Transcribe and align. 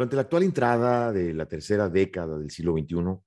Durante 0.00 0.16
la 0.16 0.22
actual 0.22 0.44
entrada 0.44 1.12
de 1.12 1.34
la 1.34 1.44
tercera 1.44 1.90
década 1.90 2.38
del 2.38 2.50
siglo 2.50 2.72
XXI, 2.72 3.20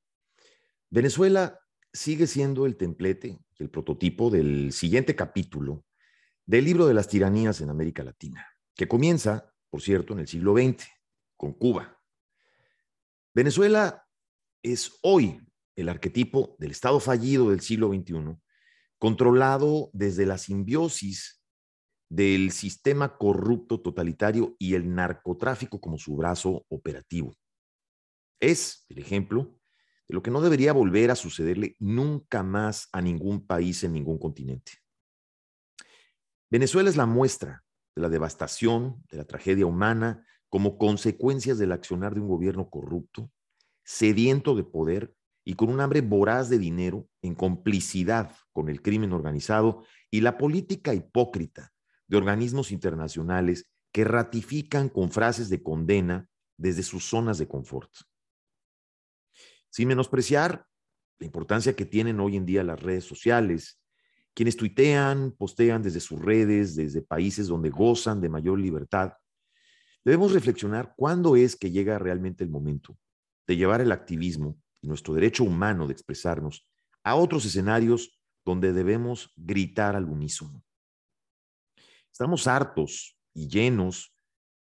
Venezuela 0.89 1.59
sigue 1.93 2.25
siendo 2.25 2.65
el 2.65 2.77
templete 2.77 3.27
y 3.27 3.61
el 3.61 3.69
prototipo 3.69 4.31
del 4.31 4.71
siguiente 4.71 5.15
capítulo 5.15 5.85
del 6.47 6.65
libro 6.65 6.87
de 6.87 6.95
las 6.95 7.07
tiranías 7.07 7.61
en 7.61 7.69
América 7.69 8.03
Latina, 8.03 8.47
que 8.75 8.87
comienza, 8.87 9.53
por 9.69 9.83
cierto, 9.83 10.13
en 10.13 10.21
el 10.21 10.27
siglo 10.27 10.55
XX, 10.55 10.87
con 11.37 11.53
Cuba. 11.53 12.01
Venezuela 13.35 14.07
es 14.63 14.97
hoy 15.03 15.39
el 15.75 15.89
arquetipo 15.89 16.55
del 16.57 16.71
Estado 16.71 16.99
fallido 16.99 17.51
del 17.51 17.61
siglo 17.61 17.89
XXI, 17.89 18.35
controlado 18.97 19.91
desde 19.93 20.25
la 20.25 20.39
simbiosis 20.39 21.42
del 22.13 22.51
sistema 22.51 23.17
corrupto 23.17 23.81
totalitario 23.81 24.55
y 24.59 24.75
el 24.75 24.93
narcotráfico 24.93 25.81
como 25.81 25.97
su 25.97 26.15
brazo 26.15 26.63
operativo. 26.69 27.35
Es 28.39 28.85
el 28.89 28.99
ejemplo 28.99 29.57
de 30.07 30.13
lo 30.13 30.21
que 30.21 30.29
no 30.29 30.39
debería 30.39 30.73
volver 30.73 31.09
a 31.09 31.15
sucederle 31.15 31.75
nunca 31.79 32.43
más 32.43 32.87
a 32.91 33.01
ningún 33.01 33.47
país 33.47 33.83
en 33.83 33.93
ningún 33.93 34.19
continente. 34.19 34.73
Venezuela 36.51 36.87
es 36.87 36.97
la 36.97 37.07
muestra 37.07 37.63
de 37.95 38.03
la 38.03 38.09
devastación, 38.09 39.03
de 39.09 39.17
la 39.17 39.25
tragedia 39.25 39.65
humana, 39.65 40.23
como 40.49 40.77
consecuencias 40.77 41.57
del 41.57 41.71
accionar 41.71 42.13
de 42.13 42.19
un 42.19 42.27
gobierno 42.27 42.69
corrupto, 42.69 43.31
sediento 43.83 44.55
de 44.55 44.63
poder 44.63 45.15
y 45.43 45.55
con 45.55 45.69
un 45.69 45.79
hambre 45.79 46.01
voraz 46.01 46.47
de 46.47 46.59
dinero 46.59 47.09
en 47.23 47.33
complicidad 47.33 48.35
con 48.51 48.69
el 48.69 48.83
crimen 48.83 49.13
organizado 49.13 49.83
y 50.11 50.21
la 50.21 50.37
política 50.37 50.93
hipócrita 50.93 51.72
de 52.13 52.17
organismos 52.17 52.71
internacionales 52.71 53.67
que 53.91 54.03
ratifican 54.03 54.87
con 54.87 55.11
frases 55.11 55.49
de 55.49 55.63
condena 55.63 56.29
desde 56.57 56.83
sus 56.83 57.05
zonas 57.05 57.39
de 57.39 57.47
confort. 57.47 57.89
Sin 59.71 59.87
menospreciar 59.87 60.67
la 61.17 61.25
importancia 61.25 61.75
que 61.75 61.85
tienen 61.85 62.19
hoy 62.19 62.35
en 62.35 62.45
día 62.45 62.63
las 62.63 62.79
redes 62.79 63.03
sociales, 63.03 63.81
quienes 64.35 64.55
tuitean, 64.55 65.31
postean 65.31 65.81
desde 65.81 65.99
sus 65.99 66.21
redes, 66.21 66.75
desde 66.75 67.01
países 67.01 67.47
donde 67.47 67.71
gozan 67.71 68.21
de 68.21 68.29
mayor 68.29 68.59
libertad, 68.59 69.13
debemos 70.05 70.33
reflexionar 70.33 70.93
cuándo 70.95 71.35
es 71.35 71.55
que 71.55 71.71
llega 71.71 71.97
realmente 71.97 72.43
el 72.43 72.51
momento 72.51 72.95
de 73.47 73.57
llevar 73.57 73.81
el 73.81 73.91
activismo 73.91 74.55
y 74.81 74.87
nuestro 74.87 75.15
derecho 75.15 75.45
humano 75.45 75.87
de 75.87 75.93
expresarnos 75.93 76.69
a 77.03 77.15
otros 77.15 77.43
escenarios 77.43 78.21
donde 78.45 78.71
debemos 78.71 79.33
gritar 79.35 79.95
al 79.95 80.05
unísono. 80.05 80.63
Estamos 82.13 82.45
hartos 82.45 83.17
y 83.33 83.47
llenos 83.47 84.13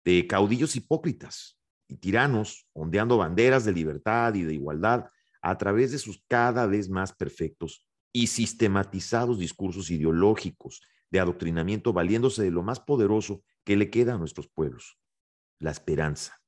de 0.05 0.27
caudillos 0.27 0.75
hipócritas 0.75 1.59
y 1.87 1.95
tiranos 1.97 2.67
ondeando 2.71 3.17
banderas 3.17 3.65
de 3.65 3.73
libertad 3.73 4.35
y 4.35 4.43
de 4.43 4.53
igualdad 4.53 5.05
a 5.41 5.57
través 5.57 5.91
de 5.91 5.97
sus 5.97 6.23
cada 6.27 6.67
vez 6.67 6.87
más 6.87 7.13
perfectos 7.13 7.87
y 8.13 8.27
sistematizados 8.27 9.39
discursos 9.39 9.89
ideológicos 9.89 10.81
de 11.09 11.19
adoctrinamiento 11.19 11.93
valiéndose 11.93 12.43
de 12.43 12.51
lo 12.51 12.61
más 12.61 12.79
poderoso 12.79 13.43
que 13.63 13.75
le 13.75 13.89
queda 13.89 14.13
a 14.13 14.17
nuestros 14.19 14.47
pueblos, 14.47 14.99
la 15.57 15.71
esperanza. 15.71 16.39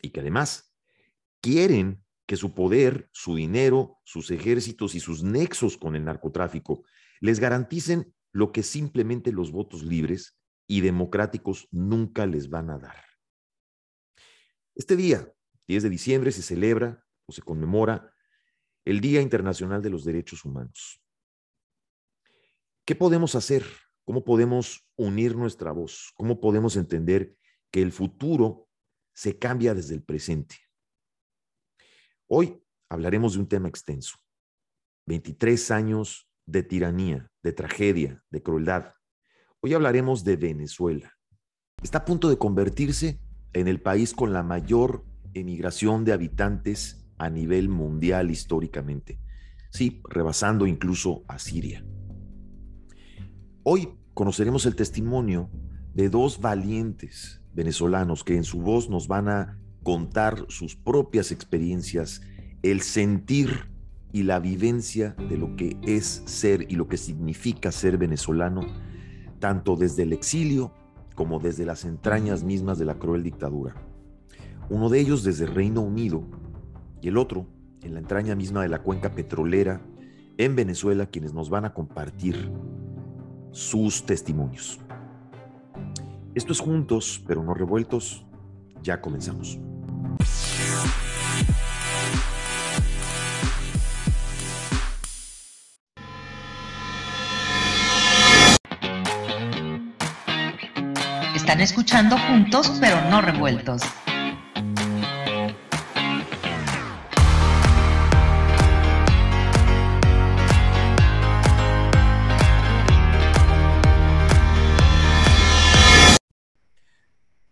Y 0.00 0.10
que 0.10 0.20
además 0.20 0.74
quieren 1.42 2.02
que 2.24 2.36
su 2.36 2.54
poder, 2.54 3.10
su 3.12 3.34
dinero, 3.34 3.98
sus 4.04 4.30
ejércitos 4.30 4.94
y 4.94 5.00
sus 5.00 5.22
nexos 5.22 5.76
con 5.76 5.94
el 5.94 6.06
narcotráfico 6.06 6.84
les 7.20 7.38
garanticen 7.38 8.14
lo 8.32 8.52
que 8.52 8.62
simplemente 8.62 9.32
los 9.32 9.50
votos 9.50 9.82
libres 9.82 10.38
y 10.66 10.80
democráticos 10.80 11.68
nunca 11.70 12.26
les 12.26 12.48
van 12.48 12.70
a 12.70 12.78
dar. 12.78 13.04
Este 14.74 14.96
día, 14.96 15.32
10 15.66 15.82
de 15.82 15.90
diciembre, 15.90 16.32
se 16.32 16.42
celebra 16.42 17.04
o 17.26 17.32
se 17.32 17.42
conmemora 17.42 18.14
el 18.84 19.00
Día 19.00 19.20
Internacional 19.20 19.82
de 19.82 19.90
los 19.90 20.04
Derechos 20.04 20.44
Humanos. 20.44 21.02
¿Qué 22.84 22.94
podemos 22.94 23.34
hacer? 23.34 23.64
¿Cómo 24.04 24.24
podemos 24.24 24.88
unir 24.96 25.36
nuestra 25.36 25.72
voz? 25.72 26.12
¿Cómo 26.14 26.40
podemos 26.40 26.76
entender 26.76 27.36
que 27.70 27.82
el 27.82 27.92
futuro 27.92 28.68
se 29.12 29.38
cambia 29.38 29.74
desde 29.74 29.94
el 29.94 30.02
presente? 30.02 30.56
Hoy 32.26 32.62
hablaremos 32.88 33.34
de 33.34 33.40
un 33.40 33.48
tema 33.48 33.68
extenso. 33.68 34.18
23 35.06 35.70
años 35.72 36.29
de 36.50 36.62
tiranía, 36.62 37.30
de 37.42 37.52
tragedia, 37.52 38.22
de 38.30 38.42
crueldad. 38.42 38.94
Hoy 39.60 39.74
hablaremos 39.74 40.24
de 40.24 40.36
Venezuela. 40.36 41.12
Está 41.82 41.98
a 41.98 42.04
punto 42.04 42.28
de 42.28 42.38
convertirse 42.38 43.20
en 43.52 43.68
el 43.68 43.80
país 43.80 44.14
con 44.14 44.32
la 44.32 44.42
mayor 44.42 45.04
emigración 45.32 46.04
de 46.04 46.12
habitantes 46.12 47.06
a 47.18 47.30
nivel 47.30 47.68
mundial 47.68 48.30
históricamente. 48.30 49.20
Sí, 49.70 50.02
rebasando 50.08 50.66
incluso 50.66 51.22
a 51.28 51.38
Siria. 51.38 51.84
Hoy 53.62 53.90
conoceremos 54.14 54.66
el 54.66 54.74
testimonio 54.74 55.50
de 55.94 56.08
dos 56.08 56.40
valientes 56.40 57.42
venezolanos 57.52 58.24
que 58.24 58.36
en 58.36 58.44
su 58.44 58.60
voz 58.60 58.88
nos 58.90 59.06
van 59.06 59.28
a 59.28 59.58
contar 59.82 60.46
sus 60.48 60.76
propias 60.76 61.30
experiencias, 61.30 62.22
el 62.62 62.80
sentir 62.80 63.70
y 64.12 64.24
la 64.24 64.40
vivencia 64.40 65.14
de 65.28 65.36
lo 65.36 65.56
que 65.56 65.76
es 65.82 66.22
ser 66.26 66.66
y 66.70 66.76
lo 66.76 66.88
que 66.88 66.96
significa 66.96 67.72
ser 67.72 67.98
venezolano, 67.98 68.62
tanto 69.38 69.76
desde 69.76 70.02
el 70.02 70.12
exilio 70.12 70.72
como 71.14 71.38
desde 71.38 71.66
las 71.66 71.84
entrañas 71.84 72.44
mismas 72.44 72.78
de 72.78 72.84
la 72.84 72.98
cruel 72.98 73.22
dictadura. 73.22 73.74
Uno 74.68 74.88
de 74.88 75.00
ellos 75.00 75.22
desde 75.22 75.44
el 75.44 75.54
Reino 75.54 75.80
Unido 75.80 76.22
y 77.00 77.08
el 77.08 77.16
otro 77.16 77.46
en 77.82 77.94
la 77.94 78.00
entraña 78.00 78.34
misma 78.34 78.62
de 78.62 78.68
la 78.68 78.82
cuenca 78.82 79.14
petrolera 79.14 79.80
en 80.38 80.56
Venezuela, 80.56 81.06
quienes 81.06 81.34
nos 81.34 81.50
van 81.50 81.64
a 81.64 81.74
compartir 81.74 82.50
sus 83.50 84.06
testimonios. 84.06 84.80
Esto 86.34 86.52
es 86.52 86.60
juntos, 86.60 87.22
pero 87.26 87.42
no 87.42 87.54
revueltos. 87.54 88.24
Ya 88.82 89.00
comenzamos. 89.00 89.58
Escuchando 101.60 102.16
juntos 102.16 102.72
pero 102.80 103.10
no 103.10 103.20
revueltos. 103.20 103.82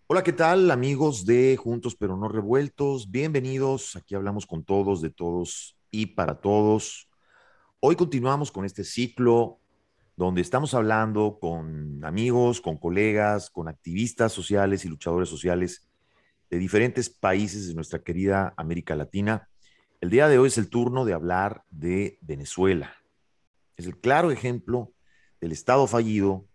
Hola, 0.07 0.23
¿qué 0.23 0.33
tal 0.33 0.71
amigos 0.71 1.23
de 1.27 1.55
Juntos 1.57 1.95
pero 1.95 2.17
no 2.17 2.27
revueltos? 2.29 3.11
Bienvenidos, 3.11 3.95
aquí 3.95 4.15
hablamos 4.15 4.47
con 4.47 4.63
todos, 4.63 5.01
de 5.01 5.11
todos 5.11 5.77
y 5.91 6.07
para 6.07 6.41
todos. 6.41 7.07
Hoy 7.79 7.95
continuamos 7.95 8.51
con 8.51 8.65
este 8.65 8.83
ciclo 8.83 9.58
donde 10.19 10.41
estamos 10.41 10.73
hablando 10.73 11.37
con 11.39 12.03
amigos, 12.03 12.59
con 12.59 12.75
colegas, 12.75 13.49
con 13.49 13.69
activistas 13.69 14.33
sociales 14.33 14.83
y 14.83 14.89
luchadores 14.89 15.29
sociales 15.29 15.87
de 16.49 16.57
diferentes 16.57 17.09
países 17.09 17.69
de 17.69 17.73
nuestra 17.73 18.03
querida 18.03 18.53
América 18.57 18.97
Latina. 18.97 19.47
El 20.01 20.09
día 20.09 20.27
de 20.27 20.37
hoy 20.37 20.49
es 20.49 20.57
el 20.57 20.69
turno 20.69 21.05
de 21.05 21.13
hablar 21.13 21.63
de 21.69 22.17
Venezuela. 22.19 22.97
Es 23.77 23.85
el 23.85 23.97
claro 23.97 24.29
ejemplo 24.29 24.91
del 25.39 25.53
Estado 25.53 25.87
fallido 25.87 26.45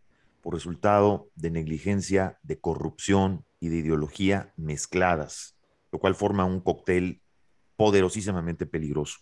por 0.42 0.52
resultado 0.52 1.30
de 1.34 1.50
negligencia, 1.50 2.38
de 2.42 2.60
corrupción 2.60 3.46
y 3.60 3.68
de 3.68 3.76
ideología 3.76 4.52
mezcladas, 4.58 5.56
lo 5.90 5.98
cual 6.00 6.14
forma 6.14 6.44
un 6.44 6.60
cóctel 6.60 7.22
poderosísimamente 7.76 8.66
peligroso. 8.66 9.20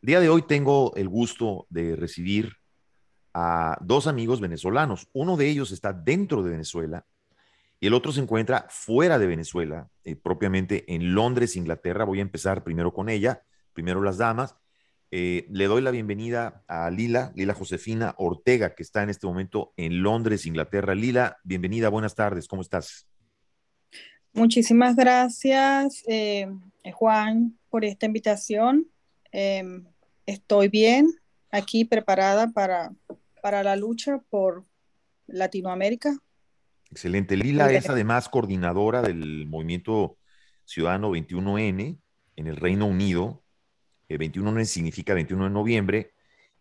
El 0.00 0.06
día 0.06 0.20
de 0.20 0.28
hoy 0.28 0.42
tengo 0.42 0.94
el 0.94 1.08
gusto 1.08 1.66
de 1.70 1.96
recibir 1.96 2.57
a 3.40 3.78
dos 3.80 4.08
amigos 4.08 4.40
venezolanos. 4.40 5.08
Uno 5.12 5.36
de 5.36 5.48
ellos 5.48 5.70
está 5.70 5.92
dentro 5.92 6.42
de 6.42 6.50
Venezuela 6.50 7.06
y 7.78 7.86
el 7.86 7.94
otro 7.94 8.10
se 8.10 8.20
encuentra 8.20 8.66
fuera 8.68 9.16
de 9.16 9.28
Venezuela, 9.28 9.88
eh, 10.02 10.16
propiamente 10.16 10.92
en 10.92 11.14
Londres, 11.14 11.54
Inglaterra. 11.54 12.04
Voy 12.04 12.18
a 12.18 12.22
empezar 12.22 12.64
primero 12.64 12.92
con 12.92 13.08
ella, 13.08 13.44
primero 13.72 14.02
las 14.02 14.18
damas. 14.18 14.56
Eh, 15.12 15.46
le 15.50 15.66
doy 15.66 15.82
la 15.82 15.92
bienvenida 15.92 16.64
a 16.66 16.90
Lila, 16.90 17.30
Lila 17.36 17.54
Josefina 17.54 18.16
Ortega, 18.18 18.74
que 18.74 18.82
está 18.82 19.04
en 19.04 19.10
este 19.10 19.28
momento 19.28 19.72
en 19.76 20.02
Londres, 20.02 20.44
Inglaterra. 20.44 20.96
Lila, 20.96 21.38
bienvenida, 21.44 21.90
buenas 21.90 22.16
tardes, 22.16 22.48
¿cómo 22.48 22.62
estás? 22.62 23.06
Muchísimas 24.32 24.96
gracias, 24.96 26.02
eh, 26.08 26.48
Juan, 26.92 27.56
por 27.70 27.84
esta 27.84 28.06
invitación. 28.06 28.88
Em, 29.30 29.86
estoy 30.26 30.68
bien, 30.68 31.08
aquí 31.50 31.84
preparada 31.84 32.48
para, 32.48 32.92
para 33.42 33.62
la 33.62 33.76
lucha 33.76 34.18
por 34.30 34.64
Latinoamérica. 35.26 36.16
Excelente. 36.90 37.36
Lila 37.36 37.70
es 37.72 37.88
además 37.88 38.28
coordinadora 38.28 39.02
del 39.02 39.46
movimiento 39.46 40.16
Ciudadano 40.64 41.10
21N 41.10 41.98
en 42.36 42.46
el 42.46 42.56
Reino 42.56 42.86
Unido. 42.86 43.42
21N 44.08 44.64
significa 44.64 45.14
21 45.14 45.44
de 45.44 45.50
noviembre. 45.50 46.12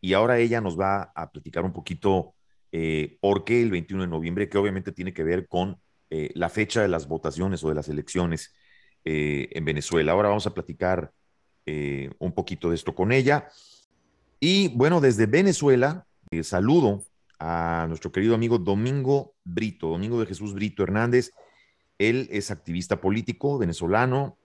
Y 0.01 0.13
ahora 0.13 0.38
ella 0.38 0.62
nos 0.62 0.79
va 0.79 1.12
a 1.15 1.31
platicar 1.31 1.63
un 1.65 1.74
poquito 1.74 2.33
por 3.21 3.44
qué 3.44 3.62
el 3.62 3.71
21 3.71 4.03
de 4.03 4.09
noviembre, 4.09 4.50
que 4.50 4.57
obviamente 4.57 4.91
tiene 4.91 5.13
que 5.13 5.24
ver 5.24 5.47
con 5.47 5.79
la 6.09 6.50
fecha 6.50 6.81
de 6.81 6.88
las 6.88 7.07
votaciones 7.07 7.63
o 7.63 7.69
de 7.69 7.75
las 7.75 7.89
elecciones 7.89 8.53
en 9.03 9.65
Venezuela. 9.65 10.12
Ahora 10.12 10.29
vamos 10.29 10.47
a 10.47 10.53
platicar 10.53 11.12
un 12.19 12.31
poquito 12.33 12.69
de 12.69 12.75
esto 12.75 12.95
con 12.95 13.12
ella. 13.12 13.50
Y 14.39 14.69
bueno, 14.69 15.01
desde 15.01 15.25
Venezuela, 15.25 16.06
eh, 16.31 16.44
saludo 16.44 17.03
a 17.39 17.85
nuestro 17.88 18.12
querido 18.12 18.35
amigo 18.35 18.57
Domingo 18.57 19.35
Brito, 19.44 19.88
Domingo 19.89 20.19
de 20.19 20.25
Jesús 20.25 20.53
Brito 20.53 20.83
Hernández. 20.83 21.31
Él 21.97 22.27
es 22.31 22.51
activista 22.51 23.00
político 23.00 23.57
venezolano, 23.57 24.38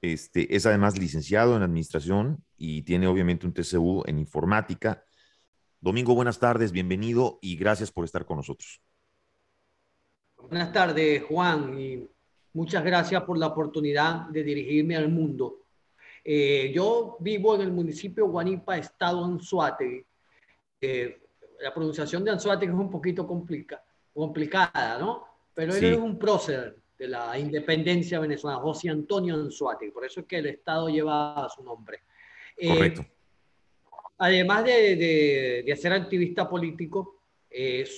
este, 0.00 0.54
es 0.54 0.66
además 0.66 0.98
licenciado 0.98 1.56
en 1.56 1.62
administración 1.62 2.44
y 2.56 2.82
tiene 2.82 3.06
obviamente 3.06 3.46
un 3.46 3.52
TCU 3.52 4.04
en 4.06 4.18
informática. 4.18 5.04
Domingo, 5.80 6.14
buenas 6.14 6.38
tardes, 6.38 6.72
bienvenido 6.72 7.38
y 7.42 7.56
gracias 7.56 7.90
por 7.90 8.04
estar 8.04 8.24
con 8.24 8.38
nosotros. 8.38 8.80
Buenas 10.36 10.72
tardes, 10.72 11.22
Juan, 11.24 11.78
y 11.78 12.08
muchas 12.52 12.84
gracias 12.84 13.22
por 13.22 13.38
la 13.38 13.48
oportunidad 13.48 14.28
de 14.28 14.42
dirigirme 14.42 14.96
al 14.96 15.10
mundo. 15.10 15.64
Eh, 16.22 16.72
yo 16.74 17.16
vivo 17.20 17.54
en 17.54 17.62
el 17.62 17.72
municipio 17.72 18.24
de 18.24 18.30
Guanipa, 18.30 18.78
estado 18.78 19.24
Anzuategui. 19.24 20.04
Eh, 20.80 21.23
la 21.60 21.72
pronunciación 21.72 22.24
de 22.24 22.30
Anzuategui 22.30 22.72
es 22.72 22.78
un 22.78 22.90
poquito 22.90 23.26
complicada, 23.26 24.98
¿no? 24.98 25.24
Pero 25.54 25.74
él 25.74 25.84
es 25.84 25.98
un 25.98 26.18
prócer 26.18 26.76
de 26.98 27.08
la 27.08 27.38
independencia 27.38 28.18
venezolana, 28.20 28.60
José 28.60 28.90
Antonio 28.90 29.34
Anzuategui. 29.34 29.92
Por 29.92 30.04
eso 30.04 30.20
es 30.20 30.26
que 30.26 30.38
el 30.38 30.46
estado 30.46 30.88
lleva 30.88 31.48
su 31.54 31.62
nombre. 31.62 32.00
Eh, 32.56 32.68
Correcto. 32.68 33.06
Además 34.18 34.64
de, 34.64 35.62
de, 35.66 35.76
ser 35.76 35.92
activista 35.92 36.48
político, 36.48 37.20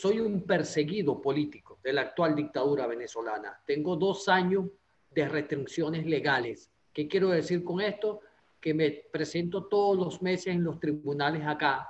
soy 0.00 0.20
un 0.20 0.42
perseguido 0.42 1.20
político 1.20 1.78
de 1.82 1.92
la 1.92 2.02
actual 2.02 2.34
dictadura 2.34 2.86
venezolana. 2.86 3.58
Tengo 3.66 3.96
dos 3.96 4.28
años 4.28 4.66
de 5.10 5.28
restricciones 5.28 6.06
legales 6.06 6.70
¿Qué 6.96 7.08
quiero 7.08 7.28
decir 7.28 7.62
con 7.62 7.82
esto? 7.82 8.22
Que 8.58 8.72
me 8.72 8.90
presento 8.90 9.66
todos 9.66 9.98
los 9.98 10.22
meses 10.22 10.46
en 10.46 10.64
los 10.64 10.80
tribunales 10.80 11.46
acá. 11.46 11.86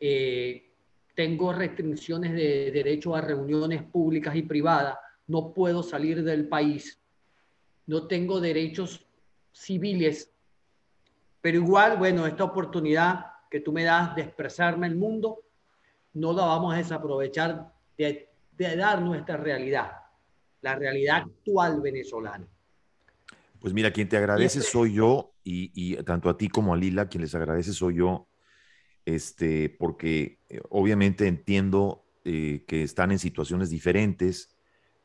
Eh, 0.00 0.65
tengo 1.16 1.52
restricciones 1.52 2.34
de 2.34 2.70
derecho 2.70 3.16
a 3.16 3.22
reuniones 3.22 3.82
públicas 3.82 4.36
y 4.36 4.42
privadas. 4.42 4.98
No 5.26 5.52
puedo 5.52 5.82
salir 5.82 6.22
del 6.22 6.46
país. 6.46 7.00
No 7.86 8.06
tengo 8.06 8.38
derechos 8.38 9.04
civiles. 9.50 10.30
Pero 11.40 11.56
igual, 11.56 11.96
bueno, 11.96 12.26
esta 12.26 12.44
oportunidad 12.44 13.26
que 13.50 13.60
tú 13.60 13.72
me 13.72 13.84
das 13.84 14.14
de 14.14 14.22
expresarme 14.22 14.86
el 14.86 14.96
mundo, 14.96 15.42
no 16.12 16.34
la 16.34 16.44
vamos 16.44 16.74
a 16.74 16.78
desaprovechar 16.78 17.72
de, 17.96 18.28
de 18.52 18.76
dar 18.76 19.00
nuestra 19.00 19.38
realidad, 19.38 19.92
la 20.60 20.74
realidad 20.74 21.22
actual 21.22 21.80
venezolana. 21.80 22.46
Pues 23.58 23.72
mira, 23.72 23.90
quien 23.90 24.08
te 24.08 24.18
agradece 24.18 24.60
soy 24.60 24.92
yo 24.94 25.32
y, 25.42 25.96
tanto 26.04 26.28
a 26.28 26.36
ti 26.36 26.48
como 26.48 26.74
a 26.74 26.76
Lila, 26.76 27.08
quien 27.08 27.22
les 27.22 27.34
agradece 27.34 27.72
soy 27.72 27.96
yo, 27.96 28.28
este, 29.06 29.70
porque 29.70 30.40
eh, 30.50 30.60
obviamente 30.68 31.26
entiendo 31.26 32.04
eh, 32.24 32.64
que 32.66 32.82
están 32.82 33.12
en 33.12 33.18
situaciones 33.18 33.70
diferentes, 33.70 34.54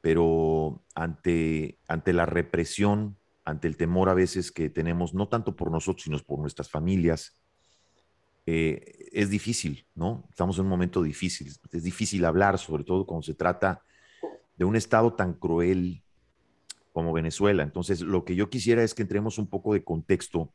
pero 0.01 0.83
ante, 0.95 1.79
ante 1.87 2.11
la 2.11 2.25
represión, 2.25 3.17
ante 3.45 3.67
el 3.67 3.77
temor 3.77 4.09
a 4.09 4.15
veces 4.15 4.51
que 4.51 4.69
tenemos, 4.69 5.13
no 5.13 5.29
tanto 5.29 5.55
por 5.55 5.71
nosotros, 5.71 6.03
sino 6.03 6.17
por 6.19 6.39
nuestras 6.39 6.69
familias, 6.69 7.39
eh, 8.47 9.07
es 9.11 9.29
difícil, 9.29 9.85
¿no? 9.93 10.27
Estamos 10.29 10.57
en 10.57 10.63
un 10.63 10.69
momento 10.69 11.03
difícil, 11.03 11.53
es 11.71 11.83
difícil 11.83 12.25
hablar, 12.25 12.57
sobre 12.57 12.83
todo 12.83 13.05
cuando 13.05 13.21
se 13.21 13.35
trata 13.35 13.83
de 14.57 14.65
un 14.65 14.75
Estado 14.75 15.13
tan 15.13 15.35
cruel, 15.35 16.03
como 16.91 17.13
Venezuela. 17.13 17.63
Entonces, 17.63 18.01
lo 18.01 18.25
que 18.25 18.35
yo 18.35 18.49
quisiera 18.49 18.83
es 18.83 18.93
que 18.93 19.03
entremos 19.03 19.37
un 19.37 19.47
poco 19.47 19.73
de 19.73 19.83
contexto 19.83 20.51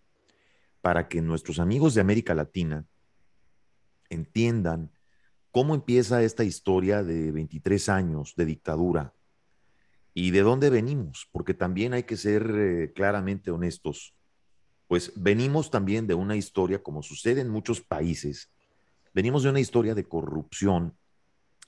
para 0.80 1.08
que 1.08 1.22
nuestros 1.22 1.58
amigos 1.58 1.94
de 1.94 2.00
América 2.00 2.34
Latina 2.34 2.84
entiendan 4.10 4.90
cómo 5.50 5.74
empieza 5.74 6.22
esta 6.22 6.44
historia 6.44 7.02
de 7.02 7.32
23 7.32 7.88
años 7.88 8.34
de 8.36 8.44
dictadura 8.44 9.14
y 10.12 10.30
de 10.30 10.40
dónde 10.40 10.70
venimos, 10.70 11.28
porque 11.32 11.54
también 11.54 11.92
hay 11.92 12.04
que 12.04 12.16
ser 12.16 12.50
eh, 12.54 12.92
claramente 12.94 13.50
honestos. 13.50 14.14
Pues 14.88 15.12
venimos 15.16 15.70
también 15.70 16.06
de 16.06 16.14
una 16.14 16.36
historia, 16.36 16.82
como 16.82 17.02
sucede 17.02 17.40
en 17.40 17.48
muchos 17.48 17.80
países, 17.80 18.50
venimos 19.12 19.42
de 19.42 19.50
una 19.50 19.60
historia 19.60 19.94
de 19.94 20.08
corrupción 20.08 20.94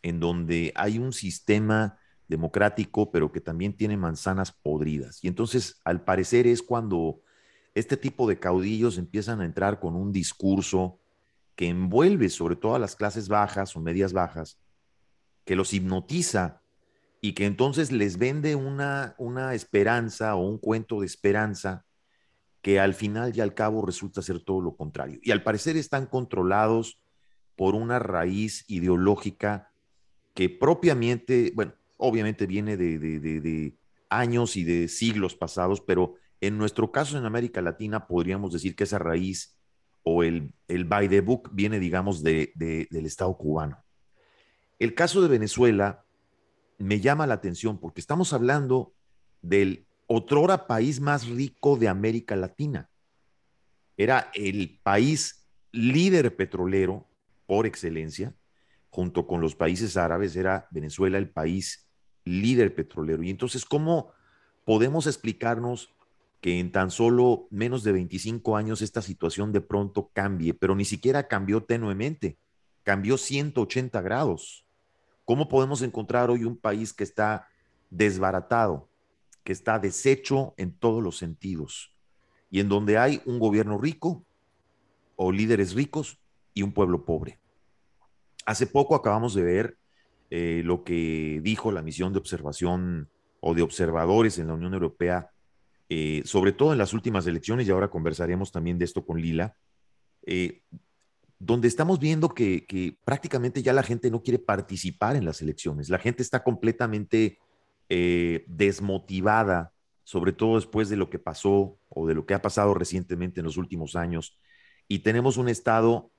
en 0.02 0.20
donde 0.20 0.72
hay 0.74 0.98
un 0.98 1.12
sistema 1.12 1.98
democrático, 2.28 3.10
pero 3.10 3.32
que 3.32 3.40
también 3.40 3.74
tiene 3.74 3.96
manzanas 3.96 4.52
podridas. 4.52 5.24
Y 5.24 5.28
entonces, 5.28 5.80
al 5.84 6.04
parecer, 6.04 6.46
es 6.46 6.62
cuando 6.62 7.22
este 7.74 7.96
tipo 7.96 8.28
de 8.28 8.38
caudillos 8.38 8.98
empiezan 8.98 9.40
a 9.40 9.44
entrar 9.44 9.80
con 9.80 9.96
un 9.96 10.12
discurso 10.12 11.00
que 11.58 11.66
envuelve 11.66 12.28
sobre 12.28 12.54
todo 12.54 12.76
a 12.76 12.78
las 12.78 12.94
clases 12.94 13.26
bajas 13.26 13.74
o 13.74 13.80
medias 13.80 14.12
bajas, 14.12 14.60
que 15.44 15.56
los 15.56 15.74
hipnotiza 15.74 16.62
y 17.20 17.32
que 17.32 17.46
entonces 17.46 17.90
les 17.90 18.16
vende 18.16 18.54
una, 18.54 19.16
una 19.18 19.54
esperanza 19.54 20.36
o 20.36 20.48
un 20.48 20.58
cuento 20.58 21.00
de 21.00 21.06
esperanza 21.06 21.84
que 22.62 22.78
al 22.78 22.94
final 22.94 23.36
y 23.36 23.40
al 23.40 23.54
cabo 23.54 23.84
resulta 23.84 24.22
ser 24.22 24.38
todo 24.44 24.60
lo 24.60 24.76
contrario. 24.76 25.18
Y 25.20 25.32
al 25.32 25.42
parecer 25.42 25.76
están 25.76 26.06
controlados 26.06 27.02
por 27.56 27.74
una 27.74 27.98
raíz 27.98 28.64
ideológica 28.68 29.72
que 30.34 30.48
propiamente, 30.48 31.50
bueno, 31.56 31.74
obviamente 31.96 32.46
viene 32.46 32.76
de, 32.76 33.76
años 34.10 34.54
y 34.54 34.62
de 34.62 34.86
siglos 34.86 35.34
pasados, 35.34 35.80
pero 35.80 36.14
en 36.40 36.56
nuestro 36.56 36.92
caso 36.92 37.18
en 37.18 37.24
América 37.24 37.60
Latina 37.62 38.06
podríamos 38.06 38.52
decir 38.52 38.76
que 38.76 38.84
esa 38.84 39.00
raíz 39.00 39.57
o 40.02 40.22
el, 40.22 40.52
el 40.68 40.84
by 40.84 41.08
the 41.08 41.20
book 41.20 41.50
viene, 41.52 41.78
digamos, 41.78 42.22
del 42.22 42.88
Estado 42.90 43.36
cubano. 43.36 43.84
El 44.78 44.94
caso 44.94 45.20
de 45.20 45.28
Venezuela 45.28 46.04
me 46.78 47.00
llama 47.00 47.26
la 47.26 47.34
atención 47.34 47.78
porque 47.78 48.00
estamos 48.00 48.32
hablando 48.32 48.94
del 49.42 49.86
otrora 50.06 50.66
país 50.66 51.00
más 51.00 51.28
rico 51.28 51.76
de 51.76 51.88
América 51.88 52.36
Latina. 52.36 52.90
Era 53.96 54.30
el 54.34 54.80
país 54.82 55.48
líder 55.72 56.34
petrolero 56.36 57.08
por 57.46 57.66
excelencia, 57.66 58.34
junto 58.90 59.26
con 59.26 59.40
los 59.40 59.54
países 59.54 59.96
árabes, 59.96 60.36
era 60.36 60.68
Venezuela 60.70 61.18
el 61.18 61.30
país 61.30 61.88
líder 62.24 62.74
petrolero. 62.74 63.22
Y 63.22 63.30
entonces, 63.30 63.64
¿cómo 63.64 64.12
podemos 64.64 65.06
explicarnos 65.06 65.94
que 66.40 66.60
en 66.60 66.70
tan 66.70 66.90
solo 66.90 67.48
menos 67.50 67.82
de 67.82 67.92
25 67.92 68.56
años 68.56 68.82
esta 68.82 69.02
situación 69.02 69.52
de 69.52 69.60
pronto 69.60 70.10
cambie, 70.12 70.54
pero 70.54 70.74
ni 70.74 70.84
siquiera 70.84 71.26
cambió 71.26 71.64
tenuemente, 71.64 72.38
cambió 72.84 73.18
180 73.18 74.00
grados? 74.00 74.64
¿Cómo 75.24 75.48
podemos 75.48 75.82
encontrar 75.82 76.30
hoy 76.30 76.44
un 76.44 76.56
país 76.56 76.92
que 76.92 77.04
está 77.04 77.48
desbaratado, 77.90 78.88
que 79.44 79.52
está 79.52 79.78
deshecho 79.78 80.54
en 80.56 80.72
todos 80.72 81.02
los 81.02 81.18
sentidos 81.18 81.92
y 82.50 82.60
en 82.60 82.68
donde 82.68 82.98
hay 82.98 83.20
un 83.26 83.38
gobierno 83.38 83.78
rico 83.78 84.24
o 85.16 85.32
líderes 85.32 85.74
ricos 85.74 86.18
y 86.54 86.62
un 86.62 86.72
pueblo 86.72 87.04
pobre? 87.04 87.38
Hace 88.46 88.66
poco 88.66 88.94
acabamos 88.94 89.34
de 89.34 89.42
ver 89.42 89.78
eh, 90.30 90.62
lo 90.64 90.84
que 90.84 91.40
dijo 91.42 91.72
la 91.72 91.82
misión 91.82 92.12
de 92.12 92.20
observación 92.20 93.10
o 93.40 93.54
de 93.54 93.62
observadores 93.62 94.38
en 94.38 94.46
la 94.46 94.54
Unión 94.54 94.74
Europea, 94.74 95.30
eh, 95.88 96.22
sobre 96.24 96.52
todo 96.52 96.72
en 96.72 96.78
las 96.78 96.92
últimas 96.92 97.26
elecciones, 97.26 97.66
y 97.66 97.70
ahora 97.70 97.90
conversaremos 97.90 98.52
también 98.52 98.78
de 98.78 98.84
esto 98.84 99.04
con 99.04 99.20
Lila, 99.20 99.56
eh, 100.26 100.62
donde 101.38 101.68
estamos 101.68 101.98
viendo 101.98 102.30
que, 102.30 102.66
que, 102.66 102.98
prácticamente 103.04 103.62
ya 103.62 103.72
la 103.72 103.82
gente 103.82 104.10
no 104.10 104.22
quiere 104.22 104.38
participar 104.38 105.16
en 105.16 105.24
las 105.24 105.40
elecciones, 105.40 105.88
la 105.88 105.98
gente 105.98 106.22
está 106.22 106.42
completamente 106.42 107.38
desmotivada, 107.90 109.72
sobre 110.04 110.32
todo 110.32 110.56
después 110.56 110.90
de 110.90 110.96
lo 110.96 111.08
que 111.08 111.18
pasó 111.18 111.78
o 111.88 112.06
de 112.06 112.12
lo 112.12 112.26
que 112.26 112.34
ha 112.34 112.42
pasado 112.42 112.74
recientemente 112.74 113.40
en 113.40 113.46
los 113.46 113.56
últimos 113.56 113.96
años, 113.96 114.38
y 114.88 114.98
tenemos 114.98 115.38
un 115.38 115.48
Estado 115.48 116.10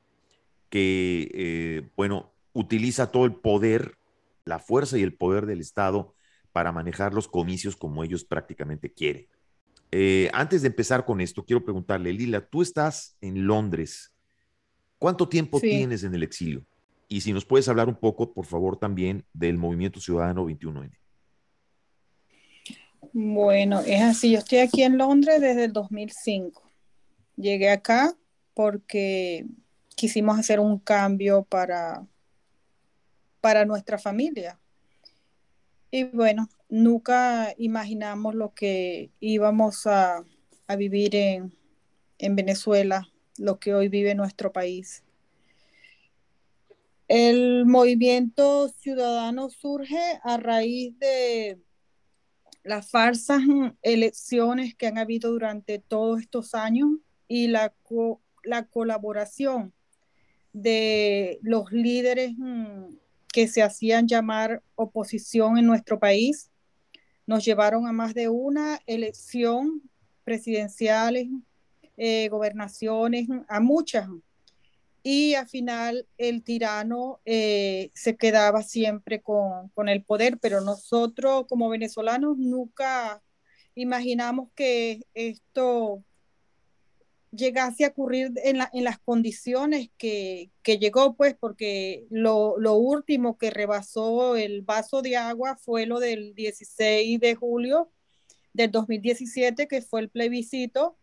que, 0.69 1.91
bueno, 1.95 2.33
utiliza 2.53 3.11
todo 3.11 3.25
el 3.25 3.35
poder 3.35 3.99
la 4.49 4.59
fuerza 4.59 4.97
y 4.97 5.03
el 5.03 5.13
poder 5.13 5.45
del 5.45 5.61
Estado 5.61 6.15
para 6.51 6.71
manejar 6.71 7.13
los 7.13 7.27
comicios 7.27 7.75
como 7.77 8.03
ellos 8.03 8.25
prácticamente 8.25 8.91
quieren. 8.91 9.27
Eh, 9.91 10.29
antes 10.33 10.61
de 10.61 10.67
empezar 10.67 11.05
con 11.05 11.19
esto, 11.19 11.43
quiero 11.43 11.63
preguntarle, 11.63 12.13
Lila, 12.13 12.47
tú 12.47 12.61
estás 12.61 13.17
en 13.21 13.47
Londres. 13.47 14.13
¿Cuánto 14.97 15.27
tiempo 15.27 15.59
tienes 15.59 16.03
en 16.03 16.13
el 16.13 16.23
exilio? 16.23 16.65
Y 17.07 17.21
si 17.21 17.33
nos 17.33 17.45
puedes 17.45 17.67
hablar 17.67 17.87
un 17.87 17.95
poco, 17.95 18.33
por 18.33 18.45
favor, 18.45 18.77
también 18.77 19.25
del 19.33 19.57
Movimiento 19.57 19.99
Ciudadano 19.99 20.45
21N. 20.45 20.91
Bueno, 23.13 23.79
es 23.79 24.01
así. 24.01 24.31
Yo 24.31 24.39
estoy 24.39 24.59
aquí 24.59 24.83
en 24.83 24.97
Londres 24.97 25.41
desde 25.41 25.65
el 25.65 25.73
2005. 25.73 26.69
Llegué 27.35 27.71
acá 27.71 28.13
porque 28.53 29.45
quisimos 29.95 30.37
hacer 30.37 30.59
un 30.59 30.77
cambio 30.77 31.43
para, 31.43 32.05
para 33.41 33.65
nuestra 33.65 33.97
familia. 33.97 34.59
Y 35.89 36.03
bueno, 36.03 36.47
nunca 36.69 37.53
imaginamos 37.57 38.35
lo 38.35 38.53
que 38.53 39.11
íbamos 39.19 39.87
a, 39.87 40.23
a 40.67 40.75
vivir 40.75 41.15
en, 41.15 41.53
en 42.19 42.35
Venezuela, 42.35 43.09
lo 43.37 43.59
que 43.59 43.73
hoy 43.73 43.89
vive 43.89 44.15
nuestro 44.15 44.53
país. 44.53 45.03
El 47.07 47.65
movimiento 47.65 48.69
ciudadano 48.69 49.49
surge 49.49 50.19
a 50.23 50.37
raíz 50.37 50.97
de 50.99 51.59
las 52.63 52.89
farsas 52.91 53.41
elecciones 53.81 54.75
que 54.75 54.85
han 54.85 54.99
habido 54.99 55.31
durante 55.31 55.79
todos 55.79 56.21
estos 56.21 56.53
años 56.53 56.89
y 57.27 57.47
la, 57.47 57.73
la 58.43 58.67
colaboración 58.67 59.73
de 60.53 61.39
los 61.41 61.71
líderes 61.71 62.33
mm, 62.37 62.95
que 63.33 63.47
se 63.47 63.63
hacían 63.63 64.07
llamar 64.07 64.61
oposición 64.75 65.57
en 65.57 65.65
nuestro 65.65 65.99
país 65.99 66.51
nos 67.29 67.45
llevaron 67.45 67.85
a 67.85 67.91
más 67.91 68.15
de 68.15 68.27
una 68.27 68.79
elección 68.87 69.83
presidenciales, 70.23 71.27
eh, 71.95 72.27
gobernaciones, 72.27 73.27
a 73.47 73.59
muchas. 73.59 74.09
Y 75.03 75.35
al 75.35 75.47
final 75.47 76.07
el 76.17 76.41
tirano 76.41 77.19
eh, 77.25 77.91
se 77.93 78.17
quedaba 78.17 78.63
siempre 78.63 79.21
con, 79.21 79.69
con, 79.75 79.89
el 79.89 80.03
poder, 80.03 80.39
pero 80.39 80.61
nosotros 80.61 81.45
como 81.47 81.69
venezolanos 81.69 82.35
nunca 82.35 83.21
imaginamos 83.75 84.49
que 84.55 85.05
esto 85.13 86.03
llegase 87.31 87.85
a 87.85 87.89
ocurrir 87.89 88.31
en, 88.43 88.59
en 88.73 88.83
las 88.83 88.99
condiciones 88.99 89.89
que, 89.97 90.51
llegó, 90.63 91.15
pues, 91.15 91.35
porque 91.39 92.05
lo, 92.09 92.57
lo, 92.59 92.75
último 92.75 93.37
que 93.37 93.49
rebasó 93.49 94.35
el 94.35 94.61
vaso 94.61 95.01
de 95.01 95.17
agua 95.17 95.55
fue 95.55 95.85
lo 95.85 95.99
del 95.99 96.33
16 96.35 97.19
de 97.19 97.35
julio 97.35 97.91
del 98.53 98.71
2017, 98.71 99.67
que 99.67 99.81
fue 99.81 100.01
el 100.01 100.09
plebiscito 100.09 100.97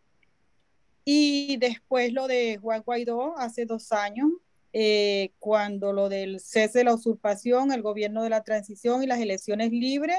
y 1.08 1.56
después 1.58 2.12
lo 2.12 2.26
de 2.26 2.58
Juan 2.60 2.82
Guaidó 2.84 3.38
hace 3.38 3.64
dos 3.64 3.92
años, 3.92 4.28
eh, 4.72 5.30
cuando 5.38 5.92
lo 5.92 6.08
del 6.08 6.40
cese 6.40 6.80
de 6.80 6.84
la 6.84 6.94
usurpación, 6.94 7.70
el 7.70 7.80
gobierno 7.80 8.24
de 8.24 8.30
la 8.30 8.42
transición 8.42 9.02
y 9.02 9.06
las 9.06 9.20
elecciones 9.20 9.70
libres, 9.70 10.18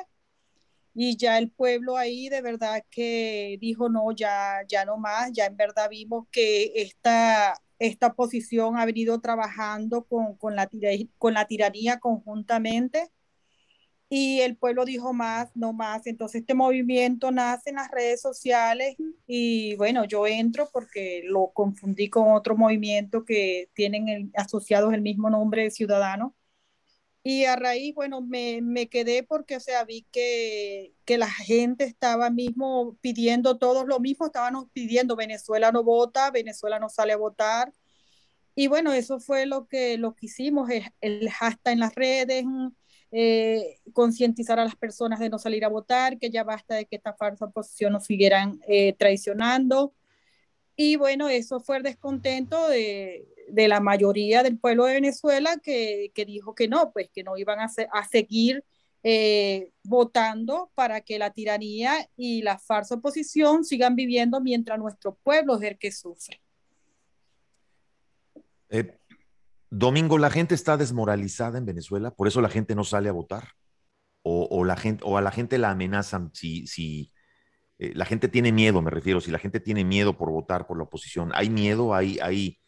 y 0.99 1.15
ya 1.15 1.37
el 1.37 1.51
pueblo 1.51 1.95
ahí 1.95 2.27
de 2.27 2.41
verdad 2.41 2.83
que 2.89 3.59
dijo 3.61 3.87
no, 3.87 4.11
ya, 4.13 4.63
ya 4.67 4.83
no 4.83 4.97
más, 4.97 5.31
ya 5.31 5.45
en 5.45 5.55
verdad 5.55 5.89
vimos 5.91 6.25
que 6.31 6.71
esta, 6.75 7.53
esta 7.77 8.13
posición 8.15 8.79
ha 8.79 8.85
venido 8.85 9.21
trabajando 9.21 10.05
con, 10.05 10.35
con, 10.37 10.55
la, 10.55 10.67
con 11.19 11.35
la 11.35 11.45
tiranía 11.45 11.99
conjuntamente 11.99 13.11
y 14.09 14.39
el 14.41 14.57
pueblo 14.57 14.85
dijo 14.85 15.13
más, 15.13 15.49
no 15.53 15.71
más. 15.71 16.07
Entonces 16.07 16.41
este 16.41 16.55
movimiento 16.55 17.29
nace 17.31 17.69
en 17.69 17.75
las 17.75 17.91
redes 17.91 18.19
sociales 18.19 18.95
y 19.27 19.75
bueno, 19.75 20.05
yo 20.05 20.25
entro 20.25 20.67
porque 20.73 21.21
lo 21.25 21.51
confundí 21.53 22.09
con 22.09 22.31
otro 22.31 22.57
movimiento 22.57 23.23
que 23.23 23.69
tienen 23.75 24.31
asociados 24.35 24.95
el 24.95 25.01
mismo 25.01 25.29
nombre 25.29 25.61
de 25.61 25.71
Ciudadano. 25.71 26.33
Y 27.29 27.43
a 27.43 27.57
raíz, 27.57 27.93
bueno, 27.93 28.21
me, 28.21 28.61
me, 28.61 28.87
quedé 28.87 29.21
porque, 29.21 29.57
o 29.57 29.59
sea, 29.59 29.83
vi 29.83 30.07
que, 30.13 30.93
que 31.03 31.17
la 31.17 31.29
gente 31.29 31.83
estaba 31.83 32.29
mismo 32.29 32.97
pidiendo 33.01 33.57
todos 33.57 33.85
lo 33.85 33.99
mismo, 33.99 34.27
estaban 34.27 34.69
pidiendo 34.69 35.17
Venezuela 35.17 35.73
no 35.73 35.83
vota, 35.83 36.31
Venezuela 36.31 36.79
no 36.79 36.87
sale 36.87 37.11
a 37.11 37.17
votar. 37.17 37.73
Y 38.55 38.67
bueno, 38.67 38.93
eso 38.93 39.19
fue 39.19 39.45
lo 39.45 39.67
que, 39.67 39.97
lo 39.97 40.15
que 40.15 40.27
hicimos, 40.27 40.69
el 41.01 41.29
hashtag 41.29 41.73
en 41.73 41.79
las 41.81 41.95
redes, 41.95 42.45
eh, 43.11 43.81
concientizar 43.91 44.57
a 44.61 44.63
las 44.63 44.77
personas 44.77 45.19
de 45.19 45.29
no 45.29 45.37
salir 45.37 45.65
a 45.65 45.69
votar, 45.69 46.19
que 46.19 46.29
ya 46.29 46.45
basta 46.45 46.75
de 46.75 46.85
que 46.85 46.95
esta 46.95 47.13
falsa 47.13 47.43
oposición 47.43 47.91
nos 47.91 48.05
siguieran 48.05 48.61
eh, 48.69 48.93
traicionando. 48.93 49.93
Y 50.77 50.95
bueno, 50.95 51.27
eso 51.27 51.59
fue 51.59 51.75
el 51.75 51.83
descontento 51.83 52.69
de, 52.69 53.27
de, 53.47 53.67
la 53.67 53.79
mayoría 53.79 54.43
del 54.43 54.59
pueblo 54.59 54.85
de 54.85 54.93
Venezuela 54.93 55.57
que, 55.61 56.11
que 56.13 56.25
dijo 56.25 56.55
que 56.55 56.67
no, 56.67 56.91
pues 56.91 57.09
que 57.13 57.23
no 57.23 57.37
iban 57.37 57.59
a, 57.59 57.67
a 57.93 58.07
seguir 58.07 58.63
eh, 59.03 59.71
votando 59.83 60.71
para 60.75 61.01
que 61.01 61.19
la 61.19 61.31
tiranía 61.31 62.09
y 62.17 62.41
la 62.41 62.57
falsa 62.57 62.95
oposición 62.95 63.63
sigan 63.63 63.95
viviendo 63.95 64.41
mientras 64.41 64.77
nuestro 64.79 65.15
pueblo 65.23 65.55
es 65.55 65.63
el 65.63 65.77
que 65.77 65.91
sufre. 65.91 66.41
Eh, 68.69 68.97
Domingo, 69.69 70.17
la 70.17 70.29
gente 70.29 70.55
está 70.55 70.75
desmoralizada 70.75 71.57
en 71.57 71.65
Venezuela, 71.65 72.11
por 72.11 72.27
eso 72.27 72.41
la 72.41 72.49
gente 72.49 72.75
no 72.75 72.83
sale 72.83 73.07
a 73.07 73.13
votar. 73.13 73.49
O, 74.29 74.65
la 74.65 74.75
gente, 74.75 75.05
o 75.07 75.17
a 75.17 75.21
la 75.21 75.31
gente 75.31 75.57
la 75.57 75.71
amenazan 75.71 76.31
si, 76.33 76.67
si 76.67 77.13
eh, 77.79 77.93
la 77.95 78.03
gente 78.03 78.27
tiene 78.27 78.51
miedo, 78.51 78.81
me 78.81 78.91
refiero, 78.91 79.21
si 79.21 79.31
la 79.31 79.39
gente 79.39 79.61
tiene 79.61 79.85
miedo 79.85 80.17
por 80.17 80.31
votar 80.31 80.67
por 80.67 80.75
la 80.75 80.83
oposición, 80.83 81.31
¿hay 81.33 81.49
miedo? 81.49 81.95
¿Hay, 81.95 82.19
hay 82.21 82.59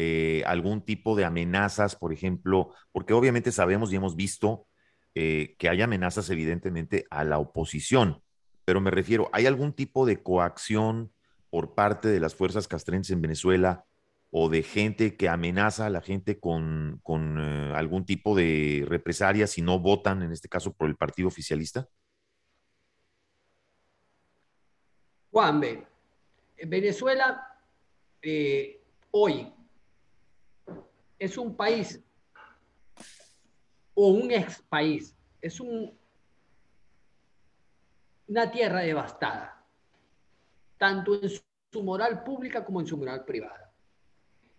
eh, 0.00 0.44
algún 0.46 0.80
tipo 0.82 1.16
de 1.16 1.24
amenazas, 1.24 1.96
por 1.96 2.12
ejemplo? 2.12 2.72
Porque 2.92 3.14
obviamente 3.14 3.50
sabemos 3.50 3.92
y 3.92 3.96
hemos 3.96 4.14
visto 4.14 4.68
eh, 5.16 5.56
que 5.58 5.68
hay 5.68 5.82
amenazas 5.82 6.30
evidentemente 6.30 7.04
a 7.10 7.24
la 7.24 7.38
oposición, 7.38 8.22
pero 8.64 8.80
me 8.80 8.92
refiero, 8.92 9.28
¿hay 9.32 9.46
algún 9.46 9.72
tipo 9.72 10.06
de 10.06 10.22
coacción 10.22 11.10
por 11.50 11.74
parte 11.74 12.06
de 12.06 12.20
las 12.20 12.36
fuerzas 12.36 12.68
castrenses 12.68 13.12
en 13.12 13.22
Venezuela 13.22 13.86
o 14.30 14.48
de 14.48 14.62
gente 14.62 15.16
que 15.16 15.28
amenaza 15.28 15.86
a 15.86 15.90
la 15.90 16.00
gente 16.00 16.38
con, 16.38 17.00
con 17.02 17.38
eh, 17.40 17.72
algún 17.74 18.06
tipo 18.06 18.36
de 18.36 18.84
represalia 18.86 19.48
si 19.48 19.62
no 19.62 19.80
votan, 19.80 20.22
en 20.22 20.30
este 20.30 20.48
caso, 20.48 20.72
por 20.74 20.88
el 20.88 20.94
partido 20.94 21.26
oficialista? 21.26 21.88
Juan, 25.32 25.58
B. 25.58 25.84
Venezuela 26.68 27.58
eh, 28.22 28.80
hoy 29.10 29.52
es 31.18 31.36
un 31.38 31.56
país 31.56 32.02
o 33.94 34.08
un 34.08 34.30
ex 34.30 34.62
país, 34.62 35.14
es 35.40 35.60
un, 35.60 35.92
una 38.28 38.50
tierra 38.50 38.80
devastada, 38.80 39.64
tanto 40.76 41.20
en 41.20 41.28
su 41.28 41.82
moral 41.82 42.22
pública 42.22 42.64
como 42.64 42.80
en 42.80 42.86
su 42.86 42.96
moral 42.96 43.24
privada 43.24 43.68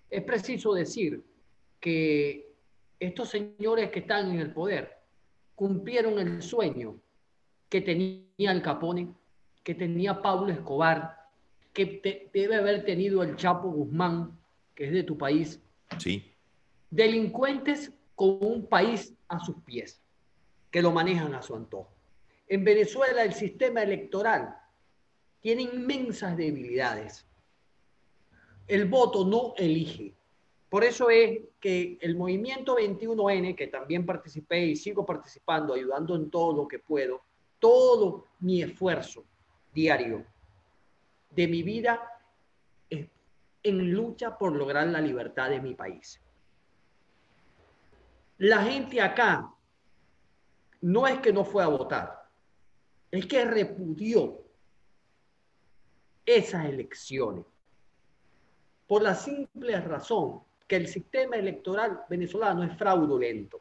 es 0.10 0.24
preciso 0.24 0.74
decir 0.74 1.24
que 1.80 2.52
estos 3.00 3.30
señores 3.30 3.92
que 3.92 4.00
están 4.00 4.32
en 4.32 4.40
el 4.40 4.52
poder 4.52 4.98
cumplieron 5.56 6.20
el 6.20 6.42
sueño 6.42 7.00
que 7.70 7.82
tenía 7.82 8.52
el 8.52 8.62
Capone, 8.62 9.14
que 9.64 9.76
tenía 9.76 10.22
Pablo 10.22 10.52
Escobar, 10.52 11.18
que 11.74 12.30
debe 12.34 12.56
haber 12.56 12.84
tenido 12.84 13.22
el 13.22 13.36
Chapo 13.36 13.70
Guzmán, 13.70 14.38
que 14.74 14.86
es 14.86 14.92
de 14.92 15.04
tu 15.04 15.18
país. 15.18 15.62
Sí. 16.00 16.34
Delincuentes 16.90 17.92
con 18.16 18.38
un 18.42 18.66
país 18.66 19.14
a 19.28 19.40
sus 19.40 19.56
pies, 19.64 20.02
que 20.72 20.82
lo 20.82 20.92
manejan 20.92 21.34
a 21.34 21.42
su 21.42 21.56
antojo. 21.56 21.92
En 22.48 22.64
Venezuela 22.64 23.24
el 23.24 23.34
sistema 23.34 23.84
electoral 23.84 24.56
tiene 25.42 25.64
inmensas 25.64 26.36
debilidades 26.36 27.26
el 28.70 28.86
voto 28.86 29.26
no 29.26 29.54
elige. 29.58 30.14
Por 30.70 30.84
eso 30.84 31.10
es 31.10 31.40
que 31.60 31.98
el 32.00 32.16
movimiento 32.16 32.78
21N, 32.78 33.56
que 33.56 33.68
también 33.68 34.06
participé 34.06 34.64
y 34.68 34.76
sigo 34.76 35.06
participando, 35.06 35.74
ayudando 35.74 36.16
en 36.16 36.30
todo 36.30 36.56
lo 36.56 36.68
que 36.68 36.78
puedo, 36.78 37.22
todo 37.58 38.26
mi 38.40 38.62
esfuerzo 38.62 39.26
diario 39.74 40.24
de 41.32 41.48
mi 41.48 41.64
vida 41.64 42.00
es 42.90 43.08
en 43.64 43.92
lucha 43.92 44.38
por 44.38 44.56
lograr 44.56 44.88
la 44.88 45.02
libertad 45.02 45.50
de 45.50 45.60
mi 45.60 45.74
país. 45.74 46.22
La 48.40 48.64
gente 48.64 49.02
acá 49.02 49.54
no 50.82 51.06
es 51.08 51.20
que 51.20 51.34
no 51.34 51.44
fue 51.44 51.62
a 51.62 51.68
votar, 51.68 52.26
es 53.12 53.26
que 53.26 53.44
repudió 53.44 54.42
esas 56.26 56.66
elecciones 56.66 57.46
por 58.88 59.02
la 59.02 59.14
simple 59.14 59.80
razón 59.82 60.42
que 60.68 60.78
el 60.78 60.88
sistema 60.88 61.36
electoral 61.36 62.02
venezolano 62.10 62.64
es 62.64 62.78
fraudulento. 62.78 63.60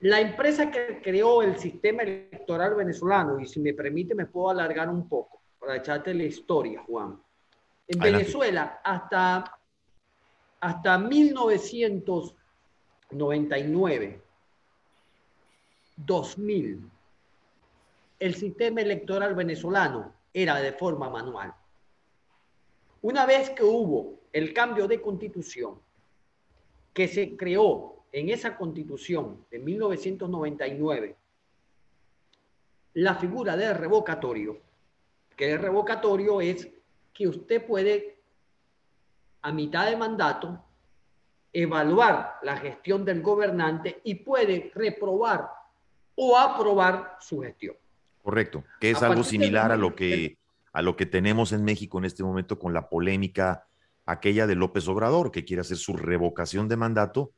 La 0.00 0.20
empresa 0.20 0.70
que 0.70 1.00
creó 1.00 1.42
el 1.42 1.58
sistema 1.58 2.02
electoral 2.02 2.74
venezolano, 2.74 3.38
y 3.38 3.46
si 3.46 3.60
me 3.60 3.72
permite 3.72 4.14
me 4.14 4.26
puedo 4.26 4.50
alargar 4.50 4.88
un 4.88 5.08
poco 5.08 5.42
para 5.58 5.76
echarte 5.76 6.12
la 6.12 6.24
historia, 6.24 6.82
Juan. 6.82 7.20
En 7.86 8.00
Venezuela, 8.00 8.80
hasta, 8.82 9.58
hasta 10.60 10.98
1999, 13.10 14.22
2000, 15.96 16.90
el 18.20 18.34
sistema 18.34 18.80
electoral 18.80 19.34
venezolano 19.34 20.12
era 20.32 20.60
de 20.60 20.72
forma 20.72 21.10
manual. 21.10 21.54
Una 23.02 23.26
vez 23.26 23.50
que 23.50 23.64
hubo 23.64 24.20
el 24.32 24.52
cambio 24.52 24.86
de 24.86 25.00
constitución, 25.00 25.80
que 26.92 27.08
se 27.08 27.36
creó 27.36 28.04
en 28.12 28.28
esa 28.28 28.56
constitución 28.56 29.44
de 29.50 29.58
1999 29.58 31.16
la 32.94 33.14
figura 33.14 33.56
del 33.56 33.74
revocatorio, 33.76 34.60
que 35.36 35.52
el 35.52 35.58
revocatorio 35.58 36.40
es 36.40 36.68
que 37.12 37.28
usted 37.28 37.64
puede 37.64 38.18
a 39.42 39.52
mitad 39.52 39.88
de 39.88 39.96
mandato 39.96 40.62
evaluar 41.52 42.38
la 42.42 42.56
gestión 42.56 43.04
del 43.04 43.22
gobernante 43.22 44.00
y 44.04 44.16
puede 44.16 44.70
reprobar 44.74 45.50
o 46.14 46.38
aprobar 46.38 47.16
su 47.20 47.40
gestión. 47.40 47.76
Correcto, 48.22 48.64
que 48.80 48.90
es 48.90 49.02
algo 49.02 49.24
similar 49.24 49.72
a 49.72 49.76
lo 49.76 49.94
que 49.94 50.38
a 50.72 50.82
lo 50.82 50.96
que 50.96 51.06
tenemos 51.06 51.52
en 51.52 51.64
México 51.64 51.98
en 51.98 52.04
este 52.04 52.22
momento 52.22 52.58
con 52.58 52.72
la 52.72 52.88
polémica 52.88 53.66
aquella 54.06 54.46
de 54.46 54.54
López 54.54 54.86
Obrador, 54.88 55.30
que 55.30 55.44
quiere 55.44 55.62
hacer 55.62 55.76
su 55.76 55.96
revocación 55.96 56.68
de 56.68 56.76
mandato 56.76 57.32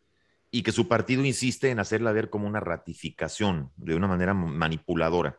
y 0.50 0.62
que 0.62 0.72
su 0.72 0.88
partido 0.88 1.24
insiste 1.24 1.70
en 1.70 1.78
hacerla 1.78 2.12
ver 2.12 2.30
como 2.30 2.46
una 2.46 2.60
ratificación 2.60 3.70
de 3.76 3.94
una 3.94 4.06
manera 4.06 4.34
manipuladora. 4.34 5.38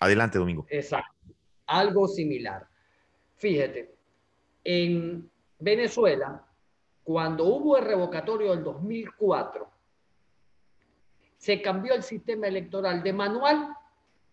Adelante, 0.00 0.38
Domingo. 0.38 0.66
Exacto, 0.68 1.14
algo 1.66 2.08
similar. 2.08 2.66
Fíjate, 3.36 3.94
en 4.64 5.30
Venezuela, 5.58 6.45
cuando 7.06 7.44
hubo 7.44 7.76
el 7.76 7.84
revocatorio 7.84 8.50
del 8.50 8.64
2004, 8.64 9.70
se 11.36 11.62
cambió 11.62 11.94
el 11.94 12.02
sistema 12.02 12.48
electoral 12.48 13.00
de 13.00 13.12
manual 13.12 13.76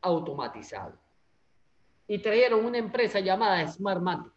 automatizado. 0.01 0.98
Y 2.08 2.18
trajeron 2.18 2.65
una 2.65 2.80
empresa 2.80 3.20
llamada 3.20 3.68
Smartmatic 3.68 4.34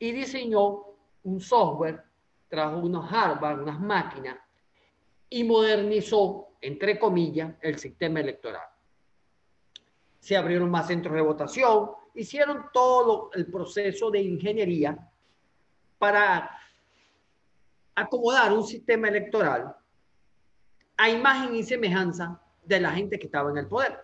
y 0.00 0.10
diseñó 0.10 0.82
un 1.22 1.40
software, 1.40 2.02
trajo 2.48 2.78
unos 2.78 3.08
hardware, 3.08 3.60
unas 3.60 3.78
máquinas 3.78 4.38
y 5.30 5.44
modernizó, 5.44 6.56
entre 6.60 6.98
comillas, 6.98 7.54
el 7.60 7.78
sistema 7.78 8.18
electoral. 8.18 8.66
Se 10.18 10.36
abrieron 10.36 10.72
más 10.72 10.88
centros 10.88 11.14
de 11.14 11.20
votación, 11.20 11.88
hicieron 12.16 12.64
todo 12.72 13.30
el 13.32 13.46
proceso 13.46 14.10
de 14.10 14.22
ingeniería 14.22 14.98
para 15.98 16.50
acomodar 17.96 18.52
un 18.52 18.64
sistema 18.64 19.08
electoral 19.08 19.74
a 20.98 21.10
imagen 21.10 21.56
y 21.56 21.64
semejanza 21.64 22.40
de 22.62 22.80
la 22.80 22.92
gente 22.92 23.18
que 23.18 23.26
estaba 23.26 23.50
en 23.50 23.58
el 23.58 23.66
poder, 23.66 23.98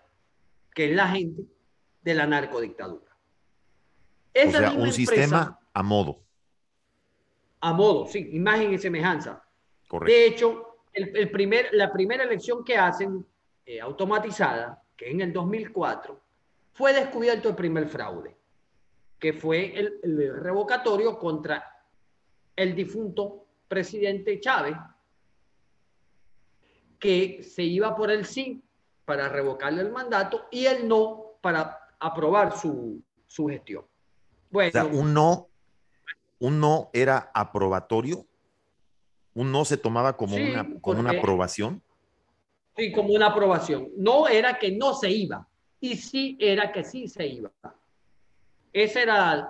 que 0.73 0.89
es 0.89 0.95
la 0.95 1.07
gente 1.07 1.43
de 2.01 2.13
la 2.13 2.25
narcodictadura. 2.25 3.15
Esa 4.33 4.57
o 4.57 4.61
sea, 4.61 4.71
un 4.71 4.91
sistema 4.91 5.59
a 5.73 5.83
modo. 5.83 6.21
A 7.61 7.71
modo, 7.71 8.07
sí, 8.07 8.29
imagen 8.33 8.73
y 8.73 8.77
semejanza. 8.77 9.43
Correcto. 9.87 10.11
De 10.11 10.25
hecho, 10.25 10.77
el, 10.91 11.31
primer, 11.31 11.69
la 11.71 11.91
primera 11.91 12.23
elección 12.23 12.63
que 12.63 12.77
hacen 12.77 13.25
eh, 13.65 13.79
automatizada, 13.79 14.83
que 14.97 15.09
en 15.09 15.21
el 15.21 15.31
2004, 15.31 16.19
fue 16.73 16.93
descubierto 16.93 17.49
el 17.49 17.55
primer 17.55 17.87
fraude, 17.87 18.35
que 19.19 19.33
fue 19.33 19.79
el, 19.79 19.99
el 20.03 20.41
revocatorio 20.41 21.17
contra 21.17 21.63
el 22.55 22.75
difunto 22.75 23.42
presidente 23.73 24.39
Chávez, 24.39 24.75
que 26.99 27.41
se 27.41 27.63
iba 27.63 27.95
por 27.95 28.11
el 28.11 28.23
sí 28.23 28.61
para 29.03 29.27
revocarle 29.29 29.81
el 29.81 29.91
mandato 29.91 30.45
y 30.51 30.67
el 30.67 30.87
no 30.87 31.37
para 31.41 31.79
aprobar 31.99 32.55
su, 32.55 33.01
su 33.25 33.47
gestión. 33.47 33.83
Bueno, 34.51 34.69
o 34.69 34.71
sea, 34.71 34.85
un 34.85 35.11
no, 35.11 35.47
un 36.39 36.59
no 36.59 36.91
era 36.93 37.31
aprobatorio, 37.33 38.27
un 39.33 39.51
no 39.51 39.65
se 39.65 39.77
tomaba 39.77 40.15
como, 40.15 40.35
una, 40.35 40.69
como 40.79 40.99
una 40.99 41.17
aprobación. 41.17 41.81
Sí, 42.77 42.91
como 42.91 43.13
una 43.13 43.27
aprobación. 43.27 43.89
No 43.97 44.27
era 44.27 44.59
que 44.59 44.71
no 44.71 44.93
se 44.93 45.09
iba, 45.09 45.47
y 45.81 45.95
sí 45.95 46.37
era 46.39 46.71
que 46.71 46.83
sí 46.83 47.07
se 47.07 47.25
iba. 47.25 47.51
Esas 48.71 49.03
eran 49.03 49.47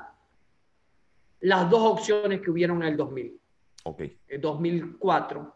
las 1.41 1.69
dos 1.69 1.81
opciones 1.81 2.39
que 2.39 2.49
hubieron 2.49 2.81
en 2.83 2.89
el 2.89 2.97
2000. 2.97 3.42
Ok. 3.83 4.01
El 4.27 4.41
2004, 4.41 5.55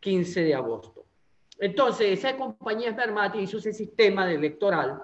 15 0.00 0.42
de 0.42 0.54
agosto. 0.54 1.04
Entonces, 1.58 2.18
esa 2.18 2.36
compañía 2.36 2.92
Spermati 2.92 3.40
hizo 3.40 3.58
ese 3.58 3.72
sistema 3.72 4.30
electoral 4.30 5.02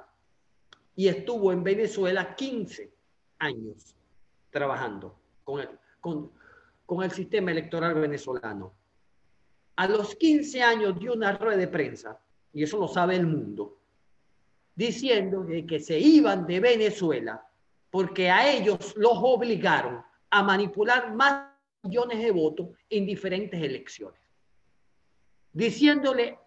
y 0.97 1.09
estuvo 1.09 1.53
en 1.53 1.63
Venezuela 1.63 2.35
15 2.35 2.93
años 3.39 3.95
trabajando 4.51 5.15
con 5.45 5.61
el, 5.61 5.69
con, 6.01 6.33
con 6.85 7.05
el 7.05 7.11
sistema 7.11 7.53
electoral 7.53 7.95
venezolano. 7.95 8.73
A 9.77 9.87
los 9.87 10.17
15 10.17 10.63
años 10.63 10.99
dio 10.99 11.13
una 11.13 11.37
rueda 11.37 11.59
de 11.59 11.69
prensa, 11.69 12.19
y 12.53 12.65
eso 12.65 12.79
lo 12.79 12.89
sabe 12.89 13.15
el 13.15 13.27
mundo, 13.27 13.79
diciendo 14.75 15.47
que 15.69 15.79
se 15.79 15.99
iban 15.99 16.47
de 16.47 16.59
Venezuela 16.61 17.45
porque 17.91 18.31
a 18.31 18.51
ellos 18.51 18.95
los 18.97 19.15
obligaron 19.15 20.03
a 20.31 20.43
manipular 20.43 21.15
más 21.15 21.48
millones 21.83 22.19
de 22.19 22.31
votos 22.31 22.69
en 22.91 23.07
diferentes 23.07 23.61
elecciones. 23.61 24.21
Diciéndole 25.53 26.38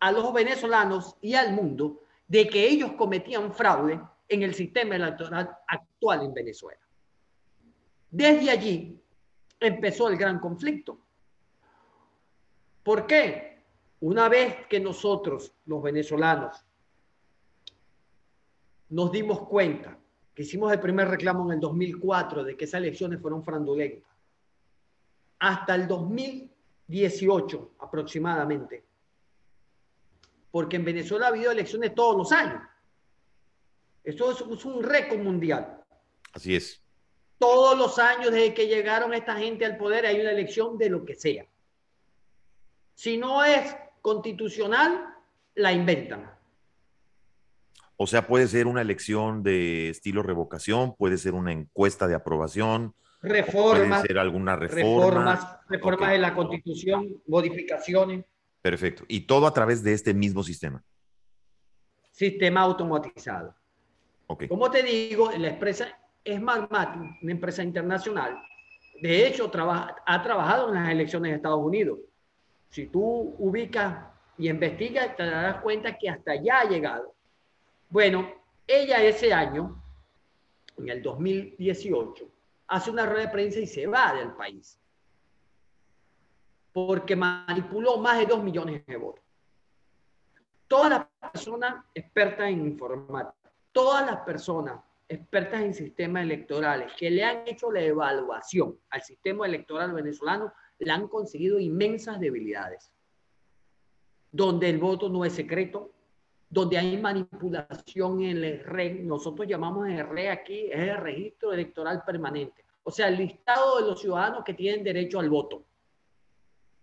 a 0.00 0.12
los 0.12 0.32
venezolanos 0.32 1.16
y 1.20 1.34
al 1.34 1.52
mundo 1.54 2.02
de 2.28 2.46
que 2.48 2.66
ellos 2.66 2.92
cometían 2.92 3.52
fraude 3.52 4.00
en 4.28 4.42
el 4.42 4.54
sistema 4.54 4.96
electoral 4.96 5.56
actual 5.66 6.24
en 6.24 6.34
Venezuela. 6.34 6.80
Desde 8.10 8.50
allí 8.50 9.00
empezó 9.60 10.08
el 10.08 10.16
gran 10.16 10.38
conflicto. 10.38 10.98
¿Por 12.82 13.06
qué? 13.06 13.62
Una 14.00 14.28
vez 14.28 14.66
que 14.68 14.78
nosotros, 14.78 15.52
los 15.64 15.82
venezolanos, 15.82 16.64
nos 18.88 19.10
dimos 19.10 19.40
cuenta 19.48 19.98
que 20.34 20.42
hicimos 20.42 20.72
el 20.72 20.80
primer 20.80 21.08
reclamo 21.08 21.46
en 21.46 21.54
el 21.54 21.60
2004 21.60 22.44
de 22.44 22.56
que 22.56 22.66
esas 22.66 22.80
elecciones 22.80 23.20
fueron 23.20 23.42
fraudulentas, 23.42 24.15
hasta 25.38 25.74
el 25.74 25.86
2018 25.86 27.72
aproximadamente, 27.80 28.84
porque 30.50 30.76
en 30.76 30.84
Venezuela 30.84 31.26
ha 31.26 31.28
habido 31.30 31.52
elecciones 31.52 31.94
todos 31.94 32.16
los 32.16 32.32
años. 32.32 32.62
Esto 34.02 34.30
es, 34.30 34.64
un 34.64 34.82
récord 34.82 35.18
mundial. 35.18 35.82
Así 36.32 36.54
es. 36.54 36.80
Todos 37.38 37.76
los 37.76 37.98
años 37.98 38.30
desde 38.30 38.54
que 38.54 38.68
llegaron 38.68 39.12
esta 39.12 39.36
gente 39.36 39.66
al 39.66 39.76
poder 39.76 40.06
hay 40.06 40.20
una 40.20 40.30
elección 40.30 40.78
de 40.78 40.88
lo 40.88 41.04
que 41.04 41.16
sea. 41.16 41.44
Si 42.94 43.18
no 43.18 43.44
es 43.44 43.76
constitucional, 44.00 45.12
la 45.56 45.72
inventan. 45.72 46.30
O 47.96 48.06
sea, 48.06 48.26
puede 48.26 48.46
ser 48.46 48.66
una 48.66 48.82
elección 48.82 49.42
de 49.42 49.90
estilo 49.90 50.22
revocación, 50.22 50.94
puede 50.94 51.18
ser 51.18 51.34
una 51.34 51.52
encuesta 51.52 52.06
de 52.06 52.14
aprobación, 52.14 52.94
reformas, 53.26 54.02
ser 54.02 54.18
alguna 54.18 54.56
reforma. 54.56 55.06
Reformas, 55.06 55.58
reformas 55.68 56.10
de 56.10 56.18
la 56.18 56.34
constitución, 56.34 57.22
modificaciones. 57.26 58.24
Perfecto. 58.62 59.04
Y 59.08 59.20
todo 59.20 59.46
a 59.46 59.52
través 59.52 59.82
de 59.82 59.92
este 59.92 60.14
mismo 60.14 60.42
sistema. 60.42 60.82
Sistema 62.10 62.62
automatizado. 62.62 63.54
Okay. 64.26 64.48
Como 64.48 64.70
te 64.70 64.82
digo, 64.82 65.30
la 65.32 65.48
empresa 65.48 65.88
es 66.24 66.40
Magmatic, 66.40 67.22
una 67.22 67.32
empresa 67.32 67.62
internacional. 67.62 68.42
De 69.00 69.26
hecho, 69.26 69.50
trabaja, 69.50 69.96
ha 70.04 70.22
trabajado 70.22 70.68
en 70.68 70.74
las 70.74 70.90
elecciones 70.90 71.30
de 71.30 71.36
Estados 71.36 71.62
Unidos. 71.62 71.98
Si 72.70 72.86
tú 72.86 73.34
ubicas 73.38 74.06
y 74.38 74.48
investigas, 74.48 75.14
te 75.16 75.24
darás 75.24 75.60
cuenta 75.62 75.96
que 75.96 76.08
hasta 76.08 76.32
allá 76.32 76.60
ha 76.60 76.68
llegado. 76.68 77.14
Bueno, 77.88 78.28
ella 78.66 79.02
ese 79.02 79.32
año, 79.32 79.80
en 80.76 80.88
el 80.88 81.02
2018, 81.02 82.28
hace 82.68 82.90
una 82.90 83.06
rueda 83.06 83.26
de 83.26 83.32
prensa 83.32 83.60
y 83.60 83.66
se 83.66 83.86
va 83.86 84.14
del 84.14 84.32
país 84.32 84.78
porque 86.76 87.16
manipuló 87.16 87.96
más 87.96 88.18
de 88.18 88.26
dos 88.26 88.42
millones 88.42 88.84
de 88.84 88.98
votos. 88.98 89.24
Todas 90.68 90.90
las 90.90 91.06
personas 91.32 91.86
expertas 91.94 92.50
en 92.50 92.66
informática, 92.66 93.50
todas 93.72 94.04
las 94.04 94.18
personas 94.26 94.84
expertas 95.08 95.62
en 95.62 95.72
sistemas 95.72 96.24
electorales 96.24 96.92
que 96.98 97.08
le 97.08 97.24
han 97.24 97.48
hecho 97.48 97.72
la 97.72 97.80
evaluación 97.80 98.78
al 98.90 99.00
sistema 99.00 99.46
electoral 99.46 99.94
venezolano, 99.94 100.52
le 100.78 100.92
han 100.92 101.08
conseguido 101.08 101.58
inmensas 101.58 102.20
debilidades. 102.20 102.92
Donde 104.30 104.68
el 104.68 104.76
voto 104.76 105.08
no 105.08 105.24
es 105.24 105.32
secreto, 105.32 105.92
donde 106.48 106.78
hay 106.78 106.96
manipulación 106.96 108.22
en 108.22 108.44
el 108.44 108.60
RE, 108.60 108.94
nosotros 109.02 109.46
llamamos 109.48 109.88
el 109.88 110.06
RE 110.08 110.30
aquí, 110.30 110.70
es 110.70 110.78
el 110.78 110.96
registro 110.96 111.52
electoral 111.52 112.02
permanente. 112.04 112.64
O 112.84 112.90
sea, 112.90 113.08
el 113.08 113.16
listado 113.16 113.80
de 113.80 113.88
los 113.88 114.00
ciudadanos 114.00 114.44
que 114.44 114.54
tienen 114.54 114.84
derecho 114.84 115.18
al 115.18 115.28
voto 115.28 115.64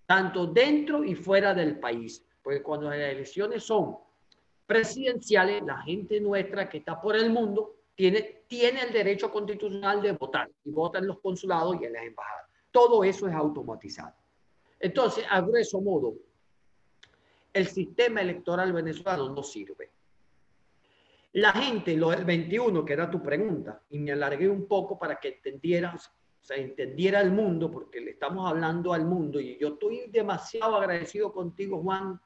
tanto 0.05 0.47
dentro 0.47 1.03
y 1.03 1.15
fuera 1.15 1.53
del 1.53 1.79
país. 1.79 2.23
Porque 2.41 2.61
cuando 2.61 2.89
las 2.89 2.99
elecciones 2.99 3.63
son 3.63 3.97
presidenciales, 4.65 5.63
la 5.63 5.81
gente 5.81 6.19
nuestra 6.19 6.69
que 6.69 6.79
está 6.79 6.99
por 6.99 7.15
el 7.15 7.29
mundo 7.29 7.75
tiene, 7.95 8.43
tiene 8.47 8.81
el 8.81 8.93
derecho 8.93 9.31
constitucional 9.31 10.01
de 10.01 10.11
votar 10.13 10.49
y 10.65 10.71
vota 10.71 10.99
en 10.99 11.07
los 11.07 11.19
consulados 11.19 11.77
y 11.81 11.85
en 11.85 11.93
las 11.93 12.03
embajadas. 12.03 12.45
Todo 12.71 13.03
eso 13.03 13.27
es 13.27 13.33
automatizado. 13.33 14.13
Entonces, 14.79 15.25
a 15.29 15.41
grueso 15.41 15.79
modo, 15.79 16.15
el 17.53 17.67
sistema 17.67 18.21
electoral 18.21 18.73
venezolano 18.73 19.29
no 19.29 19.43
sirve. 19.43 19.91
La 21.33 21.51
gente, 21.51 21.95
lo 21.95 22.09
del 22.09 22.25
21, 22.25 22.83
que 22.83 22.93
era 22.93 23.09
tu 23.09 23.21
pregunta, 23.21 23.81
y 23.89 23.99
me 23.99 24.11
alargué 24.11 24.49
un 24.49 24.67
poco 24.67 24.99
para 24.99 25.19
que 25.19 25.29
entendieras, 25.29 26.11
o 26.49 26.53
entendiera 26.53 27.21
el 27.21 27.31
mundo, 27.31 27.71
porque 27.71 28.01
le 28.01 28.11
estamos 28.11 28.49
hablando 28.49 28.93
al 28.93 29.05
mundo, 29.05 29.39
y 29.39 29.57
yo 29.59 29.69
estoy 29.69 30.09
demasiado 30.11 30.75
agradecido 30.75 31.31
contigo, 31.31 31.81
Juan, 31.81 32.19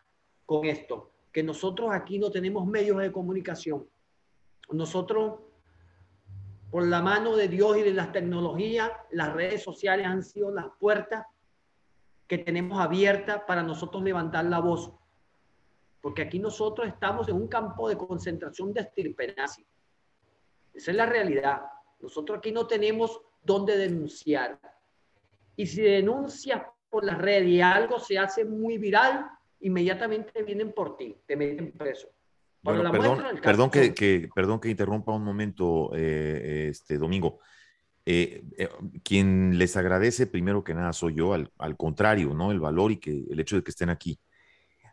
con 0.46 0.66
esto, 0.66 1.12
que 1.32 1.44
nosotros 1.44 1.90
aquí 1.92 2.20
no 2.20 2.32
tenemos 2.32 2.66
medios 2.66 2.98
de 2.98 3.12
comunicación. 3.12 3.88
Nosotros, 4.72 5.40
por 6.72 6.86
la 6.86 7.02
mano 7.02 7.36
de 7.36 7.48
Dios 7.48 7.78
y 7.78 7.84
de 7.84 7.94
las 7.94 8.12
tecnologías, 8.12 8.92
las 9.12 9.34
redes 9.34 9.63
sociales 9.63 10.06
han 10.06 10.24
sido 10.24 10.52
las 10.52 10.68
puertas 10.80 11.26
que 12.28 12.38
tenemos 12.38 12.80
abiertas 12.80 13.44
para 13.48 13.63
nosotros 13.63 14.04
levantar 14.04 14.46
la 14.46 14.60
voz 14.60 14.92
porque 16.02 16.22
aquí 16.22 16.40
nosotros 16.40 16.88
estamos 16.88 17.28
en 17.30 17.36
un 17.36 17.48
campo 17.48 17.90
de 17.90 17.98
concentración 17.98 18.74
de 18.74 18.82
estirpe 18.82 19.36
Esa 19.38 19.62
es 20.74 20.88
la 20.96 21.06
realidad. 21.06 21.62
Nosotros 22.00 22.38
aquí 22.38 22.52
no 22.52 22.68
tenemos 22.68 23.22
dónde 23.44 23.78
denunciar. 23.78 24.60
Y 25.56 25.66
si 25.66 25.82
denuncias 25.82 26.62
por 26.90 27.04
las 27.04 27.18
redes 27.18 27.48
y 27.48 27.62
algo 27.62 28.00
se 28.00 28.18
hace 28.18 28.46
muy 28.46 28.78
viral, 28.78 29.26
inmediatamente 29.62 30.44
vienen 30.44 30.72
por 30.72 30.96
ti, 30.96 31.18
te 31.26 31.36
meten 31.36 31.72
preso. 31.72 32.10
perdón, 32.64 33.72
que, 33.72 34.30
perdón 34.34 34.60
que 34.60 34.70
interrumpa 34.70 35.14
un 35.14 35.24
momento, 35.24 35.92
eh, 35.96 36.68
este 36.70 36.98
Domingo. 36.98 37.40
Eh, 38.10 38.46
eh, 38.58 38.70
quien 39.04 39.58
les 39.58 39.76
agradece 39.76 40.28
primero 40.28 40.64
que 40.64 40.74
nada 40.74 40.94
soy 40.94 41.16
yo, 41.16 41.34
al, 41.34 41.52
al, 41.58 41.76
contrario, 41.76 42.34
¿no? 42.34 42.52
El 42.54 42.60
valor 42.62 42.92
y 42.94 42.98
que 42.98 43.26
el 43.30 43.40
hecho 43.40 43.58
de 43.58 43.64
que 43.64 43.72
estén 43.72 43.90
aquí. 43.90 44.18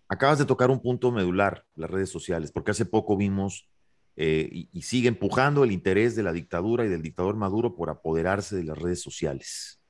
Acabas 0.09 0.38
de 0.38 0.45
tocar 0.45 0.71
un 0.71 0.81
punto 0.81 1.11
medular, 1.11 1.64
las 1.77 1.90
redes 1.90 2.11
sociales, 2.11 2.53
porque 2.53 2.73
hace 2.73 2.85
poco 2.85 3.17
vimos 3.17 3.69
eh, 4.17 4.49
y, 4.73 4.83
sigue 4.83 5.09
empujando 5.09 5.64
el 5.64 5.73
interés 5.73 6.14
de 6.14 6.23
la 6.23 6.33
dictadura 6.33 6.85
y 6.85 6.88
del 6.88 7.03
dictador 7.03 7.35
Maduro 7.37 7.75
por 7.75 7.90
apoderarse 7.90 8.55
de 8.55 8.64
las 8.64 8.79
redes 8.79 9.01
sociales. 9.01 9.81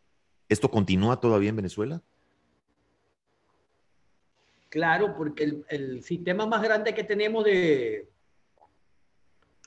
¿Esto 0.49 0.71
continúa 0.71 1.21
todavía 1.21 1.51
en 1.51 1.57
Venezuela? 1.57 2.03
Claro, 4.71 5.15
porque 5.17 5.63
el, 5.69 6.03
sistema 6.03 6.47
más 6.47 6.63
grande 6.63 6.95
que 6.95 7.05
tenemos 7.05 7.45
de, 7.45 8.09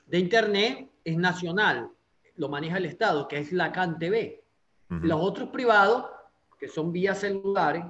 de 0.06 0.18
Internet 0.18 0.90
es 1.04 1.16
nacional, 1.16 1.90
lo 2.36 2.48
maneja 2.48 2.78
el 2.78 2.86
Estado, 2.86 3.28
que 3.28 3.38
es 3.38 3.52
la 3.52 3.72
CAN 3.72 3.98
TV. 3.98 4.42
Los 4.88 5.20
otros 5.20 5.50
privados, 5.50 6.06
que 6.58 6.66
son 6.66 6.92
vías 6.92 7.20
celulares, 7.20 7.84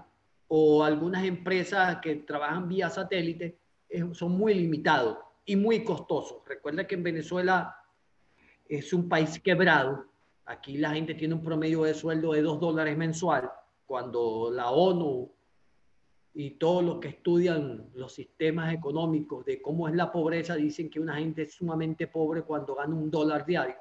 o 0.48 0.82
algunas 0.82 1.24
empresas 1.24 1.98
que 2.00 2.16
trabajan 2.16 2.68
vía 2.68 2.88
satélite 2.90 3.58
eh, 3.88 4.04
son 4.12 4.32
muy 4.32 4.54
limitados 4.54 5.18
y 5.44 5.56
muy 5.56 5.84
costosos. 5.84 6.42
Recuerda 6.46 6.86
que 6.86 6.94
en 6.94 7.02
Venezuela 7.02 7.76
es 8.66 8.92
un 8.92 9.08
país 9.08 9.38
quebrado. 9.40 10.06
Aquí 10.46 10.78
la 10.78 10.90
gente 10.90 11.14
tiene 11.14 11.34
un 11.34 11.42
promedio 11.42 11.82
de 11.82 11.94
sueldo 11.94 12.32
de 12.32 12.42
2 12.42 12.60
dólares 12.60 12.96
mensual, 12.96 13.50
cuando 13.86 14.50
la 14.52 14.70
ONU 14.70 15.30
y 16.34 16.52
todos 16.52 16.84
los 16.84 16.98
que 16.98 17.08
estudian 17.08 17.90
los 17.94 18.12
sistemas 18.12 18.72
económicos 18.72 19.44
de 19.44 19.60
cómo 19.60 19.88
es 19.88 19.94
la 19.94 20.12
pobreza 20.12 20.54
dicen 20.54 20.88
que 20.88 21.00
una 21.00 21.16
gente 21.16 21.42
es 21.42 21.54
sumamente 21.54 22.06
pobre 22.06 22.42
cuando 22.42 22.74
gana 22.74 22.94
un 22.94 23.10
dólar 23.10 23.44
diario, 23.44 23.76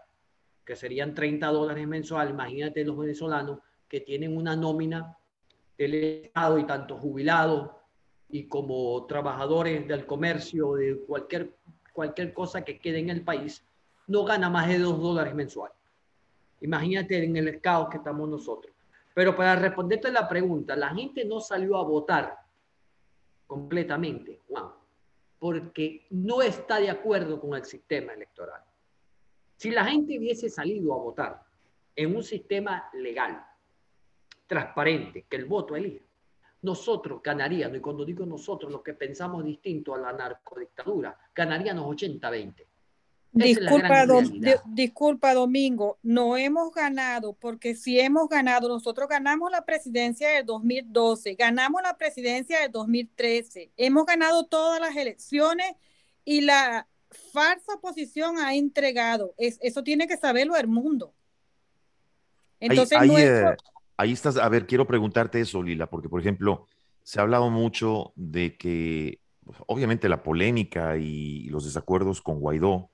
que 0.65 0.75
serían 0.75 1.13
30 1.13 1.47
dólares 1.47 1.87
mensual. 1.87 2.29
Imagínate 2.29 2.83
los 2.83 2.97
venezolanos 2.97 3.59
que 3.87 4.01
tienen 4.01 4.35
una 4.35 4.55
nómina 4.55 5.16
del 5.77 5.93
Estado 5.93 6.57
y 6.57 6.65
tanto 6.65 6.97
jubilados 6.97 7.71
y 8.29 8.47
como 8.47 9.05
trabajadores 9.05 9.87
del 9.87 10.05
comercio, 10.05 10.75
de 10.75 10.99
cualquier, 10.99 11.55
cualquier 11.93 12.33
cosa 12.33 12.63
que 12.63 12.79
quede 12.79 12.99
en 12.99 13.09
el 13.09 13.21
país, 13.21 13.63
no 14.07 14.23
gana 14.23 14.49
más 14.49 14.67
de 14.67 14.79
dos 14.79 14.99
dólares 14.99 15.33
mensual. 15.33 15.71
Imagínate 16.61 17.23
en 17.23 17.37
el 17.37 17.61
caos 17.61 17.89
que 17.89 17.97
estamos 17.97 18.27
nosotros. 18.27 18.73
Pero 19.13 19.35
para 19.35 19.55
responderte 19.55 20.11
la 20.11 20.27
pregunta, 20.27 20.75
la 20.75 20.89
gente 20.89 21.25
no 21.25 21.39
salió 21.39 21.77
a 21.77 21.83
votar 21.83 22.37
completamente, 23.47 24.41
Juan, 24.47 24.67
porque 25.39 26.05
no 26.09 26.41
está 26.41 26.79
de 26.79 26.89
acuerdo 26.89 27.39
con 27.39 27.55
el 27.55 27.65
sistema 27.65 28.13
electoral. 28.13 28.61
Si 29.55 29.71
la 29.71 29.85
gente 29.85 30.17
hubiese 30.17 30.49
salido 30.49 30.93
a 30.93 30.97
votar 30.97 31.43
en 31.95 32.15
un 32.15 32.23
sistema 32.23 32.89
legal, 32.93 33.43
transparente, 34.47 35.25
que 35.29 35.35
el 35.35 35.45
voto 35.45 35.75
elija, 35.75 36.05
nosotros 36.61 37.21
ganaríamos, 37.23 37.77
y 37.77 37.81
cuando 37.81 38.03
digo 38.03 38.25
nosotros, 38.25 38.71
los 38.71 38.81
que 38.81 38.93
pensamos 38.93 39.45
distinto 39.45 39.93
a 39.93 39.99
la 39.99 40.13
narcodictadura, 40.13 41.17
ganaríamos 41.35 41.95
80-20. 41.95 42.65
Disculpa, 43.31 44.05
disculpa, 44.65 45.33
Domingo, 45.33 45.99
no 46.01 46.37
hemos 46.37 46.73
ganado, 46.73 47.33
porque 47.33 47.75
si 47.75 47.99
hemos 47.99 48.27
ganado, 48.29 48.67
nosotros 48.67 49.07
ganamos 49.07 49.51
la 49.51 49.63
presidencia 49.63 50.29
del 50.29 50.45
2012, 50.45 51.35
ganamos 51.35 51.81
la 51.83 51.97
presidencia 51.97 52.61
del 52.61 52.71
2013, 52.71 53.71
hemos 53.77 54.05
ganado 54.05 54.45
todas 54.45 54.79
las 54.81 54.95
elecciones 54.95 55.75
y 56.25 56.41
la 56.41 56.87
falsa 57.31 57.75
oposición 57.75 58.39
ha 58.39 58.55
entregado. 58.55 59.35
Es, 59.37 59.59
eso 59.61 59.83
tiene 59.83 60.07
que 60.07 60.17
saberlo 60.17 60.55
el 60.55 60.67
mundo. 60.67 61.13
Entonces, 62.59 62.99
nuestro, 63.05 63.55
ahí 63.97 64.13
estás, 64.13 64.37
a 64.37 64.47
ver, 64.49 64.67
quiero 64.67 64.87
preguntarte 64.87 65.41
eso, 65.41 65.61
Lila, 65.61 65.89
porque 65.89 66.09
por 66.09 66.21
ejemplo, 66.21 66.67
se 67.03 67.19
ha 67.19 67.23
hablado 67.23 67.49
mucho 67.49 68.13
de 68.15 68.57
que, 68.57 69.19
pues, 69.43 69.57
obviamente, 69.67 70.07
la 70.09 70.23
polémica 70.23 70.97
y 70.97 71.45
los 71.49 71.65
desacuerdos 71.65 72.21
con 72.21 72.39
Guaidó, 72.39 72.89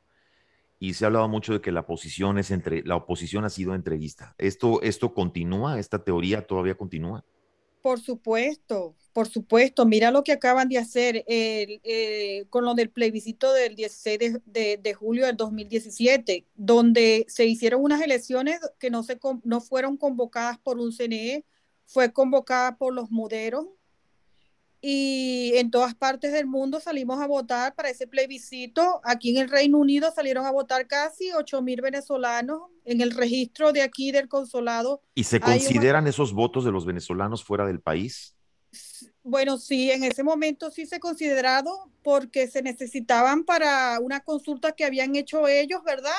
y 0.79 0.95
se 0.95 1.05
ha 1.05 1.07
hablado 1.07 1.29
mucho 1.29 1.53
de 1.53 1.61
que 1.61 1.71
la 1.71 1.85
posición 1.85 2.37
es 2.37 2.51
entre, 2.51 2.83
la 2.83 2.97
oposición 2.97 3.45
ha 3.45 3.49
sido 3.49 3.73
entrevista. 3.73 4.35
¿Esto, 4.37 4.81
esto 4.81 5.13
continúa? 5.13 5.79
¿Esta 5.79 6.03
teoría 6.03 6.45
todavía 6.45 6.75
continúa? 6.75 7.23
Por 7.81 8.01
supuesto, 8.01 8.93
por 9.13 9.28
supuesto. 9.30 9.86
Mira 9.86 10.12
lo 10.12 10.23
que 10.23 10.32
acaban 10.32 10.67
de 10.67 10.80
hacer 10.80 11.23
eh, 11.28 12.45
con 12.49 12.65
lo 12.65 12.73
del 12.73 12.89
plebiscito 12.89 13.54
del 13.54 13.76
16 13.76 14.39
de, 14.45 14.93
julio 14.93 15.26
del 15.26 15.38
2017, 15.38 16.45
donde 16.56 17.26
se 17.30 17.45
hicieron 17.45 17.84
unas 17.84 18.02
elecciones 18.02 18.60
que 18.80 18.89
no, 18.89 19.04
se, 19.04 19.19
no 19.43 19.62
fueron 19.62 19.97
convocadas 19.97 20.58
por 20.58 20.80
un 20.80 20.91
CNE, 20.91 21.45
fue 21.86 22.12
convocada 22.12 22.78
por 22.78 22.93
los 22.93 23.12
moderos 23.12 23.67
y 24.86 25.54
en 25.56 25.71
todas 25.71 25.95
partes 25.95 26.34
del 26.34 26.45
mundo 26.45 26.82
salimos 26.82 27.21
a 27.21 27.28
votar 27.28 27.73
para 27.73 27.89
ese 27.89 28.06
plebiscito. 28.06 28.99
Aquí 29.06 29.30
en 29.30 29.41
el 29.41 29.49
Reino 29.49 29.78
Unido 29.78 30.12
salieron 30.12 30.45
a 30.45 30.52
votar 30.52 30.88
casi 30.88 31.32
8 31.32 31.62
mil 31.62 31.80
venezolanos 31.80 32.63
en 32.84 32.99
el 32.99 33.12
registro 33.12 33.71
de 33.71 33.82
aquí 33.82 34.12
del 34.12 34.28
consulado. 34.28 35.02
¿Y 35.15 35.23
se 35.23 35.39
consideran 35.39 36.06
esos 36.08 36.34
votos 36.34 36.65
de 36.65 36.73
los 36.73 36.86
venezolanos 36.86 37.45
fuera 37.45 37.65
del 37.65 37.80
país? 37.80 38.36
Bueno, 39.23 39.57
sí, 39.57 39.91
en 39.91 40.03
ese 40.03 40.23
momento 40.23 40.71
sí 40.71 40.86
se 40.86 40.99
considerado 40.99 41.91
porque 42.03 42.47
se 42.47 42.62
necesitaban 42.62 43.43
para 43.43 43.99
una 43.99 44.21
consulta 44.21 44.73
que 44.73 44.86
habían 44.86 45.15
hecho 45.15 45.47
ellos, 45.47 45.83
¿verdad? 45.83 46.12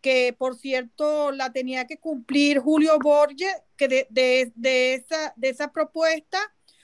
Que 0.00 0.34
por 0.36 0.56
cierto 0.56 1.32
la 1.32 1.52
tenía 1.52 1.86
que 1.86 1.98
cumplir 1.98 2.58
Julio 2.58 2.98
Borges, 2.98 3.54
que 3.76 3.88
de, 3.88 4.52
de, 4.54 4.94
esa, 4.94 5.32
de 5.36 5.48
esa 5.48 5.72
propuesta 5.72 6.38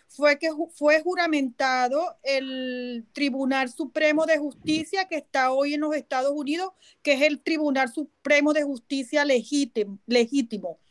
fue 0.08 0.38
que 0.38 0.50
fue 0.74 1.00
juramentado 1.00 2.16
el 2.22 3.06
Tribunal 3.12 3.70
Supremo 3.70 4.26
de 4.26 4.38
Justicia 4.38 5.08
que 5.08 5.16
está 5.16 5.52
hoy 5.52 5.74
en 5.74 5.80
los 5.80 5.94
Estados 5.94 6.32
Unidos, 6.32 6.72
que 7.02 7.14
es 7.14 7.22
el 7.22 7.40
Tribunal 7.40 7.90
Supremo 7.90 8.52
de 8.52 8.62
Justicia 8.62 9.24
legítimo. 9.24 10.81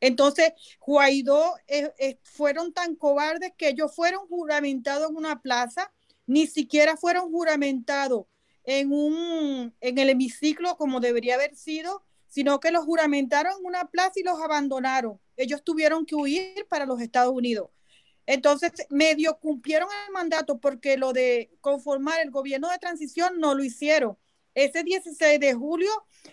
Entonces, 0.00 0.52
Guaidó 0.80 1.54
eh, 1.68 1.92
eh, 1.98 2.18
fueron 2.22 2.72
tan 2.72 2.96
cobardes 2.96 3.52
que 3.56 3.68
ellos 3.68 3.94
fueron 3.94 4.26
juramentados 4.28 5.10
en 5.10 5.16
una 5.16 5.40
plaza, 5.42 5.92
ni 6.26 6.46
siquiera 6.46 6.96
fueron 6.96 7.30
juramentados 7.30 8.26
en, 8.64 8.92
un, 8.92 9.74
en 9.80 9.98
el 9.98 10.10
hemiciclo 10.10 10.76
como 10.76 11.00
debería 11.00 11.34
haber 11.34 11.54
sido, 11.56 12.02
sino 12.28 12.60
que 12.60 12.70
los 12.70 12.84
juramentaron 12.84 13.52
en 13.58 13.66
una 13.66 13.86
plaza 13.86 14.12
y 14.16 14.22
los 14.22 14.40
abandonaron. 14.40 15.20
Ellos 15.36 15.62
tuvieron 15.64 16.06
que 16.06 16.14
huir 16.14 16.66
para 16.68 16.86
los 16.86 17.00
Estados 17.00 17.32
Unidos. 17.34 17.70
Entonces, 18.26 18.70
medio 18.90 19.38
cumplieron 19.38 19.88
el 20.06 20.12
mandato 20.12 20.60
porque 20.60 20.96
lo 20.96 21.12
de 21.12 21.50
conformar 21.60 22.20
el 22.20 22.30
gobierno 22.30 22.70
de 22.70 22.78
transición 22.78 23.40
no 23.40 23.54
lo 23.54 23.64
hicieron. 23.64 24.16
Ese 24.54 24.84
16 24.84 25.40
de 25.40 25.54
julio 25.54 25.90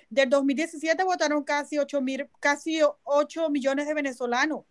del 0.09 0.29
2017 0.29 1.03
votaron 1.03 1.43
casi 1.43 1.77
8, 1.77 2.01
mil, 2.01 2.29
casi 2.39 2.79
8 3.03 3.49
millones 3.49 3.87
de 3.87 3.93
venezolanos. 3.93 4.65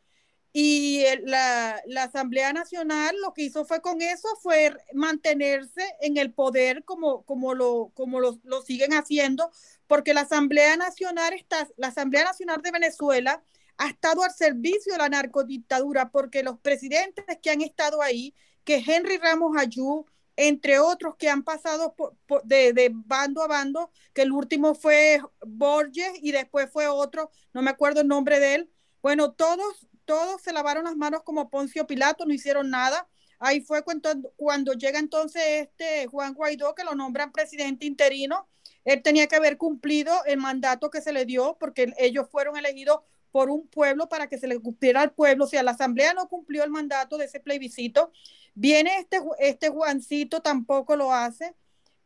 y 0.52 1.05
la, 1.24 1.83
la, 1.87 2.05
Asamblea 2.05 2.52
Nacional 2.52 3.14
lo 3.20 3.35
que 3.35 3.42
hizo 3.42 3.64
fue 3.66 3.83
con 3.83 4.00
eso 4.00 4.29
fue 4.42 4.74
mantenerse 4.94 5.83
en 6.00 6.16
el 6.16 6.33
poder 6.33 6.85
como, 6.85 7.24
como, 7.24 7.55
lo, 7.55 7.90
como 7.94 8.20
lo, 8.20 8.38
lo 8.44 8.62
siguen 8.62 8.94
haciendo, 8.94 9.50
porque 9.87 10.14
la 10.14 10.22
Asamblea 10.22 10.76
Nacional 10.76 11.35
está, 11.35 11.68
la 11.76 11.88
Asamblea 11.88 12.24
Nacional 12.24 12.62
de 12.62 12.70
Venezuela 12.70 13.42
ha 13.79 13.88
estado 13.88 14.22
al 14.22 14.33
servicio 14.33 14.92
de 14.92 14.98
la 14.98 15.09
narcodictadura, 15.09 16.11
porque 16.11 16.42
los 16.42 16.59
presidentes 16.61 17.24
que 17.42 17.50
han 17.50 17.61
estado 17.61 18.02
ahí, 18.02 18.35
que 18.64 18.83
Henry 18.87 19.18
Ramos 19.18 19.57
Ayú, 19.59 20.07
entre 20.37 20.79
otros 20.79 21.16
que 21.16 21.29
han 21.29 21.42
pasado 21.42 21.94
de, 22.44 22.72
de, 22.72 22.90
bando 22.92 23.42
a 23.42 23.46
bando, 23.46 23.90
que 24.12 24.22
el 24.22 24.33
último 24.33 24.75
fue 24.75 25.20
Borges 25.46 26.12
y 26.20 26.33
después 26.33 26.70
fue 26.70 26.87
otro, 26.87 27.31
no 27.53 27.62
me 27.62 27.70
acuerdo 27.70 28.03
el 28.03 28.09
nombre 28.09 28.38
de 28.38 28.55
él. 28.55 28.70
Bueno, 29.03 29.33
todos, 29.33 29.87
todos 30.05 30.42
se 30.42 30.53
lavaron 30.53 30.85
las 30.85 30.96
manos 30.96 31.22
como 31.22 31.49
Poncio 31.49 31.87
Pilato, 31.87 32.27
no 32.27 32.35
hicieron 32.35 32.70
nada. 32.70 33.09
Ahí 33.38 33.61
fue 33.61 33.83
cuando, 33.83 34.11
cuando 34.37 34.72
llega 34.72 34.99
entonces 34.99 35.42
este 35.46 36.07
Juan 36.07 36.35
Guaidó, 36.35 36.75
que 36.75 36.85
lo 36.85 36.94
nombran 36.94 37.33
presidente 37.33 37.87
interino. 37.87 38.49
Él 38.85 39.03
tenía 39.03 39.27
que 39.27 39.37
haber 39.37 39.57
cumplido 39.59 40.12
el 40.27 40.38
mandato 40.38 40.90
que 40.90 41.01
se 41.01 41.12
le 41.12 41.25
dio 41.25 41.57
porque 41.59 41.92
ellos 41.99 42.29
fueron 42.31 42.57
elegidos 42.57 43.01
por 43.33 43.51
un 43.51 43.68
pueblo 43.68 44.09
para 44.09 44.29
que 44.29 44.38
se 44.38 44.46
le 44.46 44.59
cumpliera 44.61 45.03
al 45.03 45.12
pueblo. 45.12 45.44
O 45.44 45.49
sea, 45.49 45.62
la 45.62 45.72
asamblea 45.72 46.14
no 46.14 46.29
cumplió 46.29 46.64
el 46.64 46.70
mandato 46.70 47.18
de 47.18 47.27
ese 47.27 47.40
plebiscito. 47.40 48.11
Viene 48.58 48.98
este, 48.98 49.20
este 49.38 49.68
Juancito, 49.68 50.40
tampoco 50.40 50.96
lo 50.96 51.12
hace. 51.12 51.54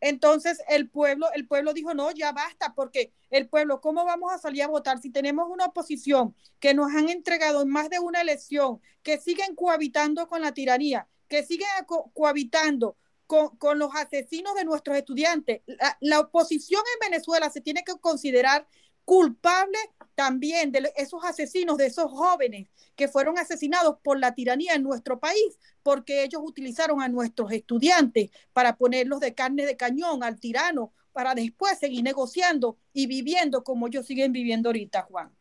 Entonces 0.00 0.60
el 0.68 0.90
pueblo, 0.90 1.28
el 1.32 1.46
pueblo 1.46 1.72
dijo, 1.72 1.94
no, 1.94 2.10
ya 2.10 2.32
basta, 2.32 2.74
porque 2.74 3.12
el 3.30 3.48
pueblo, 3.48 3.80
¿cómo 3.80 4.04
vamos 4.04 4.32
a 4.32 4.38
salir 4.38 4.64
a 4.64 4.66
votar 4.66 5.00
si 5.00 5.10
tenemos 5.10 5.48
una 5.48 5.66
oposición 5.66 6.34
que 6.58 6.74
nos 6.74 6.92
han 6.92 7.08
entregado 7.08 7.62
en 7.62 7.68
más 7.68 7.88
de 7.88 8.00
una 8.00 8.20
elección, 8.20 8.80
que 9.04 9.20
siguen 9.20 9.54
cohabitando 9.54 10.26
con 10.26 10.40
la 10.40 10.52
tiranía, 10.52 11.06
que 11.28 11.44
siguen 11.44 11.68
cohabitando 12.14 12.96
con, 13.26 13.56
con, 13.56 13.78
los 13.78 13.94
asesinos 13.94 14.54
de 14.56 14.64
nuestros 14.64 14.96
estudiantes? 14.96 15.62
La 16.00 16.18
oposición 16.18 16.82
en 16.94 17.10
Venezuela 17.10 17.48
se 17.48 17.60
tiene 17.60 17.84
que 17.84 17.92
considerar 18.00 18.66
culpable 19.10 19.76
también 20.14 20.70
de 20.70 20.92
esos 20.96 21.24
asesinos, 21.24 21.76
de 21.78 21.86
esos 21.86 22.08
jóvenes 22.12 22.68
que 22.94 23.08
fueron 23.08 23.40
asesinados 23.40 23.96
por 24.04 24.20
la 24.20 24.36
tiranía 24.36 24.74
en 24.74 24.84
nuestro 24.84 25.18
país, 25.18 25.58
porque 25.82 26.22
ellos 26.22 26.40
utilizaron 26.44 27.02
a 27.02 27.08
nuestros 27.08 27.50
estudiantes 27.50 28.30
para 28.52 28.76
ponerlos 28.76 29.18
de 29.18 29.34
carne 29.34 29.66
de 29.66 29.76
cañón 29.76 30.22
al 30.22 30.38
tirano, 30.38 30.92
para 31.10 31.34
después 31.34 31.76
seguir 31.76 32.04
negociando 32.04 32.78
y 32.92 33.08
viviendo 33.08 33.64
como 33.64 33.88
ellos 33.88 34.06
siguen 34.06 34.30
viviendo 34.30 34.68
ahorita, 34.68 35.02
Juan. 35.10 35.32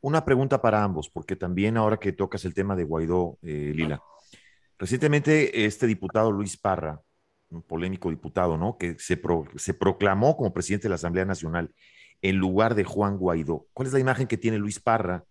Una 0.00 0.24
pregunta 0.24 0.60
para 0.60 0.82
ambos, 0.82 1.08
porque 1.08 1.36
también 1.36 1.76
ahora 1.76 1.96
que 1.96 2.10
tocas 2.10 2.44
el 2.44 2.54
tema 2.54 2.74
de 2.74 2.82
Guaidó, 2.82 3.38
eh, 3.42 3.70
Lila. 3.72 4.02
Recientemente 4.76 5.64
este 5.64 5.86
diputado 5.86 6.32
Luis 6.32 6.56
Parra, 6.56 7.00
un 7.50 7.62
polémico 7.62 8.10
diputado, 8.10 8.56
¿no? 8.56 8.76
Que 8.76 8.98
se, 8.98 9.20
se 9.58 9.74
proclamó 9.74 10.36
como 10.36 10.52
presidente 10.52 10.84
de 10.86 10.88
la 10.88 10.96
Asamblea 10.96 11.24
Nacional 11.24 11.72
en 12.22 12.36
lugar 12.36 12.74
de 12.74 12.84
Juan 12.84 13.16
Guaidó. 13.16 13.68
¿Cuál 13.72 13.88
es 13.88 13.92
la 13.92 14.00
imagen 14.00 14.26
que 14.26 14.36
tiene 14.36 14.58
Luis 14.58 14.80
Parra 14.80 15.24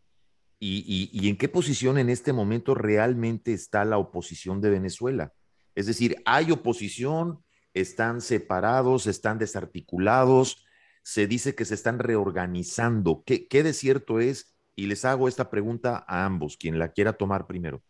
y, 0.59 1.27
en 1.29 1.37
qué 1.37 1.47
posición 1.47 1.97
en 1.97 2.09
este 2.09 2.33
momento 2.33 2.75
realmente 2.75 3.53
está 3.53 3.85
la 3.85 3.97
oposición 3.97 4.61
de 4.61 4.69
Venezuela? 4.69 5.33
Es 5.75 5.85
decir, 5.85 6.21
¿hay 6.25 6.51
oposición? 6.51 7.43
¿Están 7.73 8.21
separados? 8.21 9.07
¿Están 9.07 9.37
desarticulados? 9.37 10.65
Se 11.03 11.27
dice 11.27 11.55
que 11.55 11.65
se 11.65 11.75
están 11.75 11.99
reorganizando. 11.99 13.23
¿Qué, 13.25 13.47
qué 13.47 13.63
de 13.63 13.73
cierto 13.73 14.19
es? 14.19 14.55
Y 14.75 14.87
les 14.87 15.05
hago 15.05 15.27
esta 15.27 15.49
pregunta 15.49 16.03
a 16.07 16.25
ambos, 16.25 16.57
quien 16.57 16.79
la 16.79 16.91
quiera 16.91 17.13
tomar 17.13 17.47
primero. 17.47 17.83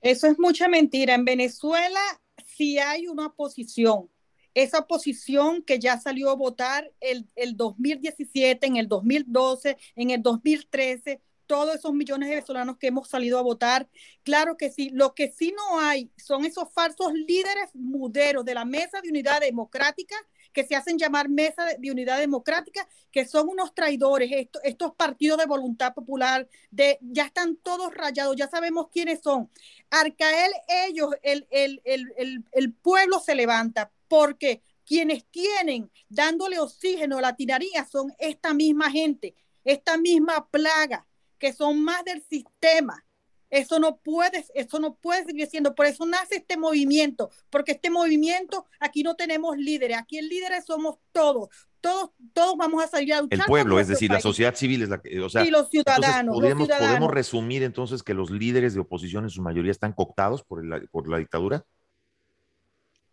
Eso 0.00 0.26
es 0.26 0.38
mucha 0.38 0.68
mentira. 0.68 1.14
En 1.14 1.24
Venezuela 1.24 2.00
sí 2.44 2.78
hay 2.78 3.08
una 3.08 3.26
oposición 3.26 4.08
esa 4.56 4.78
oposición 4.78 5.62
que 5.62 5.78
ya 5.78 6.00
salió 6.00 6.30
a 6.30 6.34
votar 6.34 6.90
el, 7.00 7.28
el 7.36 7.58
2017, 7.58 8.66
en 8.66 8.76
el 8.76 8.88
2012, 8.88 9.76
en 9.96 10.10
el 10.10 10.22
2013, 10.22 11.20
todos 11.46 11.74
esos 11.74 11.92
millones 11.92 12.30
de 12.30 12.36
venezolanos 12.36 12.78
que 12.78 12.86
hemos 12.86 13.06
salido 13.06 13.38
a 13.38 13.42
votar. 13.42 13.86
Claro 14.22 14.56
que 14.56 14.70
sí, 14.70 14.88
lo 14.94 15.14
que 15.14 15.30
sí 15.30 15.54
no 15.54 15.80
hay 15.80 16.10
son 16.16 16.46
esos 16.46 16.72
falsos 16.72 17.12
líderes 17.12 17.68
muderos 17.74 18.46
de 18.46 18.54
la 18.54 18.64
Mesa 18.64 19.02
de 19.02 19.10
Unidad 19.10 19.42
Democrática 19.42 20.16
que 20.54 20.64
se 20.64 20.74
hacen 20.74 20.96
llamar 20.96 21.28
Mesa 21.28 21.66
de 21.78 21.90
Unidad 21.90 22.18
Democrática, 22.18 22.88
que 23.12 23.26
son 23.26 23.50
unos 23.50 23.74
traidores, 23.74 24.48
estos, 24.64 24.94
partidos 24.94 25.38
de 25.38 25.44
voluntad 25.44 25.92
popular, 25.92 26.48
de, 26.70 26.98
ya 27.02 27.26
están 27.26 27.56
todos 27.56 27.92
rayados, 27.92 28.36
ya 28.36 28.48
sabemos 28.48 28.88
quiénes 28.90 29.20
son. 29.22 29.50
Arcael, 29.90 30.50
ellos, 30.86 31.10
el, 31.22 31.46
el, 31.50 31.82
el, 31.84 32.42
el 32.52 32.72
pueblo 32.72 33.20
se 33.20 33.34
levanta, 33.34 33.92
porque 34.08 34.62
quienes 34.86 35.26
tienen 35.26 35.90
dándole 36.08 36.58
oxígeno 36.58 37.18
a 37.18 37.20
la 37.20 37.36
tiraría 37.36 37.84
son 37.84 38.12
esta 38.18 38.54
misma 38.54 38.90
gente, 38.90 39.34
esta 39.64 39.98
misma 39.98 40.48
plaga, 40.48 41.06
que 41.38 41.52
son 41.52 41.82
más 41.82 42.04
del 42.04 42.22
sistema. 42.22 43.02
Eso 43.50 43.78
no 43.78 43.96
puede, 43.98 44.44
eso 44.54 44.78
no 44.80 44.94
puede 44.96 45.24
seguir 45.24 45.46
siendo. 45.46 45.74
Por 45.74 45.86
eso 45.86 46.04
nace 46.04 46.36
este 46.36 46.56
movimiento, 46.56 47.30
porque 47.50 47.72
este 47.72 47.90
movimiento 47.90 48.66
aquí 48.80 49.02
no 49.02 49.14
tenemos 49.14 49.56
líderes, 49.56 49.98
aquí 49.98 50.18
el 50.18 50.28
líderes 50.28 50.64
somos 50.64 50.96
todos. 51.12 51.48
Todos, 51.80 52.10
todos 52.32 52.56
vamos 52.56 52.82
a 52.82 52.88
salir 52.88 53.14
a 53.14 53.20
luchar. 53.20 53.38
El 53.40 53.44
pueblo, 53.44 53.78
es 53.78 53.86
decir, 53.86 54.10
la 54.10 54.20
sociedad 54.20 54.56
civil 54.56 54.82
es 54.82 54.88
la 54.88 55.00
que, 55.00 55.20
o 55.20 55.28
sea, 55.28 55.44
y 55.44 55.50
los 55.50 55.70
ciudadanos, 55.70 56.34
podemos, 56.34 56.68
los 56.68 56.78
podemos 56.78 57.10
resumir 57.12 57.62
entonces 57.62 58.02
que 58.02 58.12
los 58.12 58.30
líderes 58.30 58.74
de 58.74 58.80
oposición 58.80 59.22
en 59.22 59.30
su 59.30 59.40
mayoría 59.40 59.70
están 59.70 59.92
cooptados 59.92 60.42
por, 60.42 60.64
el, 60.64 60.88
por 60.88 61.08
la 61.08 61.18
dictadura. 61.18 61.64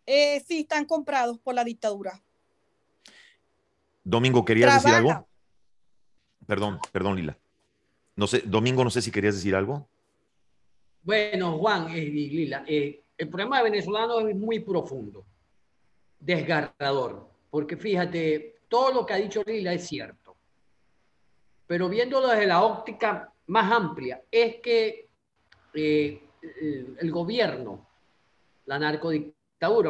Eh, 0.06 0.40
sí, 0.46 0.60
están 0.60 0.84
comprados 0.84 1.38
por 1.38 1.54
la 1.54 1.64
dictadura. 1.64 2.20
Domingo, 4.02 4.44
¿querías 4.44 4.74
decir 4.74 4.94
algo? 4.94 5.26
Perdón, 6.46 6.78
perdón, 6.92 7.16
Lila. 7.16 7.38
No 8.16 8.26
sé, 8.26 8.42
Domingo, 8.44 8.84
no 8.84 8.90
sé 8.90 9.00
si 9.00 9.10
querías 9.10 9.34
decir 9.34 9.54
algo. 9.54 9.88
Bueno, 11.02 11.58
Juan 11.58 11.90
y 11.90 12.04
Lila, 12.10 12.64
eh, 12.66 13.02
el 13.16 13.28
problema 13.28 13.58
de 13.58 13.64
venezolano 13.64 14.20
es 14.20 14.36
muy 14.36 14.60
profundo, 14.60 15.24
desgarrador, 16.18 17.28
porque 17.50 17.76
fíjate, 17.76 18.56
todo 18.68 18.92
lo 18.92 19.06
que 19.06 19.12
ha 19.12 19.16
dicho 19.16 19.42
Lila 19.44 19.72
es 19.74 19.86
cierto, 19.86 20.34
pero 21.66 21.88
viéndolo 21.88 22.28
desde 22.28 22.46
la 22.46 22.62
óptica 22.62 23.30
más 23.48 23.70
amplia, 23.70 24.22
es 24.30 24.56
que 24.56 25.08
eh, 25.74 26.22
el, 26.42 26.96
el, 26.98 27.10
gobierno, 27.10 27.86
la 28.64 28.78
narcodictadura, 28.78 29.33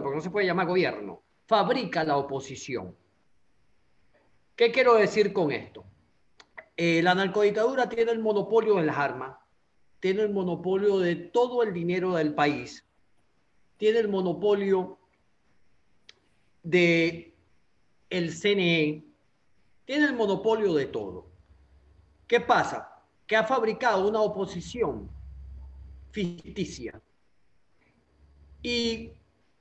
porque 0.03 0.17
no 0.17 0.23
se 0.23 0.31
puede 0.31 0.47
llamar 0.47 0.67
gobierno, 0.67 1.23
fabrica 1.47 2.05
la 2.05 2.17
oposición. 2.17 2.95
¿Qué 4.57 4.71
quiero 4.71 4.95
decir 4.95 5.33
con 5.33 5.51
esto? 5.51 5.85
Eh, 6.77 7.03
la 7.03 7.15
narcodictadura 7.15 7.89
tiene 7.89 8.13
el 8.13 8.19
monopolio 8.19 8.77
de 8.77 8.85
las 8.85 8.97
armas, 8.97 9.37
tiene 10.01 10.23
el 10.23 10.31
monopolio 10.31 10.99
de 10.99 11.17
todo 11.17 11.63
el 11.63 11.73
dinero 11.73 12.15
del 12.15 12.35
país, 12.35 12.85
tiene 13.77 13.99
el 13.99 14.09
monopolio 14.09 14.99
de 16.63 17.35
CNE, 18.11 19.05
tiene 19.85 20.05
el 20.05 20.15
monopolio 20.15 20.75
de 20.75 20.87
todo. 20.87 21.27
¿Qué 22.27 22.41
pasa? 22.41 23.03
Que 23.27 23.37
ha 23.37 23.45
fabricado 23.45 24.09
una 24.09 24.21
oposición 24.21 25.11
ficticia. 26.11 27.01
Y 28.63 29.11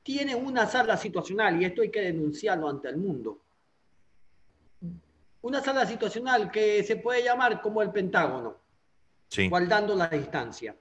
tiene 0.03 0.35
una 0.35 0.67
sala 0.67 0.97
situacional, 0.97 1.61
y 1.61 1.65
esto 1.65 1.81
hay 1.81 1.89
que 1.89 2.01
denunciarlo 2.01 2.69
ante 2.69 2.89
el 2.89 2.97
mundo. 2.97 3.39
Una 5.41 5.61
sala 5.61 5.85
situacional 5.85 6.51
que 6.51 6.83
se 6.83 6.97
puede 6.97 7.23
llamar 7.23 7.61
como 7.61 7.81
el 7.81 7.91
Pentágono, 7.91 8.57
guardando 9.49 9.95
la 9.95 10.07
distancia, 10.07 10.75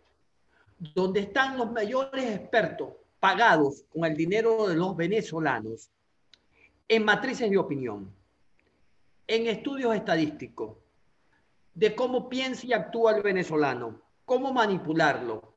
donde 0.94 1.20
están 1.20 1.56
los 1.56 1.70
mayores 1.70 2.24
expertos 2.37 2.90
pagados 3.20 3.85
con 3.92 4.04
el 4.04 4.16
dinero 4.16 4.66
de 4.66 4.74
los 4.74 4.96
venezolanos 4.96 5.88
en 6.88 7.04
matrices 7.04 7.48
de 7.48 7.56
opinión, 7.56 8.12
en 9.28 9.46
estudios 9.46 9.94
estadísticos, 9.94 10.76
de 11.74 11.94
cómo 11.94 12.28
piensa 12.28 12.66
y 12.66 12.72
actúa 12.72 13.16
el 13.16 13.22
venezolano, 13.22 14.00
cómo 14.24 14.52
manipularlo, 14.52 15.54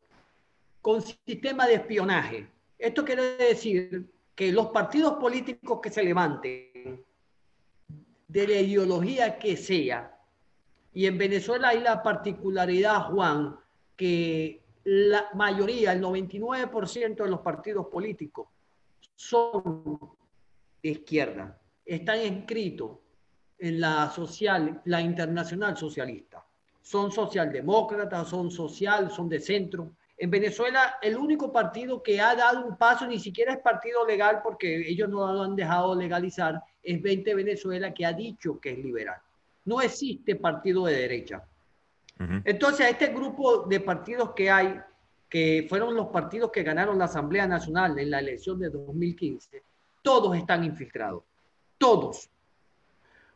con 0.82 1.02
sistema 1.02 1.68
de 1.68 1.74
espionaje, 1.76 2.48
esto 2.78 3.06
quiere 3.06 3.38
decir 3.38 4.06
que 4.36 4.52
los 4.52 4.68
partidos 4.68 5.14
políticos 5.14 5.80
que 5.82 5.90
se 5.90 6.04
levanten, 6.04 7.04
de 8.28 8.48
la 8.48 8.60
ideología 8.60 9.38
que 9.38 9.56
sea, 9.56 10.20
y 10.94 11.06
en 11.06 11.18
Venezuela 11.18 11.70
hay 11.70 11.82
la 11.82 12.02
particularidad, 12.02 13.12
Juan, 13.12 13.56
que 13.96 14.62
la 14.86 15.30
mayoría, 15.34 15.94
el 15.94 16.02
99% 16.02 17.24
de 17.24 17.30
los 17.30 17.40
partidos 17.42 17.88
políticos 17.88 18.48
son 19.16 20.10
de 20.82 20.90
izquierda, 20.90 21.60
están 21.86 22.22
inscritos 22.22 22.92
en 23.58 23.80
la 23.80 24.10
social, 24.10 24.82
la 24.86 25.02
internacional 25.02 25.78
socialista. 25.78 26.46
son 26.82 27.12
socialdemócratas, 27.12 28.30
son 28.30 28.52
social, 28.52 29.10
son 29.10 29.28
de 29.28 29.40
centro. 29.40 29.96
En 30.18 30.32
Venezuela, 30.32 30.98
el 31.02 31.18
único 31.18 31.52
partido 31.52 32.02
que 32.02 32.22
ha 32.22 32.36
dado 32.36 32.66
un 32.66 32.78
paso, 32.78 33.06
ni 33.06 33.20
siquiera 33.20 33.52
es 33.52 33.60
partido 33.60 34.06
legal 34.06 34.40
porque 34.42 34.88
ellos 34.88 35.10
no 35.10 35.32
lo 35.32 35.44
han 35.44 35.56
dejado 35.56 35.94
legalizar, 35.94 36.62
es 36.82 37.02
20 37.02 37.36
Venezuela 37.36 37.94
que 37.94 38.06
ha 38.06 38.14
dicho 38.14 38.60
que 38.60 38.72
es 38.72 38.78
liberal. 38.78 39.18
No 39.66 39.82
existe 39.82 40.36
partido 40.36 40.86
de 40.86 40.94
derecha. 40.94 41.44
Entonces, 42.46 42.86
a 42.86 42.90
este 42.90 43.08
grupo 43.08 43.64
de 43.64 43.82
partidos 43.82 44.32
que 44.34 44.50
hay, 44.50 44.80
que 45.28 45.66
fueron 45.68 45.94
los 45.94 46.08
partidos 46.08 46.50
que 46.50 46.64
ganaron 46.64 46.98
la 46.98 47.06
Asamblea 47.06 47.46
Nacional 47.46 48.00
en 48.00 48.10
la 48.10 48.20
elección 48.20 48.58
de 48.58 48.70
2015, 48.70 49.64
todos 50.02 50.38
están 50.38 50.64
infiltrados. 50.64 51.24
Todos. 51.78 52.30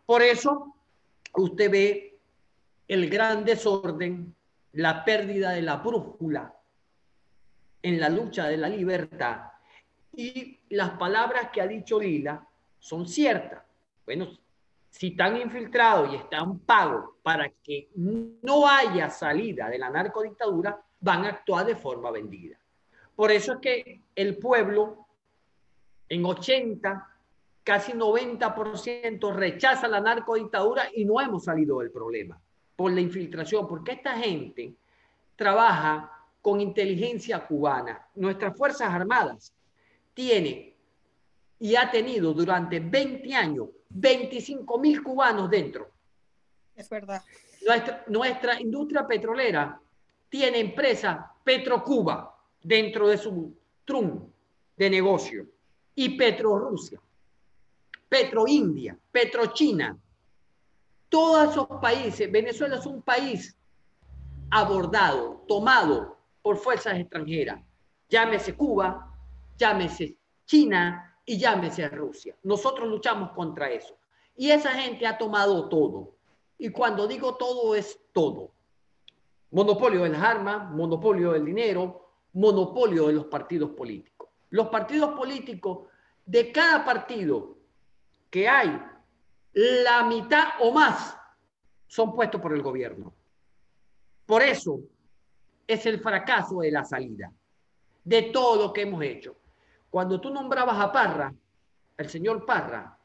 Por 0.06 0.22
eso, 0.22 0.76
usted 1.34 1.70
ve 1.70 2.18
el 2.88 3.10
gran 3.10 3.44
desorden, 3.44 4.34
la 4.74 5.04
pérdida 5.04 5.52
de 5.52 5.62
la 5.62 5.76
brújula 5.78 6.54
en 7.82 8.00
la 8.00 8.10
lucha 8.10 8.48
de 8.48 8.58
la 8.58 8.70
libertad. 8.70 9.42
Y 10.14 10.60
las 10.70 10.92
palabras 10.92 11.50
que 11.52 11.62
ha 11.62 11.68
dicho 11.68 12.00
Lila 12.00 12.46
son 12.78 13.08
ciertas. 13.08 13.64
Bueno, 14.06 14.28
si 14.90 15.08
están 15.10 15.38
infiltrados 15.38 16.12
y 16.12 16.16
están 16.16 16.60
pagos 16.60 17.16
para 17.22 17.50
que 17.50 17.90
no 17.96 18.68
haya 18.68 19.10
salida 19.10 19.70
de 19.70 19.78
la 19.78 19.90
narcodictadura, 19.90 20.82
van 21.00 21.26
a 21.26 21.30
actuar 21.30 21.66
de 21.66 21.76
forma 21.76 22.12
vendida. 22.12 22.58
Por 23.16 23.32
eso 23.32 23.54
es 23.54 23.60
que 23.60 24.02
el 24.16 24.38
pueblo 24.38 25.08
en 26.08 26.26
80, 26.26 27.08
casi 27.64 27.94
90% 27.94 29.34
rechaza 29.34 29.88
la 29.88 30.02
narcodictadura 30.02 30.88
y 30.94 31.06
no 31.06 31.22
hemos 31.22 31.44
salido 31.44 31.80
del 31.80 31.92
problema 31.92 32.42
por 32.76 32.92
la 32.92 33.02
infiltración, 33.02 33.68
porque 33.68 33.92
esta 33.92 34.18
gente 34.18 34.74
trabaja 35.36 36.19
con 36.50 36.62
inteligencia 36.62 37.46
cubana. 37.46 38.08
Nuestras 38.16 38.58
Fuerzas 38.58 38.90
Armadas 38.92 39.54
tiene 40.16 40.76
y 41.60 41.76
ha 41.76 41.92
tenido 41.92 42.34
durante 42.34 42.80
20 42.80 43.36
años 43.36 43.68
25 43.90 44.80
mil 44.80 45.04
cubanos 45.04 45.48
dentro. 45.48 45.92
Es 46.76 46.90
verdad. 46.90 47.22
Nuestra, 47.68 48.04
nuestra 48.08 48.60
industria 48.60 49.06
petrolera 49.06 49.80
tiene 50.28 50.60
empresa 50.60 51.32
Petrocuba 51.44 52.36
dentro 52.64 53.08
de 53.08 53.20
su 53.20 53.56
trum 53.86 54.28
de 54.76 54.90
negocio 54.90 55.46
y 55.94 56.18
Petrorusia, 56.18 57.00
Petroindia, 58.08 58.98
Petrochina. 59.12 59.96
Todos 61.10 61.52
esos 61.52 61.68
países, 61.80 62.32
Venezuela 62.32 62.78
es 62.78 62.88
un 62.88 63.04
país 63.04 63.56
abordado, 64.50 65.46
tomado 65.48 66.19
por 66.42 66.58
fuerzas 66.58 67.00
extranjeras. 67.00 67.62
Llámese 68.10 68.56
Cuba, 68.56 69.14
llámese 69.58 70.18
China, 70.46 71.10
y 71.30 71.38
llámese 71.38 71.88
Rusia. 71.90 72.36
Nosotros 72.42 72.90
luchamos 72.90 73.34
contra 73.34 73.70
eso. 73.70 73.96
Y 74.36 74.50
esa 74.50 74.72
gente 74.72 75.06
ha 75.06 75.16
tomado 75.16 75.70
todo. 75.70 76.16
Y 76.58 76.70
cuando 76.72 77.08
digo 77.08 77.36
todo 77.36 77.76
es 77.76 78.00
todo. 78.12 78.52
Monopolio 79.52 80.06
de 80.06 80.10
las 80.10 80.24
armas, 80.24 80.72
monopolio 80.72 81.34
del 81.34 81.46
dinero, 81.46 82.16
monopolio 82.34 83.06
de 83.06 83.14
los 83.14 83.26
partidos 83.26 83.70
políticos. 83.70 84.28
Los 84.50 84.70
partidos 84.70 85.12
políticos, 85.12 85.88
de 86.26 86.52
cada 86.52 86.84
partido 86.84 87.58
que 88.32 88.50
hay, 88.50 88.82
la 89.54 90.06
mitad 90.06 90.46
o 90.62 90.72
más 90.72 91.16
son 91.86 92.16
puestos 92.16 92.42
por 92.42 92.54
el 92.56 92.64
gobierno. 92.64 93.14
Por 94.26 94.42
eso 94.42 94.80
es 95.70 95.86
el 95.86 96.00
fracaso 96.00 96.62
de 96.62 96.72
la 96.72 96.84
salida 96.84 97.32
de 98.04 98.24
todo 98.24 98.56
lo 98.56 98.74
que 98.74 98.82
hemos 98.82 99.04
hecho. 99.04 99.36
Cuando 99.92 100.20
tú 100.20 100.32
nombrabas 100.32 100.80
a 100.80 100.92
Parra, 100.92 101.32
el 101.96 102.10
señor 102.10 102.44
Parra, 102.44 102.98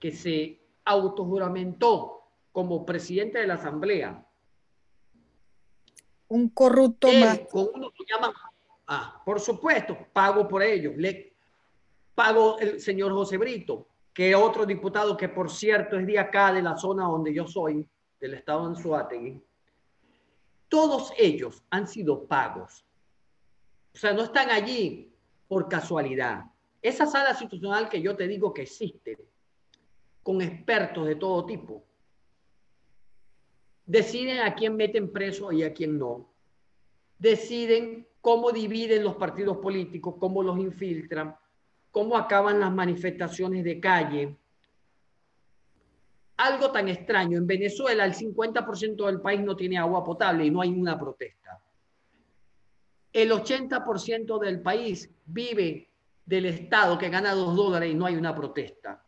que 0.00 0.10
se 0.10 0.60
autojuramentó 0.84 2.24
como 2.50 2.84
presidente 2.84 3.38
de 3.38 3.46
la 3.46 3.54
Asamblea. 3.54 4.26
Un 6.26 6.48
corrupto 6.48 7.06
más. 7.12 7.40
Con 7.50 7.68
uno 7.72 7.92
que 7.92 8.04
llaman, 8.12 8.32
ah, 8.88 9.22
por 9.24 9.38
supuesto, 9.38 9.96
pago 10.12 10.48
por 10.48 10.64
ello. 10.64 10.92
Le 10.96 11.32
pago 12.16 12.58
el 12.58 12.80
señor 12.80 13.12
José 13.12 13.36
Brito, 13.36 13.86
que 14.12 14.30
es 14.30 14.36
otro 14.36 14.66
diputado 14.66 15.16
que 15.16 15.28
por 15.28 15.52
cierto 15.52 15.96
es 15.96 16.04
de 16.04 16.18
acá, 16.18 16.52
de 16.52 16.62
la 16.62 16.76
zona 16.76 17.04
donde 17.04 17.32
yo 17.32 17.46
soy, 17.46 17.86
del 18.18 18.34
estado 18.34 18.62
de 18.62 18.66
Anzuategui. 18.66 19.42
Todos 20.68 21.12
ellos 21.18 21.62
han 21.70 21.88
sido 21.88 22.26
pagos. 22.26 22.84
O 23.94 23.98
sea, 23.98 24.12
no 24.12 24.22
están 24.22 24.50
allí 24.50 25.12
por 25.48 25.68
casualidad. 25.68 26.44
Esa 26.82 27.06
sala 27.06 27.30
institucional 27.30 27.88
que 27.88 28.00
yo 28.00 28.16
te 28.16 28.28
digo 28.28 28.52
que 28.54 28.62
existe, 28.62 29.18
con 30.22 30.40
expertos 30.42 31.06
de 31.06 31.16
todo 31.16 31.46
tipo, 31.46 31.84
deciden 33.86 34.40
a 34.40 34.54
quién 34.54 34.76
meten 34.76 35.10
preso 35.10 35.50
y 35.50 35.62
a 35.62 35.72
quién 35.72 35.98
no. 35.98 36.28
Deciden 37.18 38.06
cómo 38.20 38.52
dividen 38.52 39.02
los 39.02 39.16
partidos 39.16 39.56
políticos, 39.56 40.16
cómo 40.20 40.42
los 40.42 40.58
infiltran, 40.58 41.34
cómo 41.90 42.16
acaban 42.16 42.60
las 42.60 42.72
manifestaciones 42.72 43.64
de 43.64 43.80
calle. 43.80 44.36
Algo 46.38 46.72
tan 46.72 46.88
extraño, 46.88 47.38
en 47.38 47.46
Venezuela 47.46 48.04
el 48.04 48.14
50% 48.14 49.06
del 49.06 49.20
país 49.20 49.40
no 49.40 49.54
tiene 49.54 49.78
agua 49.78 50.02
potable 50.02 50.44
y 50.46 50.50
no 50.50 50.62
hay 50.62 50.70
una 50.70 50.98
protesta 50.98 51.60
el 53.12 53.32
80% 53.32 54.38
del 54.38 54.60
país 54.60 55.10
vive 55.26 55.88
del 56.24 56.46
Estado 56.46 56.98
que 56.98 57.08
gana 57.08 57.34
dos 57.34 57.56
dólares 57.56 57.90
y 57.90 57.94
no 57.94 58.06
hay 58.06 58.16
una 58.16 58.34
protesta. 58.34 59.04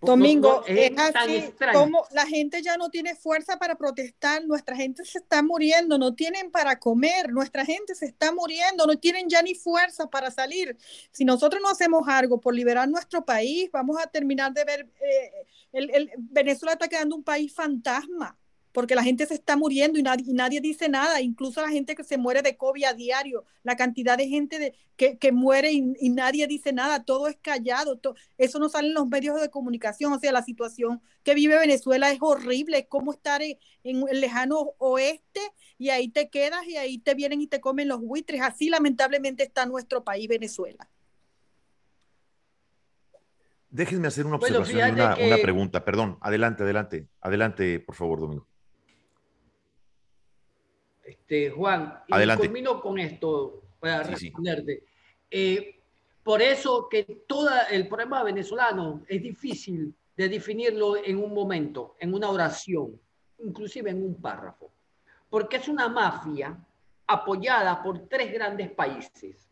Domingo, 0.00 0.62
es, 0.66 0.92
así 0.96 1.52
como 1.72 2.06
la 2.12 2.24
gente 2.24 2.62
ya 2.62 2.76
no 2.76 2.88
tiene 2.88 3.16
fuerza 3.16 3.58
para 3.58 3.74
protestar, 3.74 4.44
nuestra 4.44 4.76
gente 4.76 5.04
se 5.04 5.18
está 5.18 5.42
muriendo, 5.42 5.98
no 5.98 6.14
tienen 6.14 6.52
para 6.52 6.78
comer, 6.78 7.32
nuestra 7.32 7.64
gente 7.64 7.96
se 7.96 8.06
está 8.06 8.32
muriendo, 8.32 8.86
no 8.86 8.96
tienen 8.96 9.28
ya 9.28 9.42
ni 9.42 9.56
fuerza 9.56 10.06
para 10.06 10.30
salir. 10.30 10.76
Si 11.10 11.24
nosotros 11.24 11.60
no 11.60 11.68
hacemos 11.68 12.06
algo 12.06 12.40
por 12.40 12.54
liberar 12.54 12.88
nuestro 12.88 13.24
país, 13.24 13.70
vamos 13.72 13.98
a 14.00 14.06
terminar 14.06 14.52
de 14.52 14.64
ver, 14.64 14.88
eh, 15.00 15.32
el, 15.72 16.10
Venezuela 16.16 16.74
está 16.74 16.86
quedando 16.86 17.16
un 17.16 17.24
país 17.24 17.52
fantasma 17.52 18.38
porque 18.72 18.94
la 18.94 19.02
gente 19.02 19.26
se 19.26 19.34
está 19.34 19.56
muriendo 19.56 19.98
y 19.98 20.02
nadie, 20.02 20.32
nadie 20.32 20.60
dice 20.60 20.88
nada, 20.88 21.20
incluso 21.20 21.60
la 21.60 21.70
gente 21.70 21.94
que 21.94 22.04
se 22.04 22.18
muere 22.18 22.42
de 22.42 22.56
COVID 22.56 22.84
a 22.84 22.94
diario, 22.94 23.44
la 23.62 23.76
cantidad 23.76 24.16
de 24.16 24.28
gente 24.28 24.58
de, 24.58 24.74
que, 24.96 25.32
muere 25.32 25.72
y, 25.72 26.10
nadie 26.10 26.46
dice 26.46 26.72
nada, 26.72 27.04
todo 27.04 27.28
es 27.28 27.36
callado, 27.40 28.00
eso 28.36 28.58
no 28.58 28.68
sale 28.68 28.88
en 28.88 28.94
los 28.94 29.08
medios 29.08 29.40
de 29.40 29.48
comunicación, 29.48 30.12
o 30.12 30.18
sea, 30.18 30.32
la 30.32 30.42
situación 30.42 31.00
que 31.22 31.34
vive 31.34 31.58
Venezuela 31.58 32.10
es 32.10 32.18
horrible, 32.20 32.78
es 32.78 32.86
como 32.88 33.12
estar 33.12 33.42
en, 33.42 33.58
el 33.84 34.20
lejano 34.20 34.72
oeste 34.78 35.40
y 35.78 35.90
ahí 35.90 36.08
te 36.08 36.28
quedas 36.28 36.66
y 36.66 36.76
ahí 36.76 36.98
te 36.98 37.14
vienen 37.14 37.40
y 37.40 37.46
te 37.46 37.60
comen 37.60 37.88
los 37.88 38.00
buitres, 38.00 38.40
así 38.42 38.68
lamentablemente 38.68 39.44
está 39.44 39.66
nuestro 39.66 40.02
país, 40.02 40.28
Venezuela. 40.28 40.88
Déjenme 43.70 44.08
hacer 44.08 44.26
una 44.26 44.36
observación 44.36 44.88
y 44.88 44.92
una, 44.92 45.14
una, 45.14 45.36
pregunta. 45.36 45.84
Perdón, 45.84 46.16
adelante, 46.22 46.62
adelante, 46.62 47.06
adelante, 47.20 47.80
por 47.80 47.94
favor, 47.94 48.18
Domingo. 48.18 48.46
Este, 51.08 51.48
Juan, 51.48 52.02
y 52.06 52.26
termino 52.36 52.82
con 52.82 52.98
esto 52.98 53.62
para 53.80 54.02
responderte. 54.02 54.84
Eh, 55.30 55.80
por 56.22 56.42
eso 56.42 56.86
que 56.86 57.22
todo 57.26 57.48
el 57.70 57.88
problema 57.88 58.22
venezolano 58.22 59.02
es 59.08 59.22
difícil 59.22 59.94
de 60.14 60.28
definirlo 60.28 61.02
en 61.02 61.16
un 61.16 61.32
momento, 61.32 61.96
en 61.98 62.12
una 62.12 62.28
oración, 62.28 63.00
inclusive 63.38 63.88
en 63.88 64.04
un 64.04 64.20
párrafo, 64.20 64.70
porque 65.30 65.56
es 65.56 65.68
una 65.68 65.88
mafia 65.88 66.58
apoyada 67.06 67.82
por 67.82 68.06
tres 68.06 68.30
grandes 68.30 68.70
países 68.70 69.48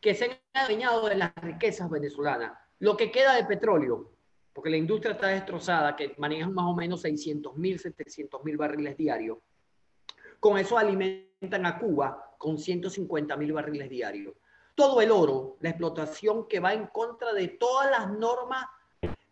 que 0.00 0.14
se 0.14 0.24
han 0.24 0.38
adueñado 0.54 1.06
de 1.06 1.16
las 1.16 1.34
riquezas 1.34 1.90
venezolanas. 1.90 2.58
Lo 2.78 2.96
que 2.96 3.10
queda 3.10 3.34
de 3.34 3.44
petróleo, 3.44 4.10
porque 4.54 4.70
la 4.70 4.78
industria 4.78 5.12
está 5.12 5.26
destrozada, 5.26 5.94
que 5.94 6.14
manejan 6.16 6.54
más 6.54 6.64
o 6.64 6.74
menos 6.74 7.02
600 7.02 7.58
mil, 7.58 7.78
700 7.78 8.42
mil 8.42 8.56
barriles 8.56 8.96
diarios 8.96 9.36
con 10.42 10.58
eso 10.58 10.76
alimentan 10.76 11.64
a 11.66 11.78
Cuba 11.78 12.34
con 12.36 12.58
150 12.58 13.36
mil 13.36 13.52
barriles 13.52 13.88
diarios. 13.88 14.34
Todo 14.74 15.00
el 15.00 15.12
oro, 15.12 15.56
la 15.60 15.68
explotación 15.68 16.48
que 16.48 16.58
va 16.58 16.74
en 16.74 16.88
contra 16.88 17.32
de 17.32 17.46
todas 17.46 17.88
las 17.88 18.10
normas 18.10 18.66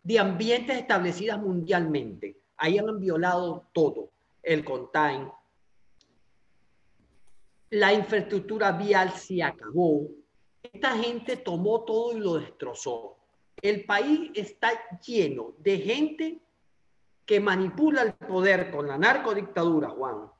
de 0.03 0.19
ambientes 0.19 0.77
establecidas 0.77 1.37
mundialmente. 1.37 2.37
Ahí 2.55 2.77
han 2.77 2.97
violado 2.97 3.65
todo. 3.73 4.07
El 4.41 4.63
contain. 4.63 5.29
La 7.71 7.91
infraestructura 7.91 8.71
vial 8.71 9.11
se 9.11 9.43
acabó. 9.43 10.07
Esta 10.63 10.91
gente 10.91 11.35
tomó 11.35 11.81
todo 11.81 12.15
y 12.15 12.21
lo 12.21 12.35
destrozó. 12.35 13.17
El 13.61 13.83
país 13.83 14.31
está 14.33 14.71
lleno 15.05 15.55
de 15.57 15.77
gente 15.77 16.39
que 17.25 17.41
manipula 17.41 18.03
el 18.03 18.13
poder 18.13 18.71
con 18.71 18.87
la 18.87 18.97
narcodictadura, 18.97 19.89
Juan, 19.89 20.31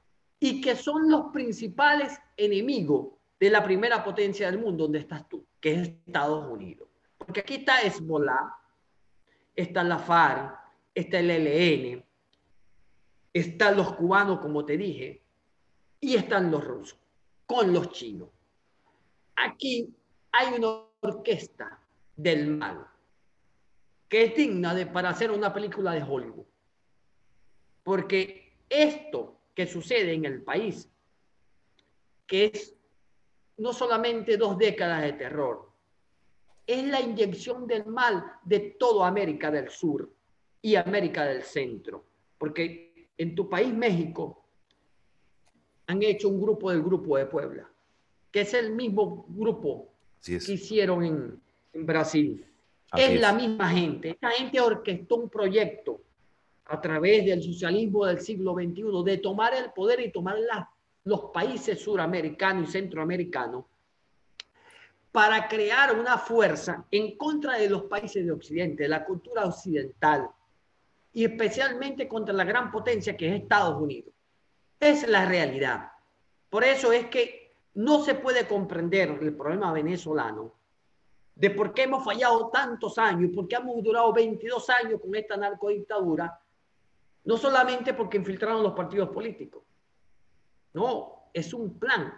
y 0.44 0.60
que 0.60 0.76
son 0.76 1.10
los 1.10 1.32
principales 1.32 2.20
enemigos 2.36 3.10
de 3.40 3.52
la 3.52 3.64
primera 3.64 4.04
potencia 4.04 4.50
del 4.50 4.60
mundo, 4.60 4.86
donde 4.86 5.00
estás 5.00 5.30
tú, 5.30 5.46
que 5.60 5.74
es 5.74 5.88
Estados 5.90 6.52
Unidos. 6.52 6.90
Porque 7.16 7.42
aquí 7.42 7.56
está 7.56 7.82
Hezbollah, 7.82 8.52
está 9.56 9.84
la 9.84 10.00
FARC, 10.00 10.60
está 10.96 11.20
el 11.20 11.30
ELN, 11.30 12.04
están 13.32 13.78
los 13.78 13.94
cubanos, 13.94 14.40
como 14.40 14.66
te 14.66 14.78
dije, 14.78 15.22
y 16.00 16.16
están 16.16 16.50
los 16.50 16.66
rusos, 16.66 17.00
con 17.46 17.72
los 17.72 17.92
chinos. 17.92 18.30
Aquí 19.36 19.94
hay 20.32 20.56
una 20.56 20.70
orquesta 21.02 21.80
del 22.16 22.58
mal 22.58 22.88
que 24.10 24.24
es 24.24 24.36
digna 24.36 24.74
de, 24.74 24.88
para 24.88 25.10
hacer 25.10 25.30
una 25.30 25.54
película 25.54 25.92
de 25.92 26.04
Hollywood. 26.04 26.46
Porque 27.84 28.58
esto 28.68 29.41
que 29.54 29.68
sucede 29.68 30.14
en 30.14 30.26
el 30.26 30.42
país, 30.42 30.90
que 32.26 32.46
es 32.46 32.76
no 33.58 33.74
solamente 33.74 34.38
dos 34.38 34.58
décadas 34.58 35.04
de 35.04 35.14
terror, 35.14 35.70
es 36.66 36.84
la 36.86 37.02
inyección 37.02 37.68
del 37.68 37.86
mal 37.86 38.24
de 38.44 38.60
toda 38.80 39.08
América 39.08 39.52
del 39.52 39.70
Sur 39.70 40.10
y 40.62 40.76
América 40.76 41.26
del 41.26 41.44
Centro. 41.44 42.06
Porque 42.38 43.10
en 43.18 43.36
tu 43.36 43.50
país, 43.50 43.74
México, 43.74 44.46
han 45.88 46.02
hecho 46.04 46.30
un 46.30 46.42
grupo 46.42 46.72
del 46.72 46.82
Grupo 46.82 47.18
de 47.18 47.26
Puebla, 47.26 47.70
que 48.32 48.42
es 48.42 48.54
el 48.54 48.72
mismo 48.72 49.26
grupo 49.28 49.90
que 50.24 50.36
hicieron 50.36 51.04
en, 51.04 51.42
en 51.74 51.86
Brasil. 51.86 52.46
Es, 52.96 53.20
la 53.20 53.34
misma 53.34 53.70
gente. 53.70 54.10
Esta 54.12 54.32
gente 54.32 54.60
orquestó 54.60 55.16
un 55.18 55.30
proyecto 55.30 56.02
a 56.72 56.80
través 56.80 57.26
del 57.26 57.44
socialismo 57.44 58.06
del 58.06 58.22
siglo 58.22 58.54
XXI 58.54 59.04
de 59.04 59.18
tomar 59.18 59.54
el 59.54 59.72
poder 59.72 60.00
y 60.00 60.12
tomar 60.12 60.38
los 61.04 61.26
países 61.34 61.82
suramericanos 61.82 62.70
y 62.70 62.72
centroamericanos 62.72 63.66
para 65.12 65.50
crear 65.50 65.94
una 66.00 66.18
fuerza 66.18 66.86
en 66.90 67.18
contra 67.18 67.58
de 67.58 67.70
los 67.70 67.84
países 67.84 68.26
de 68.26 68.32
Occidente, 68.32 68.84
de 68.84 68.90
la 68.90 69.04
cultura 69.04 69.46
occidental, 69.46 70.30
y 71.12 71.26
especialmente 71.26 72.08
contra 72.08 72.34
la 72.34 72.46
gran 72.46 72.72
potencia 72.72 73.18
que 73.18 73.28
es 73.28 73.42
Estados 73.42 73.82
Unidos. 73.82 74.14
Es 74.80 75.06
la 75.06 75.26
realidad. 75.26 75.92
Por 76.50 76.64
eso 76.64 76.94
es 76.94 77.08
que 77.08 77.54
no 77.74 78.02
se 78.02 78.16
puede 78.16 78.48
comprender 78.48 79.20
el 79.22 79.36
problema 79.36 79.74
venezolano 79.74 80.54
de 81.36 81.50
por 81.50 81.74
qué 81.74 81.84
hemos 81.84 82.06
fallado 82.06 82.50
tantos 82.50 82.98
años 82.98 83.30
y 83.30 83.36
por 83.36 83.48
qué 83.48 83.56
hemos 83.56 83.84
durado 83.84 84.14
22 84.14 84.70
años 84.70 85.02
con 85.02 85.14
esta 85.16 85.36
narcodictadura, 85.36 86.41
no 87.24 87.38
solamente 87.38 87.94
porque 87.94 88.18
infiltraron 88.18 88.64
los 88.64 88.74
partidos 88.74 89.10
políticos. 89.10 89.64
No, 90.74 91.30
es 91.34 91.54
un 91.54 91.78
plan 91.78 92.14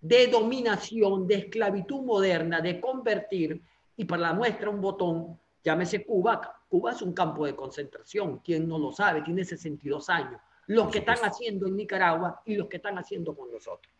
de 0.00 0.26
dominación, 0.28 1.26
de 1.26 1.34
esclavitud 1.36 2.02
moderna, 2.02 2.60
de 2.60 2.80
convertir, 2.80 3.62
y 3.96 4.04
para 4.04 4.22
la 4.22 4.32
muestra 4.34 4.70
un 4.70 4.80
botón, 4.80 5.38
llámese 5.62 6.04
Cuba, 6.04 6.62
Cuba 6.68 6.92
es 6.92 7.02
un 7.02 7.12
campo 7.12 7.46
de 7.46 7.56
concentración, 7.56 8.38
quien 8.38 8.68
no 8.68 8.78
lo 8.78 8.92
sabe, 8.92 9.22
tiene 9.22 9.44
62 9.44 10.08
años, 10.10 10.40
los 10.66 10.88
que 10.90 10.98
están 10.98 11.18
haciendo 11.18 11.66
en 11.66 11.76
Nicaragua 11.76 12.42
y 12.44 12.56
los 12.56 12.68
que 12.68 12.76
están 12.76 12.98
haciendo 12.98 13.34
con 13.34 13.50
nosotros. 13.50 13.92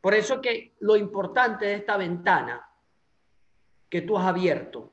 Por 0.00 0.14
eso 0.14 0.40
que 0.40 0.74
lo 0.80 0.96
importante 0.96 1.66
de 1.66 1.74
esta 1.74 1.96
ventana 1.96 2.68
que 3.88 4.02
tú 4.02 4.18
has 4.18 4.26
abierto, 4.26 4.90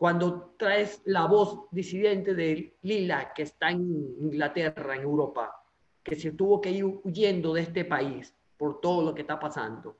cuando 0.00 0.54
traes 0.56 1.02
la 1.04 1.26
voz 1.26 1.66
disidente 1.70 2.34
de 2.34 2.78
Lila, 2.80 3.34
que 3.34 3.42
está 3.42 3.70
en 3.70 3.82
Inglaterra, 4.18 4.96
en 4.96 5.02
Europa, 5.02 5.62
que 6.02 6.16
se 6.16 6.32
tuvo 6.32 6.58
que 6.58 6.70
ir 6.70 6.86
huyendo 7.04 7.52
de 7.52 7.60
este 7.60 7.84
país 7.84 8.34
por 8.56 8.80
todo 8.80 9.04
lo 9.04 9.14
que 9.14 9.20
está 9.20 9.38
pasando, 9.38 9.98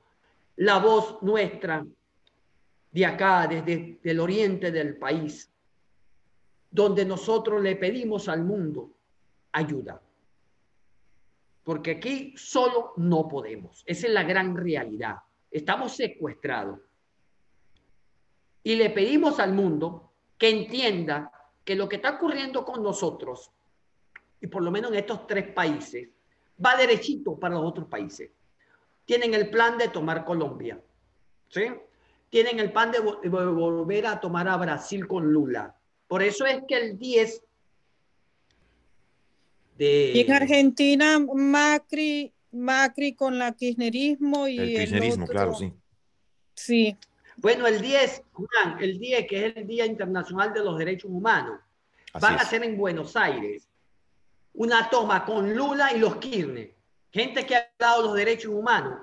la 0.55 0.79
voz 0.79 1.21
nuestra 1.21 1.85
de 2.91 3.05
acá, 3.05 3.45
desde 3.45 3.99
el 4.03 4.19
oriente 4.19 4.71
del 4.71 4.97
país, 4.97 5.53
donde 6.71 7.05
nosotros 7.05 7.61
le 7.61 7.75
pedimos 7.75 8.27
al 8.27 8.43
mundo 8.43 8.89
ayuda. 9.51 10.01
Porque 11.63 11.91
aquí 11.91 12.33
solo 12.35 12.93
no 12.97 13.27
podemos. 13.27 13.83
Esa 13.85 14.07
es 14.07 14.13
la 14.13 14.23
gran 14.23 14.57
realidad. 14.57 15.17
Estamos 15.51 15.95
secuestrados. 15.95 16.79
Y 18.63 18.75
le 18.75 18.89
pedimos 18.89 19.39
al 19.39 19.53
mundo 19.53 20.11
que 20.37 20.49
entienda 20.49 21.31
que 21.63 21.75
lo 21.75 21.87
que 21.87 21.97
está 21.97 22.11
ocurriendo 22.15 22.65
con 22.65 22.83
nosotros, 22.83 23.51
y 24.39 24.47
por 24.47 24.63
lo 24.63 24.71
menos 24.71 24.91
en 24.91 24.97
estos 24.97 25.27
tres 25.27 25.47
países, 25.53 26.09
va 26.63 26.75
derechito 26.75 27.37
para 27.39 27.55
los 27.55 27.65
otros 27.65 27.87
países. 27.87 28.31
Tienen 29.05 29.33
el 29.33 29.49
plan 29.49 29.77
de 29.77 29.89
tomar 29.89 30.25
Colombia, 30.25 30.79
¿sí? 31.49 31.67
Tienen 32.29 32.59
el 32.59 32.71
plan 32.71 32.91
de, 32.91 32.99
volver 32.99 34.05
a 34.07 34.19
tomar 34.19 34.47
a 34.47 34.57
Brasil 34.57 35.07
con 35.07 35.31
Lula. 35.31 35.75
Por 36.07 36.23
eso 36.23 36.45
es 36.45 36.63
que 36.67 36.77
el 36.77 36.97
10 36.97 37.43
de... 39.77 40.11
Y 40.15 40.19
en 40.21 40.31
Argentina, 40.31 41.19
Macri, 41.19 42.31
Macri 42.51 43.13
con 43.13 43.37
la 43.37 43.51
kirchnerismo 43.51 44.47
y 44.47 44.59
el 44.59 44.77
kirchnerismo, 44.77 45.27
claro, 45.27 45.53
sí. 45.55 45.73
Sí, 46.53 46.97
bueno, 47.41 47.65
el 47.65 47.81
10, 47.81 48.23
Juan, 48.33 48.77
el 48.79 48.99
10, 48.99 49.27
que 49.27 49.47
es 49.47 49.57
el 49.57 49.65
Día 49.65 49.85
Internacional 49.85 50.53
de 50.53 50.63
los 50.63 50.77
Derechos 50.77 51.09
Humanos, 51.09 51.59
van 52.19 52.35
a 52.35 52.41
hacer 52.41 52.63
en 52.63 52.77
Buenos 52.77 53.15
Aires 53.15 53.67
una 54.53 54.89
toma 54.89 55.25
con 55.25 55.55
Lula 55.55 55.91
y 55.91 55.99
los 55.99 56.17
Kirchner, 56.17 56.75
gente 57.11 57.45
que 57.45 57.55
ha 57.55 57.71
dado 57.79 58.03
los 58.03 58.13
derechos 58.13 58.53
humanos 58.53 58.99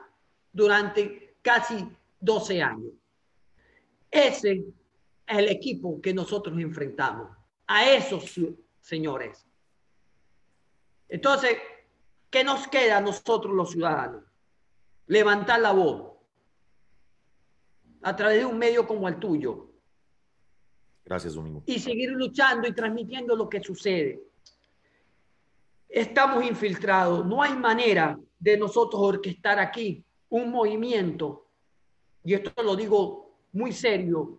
durante 0.52 1.34
casi 1.42 1.88
12 2.20 2.62
años. 2.62 2.92
Ese 4.08 4.52
es 4.52 4.64
el 5.26 5.48
equipo 5.48 6.00
que 6.00 6.14
nosotros 6.14 6.56
enfrentamos, 6.58 7.28
a 7.66 7.90
esos 7.90 8.38
señores. 8.80 9.44
Entonces, 11.08 11.58
¿qué 12.30 12.44
nos 12.44 12.68
queda 12.68 12.98
a 12.98 13.00
nosotros 13.00 13.52
los 13.52 13.72
ciudadanos? 13.72 14.22
Levantar 15.06 15.60
la 15.60 15.72
voz, 15.72 16.17
a 18.02 18.14
través 18.14 18.38
de 18.38 18.46
un 18.46 18.58
medio 18.58 18.86
como 18.86 19.08
el 19.08 19.18
tuyo. 19.18 19.68
Gracias, 21.04 21.34
Domingo. 21.34 21.62
Y 21.66 21.78
seguir 21.78 22.10
luchando 22.10 22.68
y 22.68 22.72
transmitiendo 22.72 23.34
lo 23.34 23.48
que 23.48 23.62
sucede. 23.62 24.22
Estamos 25.88 26.44
infiltrados. 26.44 27.24
No 27.24 27.42
hay 27.42 27.54
manera 27.56 28.18
de 28.38 28.58
nosotros 28.58 29.00
orquestar 29.00 29.58
aquí 29.58 30.04
un 30.28 30.50
movimiento. 30.50 31.46
Y 32.24 32.34
esto 32.34 32.62
lo 32.62 32.76
digo 32.76 33.36
muy 33.52 33.72
serio 33.72 34.38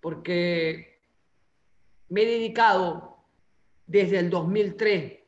porque 0.00 1.00
me 2.10 2.22
he 2.22 2.26
dedicado 2.26 3.18
desde 3.86 4.18
el 4.18 4.30
2003, 4.30 5.20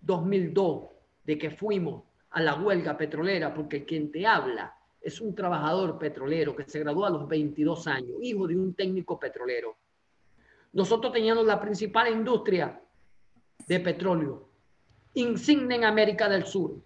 2002, 0.00 0.90
de 1.24 1.38
que 1.38 1.50
fuimos 1.50 2.04
a 2.30 2.40
la 2.40 2.54
huelga 2.54 2.96
petrolera, 2.96 3.52
porque 3.52 3.84
quien 3.84 4.10
te 4.10 4.26
habla 4.26 4.74
es 5.02 5.20
un 5.20 5.34
trabajador 5.34 5.98
petrolero 5.98 6.54
que 6.54 6.64
se 6.64 6.78
graduó 6.78 7.04
a 7.04 7.10
los 7.10 7.28
22 7.28 7.86
años, 7.88 8.16
hijo 8.22 8.46
de 8.46 8.56
un 8.56 8.74
técnico 8.74 9.18
petrolero. 9.18 9.76
Nosotros 10.72 11.12
teníamos 11.12 11.44
la 11.44 11.60
principal 11.60 12.12
industria 12.12 12.80
de 13.66 13.80
petróleo, 13.80 14.48
insignia 15.14 15.76
en 15.76 15.84
América 15.84 16.28
del 16.28 16.46
Sur, 16.46 16.76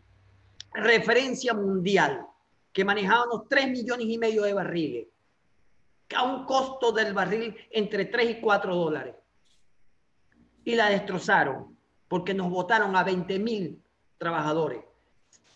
referencia 0.73 1.55
mundial, 1.55 2.27
que 2.73 2.85
manejábamos 2.85 3.49
3 3.49 3.71
millones 3.71 4.07
y 4.09 4.19
medio 4.19 4.43
de 4.43 4.53
barriles, 4.53 5.07
a 6.15 6.23
un 6.23 6.45
costo 6.45 6.93
del 6.93 7.13
barril 7.13 7.55
entre 7.71 8.07
3 8.07 8.31
y 8.31 8.41
4 8.41 8.75
dólares. 8.75 9.15
Y 10.65 10.75
la 10.75 10.91
destrozaron 10.91 11.77
porque 12.09 12.35
nos 12.35 12.51
votaron 12.51 12.97
a 12.97 13.05
20 13.05 13.39
mil 13.39 13.83
trabajadores. 14.19 14.86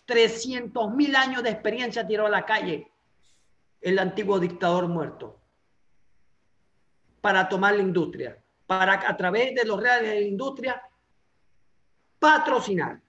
300 0.05 0.93
mil 0.93 1.15
años 1.15 1.43
de 1.43 1.49
experiencia 1.49 2.05
tiró 2.05 2.27
a 2.27 2.29
la 2.29 2.45
calle 2.45 2.91
el 3.79 3.97
antiguo 3.99 4.39
dictador 4.39 4.87
muerto 4.87 5.39
para 7.21 7.47
tomar 7.47 7.75
la 7.75 7.81
industria, 7.81 8.37
para 8.65 8.93
a 9.07 9.15
través 9.15 9.53
de 9.55 9.65
los 9.65 9.79
reales 9.79 10.09
de 10.09 10.21
la 10.21 10.27
industria 10.27 10.81
patrocinar 12.19 12.99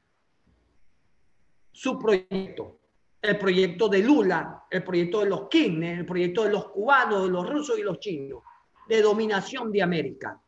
su 1.70 1.98
proyecto, 1.98 2.78
el 3.20 3.38
proyecto 3.38 3.88
de 3.88 3.98
Lula, 4.00 4.64
el 4.70 4.84
proyecto 4.84 5.20
de 5.20 5.26
los 5.26 5.48
Kirchner, 5.48 5.98
el 6.00 6.06
proyecto 6.06 6.44
de 6.44 6.50
los 6.50 6.66
cubanos, 6.70 7.24
de 7.24 7.30
los 7.30 7.48
rusos 7.48 7.78
y 7.78 7.82
los 7.82 7.98
chinos, 7.98 8.42
de 8.88 9.00
dominación 9.00 9.72
de 9.72 9.82
América. 9.82 10.40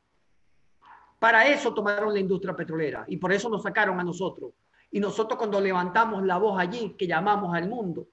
Para 1.19 1.47
eso 1.47 1.73
tomaron 1.73 2.13
la 2.13 2.21
industria 2.21 2.55
petrolera 2.55 3.05
y 3.09 3.17
por 3.17 3.33
eso 3.33 3.49
nos 3.49 3.63
sacaron 3.63 3.99
a 3.99 4.05
nosotros 4.05 4.53
y 4.95 5.01
nosotros 5.01 5.37
cuando 5.37 5.61
levantamos 5.61 6.23
la 6.23 6.39
voz 6.39 6.59
allí, 6.59 6.95
que 6.97 7.07
llamamos 7.07 7.55
al 7.55 7.69
mundo, 7.69 8.07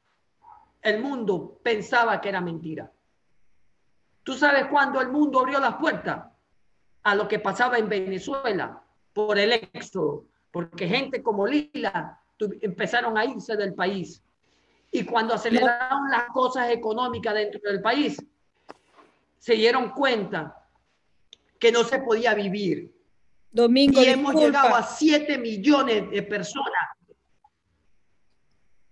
el 0.81 1.01
mundo 1.01 1.59
pensaba 1.61 2.19
que 2.19 2.29
era 2.29 2.41
mentira. 2.41 2.91
¿Tú 4.23 4.33
sabes 4.33 4.65
cuándo 4.65 4.99
el 4.99 5.09
mundo 5.09 5.39
abrió 5.39 5.59
las 5.59 5.75
puertas? 5.75 6.25
a 7.03 7.15
lo 7.15 7.27
que 7.27 7.39
pasaba 7.39 7.77
en 7.77 7.89
Venezuela 7.89 8.81
por 9.13 9.37
el 9.37 9.53
éxodo, 9.53 10.25
porque 10.51 10.87
gente 10.87 11.23
como 11.23 11.47
Lila 11.47 12.19
empezaron 12.61 13.17
a 13.17 13.25
irse 13.25 13.55
del 13.55 13.73
país. 13.73 14.23
Y 14.91 15.05
cuando 15.05 15.33
aceleraron 15.33 16.09
las 16.09 16.25
cosas 16.27 16.69
económicas 16.69 17.33
dentro 17.33 17.61
del 17.63 17.81
país, 17.81 18.23
se 19.39 19.53
dieron 19.53 19.91
cuenta 19.91 20.67
que 21.59 21.71
no 21.71 21.83
se 21.83 21.99
podía 21.99 22.33
vivir. 22.33 22.93
Domingo, 23.51 24.01
y 24.01 24.05
hemos 24.05 24.35
llegado 24.35 24.75
a 24.75 24.83
7 24.83 25.37
millones 25.37 26.09
de 26.09 26.23
personas. 26.23 26.89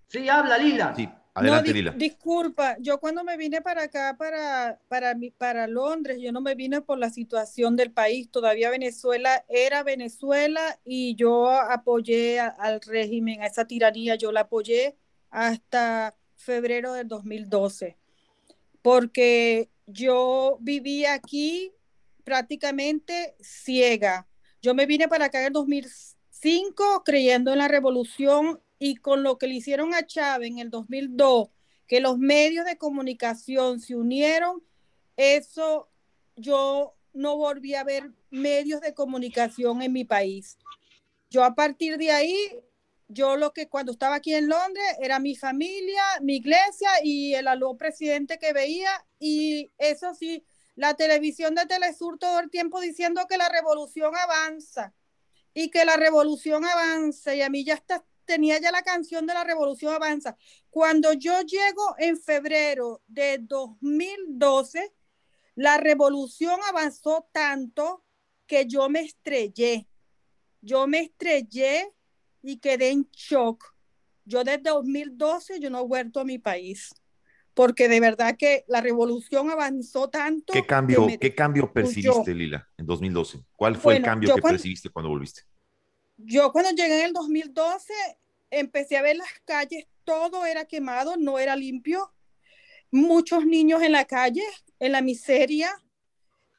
Sí, 0.08 0.28
habla 0.28 0.58
Lila. 0.58 0.94
Sí, 0.96 1.08
adelante 1.34 1.74
Lila. 1.74 1.92
Disculpa, 1.92 2.76
yo 2.80 3.00
cuando 3.00 3.24
me 3.24 3.38
vine 3.38 3.62
para 3.62 3.84
acá, 3.84 4.16
para, 4.18 4.80
para, 4.88 5.16
para 5.38 5.68
Londres, 5.68 6.18
yo 6.20 6.32
no 6.32 6.42
me 6.42 6.56
vine 6.56 6.82
por 6.82 6.98
la 6.98 7.10
situación 7.10 7.76
del 7.76 7.92
país. 7.92 8.30
Todavía 8.30 8.70
Venezuela 8.70 9.46
era 9.48 9.84
Venezuela 9.84 10.80
y 10.84 11.16
yo 11.16 11.50
apoyé 11.50 12.40
al 12.40 12.82
régimen, 12.82 13.42
a 13.42 13.46
esa 13.46 13.66
tiranía, 13.66 14.16
yo 14.16 14.32
la 14.32 14.42
apoyé 14.42 14.98
hasta 15.30 16.16
febrero 16.36 16.94
del 16.94 17.08
2012, 17.08 17.98
porque 18.82 19.70
yo 19.86 20.58
vivía 20.62 21.14
aquí 21.14 21.72
prácticamente 22.24 23.36
ciega. 23.42 24.29
Yo 24.62 24.74
me 24.74 24.86
vine 24.86 25.08
para 25.08 25.26
acá 25.26 25.40
en 25.40 25.48
el 25.48 25.54
2005 25.54 27.04
creyendo 27.06 27.52
en 27.52 27.60
la 27.60 27.68
revolución 27.68 28.62
y 28.78 28.96
con 28.96 29.24
lo 29.24 29.38
que 29.38 29.48
le 29.48 29.56
hicieron 29.56 29.94
a 29.94 30.06
Chávez 30.06 30.50
en 30.50 30.60
el 30.60 30.70
2002, 30.70 31.50
que 31.88 32.00
los 32.00 32.18
medios 32.18 32.66
de 32.66 32.78
comunicación 32.78 33.80
se 33.80 33.96
unieron, 33.96 34.64
eso 35.18 35.90
yo 36.36 36.96
no 37.14 37.38
volví 37.38 37.76
a 37.76 37.84
ver 37.84 38.12
medios 38.30 38.82
de 38.82 38.94
comunicación 38.94 39.82
en 39.82 39.94
mi 39.94 40.06
país. 40.06 40.58
Yo 41.30 41.44
a 41.44 41.56
partir 41.56 41.98
de 41.98 42.12
ahí 42.12 42.36
yo 43.10 43.38
lo 43.38 43.54
que 43.54 43.68
cuando 43.68 43.92
estaba 43.92 44.16
aquí 44.16 44.36
en 44.36 44.48
Londres 44.48 44.86
era 45.02 45.20
mi 45.20 45.36
familia, 45.36 46.04
mi 46.22 46.38
iglesia 46.38 46.90
y 47.04 47.34
el 47.34 47.48
aló 47.48 47.76
presidente 47.76 48.38
que 48.38 48.54
veía 48.54 48.92
y 49.20 49.72
eso 49.80 50.14
sí, 50.14 50.46
la 50.80 50.94
televisión 50.94 51.56
de 51.56 51.66
Telesur 51.66 52.18
todo 52.18 52.40
el 52.40 52.50
tiempo 52.50 52.80
diciendo 52.80 53.28
que 53.28 53.36
la 53.38 53.50
revolución 53.50 54.16
avanza 54.16 54.94
y 55.54 55.70
que 55.72 55.84
la 55.84 55.98
revolución 55.98 56.64
avanza 56.64 57.36
y 57.36 57.42
a 57.42 57.50
mí 57.50 57.66
ya 57.66 57.84
tenía 58.24 58.60
ya 58.60 58.72
la 58.72 58.82
canción 58.82 59.28
de 59.28 59.34
la 59.34 59.44
revolución 59.44 59.94
avanza. 59.94 60.38
Cuando 60.70 61.12
yo 61.12 61.42
llego 61.42 61.96
en 61.98 62.18
febrero 62.18 63.02
de 63.08 63.40
2012, 63.42 64.94
la 65.56 65.80
revolución 65.80 66.58
avanzó 66.70 67.28
tanto 67.34 68.06
que 68.48 68.66
yo 68.66 68.88
me 68.88 69.02
estrellé. 69.02 69.86
Yo 70.62 70.88
me 70.88 71.02
estrellé 71.02 71.94
y 72.42 72.58
quedé 72.60 72.92
en 72.92 73.10
shock. 73.12 73.76
Yo 74.24 74.46
desde 74.46 74.70
2012 74.70 75.60
yo 75.60 75.70
no 75.70 75.82
he 75.82 75.88
vuelto 75.88 76.22
a 76.22 76.24
mi 76.24 76.40
país 76.40 76.94
porque 77.60 77.90
de 77.90 78.00
verdad 78.00 78.38
que 78.38 78.64
la 78.70 78.80
revolución 78.80 79.52
avanzó 79.52 80.10
tanto. 80.10 80.54
¿Qué 80.54 80.66
cambio, 80.66 81.08
¿qué 81.20 81.36
cambio 81.36 81.74
percibiste, 81.74 82.34
Lila, 82.34 82.66
en 82.78 82.86
2012? 82.86 83.44
¿Cuál 83.58 83.76
fue 83.76 83.98
el 83.98 84.02
cambio 84.02 84.34
que 84.34 84.42
percibiste 84.42 84.90
cuando 84.90 85.10
volviste? 85.10 85.42
Yo 86.16 86.54
cuando 86.54 86.72
llegué 86.72 87.02
en 87.02 87.08
el 87.08 87.12
2012 87.12 87.94
empecé 88.50 88.96
a 88.96 89.02
ver 89.02 89.18
las 89.18 89.28
calles, 89.44 89.88
todo 90.06 90.46
era 90.46 90.64
quemado, 90.64 91.18
no 91.18 91.38
era 91.38 91.58
limpio. 91.58 92.14
Muchos 92.92 93.46
niños 93.46 93.82
en 93.82 93.92
la 93.92 94.06
calle, 94.06 94.46
en 94.80 94.94
la 94.94 95.02
miseria. 95.02 95.70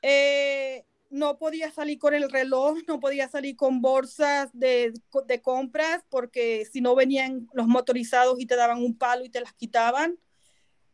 Eh, 0.03 0.84
no 1.09 1.38
podía 1.38 1.70
salir 1.70 1.98
con 1.98 2.12
el 2.12 2.30
reloj, 2.30 2.76
no 2.86 3.01
podía 3.01 3.26
salir 3.26 3.57
con 3.57 3.80
bolsas 3.80 4.51
de, 4.53 4.92
de, 5.26 5.40
compras 5.40 6.05
porque 6.11 6.68
si 6.70 6.82
no 6.82 6.94
venían 6.94 7.48
los 7.55 7.66
motorizados 7.66 8.38
y 8.38 8.44
te 8.44 8.55
daban 8.55 8.82
un 8.82 8.98
palo 8.98 9.24
y 9.24 9.30
te 9.30 9.40
las 9.40 9.55
quitaban. 9.55 10.18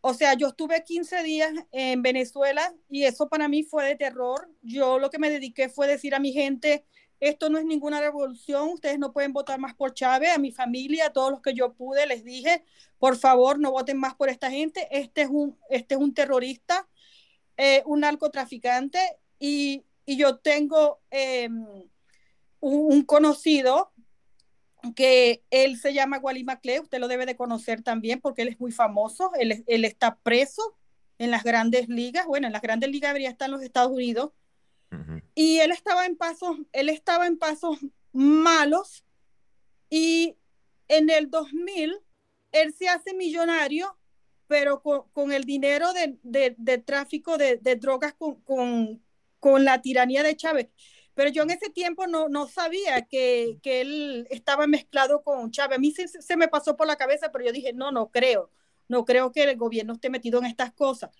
O 0.08 0.14
sea, 0.14 0.34
yo 0.34 0.48
estuve 0.48 0.84
15 0.84 1.22
días 1.22 1.52
en 1.72 2.02
Venezuela 2.02 2.72
y 2.88 3.04
eso 3.04 3.28
para 3.28 3.48
mí 3.48 3.64
fue 3.64 3.84
de 3.84 3.96
terror. 3.96 4.48
Yo 4.62 4.98
lo 4.98 5.10
que 5.10 5.18
me 5.18 5.30
dediqué 5.30 5.68
fue 5.68 5.88
decir 5.88 6.14
a 6.14 6.20
mi 6.20 6.32
gente, 6.32 6.84
esto 7.18 7.50
no 7.50 7.58
es 7.58 7.64
ninguna 7.64 8.00
revolución, 8.00 8.68
ustedes 8.68 8.98
no 8.98 9.12
pueden 9.12 9.32
votar 9.32 9.58
más 9.58 9.74
por 9.74 9.94
Chávez, 9.94 10.30
a 10.30 10.38
mi 10.38 10.52
familia, 10.52 11.06
a 11.06 11.12
todos 11.12 11.30
los 11.30 11.40
que 11.40 11.54
yo 11.54 11.72
pude, 11.72 12.06
les 12.06 12.22
dije, 12.22 12.62
por 12.98 13.16
favor, 13.16 13.58
no 13.58 13.72
voten 13.72 13.98
más 13.98 14.14
por 14.14 14.28
esta 14.28 14.50
gente, 14.50 14.86
este 14.90 15.22
es 15.22 15.28
un, 15.28 15.58
este 15.70 15.94
es 15.94 16.00
un 16.00 16.14
terrorista, 16.14 16.88
eh, 17.56 17.82
un 17.86 18.00
narcotraficante 18.00 19.00
y 19.38 19.86
y 20.06 20.16
yo 20.16 20.38
tengo 20.38 21.00
em, 21.10 21.66
un, 22.60 23.02
conocido 23.02 23.92
que 24.94 25.44
él 25.50 25.78
se 25.78 25.94
llama 25.94 26.18
Wally 26.18 26.44
McClay, 26.44 26.80
usted 26.80 26.98
lo 26.98 27.08
debe 27.08 27.26
de 27.26 27.36
conocer 27.36 27.82
también 27.82 28.20
porque 28.20 28.42
él 28.42 28.48
es 28.48 28.60
muy 28.60 28.72
famoso, 28.72 29.30
él, 29.38 29.64
él 29.66 29.84
está 29.84 30.16
preso 30.16 30.76
en 31.18 31.30
las 31.30 31.44
grandes 31.44 31.88
ligas, 31.88 32.26
bueno, 32.26 32.46
en 32.46 32.52
las 32.52 32.62
grandes 32.62 32.90
ligas 32.90 33.10
debería 33.10 33.30
estar 33.30 33.46
en 33.46 33.52
los 33.52 33.62
Estados 33.62 33.92
Unidos, 33.92 34.32
y 35.34 35.58
él 35.58 35.72
estaba 35.72 36.06
en 36.06 36.16
pasos, 36.16 36.56
él 36.72 36.88
estaba 36.88 37.26
en 37.26 37.38
pasos 37.38 37.78
malos, 38.12 39.04
y 39.90 40.36
en 40.88 41.10
el 41.10 41.30
2000 41.30 41.98
él 42.52 42.74
se 42.74 42.88
hace 42.88 43.14
millonario, 43.14 43.98
pero 44.46 44.82
con, 44.82 45.32
el 45.32 45.44
dinero 45.44 45.92
de, 45.92 46.18
de, 46.22 46.78
tráfico 46.78 47.36
de, 47.36 47.58
drogas 47.80 48.14
con, 48.14 49.02
con 49.40 49.64
la 49.64 49.82
tiranía 49.82 50.22
de 50.22 50.36
Chávez. 50.36 50.68
Pero 51.16 51.30
yo 51.30 51.44
en 51.44 51.50
ese 51.50 51.70
tiempo 51.70 52.06
no, 52.06 52.28
no 52.28 52.46
sabía 52.46 53.06
que, 53.06 53.58
que, 53.62 53.80
él 53.80 54.28
estaba 54.30 54.66
mezclado 54.66 55.22
con 55.22 55.50
Chávez. 55.50 55.78
A 55.78 55.80
mí 55.80 55.90
se, 55.90 56.06
se, 56.08 56.36
me 56.36 56.46
pasó 56.46 56.76
por 56.76 56.86
la 56.86 56.96
cabeza, 56.96 57.32
pero 57.32 57.46
yo 57.46 57.52
dije, 57.52 57.72
no, 57.72 57.90
no 57.90 58.10
creo. 58.10 58.50
No 58.86 59.06
creo 59.06 59.32
que 59.32 59.44
el 59.44 59.56
gobierno 59.56 59.94
esté 59.94 60.10
metido 60.10 60.38
en 60.38 60.44
estas 60.44 60.72
cosas. 60.74 61.10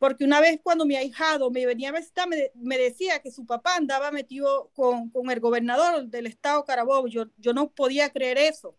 Porque 0.00 0.24
una 0.24 0.40
vez 0.40 0.58
cuando 0.60 0.84
mi 0.84 0.96
ahijado 0.96 1.52
me 1.52 1.64
venía 1.64 1.90
a 1.90 1.92
visitar, 1.92 2.28
me, 2.28 2.50
me 2.54 2.76
decía 2.76 3.20
que 3.20 3.30
su 3.30 3.46
papá 3.46 3.76
andaba 3.76 4.10
metido 4.10 4.72
con, 4.74 5.08
con 5.10 5.30
el 5.30 5.38
gobernador 5.38 6.08
del 6.08 6.26
estado 6.26 6.64
Carabobo. 6.64 7.06
Yo, 7.06 7.26
yo 7.38 7.52
no 7.52 7.70
podía 7.70 8.10
creer 8.10 8.38
eso. 8.38 8.76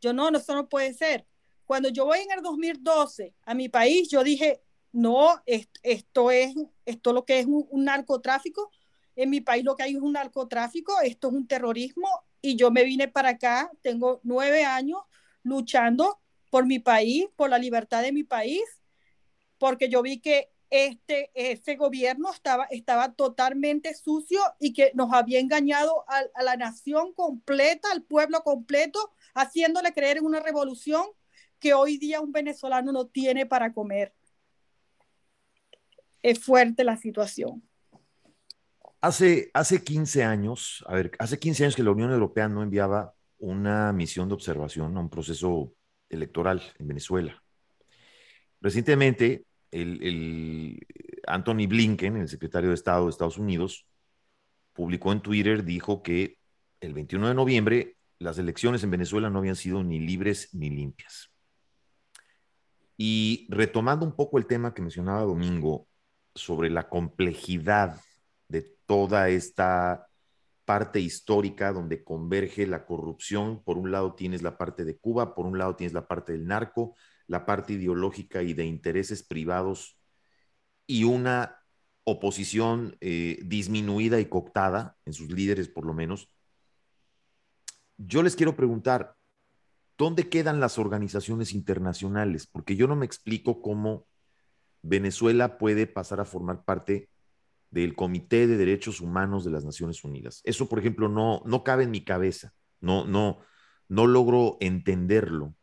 Yo 0.00 0.14
no, 0.14 0.30
no, 0.30 0.38
eso 0.38 0.54
no 0.54 0.70
puede 0.70 0.94
ser. 0.94 1.26
Cuando 1.66 1.90
yo 1.90 2.06
voy 2.06 2.20
en 2.20 2.32
el 2.32 2.42
2012 2.42 3.34
a 3.44 3.54
mi 3.54 3.68
país, 3.68 4.08
yo 4.08 4.24
dije, 4.24 4.62
no, 4.92 5.42
esto 5.46 6.30
es, 6.30 6.54
esto 6.84 7.12
lo 7.12 7.24
que 7.24 7.40
es 7.40 7.46
un, 7.46 7.84
narcotráfico. 7.84 8.70
En 9.16 9.30
mi 9.30 9.40
país 9.40 9.64
lo 9.64 9.76
que 9.76 9.84
hay 9.84 9.94
es 9.94 10.00
un 10.00 10.12
narcotráfico, 10.12 11.00
esto 11.02 11.28
es 11.28 11.34
un 11.34 11.46
terrorismo 11.46 12.08
y 12.40 12.56
yo 12.56 12.70
me 12.70 12.84
vine 12.84 13.08
para 13.08 13.30
acá, 13.30 13.70
tengo 13.82 14.20
nueve 14.22 14.64
años 14.64 15.00
luchando 15.42 16.20
por 16.50 16.66
mi 16.66 16.78
país, 16.78 17.26
por 17.36 17.50
la 17.50 17.58
libertad 17.58 18.02
de 18.02 18.12
mi 18.12 18.24
país, 18.24 18.62
porque 19.58 19.88
yo 19.88 20.02
vi 20.02 20.20
que 20.20 20.50
este, 20.70 21.30
este 21.34 21.76
gobierno 21.76 22.32
estaba, 22.32 22.64
estaba 22.70 23.12
totalmente 23.12 23.94
sucio 23.94 24.40
y 24.58 24.72
que 24.72 24.92
nos 24.94 25.12
había 25.12 25.38
engañado 25.40 26.04
a, 26.08 26.22
a 26.34 26.42
la 26.42 26.56
nación 26.56 27.12
completa, 27.12 27.88
al 27.92 28.02
pueblo 28.02 28.42
completo, 28.42 29.12
haciéndole 29.34 29.92
creer 29.92 30.18
en 30.18 30.24
una 30.24 30.40
revolución 30.40 31.04
que 31.58 31.74
hoy 31.74 31.98
día 31.98 32.20
un 32.20 32.32
venezolano 32.32 32.92
no 32.92 33.06
tiene 33.06 33.46
para 33.46 33.72
comer 33.72 34.14
es 36.22 36.38
fuerte 36.38 36.84
la 36.84 36.96
situación. 36.96 37.62
Hace, 39.02 39.50
hace 39.52 39.82
15 39.82 40.22
años, 40.22 40.84
a 40.86 40.94
ver, 40.94 41.10
hace 41.18 41.36
15 41.36 41.64
años 41.64 41.76
que 41.76 41.82
la 41.82 41.90
Unión 41.90 42.12
Europea 42.12 42.48
no 42.48 42.62
enviaba 42.62 43.14
una 43.38 43.92
misión 43.92 44.28
de 44.28 44.34
observación 44.34 44.96
a 44.96 45.00
un 45.00 45.10
proceso 45.10 45.74
electoral 46.08 46.62
en 46.78 46.86
Venezuela. 46.86 47.42
Recientemente, 48.60 49.44
el, 49.72 50.00
el, 50.04 50.86
Anthony 51.26 51.66
Blinken, 51.66 52.16
el 52.16 52.28
secretario 52.28 52.68
de 52.68 52.76
Estado 52.76 53.06
de 53.06 53.10
Estados 53.10 53.38
Unidos, 53.38 53.86
publicó 54.72 55.10
en 55.10 55.20
Twitter, 55.20 55.64
dijo 55.64 56.00
que 56.04 56.38
el 56.80 56.94
21 56.94 57.26
de 57.26 57.34
noviembre 57.34 57.96
las 58.20 58.38
elecciones 58.38 58.84
en 58.84 58.92
Venezuela 58.92 59.30
no 59.30 59.40
habían 59.40 59.56
sido 59.56 59.82
ni 59.82 59.98
libres 59.98 60.54
ni 60.54 60.70
limpias. 60.70 61.28
Y 62.96 63.48
retomando 63.50 64.06
un 64.06 64.14
poco 64.14 64.38
el 64.38 64.46
tema 64.46 64.72
que 64.72 64.82
mencionaba 64.82 65.22
Domingo, 65.22 65.88
sobre 66.36 66.70
la 66.70 66.88
complejidad 66.88 68.00
de 68.52 68.76
toda 68.86 69.30
esta 69.30 70.06
parte 70.64 71.00
histórica 71.00 71.72
donde 71.72 72.04
converge 72.04 72.66
la 72.66 72.84
corrupción. 72.84 73.64
Por 73.64 73.78
un 73.78 73.90
lado 73.90 74.14
tienes 74.14 74.42
la 74.42 74.58
parte 74.58 74.84
de 74.84 74.96
Cuba, 74.98 75.34
por 75.34 75.46
un 75.46 75.58
lado 75.58 75.74
tienes 75.74 75.94
la 75.94 76.06
parte 76.06 76.32
del 76.32 76.46
narco, 76.46 76.94
la 77.26 77.44
parte 77.46 77.72
ideológica 77.72 78.42
y 78.42 78.52
de 78.52 78.66
intereses 78.66 79.24
privados 79.24 79.98
y 80.86 81.04
una 81.04 81.58
oposición 82.04 82.96
eh, 83.00 83.38
disminuida 83.44 84.20
y 84.20 84.26
cooptada 84.26 84.98
en 85.06 85.14
sus 85.14 85.30
líderes 85.32 85.68
por 85.68 85.86
lo 85.86 85.94
menos. 85.94 86.28
Yo 87.96 88.22
les 88.22 88.36
quiero 88.36 88.54
preguntar, 88.54 89.16
¿dónde 89.96 90.28
quedan 90.28 90.60
las 90.60 90.78
organizaciones 90.78 91.54
internacionales? 91.54 92.46
Porque 92.46 92.76
yo 92.76 92.86
no 92.86 92.96
me 92.96 93.06
explico 93.06 93.62
cómo 93.62 94.06
Venezuela 94.82 95.56
puede 95.58 95.86
pasar 95.86 96.20
a 96.20 96.24
formar 96.24 96.64
parte 96.64 97.08
del 97.72 97.96
Comité 97.96 98.46
de 98.46 98.56
Derechos 98.56 99.00
Humanos 99.00 99.44
de 99.44 99.50
las 99.50 99.64
Naciones 99.64 100.04
Unidas. 100.04 100.42
Eso, 100.44 100.68
por 100.68 100.78
ejemplo, 100.78 101.08
no, 101.08 101.42
no 101.46 101.64
cabe 101.64 101.84
en 101.84 101.90
mi 101.90 102.04
cabeza. 102.04 102.52
No, 102.80 103.06
no, 103.06 103.38
no 103.88 104.06
logro 104.06 104.58
entenderlo. 104.60 105.54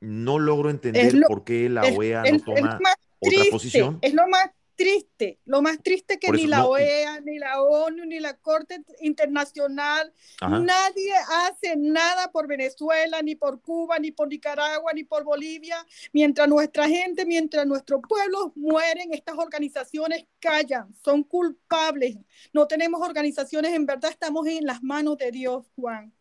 No 0.00 0.38
logro 0.38 0.70
entender 0.70 1.22
por 1.26 1.44
qué 1.44 1.68
la 1.68 1.82
OEA 1.82 2.22
no 2.30 2.38
toma 2.40 2.78
otra 3.18 3.44
posición. 3.50 3.98
Es 4.00 4.14
lo 4.14 4.28
más 4.28 4.50
triste, 4.74 5.38
lo 5.44 5.62
más 5.62 5.82
triste 5.82 6.18
que 6.18 6.30
ni 6.30 6.46
la 6.46 6.66
OEA, 6.66 7.20
ni 7.20 7.38
la 7.38 7.62
ONU, 7.62 8.04
ni 8.04 8.20
la 8.20 8.36
Corte 8.36 8.82
Internacional, 9.00 10.12
nadie 10.40 11.12
hace 11.42 11.76
nada 11.76 12.30
por 12.30 12.46
Venezuela, 12.46 13.22
ni 13.22 13.34
por 13.34 13.60
Cuba, 13.60 13.98
ni 13.98 14.10
por 14.10 14.28
Nicaragua, 14.28 14.92
ni 14.94 15.04
por 15.04 15.24
Bolivia. 15.24 15.76
Mientras 16.12 16.48
nuestra 16.48 16.88
gente, 16.88 17.24
mientras 17.24 17.66
nuestros 17.66 18.00
pueblos 18.08 18.52
mueren, 18.56 19.12
estas 19.12 19.38
organizaciones 19.38 20.26
callan, 20.40 20.94
son 21.04 21.22
culpables. 21.22 22.16
No 22.52 22.66
tenemos 22.66 23.00
organizaciones, 23.00 23.72
en 23.72 23.86
verdad 23.86 24.10
estamos 24.10 24.46
en 24.46 24.64
las 24.64 24.82
manos 24.82 25.18
de 25.18 25.30
Dios, 25.30 25.64
Juan. 25.76 26.12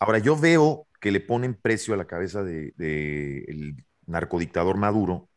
Ahora, 0.00 0.18
yo 0.18 0.36
veo 0.36 0.86
que 1.00 1.10
le 1.10 1.20
ponen 1.20 1.54
precio 1.54 1.94
a 1.94 1.96
la 1.96 2.06
cabeza 2.06 2.42
del 2.42 2.72
de, 2.76 3.74
narcodictador 4.06 4.76
Maduro 4.76 5.28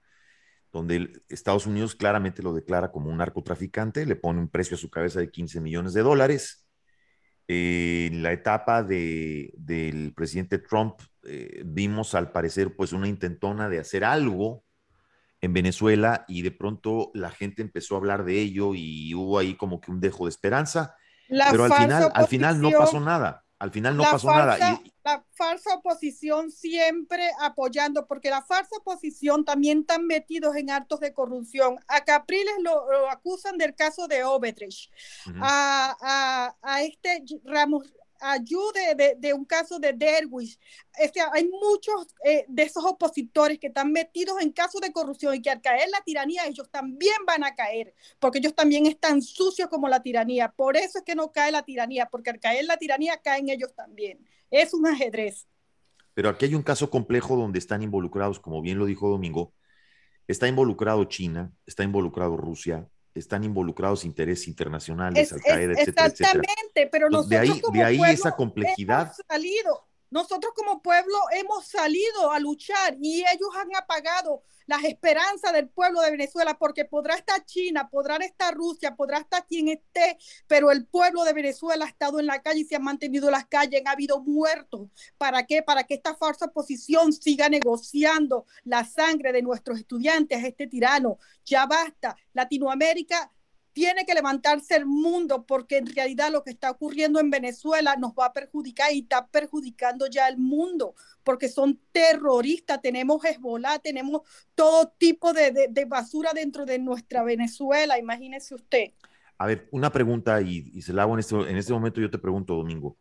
donde 0.76 1.22
Estados 1.30 1.68
Unidos 1.68 1.96
claramente 1.96 2.44
lo 2.44 2.54
declara 2.54 2.92
como 2.92 3.10
un 3.10 3.20
narcotraficante, 3.20 4.06
le 4.06 4.18
pone 4.18 4.42
un 4.42 4.50
precio 4.50 4.76
a 4.76 4.78
su 4.78 4.90
cabeza 4.90 5.22
de 5.22 5.32
15 5.32 5.62
millones 5.62 5.94
de 5.94 6.02
dólares. 6.02 6.68
en 7.48 8.22
la 8.22 8.34
etapa 8.34 8.84
de, 8.84 9.54
del 9.56 10.14
presidente 10.14 10.58
Trump 10.58 11.00
eh, 11.24 11.62
vimos 11.66 12.14
al 12.14 12.34
parecer 12.34 12.76
pues 12.76 12.92
una 12.92 13.08
intentona 13.08 13.70
de 13.70 13.80
hacer 13.80 14.04
algo 14.04 14.66
en 15.40 15.54
Venezuela 15.54 16.26
y 16.28 16.42
de 16.42 16.52
pronto 16.52 17.10
la 17.14 17.32
gente 17.32 17.62
empezó 17.62 17.96
a 17.96 18.00
hablar 18.00 18.26
de 18.26 18.42
ello 18.42 18.74
y 18.76 19.14
hubo 19.16 19.40
ahí 19.40 19.56
como 19.56 19.80
que 19.80 19.92
un 19.92 20.02
dejo 20.02 20.26
de 20.26 20.32
esperanza, 20.32 20.98
pero 21.30 21.64
al 21.64 21.72
final, 21.72 22.12
al 22.14 22.28
final 22.28 22.60
no 22.60 22.72
pasó 22.72 23.00
nada. 23.00 23.45
Al 23.58 23.72
final 23.72 23.96
no 23.96 24.04
pasó 24.04 24.30
nada. 24.32 24.58
La 25.04 25.24
falsa 25.32 25.76
oposición 25.76 26.52
siempre 26.52 27.30
apoyando, 27.40 28.06
porque 28.06 28.30
la 28.30 28.42
falsa 28.42 28.76
oposición 28.78 29.46
también 29.46 29.82
están 29.82 30.06
metidos 30.08 30.56
en 30.56 30.72
actos 30.72 31.00
de 31.00 31.14
corrupción. 31.14 31.78
A 31.88 32.04
Capriles 32.04 32.56
lo, 32.60 33.10
acusan 33.10 33.58
del 33.58 33.76
caso 33.76 34.08
de 34.08 34.24
Obedrich. 34.24 34.90
a, 35.42 35.96
a, 36.02 36.56
a, 36.62 36.84
este 36.84 37.24
Ramos, 37.46 37.94
ayude 38.20 39.16
de, 39.18 39.34
un 39.34 39.46
caso 39.46 39.80
de 39.80 39.94
Derwish. 39.94 40.60
Este, 40.98 41.20
hay 41.34 41.50
muchos 41.50 42.08
eh, 42.24 42.46
de 42.48 42.64
esos 42.64 42.84
opositores 42.84 43.60
que 43.60 43.68
están 43.68 43.92
metidos 43.92 44.42
en 44.42 44.52
casos 44.52 44.82
de 44.82 44.92
corrupción 44.92 45.36
y 45.36 45.42
que 45.42 45.50
al 45.50 45.62
caer 45.62 45.90
la 45.90 46.02
tiranía 46.02 46.46
ellos 46.46 46.70
también 46.70 47.18
van 47.26 47.44
a 47.44 47.56
caer, 47.56 47.94
porque 48.20 48.40
ellos 48.40 48.56
también 48.56 48.86
están 48.86 49.22
sucios 49.22 49.70
como 49.70 49.88
la 49.88 50.02
tiranía. 50.02 50.52
Por 50.52 50.78
eso 50.78 51.00
es 51.00 51.04
que 51.04 51.16
no 51.16 51.32
cae 51.32 51.52
la 51.52 51.64
tiranía, 51.64 52.08
porque 52.08 52.30
al 52.30 52.40
caer 52.40 52.66
la 52.66 52.78
tiranía 52.78 53.18
caen 53.18 53.50
ellos 53.50 53.74
también. 53.76 54.26
Es 54.52 54.74
un 54.74 54.88
ajedrez. 54.88 55.48
Pero 56.14 56.30
aquí 56.30 56.46
hay 56.46 56.56
un 56.56 56.64
caso 56.64 56.90
complejo 56.90 57.36
donde 57.36 57.60
están 57.60 57.84
involucrados, 57.84 58.40
como 58.40 58.62
bien 58.62 58.80
lo 58.80 58.86
dijo 58.86 59.10
Domingo, 59.10 59.54
está 60.28 60.48
involucrado 60.48 61.04
China, 61.06 61.52
está 61.66 61.84
involucrado 61.84 62.38
Rusia, 62.38 62.88
están 63.16 63.44
involucrados 63.44 64.04
intereses 64.06 64.48
internacionales, 64.48 65.32
Al 65.32 65.42
Qaeda, 65.42 65.74
etcétera, 65.74 66.08
Exactamente, 66.08 66.88
pero 66.92 67.10
nosotros 67.10 67.30
de 67.30 67.38
ahí, 67.38 67.62
de 67.74 67.84
ahí 67.84 68.14
esa 68.14 68.36
complejidad. 68.36 69.04
Hemos 69.04 69.22
salido, 69.28 69.88
nosotros 70.16 70.54
como 70.56 70.82
pueblo 70.82 71.18
hemos 71.34 71.68
salido 71.68 72.32
a 72.32 72.40
luchar 72.40 72.96
y 73.02 73.20
ellos 73.20 73.50
han 73.54 73.76
apagado 73.76 74.44
las 74.66 74.82
esperanzas 74.86 75.52
del 75.52 75.68
pueblo 75.68 76.00
de 76.00 76.12
Venezuela, 76.12 76.58
porque 76.58 76.86
podrá 76.86 77.16
estar 77.16 77.44
China, 77.46 77.90
podrá 77.90 78.16
estar 78.16 78.56
Rusia, 78.56 78.96
podrá 78.96 79.18
estar 79.18 79.46
quien 79.46 79.68
esté, 79.68 80.18
pero 80.48 80.72
el 80.72 80.86
pueblo 80.86 81.26
de 81.26 81.34
Venezuela 81.34 81.84
ha 81.84 81.90
estado 81.90 82.22
en 82.22 82.28
la 82.28 82.42
calle 82.42 82.62
y 82.62 82.64
se 82.64 82.78
ha 82.78 82.80
mantenido 82.80 83.28
en 83.28 83.34
las 83.34 83.46
calles, 83.46 83.84
ha 83.86 83.92
habido 83.92 84.22
muertos. 84.22 84.88
¿Para 85.18 85.46
qué? 85.46 85.62
Para 85.62 85.84
que 85.84 85.96
esta 85.96 86.16
falsa 86.16 86.46
oposición 86.46 87.12
siga 87.12 87.50
negociando 87.50 88.46
la 88.64 88.86
sangre 88.86 89.34
de 89.34 89.42
nuestros 89.42 89.80
estudiantes, 89.80 90.42
este 90.46 90.68
tirano. 90.68 91.20
Ya 91.44 91.66
basta. 91.66 92.16
Latinoamérica 92.34 93.32
tiene 93.76 94.06
que 94.06 94.14
levantarse 94.14 94.78
el 94.78 94.86
mundo 94.86 95.46
porque 95.46 95.78
en 95.78 95.94
realidad 95.94 96.32
lo 96.32 96.46
que 96.46 96.52
está 96.52 96.72
ocurriendo 96.72 97.20
en 97.20 97.30
Venezuela 97.30 97.98
nos 97.98 98.14
va 98.14 98.28
a 98.28 98.34
perjudicar 98.34 98.94
y 98.94 99.00
está 99.00 99.28
perjudicando 99.28 100.08
ya 100.08 100.30
el 100.30 100.38
mundo 100.38 100.96
porque 101.26 101.50
son 101.50 101.78
terroristas, 101.92 102.82
tenemos 102.82 103.22
Hezbollah, 103.26 103.80
tenemos 103.80 104.22
todo 104.56 104.94
tipo 104.98 105.34
de, 105.34 105.86
basura 105.90 106.32
dentro 106.34 106.66
de 106.66 106.80
nuestra 106.80 107.24
Venezuela, 107.24 108.00
imagínese 108.00 108.56
usted. 108.56 108.92
A 109.38 109.46
ver, 109.46 109.68
una 109.72 109.92
pregunta 109.92 110.40
y, 110.40 110.82
se 110.82 110.94
la 110.94 111.02
hago 111.02 111.16
en 111.16 111.20
este, 111.20 111.36
en 111.36 111.58
este 111.58 111.74
momento, 111.74 112.00
yo 112.00 112.10
te 112.10 112.18
pregunto, 112.18 112.56
Domingo. 112.56 112.96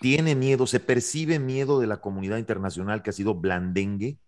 ¿Tiene 0.00 0.34
miedo, 0.34 0.66
se 0.66 0.80
percibe 0.80 1.38
miedo 1.38 1.78
de 1.78 1.86
la 1.86 2.00
comunidad 2.00 2.38
internacional 2.38 3.00
que 3.00 3.10
ha 3.10 3.12
sido 3.12 3.36
blandengue 3.36 4.18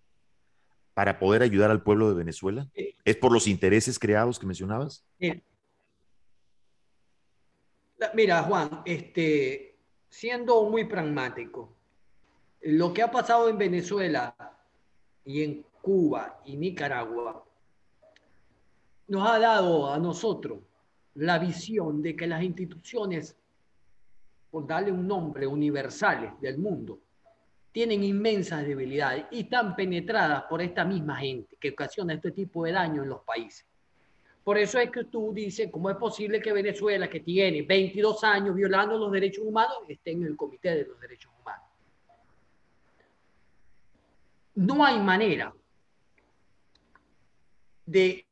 para 0.98 1.16
poder 1.16 1.42
ayudar 1.42 1.70
al 1.70 1.80
pueblo 1.80 2.08
de 2.08 2.16
Venezuela? 2.16 2.66
¿Es 3.04 3.14
por 3.14 3.30
los 3.30 3.46
intereses 3.46 4.00
creados 4.00 4.36
que 4.36 4.46
mencionabas? 4.46 5.06
Mira, 8.14 8.42
Juan, 8.42 8.82
este, 8.84 9.76
siendo 10.08 10.64
muy 10.68 10.86
pragmático, 10.86 11.72
lo 12.62 12.92
que 12.92 13.02
ha 13.02 13.12
pasado 13.12 13.48
en 13.48 13.58
Venezuela 13.58 14.34
y 15.24 15.44
en 15.44 15.64
Cuba 15.80 16.40
y 16.44 16.56
Nicaragua 16.56 17.44
nos 19.06 19.30
ha 19.30 19.38
dado 19.38 19.92
a 19.92 20.00
nosotros 20.00 20.58
la 21.14 21.38
visión 21.38 22.02
de 22.02 22.16
que 22.16 22.26
las 22.26 22.42
instituciones, 22.42 23.36
por 24.50 24.66
darle 24.66 24.90
un 24.90 25.06
nombre, 25.06 25.46
universales 25.46 26.32
del 26.40 26.58
mundo, 26.58 26.98
tienen 27.78 28.02
inmensas 28.02 28.66
debilidades 28.66 29.26
y 29.30 29.42
están 29.42 29.76
penetradas 29.76 30.42
por 30.50 30.60
esta 30.60 30.84
misma 30.84 31.18
gente 31.18 31.54
que 31.60 31.70
ocasiona 31.70 32.14
este 32.14 32.32
tipo 32.32 32.64
de 32.64 32.72
daño 32.72 33.04
en 33.04 33.08
los 33.08 33.20
países. 33.20 33.64
Por 34.42 34.58
eso 34.58 34.80
es 34.80 34.90
que 34.90 35.04
tú 35.04 35.32
dices, 35.32 35.70
¿cómo 35.70 35.88
es 35.88 35.96
posible 35.96 36.40
que 36.40 36.52
Venezuela, 36.52 37.08
que 37.08 37.20
tiene 37.20 37.62
22 37.62 38.24
años 38.24 38.56
violando 38.56 38.98
los 38.98 39.12
derechos 39.12 39.44
humanos, 39.46 39.76
esté 39.86 40.10
en 40.10 40.24
el 40.24 40.36
Comité 40.36 40.74
de 40.74 40.86
los 40.86 41.00
Derechos 41.00 41.30
Humanos? 41.40 41.68
No 44.56 44.84
hay 44.84 44.98
manera 44.98 45.54
de 47.86 48.26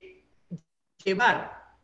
llevar 1.05 1.77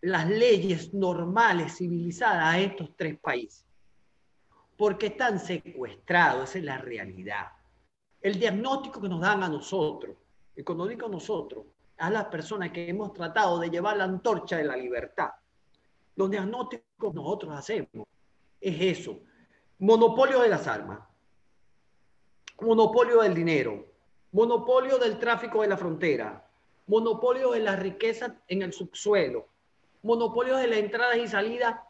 las 0.00 0.28
leyes 0.28 0.92
normales, 0.92 1.76
civilizadas 1.76 2.52
a 2.52 2.58
estos 2.58 2.96
tres 2.96 3.16
países 3.20 3.67
porque 4.78 5.08
están 5.08 5.40
secuestrados, 5.40 6.50
esa 6.50 6.58
es 6.58 6.64
la 6.64 6.78
realidad. 6.78 7.48
El 8.22 8.38
diagnóstico 8.38 9.00
que 9.00 9.08
nos 9.08 9.20
dan 9.20 9.42
a 9.42 9.48
nosotros, 9.48 10.16
y 10.54 10.62
digo 10.62 11.08
nosotros, 11.08 11.66
a 11.98 12.08
las 12.08 12.26
personas 12.26 12.70
que 12.70 12.88
hemos 12.88 13.12
tratado 13.12 13.58
de 13.58 13.70
llevar 13.70 13.96
la 13.96 14.04
antorcha 14.04 14.56
de 14.56 14.64
la 14.64 14.76
libertad, 14.76 15.30
los 16.14 16.30
diagnósticos 16.30 17.12
nosotros 17.12 17.54
hacemos 17.54 18.06
es 18.60 18.98
eso, 18.98 19.18
monopolio 19.80 20.40
de 20.42 20.48
las 20.48 20.66
armas, 20.68 21.00
monopolio 22.60 23.22
del 23.22 23.34
dinero, 23.34 23.84
monopolio 24.30 24.98
del 24.98 25.18
tráfico 25.18 25.62
de 25.62 25.68
la 25.68 25.76
frontera, 25.76 26.48
monopolio 26.86 27.50
de 27.50 27.60
la 27.60 27.74
riqueza 27.74 28.36
en 28.46 28.62
el 28.62 28.72
subsuelo, 28.72 29.48
monopolio 30.02 30.56
de 30.56 30.68
las 30.68 30.78
entradas 30.78 31.16
y 31.16 31.26
salidas 31.26 31.80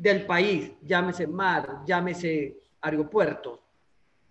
del 0.00 0.24
país, 0.24 0.72
llámese 0.80 1.26
mar, 1.26 1.82
llámese 1.84 2.56
aeropuertos, 2.80 3.60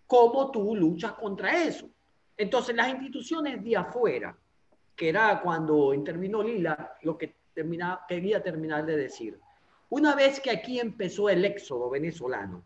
¿cómo 0.08 0.50
tú 0.50 0.76
luchas 0.76 1.12
contra 1.12 1.64
eso? 1.64 1.88
Entonces, 2.36 2.76
las 2.76 2.90
instituciones 2.90 3.64
de 3.64 3.78
afuera, 3.78 4.36
que 4.96 5.10
era 5.10 5.40
cuando 5.42 5.94
intervino 5.94 6.42
Lila, 6.42 6.98
lo 7.04 7.16
que 7.16 7.36
termina, 7.54 8.02
quería 8.08 8.42
terminar 8.42 8.84
de 8.84 8.98
decir, 8.98 9.40
una 9.90 10.16
vez 10.16 10.40
que 10.40 10.50
aquí 10.50 10.80
empezó 10.80 11.30
el 11.30 11.46
éxodo 11.46 11.92
venezolano, 11.92 12.66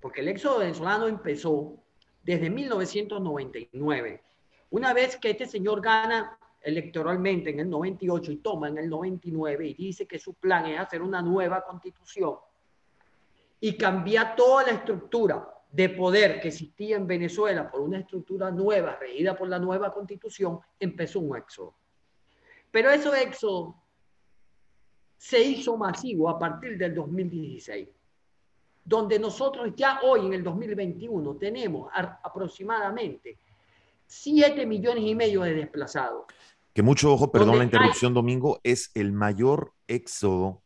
porque 0.00 0.20
el 0.20 0.28
éxodo 0.28 0.60
venezolano 0.60 1.08
empezó 1.08 1.74
desde 2.22 2.50
1999, 2.50 4.22
una 4.70 4.94
vez 4.94 5.16
que 5.16 5.30
este 5.30 5.46
señor 5.46 5.80
gana 5.80 6.37
electoralmente 6.60 7.50
en 7.50 7.60
el 7.60 7.70
98 7.70 8.32
y 8.32 8.36
toma 8.36 8.68
en 8.68 8.78
el 8.78 8.88
99 8.88 9.68
y 9.68 9.74
dice 9.74 10.06
que 10.06 10.18
su 10.18 10.34
plan 10.34 10.66
es 10.66 10.78
hacer 10.78 11.02
una 11.02 11.22
nueva 11.22 11.62
constitución 11.62 12.36
y 13.60 13.76
cambiar 13.76 14.36
toda 14.36 14.64
la 14.64 14.72
estructura 14.72 15.48
de 15.70 15.88
poder 15.90 16.40
que 16.40 16.48
existía 16.48 16.96
en 16.96 17.06
Venezuela 17.06 17.70
por 17.70 17.80
una 17.80 17.98
estructura 17.98 18.50
nueva, 18.50 18.96
regida 18.96 19.36
por 19.36 19.48
la 19.48 19.58
nueva 19.58 19.92
constitución, 19.92 20.60
empezó 20.78 21.20
un 21.20 21.36
éxodo. 21.36 21.74
Pero 22.70 22.90
ese 22.90 23.22
éxodo 23.22 23.76
se 25.16 25.40
hizo 25.40 25.76
masivo 25.76 26.28
a 26.28 26.38
partir 26.38 26.78
del 26.78 26.94
2016, 26.94 27.88
donde 28.84 29.18
nosotros 29.18 29.72
ya 29.76 30.00
hoy 30.02 30.26
en 30.26 30.34
el 30.34 30.42
2021 30.42 31.36
tenemos 31.36 31.90
aproximadamente 31.92 33.38
7 34.08 34.66
millones 34.66 35.04
y 35.04 35.14
medio 35.14 35.42
de 35.42 35.54
desplazados 35.54 36.24
Que 36.74 36.82
mucho 36.82 37.12
ojo, 37.12 37.30
perdón 37.30 37.58
la 37.58 37.64
interrupción, 37.64 38.14
Domingo, 38.14 38.60
es 38.64 38.90
el 38.94 39.12
mayor 39.12 39.72
éxodo 39.86 40.62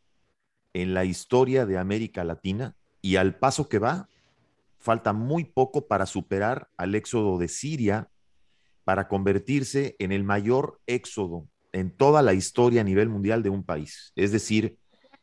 en 0.73 0.93
la 0.93 1.05
historia 1.05 1.65
de 1.65 1.77
América 1.77 2.23
Latina 2.23 2.75
y 3.01 3.17
al 3.17 3.37
paso 3.37 3.69
que 3.69 3.79
va, 3.79 4.09
falta 4.79 5.13
muy 5.13 5.43
poco 5.43 5.87
para 5.87 6.05
superar 6.05 6.69
al 6.77 6.95
éxodo 6.95 7.37
de 7.37 7.47
Siria, 7.47 8.09
para 8.83 9.07
convertirse 9.07 9.95
en 9.99 10.11
el 10.11 10.23
mayor 10.23 10.81
éxodo 10.87 11.47
en 11.73 11.91
toda 11.91 12.21
la 12.21 12.33
historia 12.33 12.81
a 12.81 12.83
nivel 12.83 13.09
mundial 13.09 13.43
de 13.43 13.49
un 13.49 13.63
país. 13.63 14.13
Es 14.15 14.31
decir, 14.31 14.77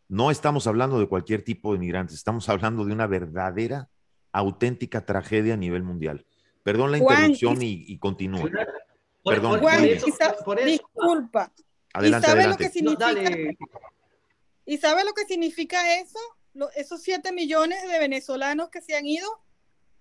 no 0.08 0.30
estamos 0.30 0.66
hablando 0.66 0.98
de 0.98 1.06
cualquier 1.06 1.42
tipo 1.42 1.72
de 1.72 1.78
migrantes, 1.78 2.16
estamos 2.16 2.48
hablando 2.48 2.84
de 2.84 2.92
una 2.92 3.06
verdadera, 3.06 3.88
auténtica 4.32 5.06
tragedia 5.06 5.54
a 5.54 5.56
nivel 5.56 5.82
mundial. 5.82 6.26
Perdón 6.62 6.92
la 6.92 6.98
interrupción 6.98 7.61
y, 7.62 7.84
y 7.86 7.98
continúo. 7.98 8.48
Perdón. 9.24 9.61
Juan, 9.61 9.88
disculpa. 10.64 11.52
Adelante, 11.92 12.26
¿Y 12.26 12.30
sabe 12.30 12.46
Lo 12.46 12.56
que 12.56 12.68
significa, 12.68 13.12
¿Y 14.64 14.78
sabe 14.78 15.04
lo 15.04 15.12
que 15.12 15.24
significa 15.24 15.98
eso? 15.98 16.18
esos 16.74 17.02
siete 17.02 17.32
millones 17.32 17.80
de 17.88 17.98
venezolanos 17.98 18.70
que 18.70 18.80
se 18.80 18.96
han 18.96 19.06
ido 19.06 19.28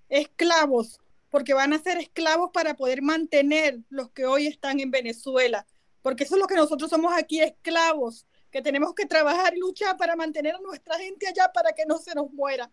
esclavos, 0.09 0.99
porque 1.29 1.53
van 1.53 1.73
a 1.73 1.79
ser 1.79 1.97
esclavos 1.97 2.49
para 2.51 2.75
poder 2.75 3.01
mantener 3.01 3.79
los 3.89 4.09
que 4.09 4.25
hoy 4.25 4.47
están 4.47 4.79
en 4.79 4.89
Venezuela, 4.89 5.67
porque 6.01 6.23
eso 6.23 6.35
es 6.35 6.41
lo 6.41 6.47
que 6.47 6.55
nosotros 6.55 6.89
somos 6.89 7.13
aquí, 7.15 7.41
esclavos, 7.41 8.25
que 8.51 8.61
tenemos 8.61 8.95
que 8.95 9.05
trabajar 9.05 9.55
y 9.55 9.59
luchar 9.59 9.95
para 9.97 10.15
mantener 10.15 10.55
a 10.55 10.59
nuestra 10.59 10.97
gente 10.97 11.27
allá 11.27 11.51
para 11.53 11.73
que 11.73 11.85
no 11.85 11.99
se 11.99 12.15
nos 12.15 12.31
muera. 12.31 12.71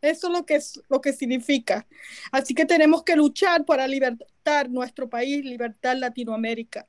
Eso 0.00 0.26
es 0.28 0.32
lo 0.32 0.46
que, 0.46 0.56
es, 0.56 0.82
lo 0.88 1.00
que 1.00 1.12
significa. 1.12 1.86
Así 2.32 2.54
que 2.54 2.66
tenemos 2.66 3.02
que 3.02 3.16
luchar 3.16 3.64
para 3.64 3.86
libertar 3.86 4.70
nuestro 4.70 5.08
país, 5.08 5.44
libertar 5.44 5.96
Latinoamérica. 5.96 6.86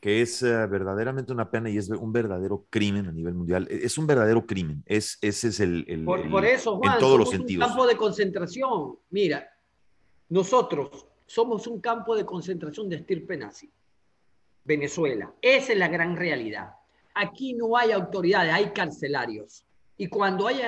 Que 0.00 0.22
es 0.22 0.42
eh, 0.42 0.66
verdaderamente 0.66 1.32
una 1.32 1.50
pena 1.50 1.68
y 1.68 1.76
es 1.76 1.90
un 1.90 2.12
verdadero 2.12 2.66
crimen 2.70 3.06
a 3.06 3.12
nivel 3.12 3.34
mundial. 3.34 3.68
E, 3.70 3.84
es 3.84 3.98
un 3.98 4.06
verdadero 4.06 4.46
crimen. 4.46 4.82
Es, 4.86 5.18
ese 5.20 5.48
es 5.48 5.60
el. 5.60 5.84
el 5.88 6.04
por, 6.04 6.44
eso, 6.44 6.78
Juan, 6.78 6.94
en 6.94 6.98
todos 7.00 7.18
los 7.18 7.30
sentidos. 7.30 7.66
un 7.66 7.68
campo 7.68 7.86
de 7.86 7.96
concentración. 7.96 8.98
Mira, 9.10 9.46
nosotros 10.30 11.06
somos 11.26 11.66
un 11.66 11.80
campo 11.80 12.16
de 12.16 12.24
concentración 12.24 12.88
de 12.88 12.96
estirpe 12.96 13.36
nazi. 13.36 13.70
Venezuela. 14.64 15.32
Esa 15.42 15.72
es 15.72 15.78
la 15.78 15.88
gran 15.88 16.16
realidad. 16.16 16.74
Aquí 17.14 17.54
no 17.54 17.76
hay 17.76 17.92
autoridades, 17.92 18.52
hay 18.52 18.70
carcelarios. 18.70 19.64
Y 20.00 20.08
cuando 20.08 20.46
hay, 20.46 20.62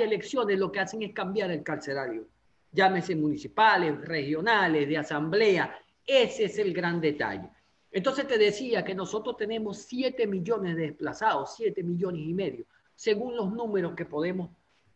elecciones, 0.00 0.58
lo 0.58 0.72
que 0.72 0.80
hacen 0.80 1.02
es 1.02 1.12
cambiar 1.12 1.50
el 1.50 1.62
carcelario. 1.62 2.26
Llámese 2.72 3.14
municipales, 3.14 4.00
regionales, 4.00 4.88
de 4.88 4.96
asamblea. 4.96 5.78
Ese 6.06 6.44
es 6.44 6.58
el 6.58 6.72
gran 6.72 6.98
detalle. 6.98 7.50
Entonces 7.92 8.26
te 8.26 8.38
decía 8.38 8.82
que 8.82 8.94
nosotros 8.94 9.36
tenemos 9.36 9.82
7 9.82 10.26
millones 10.26 10.74
de 10.74 10.84
desplazados, 10.84 11.54
7 11.54 11.82
millones 11.82 12.22
y 12.22 12.32
medio, 12.32 12.64
según 12.94 13.36
los 13.36 13.52
números 13.52 13.94
que 13.94 14.06
podemos 14.06 14.48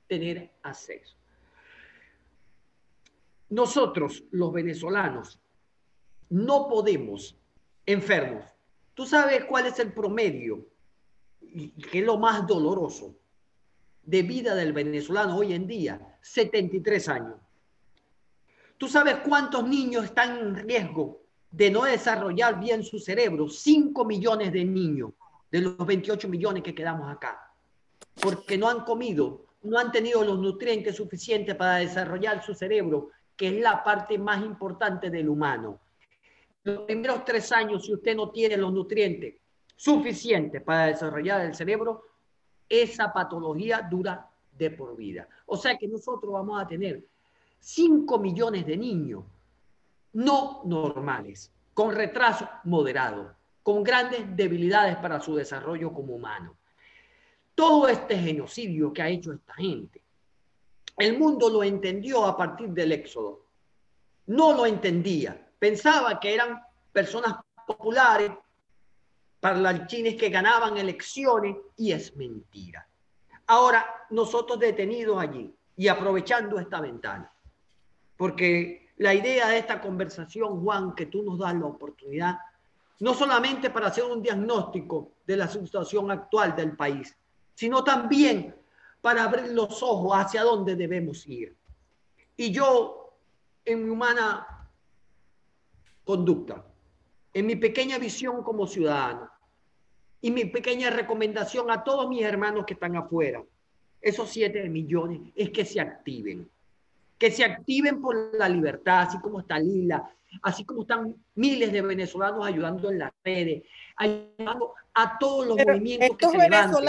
tener 0.08 0.52
acceso. 0.62 1.14
Nosotros, 3.50 4.24
los 4.30 4.54
venezolanos, 4.54 5.38
no 6.30 6.66
podemos 6.66 7.36
enfermos. 7.84 8.46
¿Tú 8.94 9.04
sabes 9.04 9.44
cuál 9.44 9.66
es 9.66 9.78
el 9.80 9.92
promedio? 9.92 10.66
Y 11.42 11.68
que 11.72 11.98
es 11.98 12.06
lo 12.06 12.16
más 12.16 12.46
doloroso 12.46 13.16
de 14.10 14.22
vida 14.24 14.56
del 14.56 14.72
venezolano 14.72 15.36
hoy 15.36 15.52
en 15.52 15.68
día, 15.68 16.00
73 16.20 17.08
años. 17.10 17.36
¿Tú 18.76 18.88
sabes 18.88 19.18
cuántos 19.24 19.62
niños 19.68 20.04
están 20.04 20.36
en 20.36 20.56
riesgo 20.56 21.22
de 21.48 21.70
no 21.70 21.84
desarrollar 21.84 22.58
bien 22.58 22.82
su 22.82 22.98
cerebro? 22.98 23.48
5 23.48 24.04
millones 24.04 24.52
de 24.52 24.64
niños 24.64 25.12
de 25.48 25.60
los 25.60 25.86
28 25.86 26.28
millones 26.28 26.64
que 26.64 26.74
quedamos 26.74 27.08
acá, 27.08 27.54
porque 28.20 28.58
no 28.58 28.68
han 28.68 28.80
comido, 28.80 29.46
no 29.62 29.78
han 29.78 29.92
tenido 29.92 30.24
los 30.24 30.40
nutrientes 30.40 30.96
suficientes 30.96 31.54
para 31.54 31.76
desarrollar 31.76 32.42
su 32.42 32.52
cerebro, 32.52 33.10
que 33.36 33.46
es 33.46 33.60
la 33.62 33.84
parte 33.84 34.18
más 34.18 34.44
importante 34.44 35.08
del 35.08 35.28
humano. 35.28 35.78
Los 36.64 36.80
primeros 36.80 37.24
tres 37.24 37.52
años, 37.52 37.86
si 37.86 37.94
usted 37.94 38.16
no 38.16 38.30
tiene 38.30 38.56
los 38.56 38.72
nutrientes 38.72 39.36
suficientes 39.76 40.62
para 40.62 40.86
desarrollar 40.86 41.42
el 41.42 41.54
cerebro, 41.54 42.09
esa 42.70 43.12
patología 43.12 43.82
dura 43.82 44.30
de 44.56 44.70
por 44.70 44.96
vida. 44.96 45.28
O 45.46 45.56
sea 45.56 45.76
que 45.76 45.88
nosotros 45.88 46.32
vamos 46.32 46.62
a 46.62 46.66
tener 46.66 47.04
5 47.58 48.18
millones 48.18 48.64
de 48.64 48.76
niños 48.76 49.24
no 50.12 50.62
normales, 50.64 51.52
con 51.74 51.94
retraso 51.94 52.48
moderado, 52.64 53.34
con 53.62 53.82
grandes 53.82 54.24
debilidades 54.36 54.96
para 54.96 55.20
su 55.20 55.34
desarrollo 55.34 55.92
como 55.92 56.14
humano. 56.14 56.56
Todo 57.54 57.88
este 57.88 58.16
genocidio 58.16 58.92
que 58.92 59.02
ha 59.02 59.08
hecho 59.08 59.32
esta 59.32 59.54
gente, 59.54 60.02
el 60.96 61.18
mundo 61.18 61.48
lo 61.48 61.62
entendió 61.62 62.24
a 62.24 62.36
partir 62.36 62.70
del 62.70 62.92
éxodo. 62.92 63.44
No 64.26 64.54
lo 64.54 64.66
entendía. 64.66 65.48
Pensaba 65.58 66.20
que 66.20 66.34
eran 66.34 66.60
personas 66.92 67.36
populares, 67.66 68.30
parlanchines 69.40 70.16
que 70.16 70.28
ganaban 70.28 70.76
elecciones 70.76 71.56
y 71.76 71.92
es 71.92 72.14
mentira. 72.16 72.86
Ahora, 73.46 74.06
nosotros 74.10 74.60
detenidos 74.60 75.20
allí 75.20 75.52
y 75.76 75.88
aprovechando 75.88 76.58
esta 76.58 76.80
ventana, 76.80 77.32
porque 78.16 78.90
la 78.98 79.14
idea 79.14 79.48
de 79.48 79.58
esta 79.58 79.80
conversación, 79.80 80.62
Juan, 80.62 80.94
que 80.94 81.06
tú 81.06 81.22
nos 81.22 81.38
das 81.38 81.54
la 81.54 81.66
oportunidad, 81.66 82.38
no 83.00 83.14
solamente 83.14 83.70
para 83.70 83.86
hacer 83.86 84.04
un 84.04 84.22
diagnóstico 84.22 85.12
de 85.26 85.38
la 85.38 85.48
situación 85.48 86.10
actual 86.10 86.54
del 86.54 86.76
país, 86.76 87.16
sino 87.54 87.82
también 87.82 88.54
para 89.00 89.24
abrir 89.24 89.52
los 89.52 89.82
ojos 89.82 90.12
hacia 90.14 90.42
dónde 90.42 90.76
debemos 90.76 91.26
ir. 91.26 91.56
Y 92.36 92.52
yo, 92.52 93.14
en 93.64 93.84
mi 93.84 93.90
humana 93.90 94.46
conducta, 96.04 96.64
en 97.32 97.46
mi 97.46 97.56
pequeña 97.56 97.98
visión 97.98 98.42
como 98.42 98.66
ciudadano 98.66 99.30
y 100.20 100.30
mi 100.30 100.44
pequeña 100.44 100.90
recomendación 100.90 101.70
a 101.70 101.82
todos 101.82 102.08
mis 102.08 102.22
hermanos 102.22 102.64
que 102.66 102.74
están 102.74 102.96
afuera, 102.96 103.42
esos 104.00 104.30
siete 104.30 104.68
millones, 104.68 105.20
es 105.34 105.50
que 105.50 105.64
se 105.64 105.80
activen. 105.80 106.48
Que 107.18 107.30
se 107.30 107.44
activen 107.44 108.00
por 108.00 108.34
la 108.34 108.48
libertad, 108.48 109.02
así 109.02 109.18
como 109.20 109.40
está 109.40 109.58
Lila, 109.58 110.10
así 110.42 110.64
como 110.64 110.82
están 110.82 111.14
miles 111.34 111.72
de 111.72 111.82
venezolanos 111.82 112.46
ayudando 112.46 112.90
en 112.90 112.98
las 112.98 113.12
redes, 113.22 113.62
ayudando 113.96 114.74
a 114.94 115.18
todos 115.18 115.46
los 115.46 115.56
movimientos 115.56 116.16
que 116.16 116.26
se 116.26 116.38
levanten. 116.38 116.88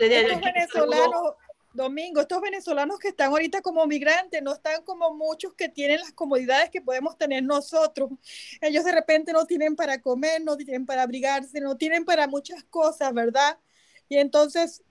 Estos 0.00 0.40
venezolanos 0.40 1.34
Domingo, 1.76 2.20
estos 2.20 2.40
venezolanos 2.40 2.98
que 2.98 3.08
están 3.08 3.30
ahorita 3.30 3.60
como 3.60 3.86
migrantes 3.86 4.42
no 4.42 4.54
están 4.54 4.82
como 4.82 5.14
muchos 5.14 5.54
que 5.54 5.68
tienen 5.68 6.00
las 6.00 6.12
comodidades 6.12 6.70
que 6.70 6.80
podemos 6.80 7.16
tener 7.18 7.44
nosotros. 7.44 8.10
Ellos 8.60 8.84
de 8.84 8.92
repente 8.92 9.32
no 9.32 9.46
tienen 9.46 9.76
para 9.76 10.00
comer, 10.00 10.42
no 10.42 10.56
tienen 10.56 10.86
para 10.86 11.02
abrigarse, 11.02 11.60
no 11.60 11.76
tienen 11.76 12.04
para 12.04 12.26
muchas 12.26 12.64
cosas, 12.64 13.12
¿verdad? 13.12 13.58
Y 14.08 14.16
entonces 14.16 14.82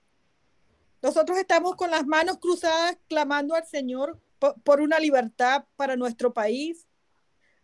nosotros 1.02 1.38
estamos 1.38 1.76
con 1.76 1.92
las 1.92 2.06
manos 2.06 2.38
cruzadas 2.40 2.98
clamando 3.08 3.56
al 3.56 3.66
Señor 3.66 4.22
por, 4.64 4.80
una 4.82 5.00
libertad 5.00 5.66
para 5.76 5.96
nuestro 5.96 6.34
país, 6.34 6.88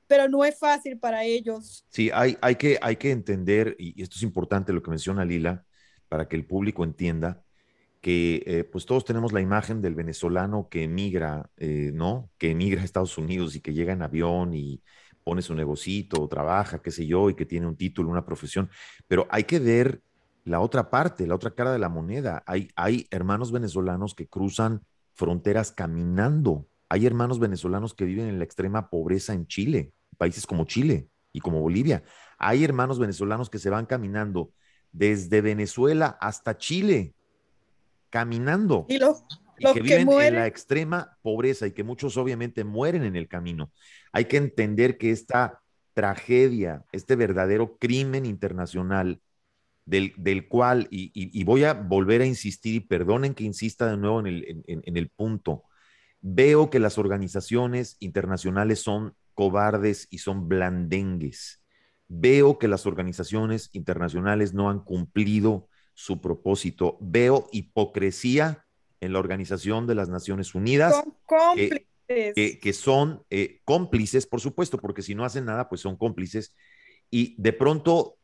pero 0.07 0.28
no 0.28 0.43
es 0.43 0.57
fácil 0.57 0.97
para 0.97 1.24
ellos. 1.24 1.86
Sí, 1.89 2.09
hay, 2.13 2.38
hay, 2.41 2.55
que, 2.55 2.78
hay 2.82 2.95
que 2.95 3.11
entender, 3.11 3.76
y 3.78 4.01
esto 4.01 4.15
es 4.15 4.24
importante 4.24 4.74
lo 4.74 4.82
que 4.82 4.89
menciona 4.89 5.26
Lila, 5.26 5.65
para 6.09 6.28
que 6.28 6.36
el 6.36 6.45
público 6.45 6.84
entienda, 6.84 7.43
que 8.02 8.43
eh, 8.47 8.64
pues 8.64 8.86
todos 8.86 9.06
tenemos 9.06 9.32
la 9.32 9.41
imagen 9.41 9.82
del 9.82 9.93
venezolano 9.95 10.68
que 10.70 10.84
emigra, 10.84 11.49
eh, 11.58 11.91
¿no? 11.93 12.30
Que 12.39 12.52
emigra 12.52 12.82
a 12.82 12.86
Estados 12.86 13.18
Unidos 13.18 13.56
y 13.56 13.62
que 13.62 13.74
llega 13.74 13.93
en 13.93 14.02
avión 14.02 14.56
y 14.56 14.82
pone 15.24 15.43
su 15.43 15.54
negocito, 15.54 16.28
trabaja, 16.28 16.82
qué 16.82 16.89
sé 16.89 17.06
yo, 17.06 17.30
y 17.30 17.36
que 17.36 17.45
tiene 17.45 17.68
un 17.68 17.78
título, 17.78 18.10
una 18.10 18.26
profesión. 18.26 18.70
Pero 19.08 19.28
hay 19.30 19.43
que 19.43 19.60
ver 19.60 20.02
la 20.45 20.60
otra 20.62 20.89
parte, 20.89 21.28
la 21.28 21.36
otra 21.36 21.52
cara 21.52 21.72
de 21.72 21.78
la 21.78 21.89
moneda. 21.89 22.43
Hay, 22.47 22.70
hay 22.76 23.08
hermanos 23.12 23.52
venezolanos 23.52 24.16
que 24.16 24.28
cruzan 24.28 24.82
fronteras 25.14 25.72
caminando. 25.72 26.68
Hay 26.89 27.06
hermanos 27.06 27.39
venezolanos 27.39 27.93
que 27.93 28.06
viven 28.06 28.28
en 28.28 28.39
la 28.39 28.45
extrema 28.45 28.89
pobreza 28.89 29.34
en 29.34 29.45
Chile, 29.45 29.93
países 30.18 30.47
como 30.47 30.66
Chile 30.66 31.08
y 31.32 31.39
como 31.39 31.62
Bolivia. 31.62 32.04
Hay 32.39 32.64
hermanos 32.64 32.97
venezolanos 32.97 33.52
que 33.52 33.60
se 33.60 33.70
van 33.70 33.86
caminando 33.86 34.52
desde 34.91 35.41
Venezuela 35.41 36.18
hasta 36.20 36.58
Chile 36.58 37.14
caminando. 38.12 38.86
Y 38.88 38.99
los, 38.99 39.24
que 39.57 39.82
viven 39.82 40.09
en 40.09 40.36
la 40.36 40.45
extrema 40.45 41.18
pobreza 41.24 41.66
y 41.66 41.72
que 41.72 41.84
muchos 41.84 42.18
obviamente 42.18 42.64
mueren 42.64 43.03
en 43.03 43.16
el 43.16 43.28
camino. 43.28 43.72
Hay 44.12 44.26
que 44.26 44.38
entender 44.38 44.99
que 44.99 45.09
esta 45.09 45.62
tragedia, 45.93 46.86
este 46.91 47.16
verdadero 47.16 47.78
crimen 47.78 48.28
internacional 48.28 49.20
del, 49.86 50.14
del 50.18 50.47
cual, 50.47 50.88
y, 50.91 51.43
voy 51.43 51.64
a 51.64 51.74
volver 51.74 52.22
a 52.22 52.28
insistir 52.28 52.76
y 52.76 52.80
perdonen 52.82 53.34
que 53.34 53.43
insista 53.43 53.89
de 53.89 53.97
nuevo 53.97 54.20
en 54.20 54.28
el, 54.28 54.64
en 54.68 54.97
el 54.97 55.09
punto, 55.09 55.64
veo 56.22 56.70
que 56.70 56.80
las 56.80 56.99
organizaciones 56.99 57.97
internacionales 57.99 58.80
son 58.80 59.16
cobardes 59.34 60.07
y 60.12 60.20
son 60.20 60.47
blandengues 60.47 61.62
Veo 62.14 62.59
que 62.59 62.68
las 62.68 62.86
organizaciones 62.86 63.70
internacionales 63.72 64.53
no 64.53 64.70
han 64.70 64.82
cumplido 64.82 65.70
su 66.02 66.20
propósito. 66.20 66.97
Veo 66.99 67.47
hipocresía 67.52 68.66
en 69.02 69.14
la 69.14 69.20
Organización 69.20 69.86
de 69.86 69.93
las 69.93 70.10
Naciones 70.10 70.56
Unidas. 70.56 70.95
Son 70.95 71.16
cómplices. 71.28 71.88
Que, 72.08 72.60
que, 72.60 72.74
son 72.74 73.24
eh, 73.30 73.62
cómplices, 73.64 74.28
por 74.28 74.41
supuesto, 74.41 74.78
porque 74.80 75.02
si 75.02 75.16
no 75.16 75.24
hacen 75.24 75.45
nada, 75.45 75.70
pues 75.70 75.80
son 75.80 75.95
cómplices. 75.95 76.56
Y 77.10 77.36
de 77.41 77.54
pronto 77.54 78.18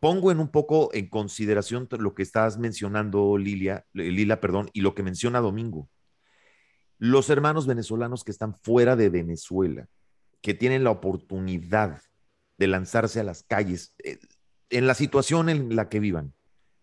pongo 0.00 0.32
en 0.32 0.40
un 0.40 0.50
poco 0.50 0.88
en 0.92 1.08
consideración 1.08 1.86
lo 1.98 2.14
que 2.14 2.22
estás 2.22 2.58
mencionando, 2.58 3.36
Lilia, 3.36 3.84
Lila, 3.92 4.40
perdón, 4.40 4.70
y 4.72 4.80
lo 4.80 4.94
que 4.94 5.04
menciona 5.04 5.38
Domingo. 5.38 5.88
Los 6.98 7.30
hermanos 7.30 7.66
venezolanos 7.66 8.24
que 8.24 8.32
están 8.32 8.56
fuera 8.56 8.96
de 8.96 9.10
Venezuela, 9.10 9.86
que 10.40 10.54
tienen 10.54 10.82
la 10.82 10.90
oportunidad 10.90 12.00
de 12.58 12.66
lanzarse 12.66 13.20
a 13.20 13.24
las 13.24 13.44
calles, 13.44 13.94
eh, 14.02 14.18
en 14.70 14.86
la 14.86 14.94
situación 14.94 15.48
en 15.48 15.76
la 15.76 15.88
que 15.88 16.00
vivan, 16.00 16.34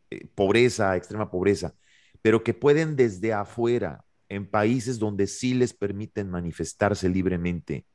eh, 0.09 0.27
pobreza, 0.35 0.95
extrema 0.95 1.31
pobreza, 1.31 1.75
pero 2.21 2.43
que 2.43 2.53
pueden 2.53 2.95
desde 2.95 3.33
afuera, 3.33 4.03
en 4.29 4.45
países 4.45 4.99
donde 4.99 5.27
sí 5.27 5.53
les 5.53 5.73
permiten 5.73 6.29
manifestarse 6.29 7.09
libremente 7.09 7.85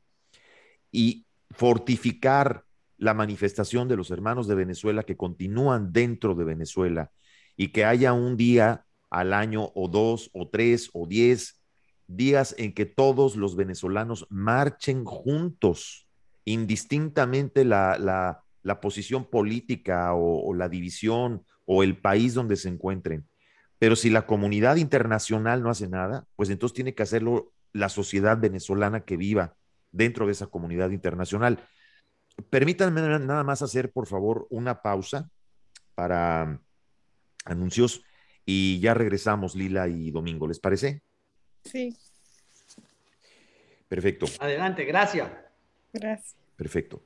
y 0.91 1.25
fortificar 1.51 2.63
la 2.97 3.13
manifestación 3.13 3.87
de 3.87 3.97
los 3.97 4.11
hermanos 4.11 4.47
de 4.47 4.55
Venezuela 4.55 5.03
que 5.03 5.17
continúan 5.17 5.91
dentro 5.91 6.35
de 6.35 6.43
Venezuela 6.43 7.11
y 7.55 7.69
que 7.69 7.85
haya 7.85 8.13
un 8.13 8.37
día 8.37 8.85
al 9.09 9.33
año 9.33 9.71
o 9.75 9.87
dos 9.87 10.29
o 10.33 10.49
tres 10.49 10.89
o 10.93 11.05
diez 11.05 11.61
días 12.07 12.55
en 12.57 12.73
que 12.73 12.85
todos 12.85 13.35
los 13.35 13.55
venezolanos 13.55 14.25
marchen 14.29 15.05
juntos, 15.05 16.07
indistintamente 16.45 17.63
la, 17.65 17.97
la, 17.97 18.43
la 18.63 18.81
posición 18.81 19.29
política 19.29 20.13
o, 20.13 20.47
o 20.47 20.53
la 20.53 20.69
división 20.69 21.45
o 21.65 21.83
el 21.83 21.97
país 21.97 22.33
donde 22.33 22.55
se 22.55 22.69
encuentren. 22.69 23.27
Pero 23.79 23.95
si 23.95 24.09
la 24.09 24.25
comunidad 24.25 24.77
internacional 24.77 25.61
no 25.61 25.69
hace 25.69 25.87
nada, 25.87 26.25
pues 26.35 26.49
entonces 26.49 26.75
tiene 26.75 26.95
que 26.95 27.03
hacerlo 27.03 27.51
la 27.73 27.89
sociedad 27.89 28.37
venezolana 28.37 29.01
que 29.01 29.17
viva 29.17 29.55
dentro 29.91 30.25
de 30.25 30.31
esa 30.31 30.47
comunidad 30.47 30.91
internacional. 30.91 31.67
Permítanme 32.49 33.01
nada 33.19 33.43
más 33.43 33.61
hacer, 33.61 33.91
por 33.91 34.07
favor, 34.07 34.47
una 34.49 34.81
pausa 34.81 35.29
para 35.95 36.59
anuncios 37.45 38.03
y 38.45 38.79
ya 38.79 38.93
regresamos, 38.93 39.55
Lila 39.55 39.87
y 39.87 40.11
Domingo. 40.11 40.47
¿Les 40.47 40.59
parece? 40.59 41.01
Sí. 41.63 41.95
Perfecto. 43.87 44.25
Adelante, 44.39 44.85
gracias. 44.85 45.29
Gracias. 45.93 46.35
Perfecto. 46.55 47.03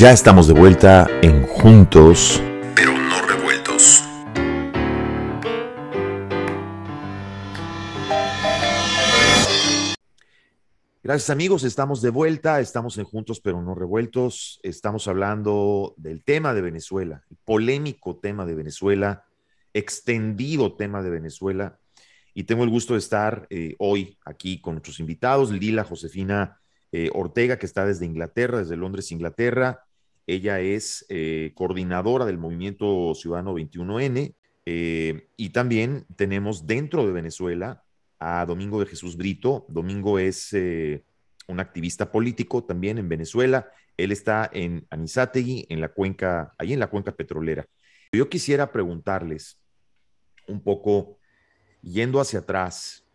Ya 0.00 0.12
estamos 0.12 0.48
de 0.48 0.54
vuelta 0.54 1.06
en 1.20 1.42
Juntos, 1.42 2.42
pero 2.74 2.96
no 2.96 3.20
revueltos. 3.20 4.02
Gracias 11.02 11.28
amigos, 11.28 11.64
estamos 11.64 12.00
de 12.00 12.08
vuelta, 12.08 12.60
estamos 12.60 12.96
en 12.96 13.04
Juntos 13.04 13.40
pero 13.40 13.60
no 13.60 13.74
revueltos, 13.74 14.58
estamos 14.62 15.06
hablando 15.06 15.92
del 15.98 16.24
tema 16.24 16.54
de 16.54 16.62
Venezuela, 16.62 17.22
el 17.30 17.36
polémico 17.44 18.16
tema 18.16 18.46
de 18.46 18.54
Venezuela, 18.54 19.26
extendido 19.74 20.76
tema 20.76 21.02
de 21.02 21.10
Venezuela, 21.10 21.78
y 22.32 22.44
tengo 22.44 22.64
el 22.64 22.70
gusto 22.70 22.94
de 22.94 23.00
estar 23.00 23.46
eh, 23.50 23.76
hoy 23.78 24.16
aquí 24.24 24.62
con 24.62 24.76
nuestros 24.76 24.98
invitados, 24.98 25.50
Lila 25.50 25.84
Josefina 25.84 26.58
eh, 26.90 27.10
Ortega, 27.12 27.58
que 27.58 27.66
está 27.66 27.84
desde 27.84 28.06
Inglaterra, 28.06 28.60
desde 28.60 28.78
Londres, 28.78 29.12
Inglaterra. 29.12 29.84
Ella 30.26 30.60
es 30.60 31.04
eh, 31.08 31.52
coordinadora 31.54 32.24
del 32.24 32.38
movimiento 32.38 33.14
Ciudadano 33.14 33.54
21N, 33.54 34.34
y 34.66 35.50
también 35.50 36.06
tenemos 36.14 36.64
dentro 36.64 37.04
de 37.04 37.12
Venezuela 37.12 37.82
a 38.20 38.44
Domingo 38.44 38.78
de 38.78 38.86
Jesús 38.86 39.16
Brito. 39.16 39.64
Domingo 39.68 40.18
es 40.18 40.52
eh, 40.52 41.02
un 41.48 41.58
activista 41.58 42.12
político 42.12 42.62
también 42.62 42.98
en 42.98 43.08
Venezuela. 43.08 43.68
Él 43.96 44.12
está 44.12 44.48
en 44.52 44.86
Anizategui, 44.90 45.66
en 45.68 45.80
la 45.80 45.88
cuenca, 45.88 46.54
ahí 46.58 46.72
en 46.74 46.78
la 46.78 46.88
cuenca 46.88 47.12
petrolera. 47.12 47.66
Yo 48.12 48.28
quisiera 48.28 48.70
preguntarles 48.70 49.58
un 50.46 50.62
poco, 50.62 51.18
yendo 51.82 52.20
hacia 52.20 52.40
atrás, 52.40 53.06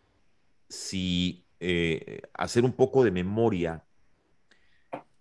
si 0.68 1.46
eh, 1.60 2.22
hacer 2.34 2.66
un 2.66 2.74
poco 2.74 3.04
de 3.04 3.12
memoria, 3.12 3.84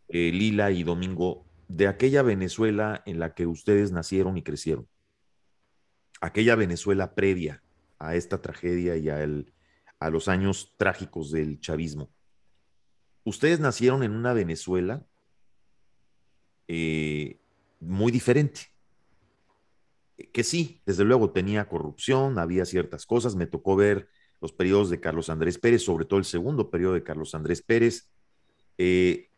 eh, 0.09 0.31
Lila 0.33 0.71
y 0.71 0.83
Domingo, 0.83 1.47
de 1.69 1.89
aquella 1.89 2.23
Venezuela 2.23 3.03
en 3.07 3.19
la 3.19 3.35
que 3.35 3.47
ustedes 3.47 3.93
nacieron 3.93 4.37
y 4.37 4.43
crecieron. 4.43 4.89
Aquella 6.21 6.57
Venezuela 6.57 7.15
previa 7.15 7.63
a 7.99 8.15
esta 8.15 8.41
tragedia 8.41 8.97
y 8.97 9.09
a 9.09 9.23
el, 9.23 9.53
a 9.99 10.11
los 10.11 10.29
años 10.29 10.75
trágicos 10.77 11.31
del 11.31 11.61
chavismo. 11.61 12.11
Ustedes 13.25 13.61
nacieron 13.61 14.03
en 14.03 14.13
una 14.13 14.33
Venezuela 14.33 15.07
eh, 16.69 17.41
muy 17.81 18.13
diferente, 18.13 18.63
que 20.33 20.45
sí, 20.45 20.81
desde 20.87 21.05
luego 21.05 21.31
tenía 21.31 21.69
corrupción, 21.69 22.39
había 22.39 22.65
ciertas 22.65 23.07
cosas, 23.07 23.35
me 23.35 23.47
tocó 23.47 23.77
ver 23.77 24.09
los 24.41 24.53
periodos 24.53 24.91
de 24.91 25.01
Carlos 25.01 25.31
Andrés 25.31 25.59
Pérez, 25.59 25.83
sobre 25.83 26.05
todo 26.05 26.19
el 26.19 26.25
segundo 26.25 26.71
periodo 26.71 26.95
de 26.95 27.03
Carlos 27.03 27.35
Andrés 27.35 27.63
Pérez, 27.63 28.11
eh, 28.79 29.31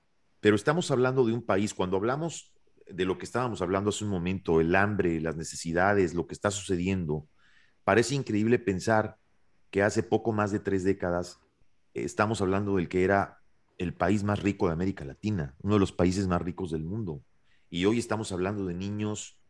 pero 0.47 0.55
estamos 0.55 0.92
hablando 0.92 1.26
de 1.26 1.32
un 1.32 1.42
país, 1.42 1.74
cuando 1.74 1.97
hablamos 1.97 2.55
de 2.86 3.05
lo 3.05 3.18
que 3.18 3.24
estábamos 3.24 3.62
hablando 3.62 3.90
hace 3.90 4.05
un 4.05 4.11
momento, 4.11 4.61
el 4.61 4.76
hambre, 4.76 5.20
las 5.20 5.34
necesidades, 5.34 6.14
lo 6.14 6.28
que 6.28 6.34
está 6.34 6.53
sucediendo, 6.53 7.26
parece 7.82 8.14
increíble 8.14 8.61
pensar 8.61 9.16
que 9.72 9.82
hace 9.82 10.05
poco 10.05 10.30
más 10.30 10.53
de 10.53 10.61
tres 10.61 10.84
décadas 10.84 11.40
eh, 11.94 12.05
estamos 12.05 12.42
hablando 12.42 12.76
del 12.76 12.88
que 12.88 13.03
era 13.03 13.40
el 13.76 13.92
país 13.92 14.22
más 14.22 14.40
rico 14.40 14.68
de 14.68 14.74
América 14.74 15.05
Latina, 15.05 15.57
uno 15.62 15.74
de 15.74 15.80
los 15.80 15.90
países 15.90 16.28
más 16.28 16.40
ricos 16.40 16.70
del 16.70 16.84
mundo. 16.84 17.24
Y 17.68 17.84
hoy 17.86 17.99
estamos 17.99 18.30
hablando 18.30 18.66
de 18.66 18.74
niños 18.74 19.40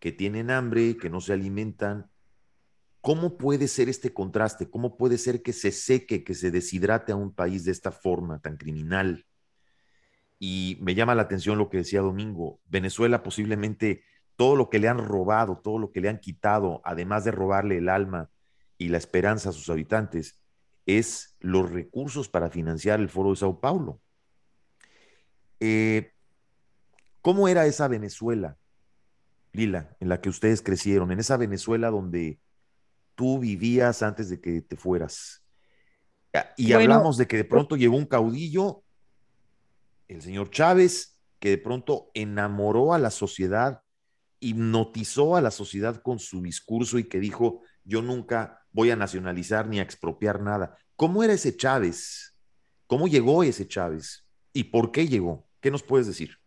que 0.00 0.12
tienen 0.12 0.50
hambre, 0.50 0.98
que 0.98 1.08
no 1.08 1.22
se 1.22 1.32
alimentan. 1.32 2.10
¿Cómo 3.00 3.38
puede 3.38 3.68
ser 3.68 3.88
este 3.88 4.12
contraste? 4.12 4.68
¿Cómo 4.68 4.98
puede 4.98 5.16
ser 5.16 5.40
que 5.40 5.54
se 5.54 5.72
seque, 5.72 6.24
que 6.24 6.34
se 6.34 6.50
deshidrate 6.50 7.12
a 7.12 7.16
un 7.16 7.32
país 7.32 7.64
de 7.64 7.72
esta 7.72 7.90
forma 7.90 8.38
tan 8.38 8.58
criminal? 8.58 9.24
Y 10.44 10.76
me 10.80 10.96
llama 10.96 11.14
la 11.14 11.22
atención 11.22 11.56
lo 11.56 11.70
que 11.70 11.76
decía 11.76 12.00
Domingo. 12.00 12.58
Venezuela 12.66 13.22
posiblemente 13.22 14.02
todo 14.34 14.56
lo 14.56 14.70
que 14.70 14.80
le 14.80 14.88
han 14.88 14.98
robado, 14.98 15.60
todo 15.62 15.78
lo 15.78 15.92
que 15.92 16.00
le 16.00 16.08
han 16.08 16.18
quitado, 16.18 16.82
además 16.84 17.22
de 17.22 17.30
robarle 17.30 17.78
el 17.78 17.88
alma, 17.88 18.28
y 18.76 18.88
la 18.88 18.98
esperanza 18.98 19.50
a 19.50 19.52
sus 19.52 19.70
habitantes 19.70 20.40
es 20.84 21.36
los 21.38 21.70
recursos 21.70 22.28
para 22.28 22.50
financiar 22.50 22.98
el 22.98 23.08
Foro 23.08 23.30
de 23.30 23.36
Sao 23.36 23.60
Paulo. 23.60 24.00
Eh, 25.60 26.10
¿Cómo 27.20 27.46
era 27.46 27.66
esa 27.66 27.86
Venezuela, 27.86 28.58
Lila, 29.52 29.96
en 30.00 30.08
la 30.08 30.20
que 30.20 30.28
ustedes 30.28 30.60
crecieron? 30.60 31.12
En 31.12 31.20
esa 31.20 31.36
Venezuela 31.36 31.88
donde 31.88 32.40
tú 33.14 33.38
vivías 33.38 34.02
antes 34.02 34.28
de 34.28 34.40
que 34.40 34.60
te 34.60 34.74
fueras. 34.74 35.44
Y 36.56 36.72
hablamos 36.72 37.16
de 37.16 37.28
que 37.28 37.36
de 37.36 37.44
pronto 37.44 37.76
llegó 37.76 37.96
un 37.96 38.06
caudillo, 38.06 38.82
el 40.08 40.22
señor 40.22 40.50
Chávez, 40.50 41.20
que 41.38 41.50
de 41.50 41.58
pronto 41.58 42.10
enamoró 42.14 42.94
a 42.94 42.98
la 42.98 43.10
sociedad, 43.10 43.82
hipnotizó 44.40 45.36
a 45.36 45.40
la 45.40 45.50
sociedad 45.50 46.02
con 46.02 46.18
su 46.18 46.42
discurso 46.42 46.98
y 46.98 47.04
que 47.04 47.20
dijo, 47.20 47.62
yo 47.84 48.02
nunca 48.02 48.66
voy 48.70 48.90
a 48.90 48.96
nacionalizar 48.96 49.66
ni 49.66 49.78
a 49.78 49.82
expropiar 49.82 50.40
nada. 50.40 50.76
¿Cómo 50.96 51.22
era 51.22 51.32
ese 51.32 51.56
Chávez? 51.56 52.36
¿Cómo 52.86 53.08
llegó 53.08 53.42
ese 53.42 53.66
Chávez? 53.66 54.26
¿Y 54.52 54.64
por 54.64 54.92
qué 54.92 55.08
llegó? 55.08 55.48
¿Qué 55.60 55.70
nos 55.70 55.82
puedes 55.82 56.06
decir? 56.06 56.38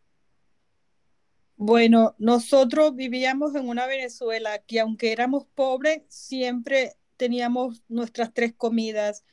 Bueno, 1.57 2.15
nosotros 2.17 2.95
vivíamos 2.95 3.55
en 3.55 3.67
una 3.69 3.87
Venezuela 3.87 4.59
que 4.59 4.79
aunque 4.81 5.11
éramos 5.13 5.45
pobres, 5.55 6.03
siempre 6.09 6.97
teníamos 7.15 7.81
nuestras 7.87 8.33
tres 8.33 8.53
comidas 8.53 9.23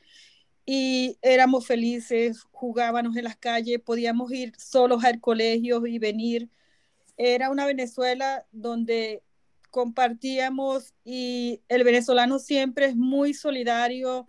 y 0.64 1.18
éramos 1.22 1.66
felices, 1.66 2.42
jugábamos 2.52 3.16
en 3.16 3.24
las 3.24 3.36
calles, 3.36 3.80
podíamos 3.80 4.32
ir 4.32 4.52
solos 4.56 5.04
al 5.04 5.20
colegio 5.20 5.86
y 5.86 5.98
venir. 5.98 6.48
Era 7.16 7.50
una 7.50 7.66
Venezuela 7.66 8.46
donde 8.52 9.22
compartíamos 9.70 10.94
y 11.04 11.62
el 11.68 11.82
venezolano 11.82 12.38
siempre 12.38 12.86
es 12.86 12.96
muy 12.96 13.34
solidario 13.34 14.26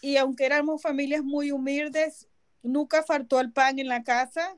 y 0.00 0.16
aunque 0.16 0.46
éramos 0.46 0.82
familias 0.82 1.22
muy 1.22 1.50
humildes, 1.50 2.28
nunca 2.62 3.02
faltó 3.02 3.40
el 3.40 3.52
pan 3.52 3.78
en 3.78 3.88
la 3.88 4.04
casa 4.04 4.56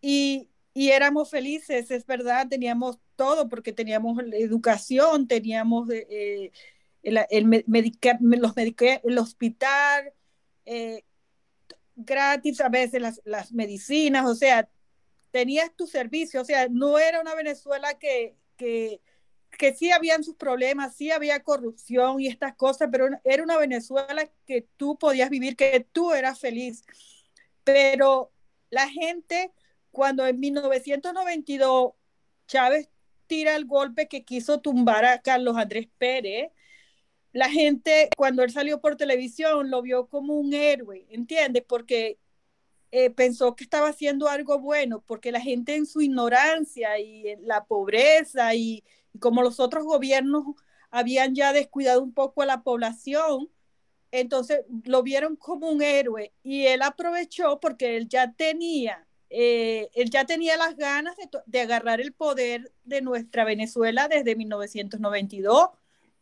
y, 0.00 0.48
y 0.74 0.90
éramos 0.90 1.30
felices, 1.30 1.90
es 1.90 2.06
verdad, 2.06 2.48
teníamos 2.48 2.98
todo 3.16 3.48
porque 3.48 3.72
teníamos 3.72 4.18
educación, 4.32 5.28
teníamos 5.28 5.88
eh, 5.90 6.52
el, 7.02 7.18
el, 7.30 7.64
los 8.40 8.52
el 8.56 9.18
hospital, 9.18 10.12
eh, 10.66 11.04
gratis 11.96 12.60
a 12.60 12.68
veces 12.68 13.00
las, 13.00 13.20
las, 13.24 13.52
medicinas, 13.52 14.26
o 14.26 14.34
sea, 14.34 14.68
tenías 15.30 15.74
tu 15.74 15.86
servicio, 15.86 16.40
o 16.40 16.44
sea, 16.44 16.68
no 16.68 16.98
era 16.98 17.20
una 17.20 17.34
Venezuela 17.34 17.98
que, 17.98 18.36
que, 18.56 19.00
que 19.58 19.74
sí 19.74 19.90
habían 19.90 20.24
sus 20.24 20.36
problemas, 20.36 20.94
sí 20.94 21.10
había 21.10 21.42
corrupción 21.42 22.20
y 22.20 22.26
estas 22.26 22.54
cosas, 22.54 22.88
pero 22.90 23.08
era 23.24 23.42
una 23.42 23.58
Venezuela 23.58 24.28
que 24.46 24.66
tú 24.76 24.98
podías 24.98 25.30
vivir, 25.30 25.56
que 25.56 25.86
tú 25.92 26.12
eras 26.12 26.40
feliz. 26.40 26.82
Pero 27.64 28.32
la 28.70 28.88
gente, 28.88 29.52
cuando 29.90 30.26
en 30.26 30.40
1992 30.40 31.92
Chávez 32.46 32.88
tira 33.26 33.54
el 33.54 33.64
golpe 33.64 34.08
que 34.08 34.24
quiso 34.24 34.60
tumbar 34.60 35.04
a 35.04 35.20
Carlos 35.20 35.56
Andrés 35.56 35.88
Pérez, 35.98 36.50
la 37.32 37.48
gente 37.48 38.10
cuando 38.16 38.42
él 38.42 38.50
salió 38.50 38.80
por 38.80 38.96
televisión 38.96 39.70
lo 39.70 39.82
vio 39.82 40.08
como 40.08 40.34
un 40.34 40.52
héroe, 40.52 41.06
¿entiendes? 41.10 41.64
Porque 41.66 42.18
eh, 42.92 43.10
pensó 43.10 43.54
que 43.54 43.64
estaba 43.64 43.88
haciendo 43.88 44.28
algo 44.28 44.58
bueno, 44.58 45.02
porque 45.06 45.30
la 45.30 45.40
gente 45.40 45.76
en 45.76 45.86
su 45.86 46.00
ignorancia 46.00 46.98
y 46.98 47.28
en 47.28 47.46
la 47.46 47.64
pobreza 47.64 48.54
y, 48.54 48.82
como 49.20 49.42
los 49.42 49.60
otros 49.60 49.84
gobiernos 49.84 50.44
habían 50.90 51.34
ya 51.34 51.52
descuidado 51.52 52.02
un 52.02 52.12
poco 52.12 52.42
a 52.42 52.46
la 52.46 52.62
población, 52.62 53.48
entonces 54.12 54.64
lo 54.84 55.02
vieron 55.02 55.36
como 55.36 55.68
un 55.70 55.82
héroe 55.82 56.32
y 56.42 56.66
él 56.66 56.82
aprovechó 56.82 57.60
porque 57.60 57.96
él 57.96 58.08
ya 58.08 58.32
tenía, 58.32 59.06
eh, 59.30 59.88
él 59.94 60.10
ya 60.10 60.24
tenía 60.26 60.56
las 60.56 60.76
ganas 60.76 61.16
de, 61.16 61.28
de, 61.46 61.60
agarrar 61.60 62.00
el 62.00 62.12
poder 62.12 62.72
de 62.84 63.02
nuestra 63.02 63.44
Venezuela 63.44 64.08
desde 64.08 64.34
1992 64.34 65.70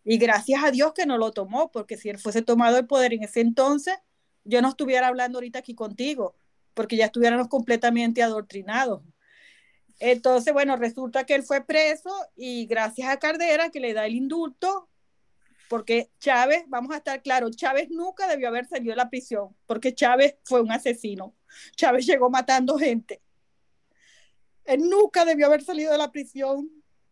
y 0.05 0.19
gracias 0.19 0.63
a 0.65 0.71
Dios 0.71 0.93
que 0.95 1.07
no 1.07 1.19
lo 1.19 1.33
tomó, 1.33 1.71
porque 1.71 1.97
si 1.97 2.09
él 2.09 2.19
fuese 2.19 2.43
tomado 2.43 2.79
el 2.79 2.87
poder 2.87 3.13
en 3.13 3.25
ese 3.25 3.41
entonces, 3.41 3.97
yo 4.45 4.63
no 4.63 4.71
estuviera 4.71 5.09
hablando 5.09 5.39
ahorita 5.39 5.59
aquí 5.59 5.75
contigo, 5.75 6.37
porque 6.75 6.97
ya 6.97 7.07
estuviéramos 7.07 7.49
completamente 7.49 8.23
adoctrinados. 8.23 9.03
Entonces, 9.99 10.53
bueno, 10.53 10.77
resulta 10.77 11.25
que 11.25 11.35
él 11.35 11.43
fue 11.43 11.65
preso 11.65 12.11
y 12.37 12.67
gracias 12.67 13.09
a 13.09 13.19
Cardera 13.19 13.71
que 13.71 13.81
le 13.81 13.95
da 13.95 14.07
el 14.07 14.15
indulto, 14.15 14.89
porque 15.69 16.11
Chávez, 16.19 16.65
vamos 16.69 16.93
a 16.93 16.99
estar 16.99 17.21
claros, 17.23 17.57
Chávez 17.57 17.89
nunca 17.91 18.27
debió 18.27 18.49
haber 18.49 18.67
salido 18.67 18.93
de 18.93 18.97
la 18.97 19.11
prisión, 19.11 19.55
porque 19.67 19.95
Chávez 19.95 20.37
fue 20.45 20.63
un 20.63 20.73
asesino. 20.73 21.35
Chávez 21.77 22.07
llegó 22.07 22.31
matando 22.31 22.79
gente. 22.79 23.21
Él 24.65 24.89
nunca 24.89 25.25
debió 25.25 25.47
haber 25.47 25.63
salido 25.63 25.93
de 25.93 25.99
la 25.99 26.13
prisión. 26.13 26.71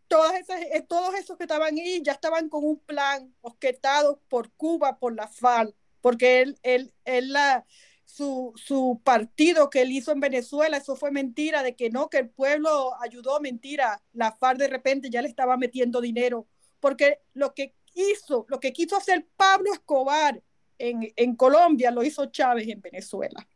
Todas 0.09 0.35
esas, 0.35 0.61
eh, 0.61 0.85
todos 0.89 1.15
esos 1.15 1.37
que 1.37 1.45
estaban 1.45 1.75
ahí 1.75 2.01
ya 2.03 2.13
estaban 2.13 2.49
con 2.49 2.65
un 2.65 2.79
plan 2.79 3.35
objetado 3.41 4.21
por 4.29 4.53
Cuba, 4.53 4.99
por 4.99 5.15
la 5.15 5.29
FARC, 5.29 5.75
porque 6.01 6.43
él, 6.43 6.59
él, 6.63 6.93
él 7.05 7.33
la, 7.33 7.67
su, 8.05 8.53
su, 8.57 9.01
partido 9.03 9.69
que 9.69 9.83
él 9.83 9.91
hizo 9.91 10.13
en 10.13 10.21
Venezuela, 10.21 10.77
eso 10.77 10.95
fue 10.95 11.11
mentira, 11.11 11.63
de 11.63 11.75
que 11.75 11.91
no, 11.91 12.09
que 12.09 12.19
el 12.19 12.31
pueblo 12.31 12.93
ayudó, 13.03 13.41
mentira, 13.41 14.03
la 14.13 14.33
FARC 14.33 14.59
de 14.59 14.69
repente 14.69 15.11
ya 15.11 15.23
le 15.23 15.29
estaba 15.29 15.57
metiendo 15.57 16.01
dinero, 16.01 16.47
porque 16.79 17.21
lo 17.35 17.53
que 17.55 17.75
hizo, 17.95 18.47
lo 18.49 18.61
que 18.61 18.73
quiso 18.73 18.97
hacer 18.97 19.27
Pablo 19.37 19.73
Escobar 19.73 20.41
en, 20.79 21.13
en 21.17 21.35
Colombia, 21.35 21.91
lo 21.91 22.05
hizo 22.05 22.27
Chávez 22.27 22.69
en 22.69 22.81
Venezuela. 22.81 23.47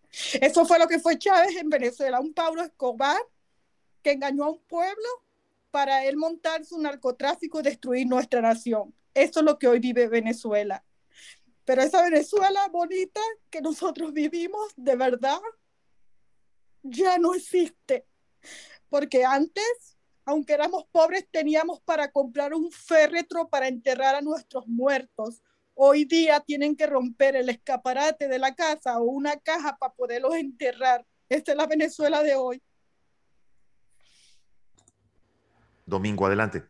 Eso 0.40 0.66
fue 0.66 0.78
lo 0.78 0.88
que 0.88 0.98
fue 0.98 1.18
Chávez 1.18 1.56
en 1.56 1.68
Venezuela, 1.68 2.18
un 2.18 2.34
Pablo 2.34 2.62
Escobar 2.62 3.20
que 4.02 4.12
engañó 4.12 4.44
a 4.44 4.50
un 4.50 4.60
pueblo 4.60 5.08
para 5.70 6.04
él 6.04 6.16
montar 6.16 6.64
su 6.64 6.80
narcotráfico 6.80 7.60
y 7.60 7.62
destruir 7.62 8.06
nuestra 8.06 8.40
nación. 8.40 8.94
Eso 9.14 9.40
es 9.40 9.46
lo 9.46 9.58
que 9.58 9.68
hoy 9.68 9.80
vive 9.80 10.08
Venezuela. 10.08 10.84
Pero 11.64 11.82
esa 11.82 12.02
Venezuela 12.02 12.68
bonita 12.72 13.20
que 13.50 13.60
nosotros 13.60 14.12
vivimos, 14.12 14.72
de 14.76 14.96
verdad, 14.96 15.40
ya 16.82 17.18
no 17.18 17.34
existe. 17.34 18.06
Porque 18.88 19.24
antes, 19.24 19.96
aunque 20.24 20.54
éramos 20.54 20.84
pobres, 20.90 21.26
teníamos 21.30 21.80
para 21.80 22.10
comprar 22.10 22.54
un 22.54 22.70
féretro 22.72 23.48
para 23.48 23.68
enterrar 23.68 24.14
a 24.16 24.20
nuestros 24.20 24.66
muertos. 24.66 25.42
Hoy 25.74 26.04
día 26.04 26.40
tienen 26.40 26.76
que 26.76 26.86
romper 26.86 27.36
el 27.36 27.48
escaparate 27.48 28.28
de 28.28 28.38
la 28.38 28.54
casa 28.54 28.98
o 28.98 29.04
una 29.04 29.36
caja 29.38 29.76
para 29.78 29.94
poderlos 29.94 30.34
enterrar. 30.34 31.06
Esta 31.28 31.52
es 31.52 31.56
la 31.56 31.66
Venezuela 31.66 32.22
de 32.22 32.34
hoy. 32.34 32.62
Domingo, 35.90 36.24
adelante. 36.26 36.62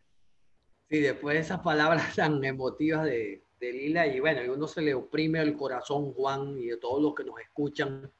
Sí, 0.89 0.99
después 0.99 1.35
de 1.35 1.41
esas 1.41 1.61
palabras 1.61 2.14
tan 2.16 2.43
emotivas 2.45 3.05
de, 3.05 3.45
Lila 3.61 4.07
y 4.07 4.21
bueno, 4.21 4.43
y 4.43 4.49
uno 4.49 4.66
se 4.66 4.81
le 4.81 4.95
oprime 4.95 5.39
el 5.43 5.55
corazón, 5.55 6.14
Juan, 6.14 6.59
y 6.59 6.68
de 6.68 6.79
todos 6.79 7.03
los 7.03 7.14
que 7.14 7.25
nos 7.25 7.39
escuchan 7.41 8.11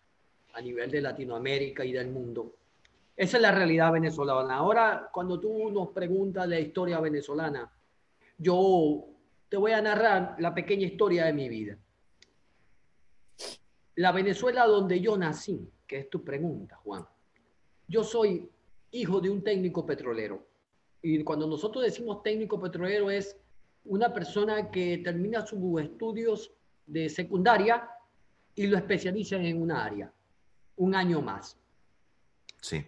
a 0.53 0.61
nivel 0.61 0.91
de 0.91 1.01
Latinoamérica 1.01 1.83
y 1.83 1.93
del 1.93 2.11
mundo. 2.11 2.57
Esa 3.17 3.39
es 3.39 3.43
la 3.43 3.51
realidad 3.51 3.91
venezolana. 3.91 4.57
Ahora, 4.57 5.09
cuando 5.11 5.41
tú 5.41 5.71
nos 5.71 5.89
preguntas 5.89 6.47
la 6.47 6.61
historia 6.61 7.01
venezolana, 7.01 7.73
yo 8.37 9.07
te 9.49 9.57
voy 9.57 9.73
a 9.73 9.81
narrar 9.81 10.37
la 10.39 10.55
pequeña 10.55 10.87
historia 10.87 11.25
de 11.25 11.33
mi 11.33 11.49
vida. 11.49 11.79
La 13.95 14.13
Venezuela 14.13 14.67
donde 14.67 15.01
yo 15.01 15.17
nací, 15.17 15.73
que 15.87 16.01
es 16.01 16.11
tu 16.11 16.23
pregunta, 16.23 16.77
Juan. 16.77 17.07
Yo 17.89 18.05
soy 18.05 18.51
hijo 18.91 19.21
de 19.21 19.31
un 19.31 19.43
técnico 19.43 19.87
petrolero. 19.87 20.50
Y 21.03 21.23
cuando 21.25 21.47
nosotros 21.47 21.85
decimos 21.85 22.23
técnico 22.23 22.61
petrolero 22.61 23.11
es 23.11 23.37
una 23.85 24.13
persona 24.13 24.71
que 24.71 24.99
termina 24.99 25.47
sus 25.47 25.81
estudios 25.81 26.53
de 26.87 27.09
secundaria 27.09 27.89
y 28.55 28.67
lo 28.67 28.77
especializa 28.77 29.37
en 29.37 29.63
una 29.63 29.85
área, 29.85 30.13
un 30.77 30.95
año 30.95 31.23
más. 31.23 31.57
Sí. 32.61 32.85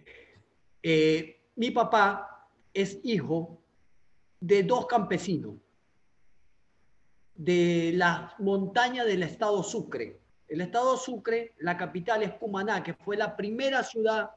Eh, 0.81 1.41
mi 1.55 1.71
papá 1.71 2.49
es 2.73 2.99
hijo 3.03 3.61
de 4.39 4.63
dos 4.63 4.85
campesinos 4.87 5.55
de 7.35 7.93
las 7.95 8.39
montañas 8.39 9.05
del 9.05 9.23
estado 9.23 9.63
Sucre. 9.63 10.19
El 10.47 10.61
estado 10.61 10.97
Sucre, 10.97 11.53
la 11.59 11.77
capital 11.77 12.21
es 12.21 12.33
Cumaná, 12.33 12.83
que 12.83 12.93
fue 12.93 13.17
la 13.17 13.35
primera 13.35 13.83
ciudad, 13.83 14.31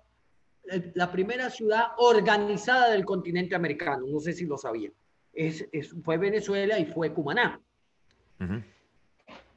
la 0.95 1.11
primera 1.11 1.51
ciudad 1.51 1.89
organizada 1.99 2.91
del 2.91 3.05
continente 3.05 3.55
americano. 3.55 4.07
No 4.07 4.21
sé 4.21 4.33
si 4.33 4.47
lo 4.47 4.59
sabían 4.59 4.93
es, 5.37 5.69
fue 6.03 6.17
Venezuela 6.17 6.79
y 6.79 6.87
fue 6.87 7.13
Cumaná. 7.13 7.61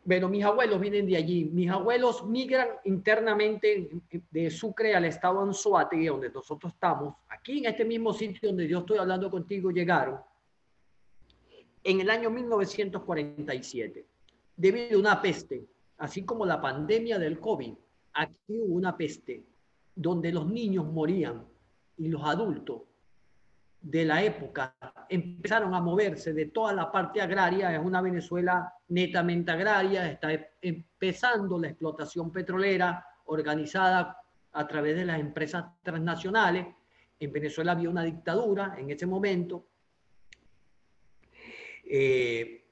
Bueno, 0.03 0.29
mis 0.29 0.43
abuelos 0.43 0.79
vienen 0.79 1.05
de 1.05 1.17
allí. 1.17 1.45
Mis 1.45 1.69
abuelos 1.69 2.25
migran 2.25 2.67
internamente 2.85 3.89
de 4.31 4.49
Sucre 4.49 4.95
al 4.95 5.05
estado 5.05 5.41
Anzoátegui, 5.41 6.07
donde 6.07 6.29
nosotros 6.29 6.73
estamos. 6.73 7.15
Aquí 7.29 7.59
en 7.59 7.65
este 7.65 7.85
mismo 7.85 8.13
sitio 8.13 8.49
donde 8.49 8.67
yo 8.67 8.79
estoy 8.79 8.97
hablando 8.97 9.29
contigo 9.29 9.71
llegaron 9.71 10.19
en 11.83 12.01
el 12.01 12.09
año 12.09 12.29
1947 12.29 14.05
debido 14.55 14.97
a 14.97 14.99
una 14.99 15.21
peste, 15.21 15.65
así 15.97 16.23
como 16.23 16.45
la 16.45 16.59
pandemia 16.59 17.17
del 17.17 17.39
COVID. 17.39 17.73
Aquí 18.13 18.59
hubo 18.59 18.75
una 18.75 18.97
peste 18.97 19.43
donde 19.99 20.31
los 20.31 20.47
niños 20.47 20.85
morían 20.85 21.45
y 21.97 22.07
los 22.07 22.23
adultos 22.23 22.83
de 23.81 24.05
la 24.05 24.23
época 24.23 24.73
empezaron 25.09 25.75
a 25.75 25.81
moverse 25.81 26.31
de 26.31 26.45
toda 26.45 26.71
la 26.71 26.89
parte 26.89 27.19
agraria, 27.21 27.75
es 27.75 27.83
una 27.83 28.01
Venezuela 28.01 28.73
netamente 28.87 29.51
agraria, 29.51 30.09
está 30.09 30.29
empezando 30.61 31.59
la 31.59 31.67
explotación 31.67 32.31
petrolera 32.31 33.05
organizada 33.25 34.17
a 34.53 34.67
través 34.67 34.95
de 34.95 35.03
las 35.03 35.19
empresas 35.19 35.65
transnacionales. 35.83 36.65
En 37.19 37.33
Venezuela 37.33 37.73
había 37.73 37.89
una 37.89 38.03
dictadura 38.03 38.75
en 38.77 38.91
ese 38.91 39.05
momento. 39.05 39.67
Eh, 41.83 42.65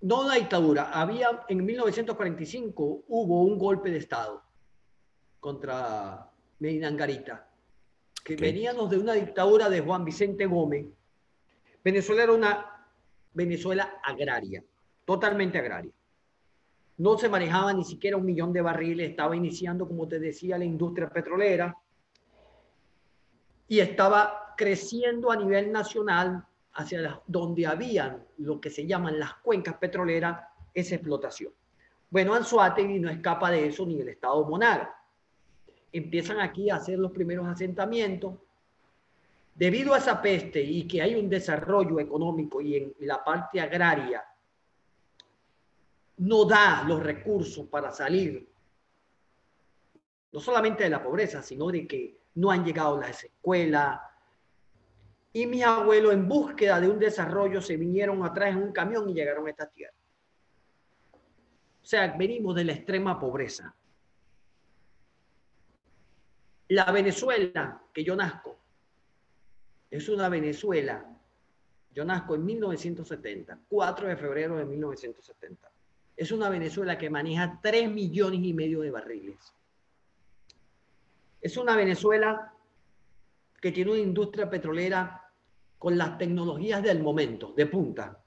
no 0.00 0.22
una 0.22 0.34
dictadura, 0.34 0.90
había 0.90 1.44
en 1.48 1.64
1945 1.64 3.04
hubo 3.06 3.44
un 3.44 3.56
golpe 3.56 3.92
de 3.92 3.98
Estado 3.98 4.49
contra 5.40 6.30
Medina 6.58 6.88
Angarita 6.88 7.50
que 8.24 8.36
veníamos 8.36 8.90
de 8.90 8.98
una 8.98 9.14
dictadura 9.14 9.68
de 9.68 9.80
Juan 9.80 10.04
Vicente 10.04 10.46
Gómez, 10.46 10.86
Venezuela 11.82 12.22
era 12.24 12.32
una 12.32 12.86
Venezuela 13.32 14.00
agraria, 14.02 14.62
totalmente 15.04 15.58
agraria. 15.58 15.92
No 16.98 17.16
se 17.16 17.28
manejaba 17.28 17.72
ni 17.72 17.84
siquiera 17.84 18.16
un 18.16 18.26
millón 18.26 18.52
de 18.52 18.60
barriles, 18.60 19.10
estaba 19.10 19.34
iniciando, 19.34 19.88
como 19.88 20.06
te 20.06 20.18
decía, 20.18 20.58
la 20.58 20.64
industria 20.64 21.08
petrolera 21.08 21.74
y 23.68 23.80
estaba 23.80 24.54
creciendo 24.56 25.30
a 25.30 25.36
nivel 25.36 25.72
nacional 25.72 26.44
hacia 26.74 27.20
donde 27.26 27.66
habían 27.66 28.22
lo 28.38 28.60
que 28.60 28.68
se 28.68 28.86
llaman 28.86 29.18
las 29.18 29.34
cuencas 29.34 29.76
petroleras, 29.76 30.44
esa 30.74 30.96
explotación. 30.96 31.52
Bueno, 32.10 32.34
Anzuategui 32.34 32.98
no 32.98 33.08
escapa 33.08 33.50
de 33.50 33.68
eso 33.68 33.86
ni 33.86 34.00
el 34.00 34.08
Estado 34.08 34.44
Monar 34.44 34.99
empiezan 35.92 36.40
aquí 36.40 36.70
a 36.70 36.76
hacer 36.76 36.98
los 36.98 37.12
primeros 37.12 37.46
asentamientos. 37.46 38.34
Debido 39.54 39.94
a 39.94 39.98
esa 39.98 40.22
peste 40.22 40.62
y 40.62 40.86
que 40.86 41.02
hay 41.02 41.14
un 41.16 41.28
desarrollo 41.28 42.00
económico 42.00 42.60
y 42.60 42.76
en 42.76 42.94
la 43.00 43.22
parte 43.22 43.60
agraria 43.60 44.24
no 46.20 46.44
da 46.44 46.84
los 46.86 47.02
recursos 47.02 47.66
para 47.66 47.90
salir, 47.90 48.46
no 50.32 50.40
solamente 50.40 50.84
de 50.84 50.90
la 50.90 51.02
pobreza, 51.02 51.42
sino 51.42 51.68
de 51.68 51.86
que 51.86 52.20
no 52.34 52.50
han 52.50 52.64
llegado 52.64 53.00
las 53.00 53.24
escuelas. 53.24 54.00
Y 55.32 55.46
mis 55.46 55.64
abuelos 55.64 56.12
en 56.12 56.28
búsqueda 56.28 56.80
de 56.80 56.88
un 56.88 56.98
desarrollo 56.98 57.62
se 57.62 57.76
vinieron 57.76 58.24
atrás 58.24 58.50
en 58.50 58.58
un 58.58 58.72
camión 58.72 59.08
y 59.08 59.14
llegaron 59.14 59.46
a 59.46 59.50
esta 59.50 59.66
tierra. 59.66 59.94
O 61.82 61.86
sea, 61.86 62.14
venimos 62.18 62.54
de 62.54 62.64
la 62.64 62.72
extrema 62.72 63.18
pobreza. 63.18 63.74
La 66.70 66.92
Venezuela 66.92 67.82
que 67.92 68.04
yo 68.04 68.14
nazco 68.14 68.56
es 69.90 70.08
una 70.08 70.28
Venezuela. 70.28 71.04
Yo 71.92 72.04
nazco 72.04 72.36
en 72.36 72.44
1970, 72.44 73.58
4 73.68 74.06
de 74.06 74.16
febrero 74.16 74.56
de 74.56 74.64
1970. 74.66 75.68
Es 76.16 76.30
una 76.30 76.48
Venezuela 76.48 76.96
que 76.96 77.10
maneja 77.10 77.58
3 77.60 77.90
millones 77.90 78.40
y 78.44 78.52
medio 78.52 78.82
de 78.82 78.92
barriles. 78.92 79.52
Es 81.40 81.56
una 81.56 81.74
Venezuela 81.74 82.54
que 83.60 83.72
tiene 83.72 83.90
una 83.90 84.00
industria 84.00 84.48
petrolera 84.48 85.28
con 85.76 85.98
las 85.98 86.18
tecnologías 86.18 86.84
del 86.84 87.02
momento, 87.02 87.52
de 87.56 87.66
punta. 87.66 88.22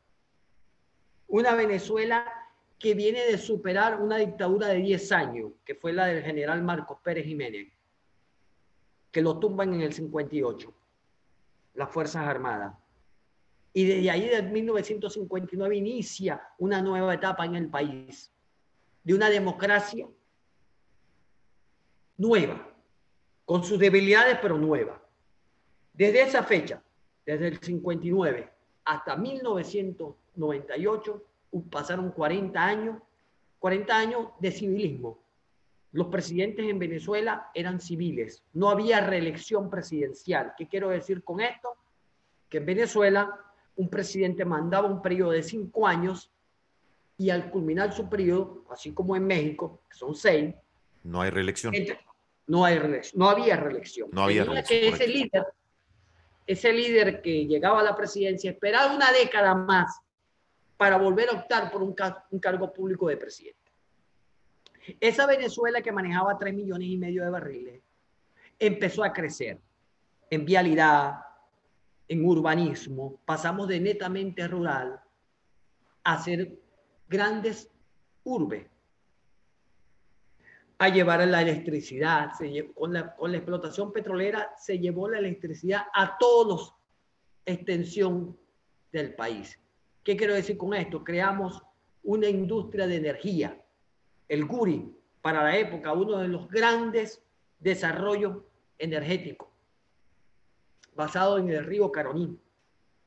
Una 1.27 1.55
Venezuela 1.55 2.29
que 2.77 2.93
viene 2.93 3.23
de 3.23 3.37
superar 3.37 4.01
una 4.01 4.17
dictadura 4.17 4.67
de 4.67 4.79
10 4.79 5.11
años, 5.13 5.53
que 5.63 5.75
fue 5.75 5.93
la 5.93 6.07
del 6.07 6.21
general 6.23 6.61
Marcos 6.61 6.99
Pérez 7.01 7.25
Jiménez, 7.25 7.71
que 9.13 9.21
lo 9.21 9.39
tumban 9.39 9.73
en 9.75 9.81
el 9.81 9.93
58, 9.93 10.73
las 11.75 11.89
Fuerzas 11.89 12.27
Armadas. 12.27 12.73
Y 13.71 13.85
desde 13.85 14.09
ahí, 14.09 14.27
desde 14.27 14.49
1959, 14.49 15.77
inicia 15.77 16.41
una 16.57 16.81
nueva 16.81 17.13
etapa 17.13 17.45
en 17.45 17.55
el 17.55 17.69
país, 17.69 18.29
de 19.03 19.13
una 19.13 19.29
democracia 19.29 20.07
nueva, 22.17 22.67
con 23.45 23.63
sus 23.63 23.77
debilidades, 23.77 24.39
pero 24.41 24.57
nueva. 24.57 24.99
Desde 25.93 26.23
esa 26.23 26.41
fecha, 26.43 26.81
desde 27.25 27.49
el 27.49 27.59
59 27.59 28.49
hasta 28.85 29.15
1998, 29.15 31.23
pasaron 31.69 32.09
40 32.11 32.65
años, 32.65 32.97
40 33.59 33.95
años 33.95 34.29
de 34.39 34.51
civilismo. 34.51 35.19
Los 35.93 36.07
presidentes 36.07 36.67
en 36.67 36.79
Venezuela 36.79 37.51
eran 37.53 37.79
civiles, 37.79 38.43
no 38.53 38.69
había 38.69 38.99
reelección 38.99 39.69
presidencial. 39.69 40.53
¿Qué 40.57 40.67
quiero 40.67 40.89
decir 40.89 41.23
con 41.23 41.39
esto? 41.39 41.77
Que 42.49 42.57
en 42.57 42.65
Venezuela 42.65 43.39
un 43.75 43.89
presidente 43.89 44.43
mandaba 44.43 44.87
un 44.87 45.03
periodo 45.03 45.31
de 45.31 45.43
cinco 45.43 45.85
años 45.85 46.31
y 47.15 47.29
al 47.29 47.51
culminar 47.51 47.93
su 47.93 48.09
periodo, 48.09 48.65
así 48.71 48.91
como 48.91 49.15
en 49.15 49.27
México, 49.27 49.81
que 49.87 49.95
son 49.95 50.15
seis, 50.15 50.55
no 51.03 51.21
hay 51.21 51.29
reelección. 51.29 51.71
no, 52.47 52.65
hay 52.65 52.79
reelección, 52.79 53.19
no 53.19 53.29
había 53.29 53.55
reelección. 53.55 54.09
No 54.11 54.23
había 54.23 54.45
reelección. 54.45 54.79
Que 54.79 54.87
ese 54.87 55.07
líder, 55.07 55.45
ese 56.47 56.73
líder 56.73 57.21
que 57.21 57.45
llegaba 57.45 57.81
a 57.81 57.83
la 57.83 57.95
presidencia 57.95 58.49
esperaba 58.49 58.95
una 58.95 59.11
década 59.11 59.53
más 59.53 60.01
para 60.75 60.97
volver 60.97 61.29
a 61.29 61.33
optar 61.33 61.71
por 61.71 61.83
un, 61.83 61.95
un 62.31 62.39
cargo 62.39 62.73
público 62.73 63.09
de 63.09 63.17
presidente. 63.17 63.62
Esa 64.99 65.25
Venezuela 65.25 65.81
que 65.81 65.91
manejaba 65.91 66.37
3 66.37 66.53
millones 66.53 66.87
y 66.87 66.97
medio 66.97 67.23
de 67.23 67.29
barriles 67.29 67.81
empezó 68.59 69.03
a 69.03 69.13
crecer 69.13 69.59
en 70.29 70.45
vialidad, 70.45 71.19
en 72.07 72.25
urbanismo, 72.25 73.19
pasamos 73.25 73.67
de 73.67 73.79
netamente 73.79 74.47
rural 74.47 75.01
a 76.03 76.21
ser 76.21 76.59
grandes 77.07 77.69
urbes, 78.23 78.67
a 80.77 80.89
llevar 80.89 81.25
la 81.27 81.41
electricidad. 81.41 82.31
con, 82.73 82.93
la, 82.93 83.15
con 83.15 83.31
la 83.31 83.37
explotación 83.37 83.91
petrolera 83.93 84.53
se 84.57 84.79
llevó 84.79 85.07
la 85.07 85.19
electricidad 85.19 85.83
a 85.93 86.17
todos 86.17 86.75
extensión 87.45 88.37
del 88.91 89.15
país. 89.15 89.59
¿Qué 90.03 90.17
quiero 90.17 90.33
decir 90.33 90.57
con 90.57 90.73
esto? 90.73 91.03
Creamos 91.03 91.61
una 92.03 92.27
industria 92.27 92.87
de 92.87 92.97
energía. 92.97 93.62
El 94.27 94.45
Guri, 94.45 94.95
para 95.21 95.43
la 95.43 95.57
época, 95.57 95.93
uno 95.93 96.17
de 96.17 96.27
los 96.27 96.49
grandes 96.49 97.23
desarrollos 97.59 98.37
energéticos 98.77 99.53
basado 100.95 101.37
en 101.37 101.49
el 101.49 101.65
río 101.65 101.91
Caroní. 101.91 102.37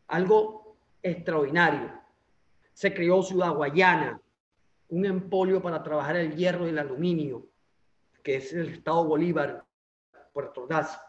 Algo 0.08 0.76
extraordinario. 1.02 1.92
Se 2.72 2.92
creó 2.92 3.22
Ciudad 3.22 3.54
Guayana, 3.54 4.20
un 4.88 5.04
empolio 5.04 5.62
para 5.62 5.82
trabajar 5.82 6.16
el 6.16 6.36
hierro 6.36 6.66
y 6.66 6.70
el 6.70 6.78
aluminio, 6.78 7.46
que 8.22 8.36
es 8.36 8.52
el 8.52 8.68
Estado 8.68 9.04
Bolívar, 9.04 9.64
Puerto 10.32 10.62
Ordaz. 10.62 11.00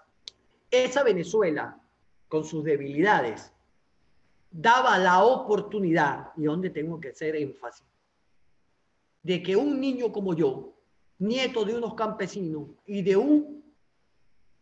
Esa 0.71 1.03
Venezuela, 1.03 1.79
con 2.27 2.43
sus 2.43 2.63
debilidades, 2.63 3.51
daba 4.51 4.97
la 4.97 5.23
oportunidad, 5.23 6.31
y 6.37 6.45
donde 6.45 6.69
tengo 6.69 6.99
que 6.99 7.09
hacer 7.09 7.35
énfasis, 7.35 7.85
de 9.27 9.43
que 9.43 9.57
un 9.57 9.81
niño 9.81 10.09
como 10.09 10.33
yo, 10.33 10.73
nieto 11.19 11.65
de 11.65 11.75
unos 11.75 11.95
campesinos 11.95 12.69
y 12.85 13.01
de 13.01 13.17
un 13.17 13.61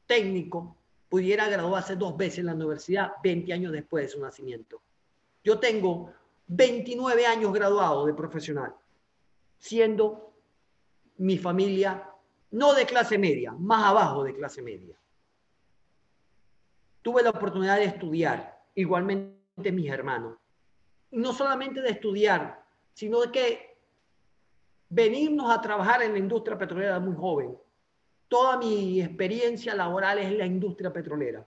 técnico, 0.07 0.75
pudiera 1.07 1.47
graduarse 1.47 1.95
dos 1.95 2.17
veces 2.17 2.39
en 2.39 2.47
la 2.47 2.55
universidad 2.55 3.11
20 3.23 3.53
años 3.53 3.71
después 3.71 4.05
de 4.05 4.09
su 4.09 4.19
nacimiento. 4.19 4.81
Yo 5.43 5.59
tengo 5.59 6.11
29 6.47 7.27
años 7.27 7.53
graduado 7.53 8.07
de 8.07 8.15
profesional, 8.15 8.73
siendo 9.59 10.33
mi 11.17 11.37
familia 11.37 12.09
no 12.49 12.73
de 12.73 12.87
clase 12.87 13.19
media, 13.19 13.51
más 13.51 13.85
abajo 13.85 14.23
de 14.23 14.33
clase 14.33 14.63
media. 14.63 14.97
Tuve 17.03 17.21
la 17.21 17.29
oportunidad 17.29 17.75
de 17.75 17.83
estudiar, 17.83 18.63
igualmente 18.73 19.71
mis 19.71 19.91
hermanos. 19.91 20.39
No 21.11 21.33
solamente 21.33 21.83
de 21.83 21.91
estudiar, 21.91 22.65
sino 22.95 23.21
de 23.21 23.31
que 23.31 23.74
venirnos 24.89 25.51
a 25.51 25.61
trabajar 25.61 26.01
en 26.03 26.13
la 26.13 26.19
industria 26.19 26.57
petrolera 26.57 26.99
muy 26.99 27.15
joven 27.15 27.55
toda 28.27 28.57
mi 28.57 29.01
experiencia 29.01 29.75
laboral 29.75 30.19
es 30.19 30.27
en 30.27 30.37
la 30.37 30.45
industria 30.45 30.91
petrolera. 30.91 31.45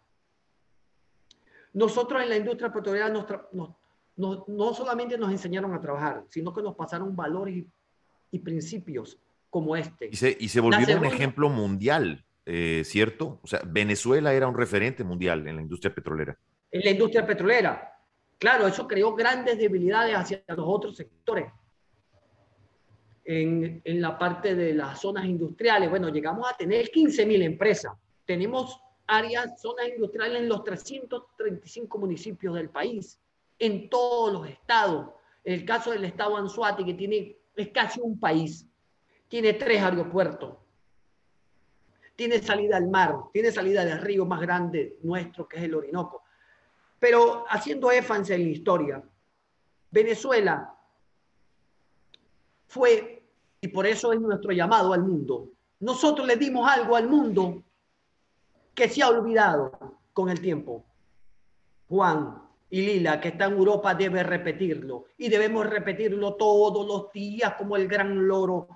Nosotros 1.73 2.23
en 2.23 2.29
la 2.29 2.37
industria 2.37 2.73
petrolera 2.73 3.09
no 3.11 4.75
solamente 4.75 5.19
nos 5.19 5.31
enseñaron 5.31 5.75
a 5.75 5.81
trabajar, 5.81 6.25
sino 6.29 6.53
que 6.53 6.63
nos 6.63 6.75
pasaron 6.75 7.15
valores 7.15 7.65
y, 8.31 8.39
principios 8.39 9.19
como 9.51 9.77
este. 9.77 10.09
Y 10.11 10.17
se, 10.17 10.37
y 10.39 10.49
se 10.49 10.61
volvió 10.61 10.97
un 10.97 11.05
ejemplo 11.05 11.49
mundial, 11.49 12.25
eh, 12.47 12.83
¿cierto? 12.85 13.39
O 13.43 13.47
sea, 13.47 13.61
Venezuela 13.67 14.33
era 14.33 14.47
un 14.47 14.57
referente 14.57 15.05
mundial 15.05 15.47
en 15.47 15.57
la 15.57 15.63
industria 15.63 15.95
petrolera. 15.95 16.39
En 16.71 16.83
la 16.83 16.91
industria 16.91 17.27
petrolera. 17.27 17.95
Claro, 18.39 18.67
eso 18.67 18.87
creó 18.87 19.15
grandes 19.15 19.59
debilidades 19.59 20.15
hacia 20.15 20.43
los 20.49 20.67
otros 20.67 20.97
sectores 20.97 21.53
en, 23.31 23.83
la 24.01 24.19
parte 24.19 24.55
de 24.55 24.73
las 24.73 25.03
zonas 25.03 25.27
industriales. 25.27 25.91
Bueno, 25.91 26.09
llegamos 26.09 26.51
a 26.51 26.57
tener 26.57 26.91
15.000 26.91 27.43
empresas. 27.43 27.93
Tenemos 28.25 28.81
áreas, 29.07 29.61
zonas 29.61 29.87
industriales 29.89 30.41
en 30.41 30.49
los 30.49 30.65
335 30.65 31.99
municipios 31.99 32.55
del 32.55 32.71
país, 32.71 33.21
en 33.59 33.91
todos 33.91 34.33
los 34.33 34.49
estados. 34.49 35.11
En 35.45 35.53
el 35.53 35.65
caso 35.67 35.91
del 35.91 36.07
estado 36.07 36.39
Anzuati, 36.39 36.87
que 36.87 36.95
tiene, 36.95 37.37
es 37.55 37.69
casi 37.69 38.01
un 38.01 38.19
país, 38.19 38.67
tiene 39.29 39.53
tres 39.53 39.83
aeropuertos, 39.83 40.57
tiene 42.17 42.41
salida 42.41 42.79
al 42.79 42.89
mar, 42.89 43.15
tiene 43.31 43.53
salida 43.53 43.85
del 43.85 44.01
río 44.01 44.25
más 44.25 44.41
grande 44.41 44.97
nuestro, 45.03 45.47
que 45.47 45.59
es 45.59 45.65
el 45.65 45.75
Orinoco. 45.75 46.23
Pero 46.99 47.45
haciendo 47.47 47.93
énfasis 47.93 48.31
en 48.31 48.43
la 48.43 48.49
historia, 48.49 49.03
Venezuela 49.91 50.75
fue 52.67 53.18
y 53.61 53.69
por 53.69 53.87
eso 53.87 54.13
es 54.13 54.21
nuestro 54.21 54.53
llamado 54.53 54.93
al 54.93 55.03
mundo. 55.03 55.49
Nosotros 55.81 56.27
le 56.27 56.37
dimos 56.37 56.69
algo 56.69 56.97
al 56.97 57.09
mundo 57.09 57.63
que 58.75 58.89
se 58.89 59.03
ha 59.03 59.09
olvidado 59.09 59.99
con 60.13 60.29
el 60.29 60.41
tiempo. 60.41 60.85
Juan 61.89 62.43
y 62.71 62.83
Lila, 62.83 63.21
que 63.21 63.29
está 63.29 63.47
en 63.47 63.55
Europa, 63.55 63.95
debe 63.95 64.23
repetirlo. 64.23 65.07
Y 65.17 65.29
debemos 65.29 65.67
repetirlo 65.67 66.35
todos 66.35 66.87
los 66.87 67.13
días 67.13 67.55
como 67.55 67.77
el 67.77 67.89
gran 67.89 68.29
loro. 68.29 68.69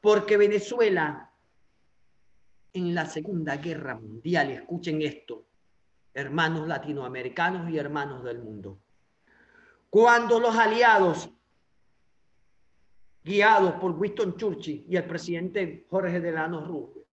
Porque 0.00 0.36
Venezuela, 0.36 1.30
en 2.72 2.94
la 2.94 3.06
Segunda 3.06 3.56
Guerra 3.56 3.96
Mundial, 3.96 4.50
escuchen 4.50 5.02
esto, 5.02 5.44
hermanos 6.14 6.66
latinoamericanos 6.68 7.70
y 7.70 7.78
hermanos 7.78 8.22
del 8.22 8.38
mundo. 8.38 8.78
Cuando 9.90 10.40
los 10.40 10.56
aliados 10.56 11.28
guiados 13.24 13.74
por 13.74 13.92
Winston 13.92 14.36
Churchill 14.36 14.84
y 14.88 14.96
el 14.96 15.04
presidente 15.04 15.86
Jorge 15.88 16.20
Delano 16.20 16.64
Roosevelt, 16.64 17.06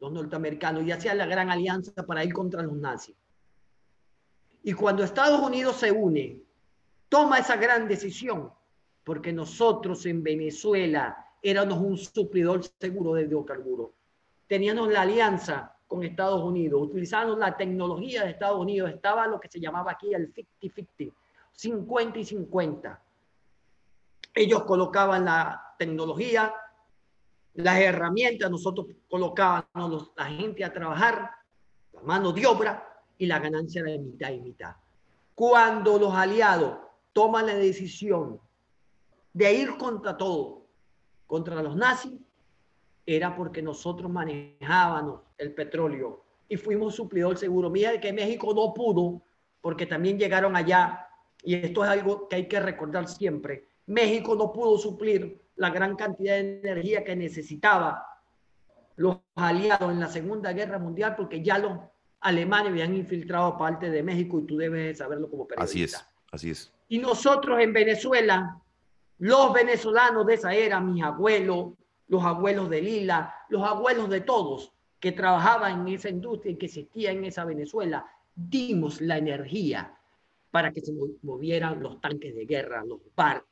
los 0.00 0.12
norteamericanos, 0.12 0.84
y 0.84 0.92
hacían 0.92 1.18
la 1.18 1.26
gran 1.26 1.50
alianza 1.50 2.06
para 2.06 2.24
ir 2.24 2.32
contra 2.32 2.62
los 2.62 2.74
nazis. 2.74 3.14
Y 4.62 4.72
cuando 4.72 5.02
Estados 5.02 5.40
Unidos 5.40 5.76
se 5.76 5.90
une, 5.90 6.40
toma 7.08 7.38
esa 7.38 7.56
gran 7.56 7.88
decisión, 7.88 8.50
porque 9.04 9.32
nosotros 9.32 10.06
en 10.06 10.22
Venezuela 10.22 11.26
éramos 11.42 11.78
un 11.78 11.96
suplidor 11.96 12.62
seguro 12.78 13.14
de 13.14 13.22
hidrocarburos. 13.22 13.90
Teníamos 14.46 14.90
la 14.92 15.02
alianza 15.02 15.76
con 15.86 16.04
Estados 16.04 16.42
Unidos, 16.42 16.82
utilizábamos 16.82 17.38
la 17.38 17.56
tecnología 17.56 18.24
de 18.24 18.30
Estados 18.30 18.60
Unidos, 18.60 18.90
estaba 18.90 19.26
lo 19.26 19.40
que 19.40 19.48
se 19.48 19.58
llamaba 19.58 19.92
aquí 19.92 20.14
el 20.14 20.32
50-50, 20.32 21.12
50 21.52 22.18
y 22.18 22.24
50. 22.24 23.02
Ellos 24.34 24.62
colocaban 24.64 25.24
la 25.24 25.74
tecnología, 25.78 26.54
las 27.54 27.78
herramientas, 27.80 28.50
nosotros 28.50 28.86
colocábamos 29.08 30.12
la 30.16 30.24
gente 30.26 30.64
a 30.64 30.72
trabajar, 30.72 31.30
la 31.92 32.02
mano 32.02 32.32
de 32.32 32.46
obra 32.46 33.02
y 33.18 33.26
la 33.26 33.38
ganancia 33.38 33.82
de 33.82 33.98
mitad 33.98 34.30
y 34.30 34.40
mitad. 34.40 34.76
Cuando 35.34 35.98
los 35.98 36.14
aliados 36.14 36.78
toman 37.12 37.46
la 37.46 37.54
decisión 37.54 38.40
de 39.32 39.52
ir 39.52 39.76
contra 39.76 40.16
todo, 40.16 40.66
contra 41.26 41.62
los 41.62 41.76
nazis, 41.76 42.20
era 43.06 43.34
porque 43.34 43.62
nosotros 43.62 44.10
manejábamos 44.10 45.22
el 45.38 45.54
petróleo 45.54 46.22
y 46.48 46.56
fuimos 46.56 46.94
suplidor 46.94 47.36
seguro. 47.36 47.70
Mira 47.70 48.00
que 48.00 48.12
México 48.12 48.52
no 48.54 48.72
pudo, 48.74 49.22
porque 49.60 49.86
también 49.86 50.18
llegaron 50.18 50.56
allá, 50.56 51.08
y 51.42 51.54
esto 51.54 51.84
es 51.84 51.90
algo 51.90 52.28
que 52.28 52.36
hay 52.36 52.48
que 52.48 52.60
recordar 52.60 53.08
siempre, 53.08 53.69
México 53.90 54.36
no 54.36 54.52
pudo 54.52 54.78
suplir 54.78 55.42
la 55.56 55.70
gran 55.70 55.96
cantidad 55.96 56.34
de 56.34 56.60
energía 56.60 57.02
que 57.02 57.16
necesitaba 57.16 58.06
los 58.94 59.18
aliados 59.34 59.90
en 59.90 59.98
la 59.98 60.08
Segunda 60.08 60.52
Guerra 60.52 60.78
Mundial, 60.78 61.16
porque 61.16 61.42
ya 61.42 61.58
los 61.58 61.76
alemanes 62.20 62.70
habían 62.70 62.94
infiltrado 62.94 63.58
parte 63.58 63.90
de 63.90 64.02
México 64.04 64.38
y 64.38 64.46
tú 64.46 64.56
debes 64.56 64.98
saberlo 64.98 65.28
como 65.28 65.46
periodista. 65.48 65.72
Así 65.72 65.82
es, 65.82 66.06
así 66.30 66.50
es. 66.50 66.72
Y 66.88 66.98
nosotros 66.98 67.58
en 67.60 67.72
Venezuela, 67.72 68.60
los 69.18 69.52
venezolanos 69.52 70.24
de 70.24 70.34
esa 70.34 70.54
era, 70.54 70.80
mis 70.80 71.02
abuelos, 71.02 71.72
los 72.06 72.22
abuelos 72.24 72.70
de 72.70 72.82
Lila, 72.82 73.34
los 73.48 73.64
abuelos 73.64 74.08
de 74.08 74.20
todos 74.20 74.72
que 75.00 75.10
trabajaban 75.10 75.80
en 75.80 75.94
esa 75.94 76.10
industria 76.10 76.52
y 76.52 76.56
que 76.56 76.66
existía 76.66 77.10
en 77.10 77.24
esa 77.24 77.44
Venezuela, 77.44 78.06
dimos 78.36 79.00
la 79.00 79.18
energía 79.18 79.96
para 80.52 80.72
que 80.72 80.80
se 80.80 80.92
movieran 81.22 81.82
los 81.82 82.00
tanques 82.00 82.36
de 82.36 82.44
guerra, 82.44 82.84
los 82.84 83.00
barcos, 83.16 83.49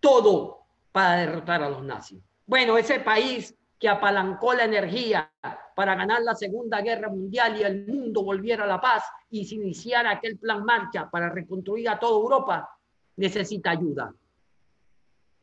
todo 0.00 0.66
para 0.92 1.16
derrotar 1.16 1.62
a 1.62 1.70
los 1.70 1.82
nazis. 1.82 2.22
Bueno, 2.46 2.78
ese 2.78 3.00
país 3.00 3.54
que 3.78 3.88
apalancó 3.88 4.54
la 4.54 4.64
energía 4.64 5.30
para 5.74 5.94
ganar 5.94 6.22
la 6.22 6.34
Segunda 6.34 6.80
Guerra 6.80 7.10
Mundial 7.10 7.60
y 7.60 7.62
el 7.62 7.86
mundo 7.86 8.22
volviera 8.22 8.64
a 8.64 8.66
la 8.66 8.80
paz 8.80 9.04
y 9.30 9.44
se 9.44 9.56
iniciara 9.56 10.12
aquel 10.12 10.38
plan 10.38 10.64
marcha 10.64 11.10
para 11.10 11.28
reconstruir 11.28 11.88
a 11.88 11.98
toda 11.98 12.18
Europa, 12.18 12.70
necesita 13.16 13.70
ayuda. 13.70 14.14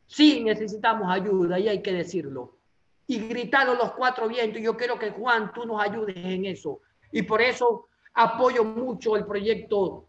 Sí, 0.07 0.43
necesitamos 0.43 1.07
ayuda 1.09 1.59
y 1.59 1.67
hay 1.67 1.81
que 1.81 1.93
decirlo. 1.93 2.57
Y 3.05 3.27
gritarlo 3.27 3.75
los 3.75 3.91
cuatro 3.91 4.27
vientos. 4.27 4.61
Yo 4.61 4.75
quiero 4.75 4.97
que 4.97 5.11
Juan, 5.11 5.51
tú 5.53 5.65
nos 5.65 5.81
ayudes 5.81 6.15
en 6.17 6.45
eso. 6.45 6.81
Y 7.11 7.21
por 7.23 7.41
eso 7.41 7.87
apoyo 8.13 8.63
mucho 8.63 9.15
el 9.15 9.25
proyecto 9.25 10.07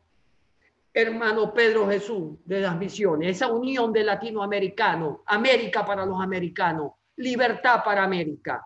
hermano 0.95 1.53
Pedro 1.53 1.89
Jesús 1.89 2.39
de 2.45 2.61
las 2.61 2.77
misiones, 2.77 3.37
esa 3.37 3.49
unión 3.49 3.93
de 3.93 4.05
latinoamericanos, 4.05 5.19
América 5.27 5.85
para 5.85 6.07
los 6.07 6.23
americanos, 6.23 6.93
libertad 7.17 7.83
para 7.85 8.05
América, 8.05 8.65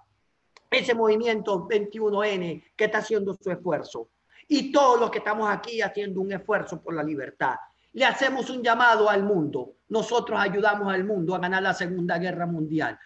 ese 0.70 0.94
movimiento 0.94 1.66
21N 1.66 2.64
que 2.76 2.84
está 2.84 2.98
haciendo 2.98 3.34
su 3.34 3.50
esfuerzo. 3.50 4.10
Y 4.46 4.70
todos 4.70 5.00
los 5.00 5.10
que 5.10 5.18
estamos 5.18 5.48
aquí 5.50 5.80
haciendo 5.80 6.20
un 6.20 6.32
esfuerzo 6.32 6.80
por 6.82 6.94
la 6.94 7.02
libertad. 7.02 7.56
Le 7.92 8.05
hacemos 8.05 8.48
un 8.50 8.62
llamado 8.62 9.09
al 9.09 9.22
mundo. 9.22 9.74
Nosotros 9.88 10.38
ayudamos 10.38 10.92
al 10.92 11.05
mundo 11.05 11.34
a 11.34 11.38
ganar 11.38 11.62
la 11.62 11.74
Segunda 11.74 12.18
Guerra 12.18 12.46
Mundial. 12.46 12.98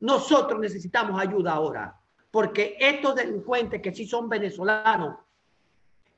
Nosotros 0.00 0.60
necesitamos 0.60 1.20
ayuda 1.20 1.52
ahora, 1.52 1.94
porque 2.30 2.76
estos 2.78 3.14
delincuentes 3.14 3.80
que 3.80 3.94
sí 3.94 4.06
son 4.06 4.28
venezolanos 4.28 5.16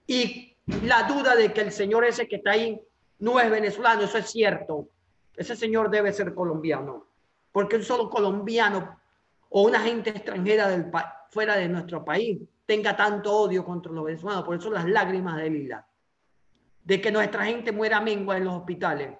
y 0.06 0.53
la 0.66 1.02
duda 1.04 1.34
de 1.34 1.52
que 1.52 1.60
el 1.60 1.72
señor 1.72 2.04
ese 2.04 2.26
que 2.26 2.36
está 2.36 2.52
ahí 2.52 2.80
no 3.18 3.38
es 3.40 3.50
venezolano, 3.50 4.02
eso 4.02 4.18
es 4.18 4.30
cierto. 4.30 4.88
Ese 5.36 5.56
señor 5.56 5.90
debe 5.90 6.12
ser 6.12 6.34
colombiano, 6.34 7.06
porque 7.52 7.76
un 7.76 7.82
solo 7.82 8.08
colombiano 8.08 9.00
o 9.48 9.62
una 9.62 9.80
gente 9.80 10.10
extranjera 10.10 10.68
del 10.68 10.90
fuera 11.30 11.56
de 11.56 11.68
nuestro 11.68 12.04
país 12.04 12.40
tenga 12.66 12.96
tanto 12.96 13.32
odio 13.32 13.64
contra 13.64 13.92
los 13.92 14.04
venezolanos. 14.04 14.44
Por 14.44 14.56
eso 14.56 14.70
las 14.70 14.86
lágrimas 14.86 15.36
de 15.36 15.50
Lila, 15.50 15.86
de 16.84 17.00
que 17.00 17.10
nuestra 17.10 17.44
gente 17.44 17.72
muera 17.72 18.00
mengua 18.00 18.36
en 18.36 18.44
los 18.44 18.54
hospitales. 18.54 19.18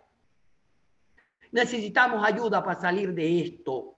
Necesitamos 1.50 2.24
ayuda 2.26 2.64
para 2.64 2.80
salir 2.80 3.12
de 3.14 3.40
esto, 3.40 3.96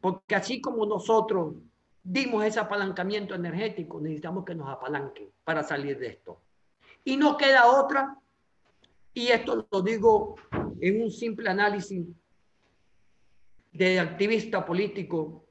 porque 0.00 0.34
así 0.34 0.60
como 0.60 0.86
nosotros 0.86 1.54
dimos 2.02 2.44
ese 2.44 2.58
apalancamiento 2.60 3.34
energético, 3.34 4.00
necesitamos 4.00 4.44
que 4.44 4.54
nos 4.54 4.68
apalanquen 4.68 5.30
para 5.44 5.62
salir 5.62 5.98
de 5.98 6.08
esto. 6.08 6.40
Y 7.04 7.16
no 7.16 7.36
queda 7.36 7.66
otra, 7.66 8.16
y 9.14 9.28
esto 9.28 9.66
lo 9.70 9.82
digo 9.82 10.36
en 10.80 11.02
un 11.02 11.10
simple 11.10 11.50
análisis 11.50 12.06
de 13.72 14.00
activista 14.00 14.64
político, 14.64 15.44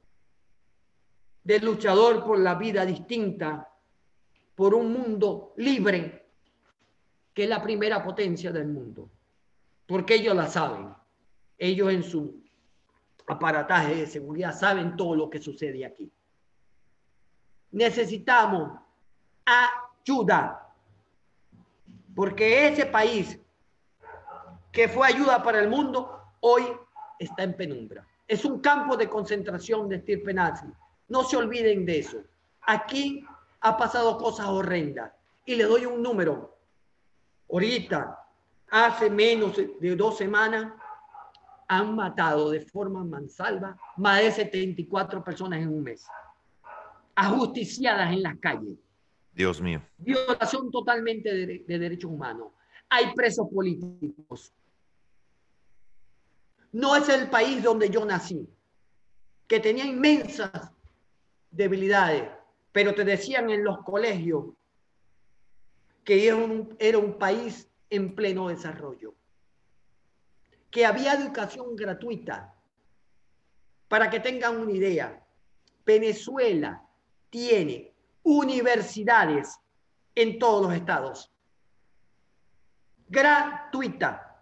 de 1.44 1.58
luchador 1.58 2.24
por 2.24 2.38
la 2.38 2.54
vida 2.54 2.86
distinta, 2.86 3.68
por 4.54 4.74
un 4.74 4.92
mundo 4.92 5.54
libre, 5.56 6.26
que 7.34 7.44
es 7.44 7.48
la 7.48 7.62
primera 7.62 8.02
potencia 8.02 8.52
del 8.52 8.68
mundo, 8.68 9.10
porque 9.86 10.14
ellos 10.14 10.36
la 10.36 10.48
saben, 10.48 10.94
ellos 11.58 11.92
en 11.92 12.02
su 12.02 12.42
aparataje 13.26 13.94
de 13.94 14.06
seguridad 14.06 14.56
saben 14.56 14.96
todo 14.96 15.16
lo 15.16 15.30
que 15.30 15.40
sucede 15.40 15.84
aquí. 15.84 16.10
Necesitamos 17.72 18.78
ayuda 19.44 20.61
porque 22.14 22.68
ese 22.68 22.86
país 22.86 23.38
que 24.70 24.88
fue 24.88 25.06
ayuda 25.06 25.42
para 25.42 25.60
el 25.60 25.68
mundo, 25.68 26.20
hoy 26.40 26.62
está 27.18 27.42
en 27.42 27.54
penumbra. 27.56 28.06
Es 28.26 28.44
un 28.44 28.60
campo 28.60 28.96
de 28.96 29.08
concentración 29.08 29.88
de 29.88 29.96
estirpe 29.96 30.32
nazi. 30.32 30.66
No 31.08 31.24
se 31.24 31.36
olviden 31.36 31.84
de 31.84 31.98
eso. 31.98 32.18
Aquí 32.62 33.24
ha 33.60 33.76
pasado 33.76 34.16
cosas 34.18 34.46
horrendas. 34.46 35.12
Y 35.44 35.56
le 35.56 35.64
doy 35.64 35.84
un 35.86 36.02
número. 36.02 36.56
Ahorita, 37.50 38.18
hace 38.70 39.10
menos 39.10 39.56
de 39.56 39.96
dos 39.96 40.16
semanas, 40.16 40.72
han 41.68 41.94
matado 41.94 42.50
de 42.50 42.60
forma 42.60 43.04
mansalva 43.04 43.76
más 43.96 44.20
de 44.20 44.30
74 44.30 45.22
personas 45.22 45.60
en 45.60 45.68
un 45.68 45.82
mes. 45.82 46.06
Ajusticiadas 47.14 48.12
en 48.12 48.22
las 48.22 48.36
calles. 48.38 48.78
Dios 49.32 49.60
mío. 49.60 49.82
Violación 49.98 50.70
totalmente 50.70 51.32
de, 51.32 51.64
de 51.66 51.78
derechos 51.78 52.10
humanos. 52.10 52.52
Hay 52.88 53.14
presos 53.14 53.48
políticos. 53.48 54.52
No 56.72 56.96
es 56.96 57.08
el 57.08 57.28
país 57.28 57.62
donde 57.62 57.90
yo 57.90 58.04
nací, 58.04 58.48
que 59.46 59.60
tenía 59.60 59.84
inmensas 59.84 60.70
debilidades, 61.50 62.30
pero 62.72 62.94
te 62.94 63.04
decían 63.04 63.50
en 63.50 63.64
los 63.64 63.78
colegios 63.84 64.46
que 66.04 66.26
era 66.26 66.36
un, 66.36 66.74
era 66.78 66.98
un 66.98 67.18
país 67.18 67.68
en 67.90 68.14
pleno 68.14 68.48
desarrollo, 68.48 69.14
que 70.70 70.86
había 70.86 71.14
educación 71.14 71.76
gratuita. 71.76 72.54
Para 73.88 74.08
que 74.08 74.20
tengan 74.20 74.56
una 74.58 74.72
idea, 74.72 75.22
Venezuela 75.84 76.82
tiene 77.28 77.91
universidades 78.22 79.58
en 80.14 80.38
todos 80.38 80.62
los 80.62 80.74
estados. 80.74 81.32
Gratuita. 83.08 84.40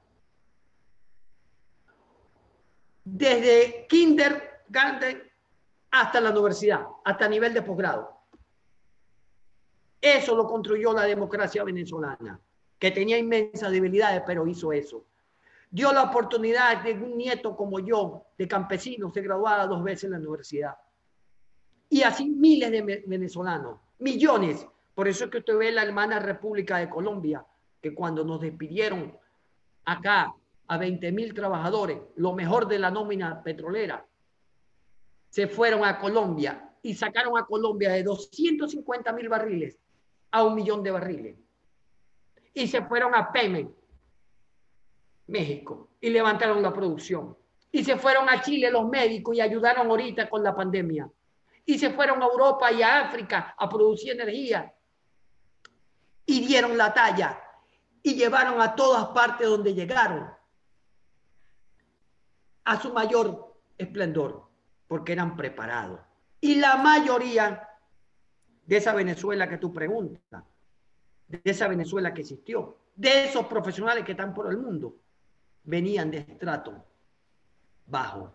Desde 3.05 3.87
kindergarten 3.89 5.23
hasta 5.91 6.21
la 6.21 6.31
universidad, 6.31 6.87
hasta 7.05 7.29
nivel 7.29 7.53
de 7.53 7.63
posgrado. 7.63 8.21
Eso 10.01 10.35
lo 10.37 10.47
construyó 10.47 10.93
la 10.93 11.03
democracia 11.03 11.65
venezolana, 11.65 12.41
que 12.79 12.91
tenía 12.91 13.19
inmensas 13.19 13.71
debilidades, 13.71 14.23
pero 14.27 14.47
hizo 14.47 14.73
eso. 14.73 15.05
Dio 15.71 15.93
la 15.93 16.05
oportunidad 16.05 16.83
de 16.83 16.93
un 16.93 17.17
nieto 17.17 17.57
como 17.57 17.81
yo, 17.81 18.27
de 18.39 18.49
campesino, 18.49 19.13
se 19.13 19.21
graduara 19.21 19.67
dos 19.67 19.83
veces 19.83 20.05
en 20.05 20.13
la 20.13 20.19
universidad 20.19 20.77
y 21.91 22.03
así 22.03 22.31
miles 22.31 22.71
de 22.71 23.05
venezolanos, 23.07 23.81
millones. 23.99 24.67
Por 24.95 25.09
eso 25.09 25.25
es 25.25 25.31
que 25.31 25.39
usted 25.39 25.59
ve 25.59 25.73
la 25.73 25.83
hermana 25.83 26.21
República 26.21 26.79
de 26.79 26.89
Colombia, 26.89 27.45
que 27.83 27.93
cuando 27.93 28.25
nos 28.25 28.41
despidieron 28.41 29.19
acá 29.85 30.33
a 30.69 30.79
20 30.79 31.13
mil 31.13 31.35
trabajadores, 31.35 31.99
lo 32.17 32.33
mejor 32.33 32.69
de 32.69 32.79
la 32.79 32.91
nómina 32.91 33.43
petrolera, 33.43 34.07
se 35.29 35.49
fueron 35.49 35.85
a 35.85 35.99
Colombia 35.99 36.75
y 36.83 36.95
sacaron 36.95 37.37
a 37.37 37.45
Colombia 37.45 37.91
de 37.91 38.05
250 38.05 39.13
mil 39.13 39.29
barriles 39.29 39.77
a 40.31 40.45
un 40.45 40.55
millón 40.55 40.83
de 40.83 40.93
barriles. 40.93 41.37
Y 42.55 42.69
se 42.69 42.83
fueron 42.83 43.15
a 43.15 43.33
Pemex. 43.33 43.69
México 45.27 45.91
y 46.01 46.11
levantaron 46.11 46.63
la 46.63 46.73
producción. 46.73 47.37
Y 47.73 47.85
se 47.85 47.97
fueron 47.97 48.29
a 48.29 48.43
Chile 48.43 48.71
los 48.71 48.89
médicos 48.89 49.37
y 49.37 49.41
ayudaron 49.41 49.89
ahorita 49.89 50.29
con 50.29 50.43
la 50.43 50.55
pandemia. 50.55 51.09
Y 51.65 51.79
se 51.79 51.91
fueron 51.91 52.23
a 52.23 52.27
Europa 52.27 52.73
y 52.73 52.83
a 52.83 53.01
África 53.01 53.55
a 53.57 53.69
producir 53.69 54.13
energía. 54.13 54.75
Y 56.27 56.47
dieron 56.47 56.77
la 56.77 56.93
talla. 56.93 57.41
Y 58.03 58.15
llevaron 58.15 58.61
a 58.61 58.75
todas 58.75 59.09
partes 59.09 59.47
donde 59.47 59.75
llegaron 59.75 60.31
a 62.65 62.81
su 62.81 62.93
mayor 62.93 63.57
esplendor, 63.77 64.49
porque 64.87 65.13
eran 65.13 65.37
preparados. 65.37 66.01
Y 66.41 66.57
la 66.57 66.77
mayoría 66.77 67.69
de 68.65 68.77
esa 68.77 68.95
Venezuela 68.95 69.49
que 69.49 69.59
tú 69.59 69.73
preguntas, 69.73 70.45
de 71.27 71.41
esa 71.45 71.69
Venezuela 71.69 72.15
que 72.15 72.23
existió, 72.23 72.79
de 72.95 73.25
esos 73.25 73.47
profesionales 73.47 74.05
que 74.05 74.13
están 74.13 74.33
por 74.33 74.49
el 74.49 74.59
mundo, 74.59 74.97
venían 75.65 76.11
de 76.11 76.19
estrato 76.19 76.85
bajo, 77.87 78.33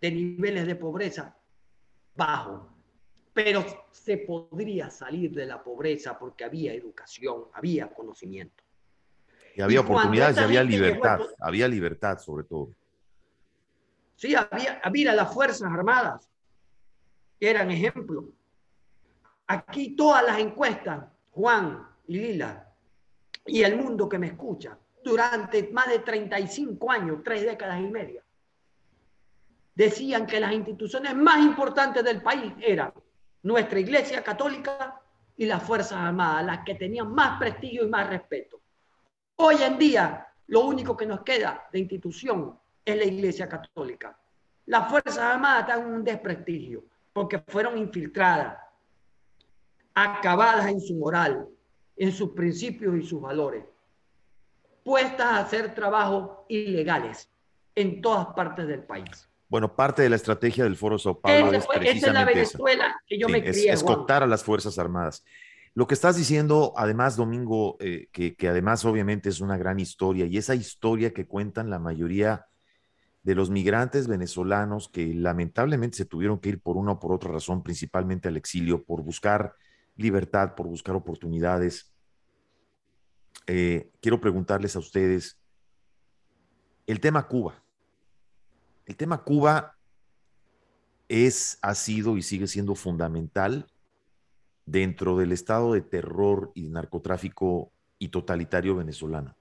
de 0.00 0.10
niveles 0.10 0.66
de 0.66 0.74
pobreza 0.74 1.37
bajo. 2.18 2.68
Pero 3.32 3.64
se 3.92 4.18
podría 4.18 4.90
salir 4.90 5.32
de 5.32 5.46
la 5.46 5.62
pobreza 5.62 6.18
porque 6.18 6.44
había 6.44 6.74
educación, 6.74 7.44
había 7.54 7.88
conocimiento. 7.88 8.64
Y 9.54 9.62
había 9.62 9.80
oportunidades 9.80 10.36
y 10.36 10.40
había 10.40 10.62
libertad, 10.62 11.20
había 11.40 11.68
libertad 11.68 12.18
sobre 12.18 12.44
todo. 12.44 12.74
Sí, 14.16 14.34
había, 14.34 14.80
había 14.82 15.14
las 15.14 15.32
Fuerzas 15.32 15.70
Armadas, 15.70 16.28
que 17.38 17.48
eran 17.48 17.70
ejemplo. 17.70 18.28
Aquí 19.46 19.94
todas 19.94 20.24
las 20.24 20.38
encuestas, 20.38 21.06
Juan 21.30 21.86
y 22.08 22.18
Lila, 22.18 22.68
y 23.46 23.62
el 23.62 23.76
mundo 23.76 24.08
que 24.08 24.18
me 24.18 24.26
escucha, 24.26 24.76
durante 25.02 25.70
más 25.72 25.88
de 25.88 26.00
35 26.00 26.90
años, 26.90 27.20
tres 27.24 27.42
décadas 27.42 27.80
y 27.80 27.88
media, 27.88 28.22
decían 29.78 30.26
que 30.26 30.40
las 30.40 30.52
instituciones 30.52 31.14
más 31.14 31.38
importantes 31.38 32.02
del 32.02 32.20
país 32.20 32.52
eran 32.60 32.92
nuestra 33.44 33.78
Iglesia 33.78 34.24
Católica 34.24 35.00
y 35.36 35.46
las 35.46 35.62
Fuerzas 35.62 35.92
Armadas, 35.92 36.44
las 36.44 36.64
que 36.64 36.74
tenían 36.74 37.14
más 37.14 37.38
prestigio 37.38 37.84
y 37.84 37.88
más 37.88 38.08
respeto. 38.10 38.60
Hoy 39.36 39.62
en 39.62 39.78
día, 39.78 40.26
lo 40.48 40.62
único 40.62 40.96
que 40.96 41.06
nos 41.06 41.20
queda 41.20 41.68
de 41.72 41.78
institución 41.78 42.58
es 42.84 42.96
la 42.96 43.04
Iglesia 43.04 43.48
Católica. 43.48 44.18
Las 44.66 44.90
Fuerzas 44.90 45.18
Armadas 45.18 45.68
están 45.68 45.86
en 45.86 45.94
un 45.94 46.02
desprestigio 46.02 46.82
porque 47.12 47.38
fueron 47.38 47.78
infiltradas, 47.78 48.58
acabadas 49.94 50.66
en 50.66 50.80
su 50.80 50.96
moral, 50.96 51.46
en 51.96 52.10
sus 52.10 52.30
principios 52.30 52.96
y 52.96 53.06
sus 53.06 53.20
valores, 53.20 53.64
puestas 54.82 55.26
a 55.26 55.38
hacer 55.38 55.72
trabajos 55.72 56.38
ilegales 56.48 57.30
en 57.76 58.00
todas 58.00 58.26
partes 58.34 58.66
del 58.66 58.82
país. 58.82 59.28
Bueno, 59.48 59.74
parte 59.74 60.02
de 60.02 60.10
la 60.10 60.16
estrategia 60.16 60.64
del 60.64 60.76
Foro 60.76 60.98
Sao 60.98 61.20
Paulo 61.20 61.52
es, 61.52 61.66
precisamente 61.66 61.98
esa 61.98 62.06
es 62.08 62.14
la 62.14 62.24
Venezuela 62.24 63.00
que 63.06 63.18
yo 63.18 63.28
me 63.28 63.42
crié. 63.42 63.72
Es, 63.72 63.82
a 63.82 64.26
las 64.26 64.44
Fuerzas 64.44 64.78
Armadas. 64.78 65.24
Lo 65.74 65.86
que 65.86 65.94
estás 65.94 66.16
diciendo, 66.16 66.74
además, 66.76 67.16
Domingo, 67.16 67.76
eh, 67.80 68.08
que, 68.12 68.34
que, 68.34 68.48
además 68.48 68.84
obviamente 68.84 69.28
es 69.28 69.40
una 69.40 69.56
gran 69.56 69.78
historia, 69.80 70.26
y 70.26 70.36
esa 70.36 70.54
historia 70.54 71.12
que 71.14 71.26
cuentan 71.26 71.70
la 71.70 71.78
mayoría 71.78 72.46
de 73.22 73.34
los 73.34 73.50
migrantes 73.50 74.06
venezolanos 74.06 74.88
que 74.88 75.14
lamentablemente 75.14 75.98
se 75.98 76.04
tuvieron 76.04 76.38
que 76.38 76.50
ir 76.50 76.60
por 76.60 76.76
una 76.76 76.92
o 76.92 76.98
por 76.98 77.12
otra 77.12 77.30
razón, 77.30 77.62
principalmente 77.62 78.28
al 78.28 78.36
exilio, 78.36 78.84
por 78.84 79.02
buscar 79.02 79.54
libertad, 79.96 80.54
por 80.54 80.66
buscar 80.66 80.94
oportunidades. 80.94 81.92
Eh, 83.46 83.90
quiero 84.00 84.20
preguntarles 84.20 84.76
a 84.76 84.78
ustedes, 84.78 85.38
el 86.86 87.00
tema 87.00 87.26
Cuba. 87.28 87.62
El 88.88 88.96
tema 88.96 89.22
Cuba 89.22 89.76
es, 91.08 91.58
ha 91.60 91.74
sido 91.74 92.16
y 92.16 92.22
sigue 92.22 92.46
siendo 92.46 92.74
fundamental 92.74 93.66
dentro 94.64 95.18
del 95.18 95.32
estado 95.32 95.74
de 95.74 95.82
terror 95.82 96.52
y 96.54 96.70
narcotráfico 96.70 97.70
y 97.98 98.08
totalitario 98.08 98.76
venezolano. 98.76 99.36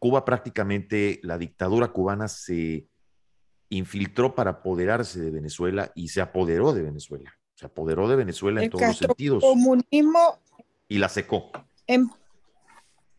Cuba 0.00 0.24
prácticamente, 0.24 1.20
la 1.22 1.38
dictadura 1.38 1.88
cubana 1.92 2.26
se 2.26 2.88
infiltró 3.68 4.34
para 4.34 4.50
apoderarse 4.50 5.20
de 5.20 5.30
Venezuela 5.30 5.92
y 5.94 6.08
se 6.08 6.20
apoderó 6.20 6.72
de 6.72 6.82
Venezuela. 6.82 7.32
Se 7.54 7.66
apoderó 7.66 8.08
de 8.08 8.16
Venezuela 8.16 8.60
en 8.60 8.70
todos 8.70 8.88
los 8.88 8.98
sentidos. 8.98 9.40
comunismo 9.40 10.40
y 10.88 10.98
la 10.98 11.08
secó. 11.08 11.52
Em, 11.86 12.08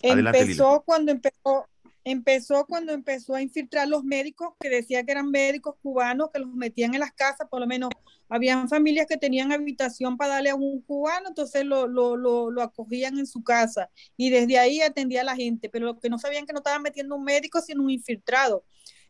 empezó 0.01 0.83
cuando 0.85 1.13
empezó 1.13 1.65
empezó 2.11 2.65
cuando 2.65 2.93
empezó 2.93 3.35
a 3.35 3.41
infiltrar 3.41 3.87
los 3.87 4.03
médicos 4.03 4.53
que 4.61 4.69
decía 4.69 5.03
que 5.03 5.11
eran 5.11 5.29
médicos 5.29 5.75
cubanos 5.81 6.29
que 6.31 6.39
los 6.39 6.53
metían 6.53 6.93
en 6.93 7.01
las 7.01 7.11
casas, 7.11 7.49
por 7.49 7.59
lo 7.59 7.67
menos 7.67 7.89
habían 8.29 8.69
familias 8.69 9.07
que 9.07 9.17
tenían 9.17 9.51
habitación 9.51 10.15
para 10.15 10.35
darle 10.35 10.51
a 10.51 10.55
un 10.55 10.81
cubano, 10.81 11.27
entonces 11.27 11.65
lo, 11.65 11.85
lo, 11.85 12.15
lo, 12.15 12.49
lo, 12.49 12.61
acogían 12.61 13.19
en 13.19 13.27
su 13.27 13.43
casa 13.43 13.89
y 14.15 14.29
desde 14.29 14.57
ahí 14.57 14.79
atendía 14.79 15.21
a 15.21 15.25
la 15.25 15.35
gente, 15.35 15.67
pero 15.69 15.85
lo 15.85 15.99
que 15.99 16.09
no 16.09 16.17
sabían 16.17 16.45
que 16.45 16.53
no 16.53 16.59
estaban 16.59 16.81
metiendo 16.81 17.15
un 17.15 17.25
médico, 17.25 17.59
sino 17.59 17.83
un 17.83 17.89
infiltrado. 17.89 18.63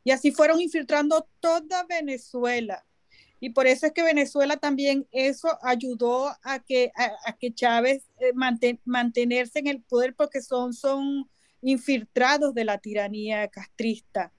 Y 0.03 0.11
así 0.11 0.31
fueron 0.31 0.59
infiltrando 0.59 1.27
toda 1.39 1.83
Venezuela. 1.83 2.83
Y 3.39 3.51
por 3.51 3.67
eso 3.67 3.85
es 3.85 3.91
que 3.91 4.01
Venezuela 4.01 4.57
también 4.57 5.07
eso 5.11 5.59
ayudó 5.61 6.35
a 6.41 6.59
que, 6.65 6.91
a, 6.95 7.33
que 7.33 7.53
Chávez 7.53 8.07
eh, 8.19 8.33
mantenerse 8.85 9.59
en 9.59 9.67
el 9.67 9.83
poder 9.83 10.15
porque 10.15 10.41
son, 10.41 10.73
son 10.73 11.29
infiltrados 11.61 12.53
de 12.53 12.65
la 12.65 12.77
tiranía 12.77 13.47
castrista. 13.47 14.33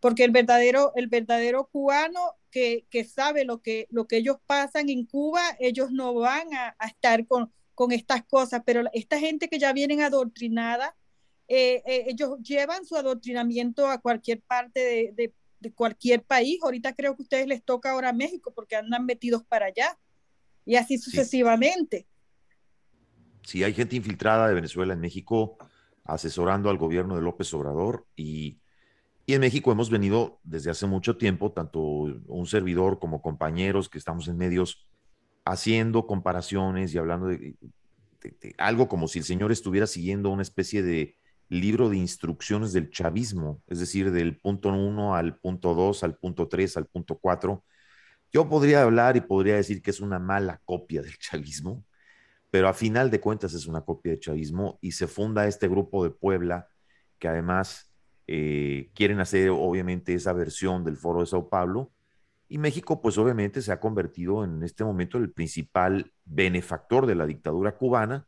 Porque 0.00 0.24
el 0.24 0.30
verdadero, 0.30 0.92
el 0.96 1.08
verdadero 1.08 1.68
cubano 1.70 2.20
que, 2.50 2.86
que 2.90 3.04
sabe 3.04 3.44
lo 3.44 3.60
que, 3.60 3.86
lo 3.90 4.06
que 4.06 4.16
ellos 4.16 4.38
pasan 4.46 4.88
en 4.88 5.04
Cuba, 5.04 5.42
ellos 5.60 5.90
no 5.90 6.14
van 6.14 6.52
a, 6.54 6.74
a 6.78 6.86
estar 6.86 7.26
con, 7.26 7.52
con 7.74 7.92
estas 7.92 8.24
cosas, 8.24 8.62
pero 8.64 8.84
esta 8.92 9.18
gente 9.18 9.48
que 9.48 9.58
ya 9.58 9.72
vienen 9.72 10.00
adoctrinada, 10.00 10.96
eh, 11.48 11.82
eh, 11.86 12.04
ellos 12.08 12.38
llevan 12.42 12.84
su 12.84 12.96
adoctrinamiento 12.96 13.88
a 13.88 13.98
cualquier 13.98 14.40
parte 14.40 14.80
de, 14.80 15.12
de, 15.14 15.34
de 15.60 15.72
cualquier 15.72 16.22
país. 16.22 16.58
Ahorita 16.62 16.94
creo 16.94 17.16
que 17.16 17.22
a 17.22 17.24
ustedes 17.24 17.46
les 17.46 17.62
toca 17.62 17.90
ahora 17.90 18.12
México 18.12 18.52
porque 18.54 18.76
andan 18.76 19.04
metidos 19.04 19.44
para 19.44 19.66
allá 19.66 19.98
y 20.64 20.76
así 20.76 20.98
sucesivamente. 20.98 22.06
Sí. 23.42 23.64
hay 23.64 23.72
gente 23.72 23.96
infiltrada 23.96 24.48
de 24.48 24.54
Venezuela 24.54 24.92
en 24.92 25.00
México 25.00 25.56
asesorando 26.12 26.70
al 26.70 26.78
gobierno 26.78 27.16
de 27.16 27.22
López 27.22 27.52
Obrador 27.54 28.06
y, 28.16 28.60
y 29.26 29.34
en 29.34 29.40
México 29.40 29.72
hemos 29.72 29.90
venido 29.90 30.40
desde 30.42 30.70
hace 30.70 30.86
mucho 30.86 31.16
tiempo, 31.16 31.52
tanto 31.52 31.80
un 31.80 32.46
servidor 32.46 32.98
como 32.98 33.22
compañeros 33.22 33.88
que 33.88 33.98
estamos 33.98 34.28
en 34.28 34.36
medios, 34.36 34.86
haciendo 35.44 36.06
comparaciones 36.06 36.94
y 36.94 36.98
hablando 36.98 37.28
de 37.28 37.56
algo 38.58 38.88
como 38.88 39.08
si 39.08 39.20
el 39.20 39.24
señor 39.24 39.52
estuviera 39.52 39.86
siguiendo 39.86 40.30
una 40.30 40.42
especie 40.42 40.82
de 40.82 41.16
libro 41.48 41.88
de 41.88 41.96
instrucciones 41.96 42.72
del 42.72 42.90
chavismo, 42.90 43.62
es 43.66 43.80
decir, 43.80 44.12
del 44.12 44.38
punto 44.38 44.68
1 44.70 45.16
al 45.16 45.36
punto 45.38 45.74
2, 45.74 46.04
al 46.04 46.16
punto 46.16 46.48
3, 46.48 46.76
al 46.76 46.86
punto 46.86 47.18
4. 47.18 47.64
Yo 48.32 48.48
podría 48.48 48.82
hablar 48.82 49.16
y 49.16 49.20
podría 49.22 49.56
decir 49.56 49.82
que 49.82 49.90
es 49.90 50.00
una 50.00 50.18
mala 50.20 50.60
copia 50.64 51.02
del 51.02 51.18
chavismo, 51.18 51.84
pero 52.50 52.68
a 52.68 52.74
final 52.74 53.10
de 53.10 53.20
cuentas 53.20 53.54
es 53.54 53.66
una 53.66 53.82
copia 53.82 54.12
del 54.12 54.20
chavismo 54.20 54.78
y 54.80 54.92
se 54.92 55.06
funda 55.06 55.46
este 55.46 55.68
grupo 55.68 56.02
de 56.04 56.10
Puebla 56.10 56.68
que 57.18 57.28
además 57.28 57.92
eh, 58.26 58.90
quieren 58.94 59.20
hacer 59.20 59.50
obviamente 59.50 60.14
esa 60.14 60.32
versión 60.32 60.84
del 60.84 60.96
Foro 60.96 61.20
de 61.20 61.26
Sao 61.26 61.48
Paulo. 61.48 61.92
Y 62.48 62.58
México, 62.58 63.00
pues 63.00 63.16
obviamente 63.18 63.62
se 63.62 63.70
ha 63.70 63.78
convertido 63.78 64.44
en 64.44 64.62
este 64.64 64.82
momento 64.82 65.18
el 65.18 65.30
principal 65.30 66.12
benefactor 66.24 67.06
de 67.06 67.14
la 67.14 67.26
dictadura 67.26 67.76
cubana 67.76 68.26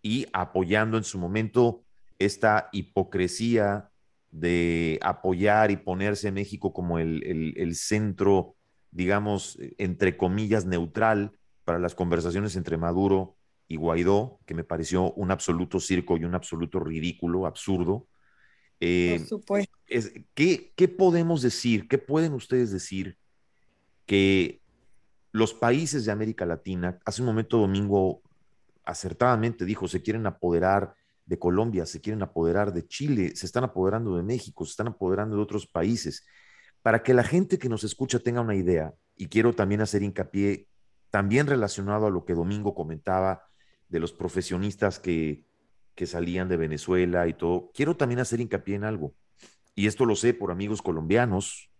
y 0.00 0.26
apoyando 0.32 0.96
en 0.96 1.04
su 1.04 1.18
momento 1.18 1.84
esta 2.18 2.68
hipocresía 2.72 3.90
de 4.32 4.98
apoyar 5.02 5.70
y 5.70 5.76
ponerse 5.76 6.32
México 6.32 6.72
como 6.72 6.98
el, 6.98 7.74
centro, 7.76 8.56
digamos, 8.90 9.58
entre 9.78 10.16
comillas, 10.16 10.66
neutral 10.66 11.32
para 11.64 11.78
las 11.78 11.94
conversaciones 11.94 12.56
entre 12.56 12.78
Maduro 12.78 13.36
y 13.72 13.76
Guaidó, 13.76 14.38
que 14.44 14.52
me 14.52 14.64
pareció 14.64 15.12
un 15.14 15.30
absoluto 15.30 15.80
circo 15.80 16.18
y 16.18 16.24
un 16.24 16.34
absoluto 16.34 16.78
ridículo, 16.78 17.46
absurdo. 17.46 18.06
Eh, 18.80 19.16
Por 19.18 19.26
supuesto. 19.26 19.78
¿qué, 20.34 20.72
¿Qué 20.76 20.88
podemos 20.88 21.40
decir? 21.40 21.88
¿Qué 21.88 21.96
pueden 21.96 22.34
ustedes 22.34 22.70
decir 22.70 23.16
que 24.04 24.60
los 25.30 25.54
países 25.54 26.04
de 26.04 26.12
América 26.12 26.44
Latina, 26.44 26.98
hace 27.06 27.22
un 27.22 27.26
momento 27.26 27.56
Domingo 27.56 28.20
acertadamente 28.84 29.64
dijo, 29.64 29.88
se 29.88 30.02
quieren 30.02 30.26
apoderar 30.26 30.94
de 31.24 31.38
Colombia, 31.38 31.86
se 31.86 32.02
quieren 32.02 32.22
apoderar 32.22 32.74
de 32.74 32.86
Chile, 32.86 33.34
se 33.34 33.46
están 33.46 33.64
apoderando 33.64 34.16
de 34.16 34.22
México, 34.22 34.66
se 34.66 34.72
están 34.72 34.88
apoderando 34.88 35.36
de 35.36 35.42
otros 35.42 35.66
países. 35.66 36.26
Para 36.82 37.02
que 37.02 37.14
la 37.14 37.24
gente 37.24 37.58
que 37.58 37.70
nos 37.70 37.84
escucha 37.84 38.18
tenga 38.18 38.42
una 38.42 38.54
idea, 38.54 38.92
y 39.16 39.28
quiero 39.28 39.54
también 39.54 39.80
hacer 39.80 40.02
hincapié, 40.02 40.66
también 41.08 41.46
relacionado 41.46 42.06
a 42.06 42.10
lo 42.10 42.26
que 42.26 42.34
Domingo 42.34 42.74
comentaba 42.74 43.44
de 43.92 44.00
los 44.00 44.12
profesionistas 44.14 44.98
que, 44.98 45.44
que 45.94 46.06
salían 46.06 46.48
de 46.48 46.56
Venezuela 46.56 47.28
y 47.28 47.34
todo, 47.34 47.70
quiero 47.74 47.94
también 47.94 48.20
hacer 48.20 48.40
hincapié 48.40 48.74
en 48.74 48.84
algo. 48.84 49.14
y 49.74 49.86
esto 49.86 50.04
lo 50.04 50.16
sé 50.16 50.34
por 50.34 50.50
amigos 50.50 50.82
colombianos, 50.82 51.70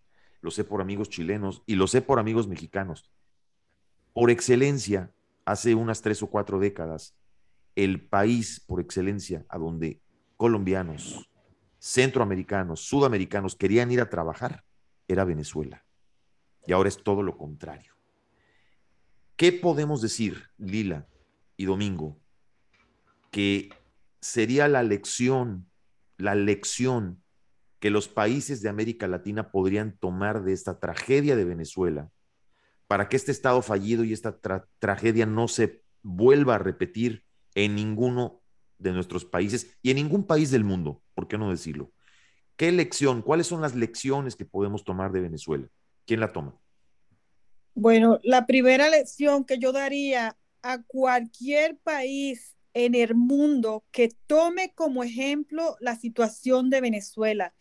lo 0.41 0.51
sé 0.51 0.65
por 0.65 0.81
amigos 0.81 1.09
chilenos 1.09 1.63
y 1.67 1.75
lo 1.75 1.87
sé 1.87 2.01
por 2.03 2.19
amigos 2.19 2.49
mexicanos. 2.49 3.11
Por 4.13 4.31
excelencia, 4.31 5.15
hace 5.45 5.75
unas 5.75 6.01
tres 6.03 6.23
o 6.23 6.29
cuatro 6.29 6.59
décadas, 6.59 7.17
el 7.77 8.07
país 8.07 8.61
por 8.61 8.81
excelencia 8.81 9.45
a 9.49 9.59
donde 9.59 10.01
colombianos, 10.37 11.31
centroamericanos, 11.79 12.81
sudamericanos 12.81 13.57
querían 13.57 13.91
ir 13.91 14.01
a 14.01 14.11
trabajar 14.11 14.65
era 15.09 15.25
Venezuela. 15.25 15.85
Y 16.67 16.73
ahora 16.73 16.89
es 16.89 17.03
todo 17.03 17.23
lo 17.23 17.37
contrario. 17.37 17.93
¿Qué 19.37 19.53
podemos 19.53 20.01
decir, 20.01 20.51
Lila 20.59 21.09
y 21.63 21.65
Domingo, 21.65 22.19
que 23.31 23.71
sería 24.21 24.67
la 24.67 24.83
lección, 24.83 25.71
la 26.19 26.35
lección 26.35 27.23
que 27.79 27.91
los 27.91 28.09
países 28.09 28.63
de 28.63 28.69
América 28.69 29.07
Latina 29.07 29.53
podrían 29.53 29.97
tomar 29.97 30.43
de 30.43 30.55
esta 30.55 30.81
tragedia 30.81 31.37
de 31.37 31.45
Venezuela 31.45 32.11
para 32.89 33.09
que 33.09 33.17
este 33.17 33.31
Estado 33.31 33.63
fallido 33.63 34.03
y 34.03 34.13
esta 34.13 34.41
tragedia 34.81 35.25
no 35.25 35.47
se 35.47 35.83
vuelva 36.03 36.57
a 36.57 36.59
repetir 36.59 37.25
en 37.55 37.77
ninguno 37.77 38.43
de 38.79 38.91
nuestros 38.91 39.25
países 39.25 39.77
y 39.83 39.91
en 39.91 39.97
ningún 39.97 40.27
país 40.27 40.51
del 40.51 40.65
mundo, 40.65 41.01
¿por 41.15 41.29
qué 41.29 41.39
no 41.39 41.49
decirlo? 41.49 41.93
¿Qué 42.57 42.73
lección, 42.73 43.23
cuáles 43.23 43.47
son 43.47 43.63
las 43.63 43.77
lecciones 43.77 44.35
que 44.35 44.45
podemos 44.45 44.83
tomar 44.83 45.13
de 45.13 45.21
Venezuela? 45.21 45.69
¿Quién 46.07 46.19
la 46.19 46.33
toma? 46.33 46.59
Bueno, 47.75 48.19
la 48.25 48.47
primera 48.47 48.91
lección 48.91 49.45
que 49.45 49.59
yo 49.59 49.73
daría 49.73 50.37
a 50.63 50.83
cualquier 50.83 51.77
país 51.79 52.57
en 52.75 52.95
el 52.95 53.15
mundo 53.15 53.85
que 53.91 54.09
tome 54.27 54.73
como 54.75 55.05
ejemplo 55.05 55.77
la 55.81 55.97
situación 55.97 56.71
de 56.71 56.81
Venezuela 56.81 57.55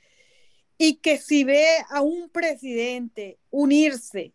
y 0.78 0.96
que 0.96 1.18
si 1.18 1.44
ve 1.44 1.68
a 1.90 2.02
un 2.02 2.30
presidente 2.30 3.40
unirse 3.50 4.34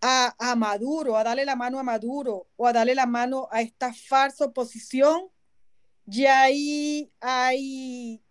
a, 0.00 0.54
Maduro, 0.56 1.16
a 1.16 1.24
darle 1.24 1.44
la 1.44 1.56
mano 1.56 1.78
a 1.78 1.82
Maduro 1.82 2.48
o 2.56 2.66
a 2.66 2.72
darle 2.72 2.94
la 2.94 3.06
mano 3.06 3.48
a 3.50 3.62
esta 3.62 3.92
falsa 3.92 4.44
oposición, 4.44 5.28
ya 6.04 6.42
ahí, 6.42 7.10
ahí, 7.20 8.22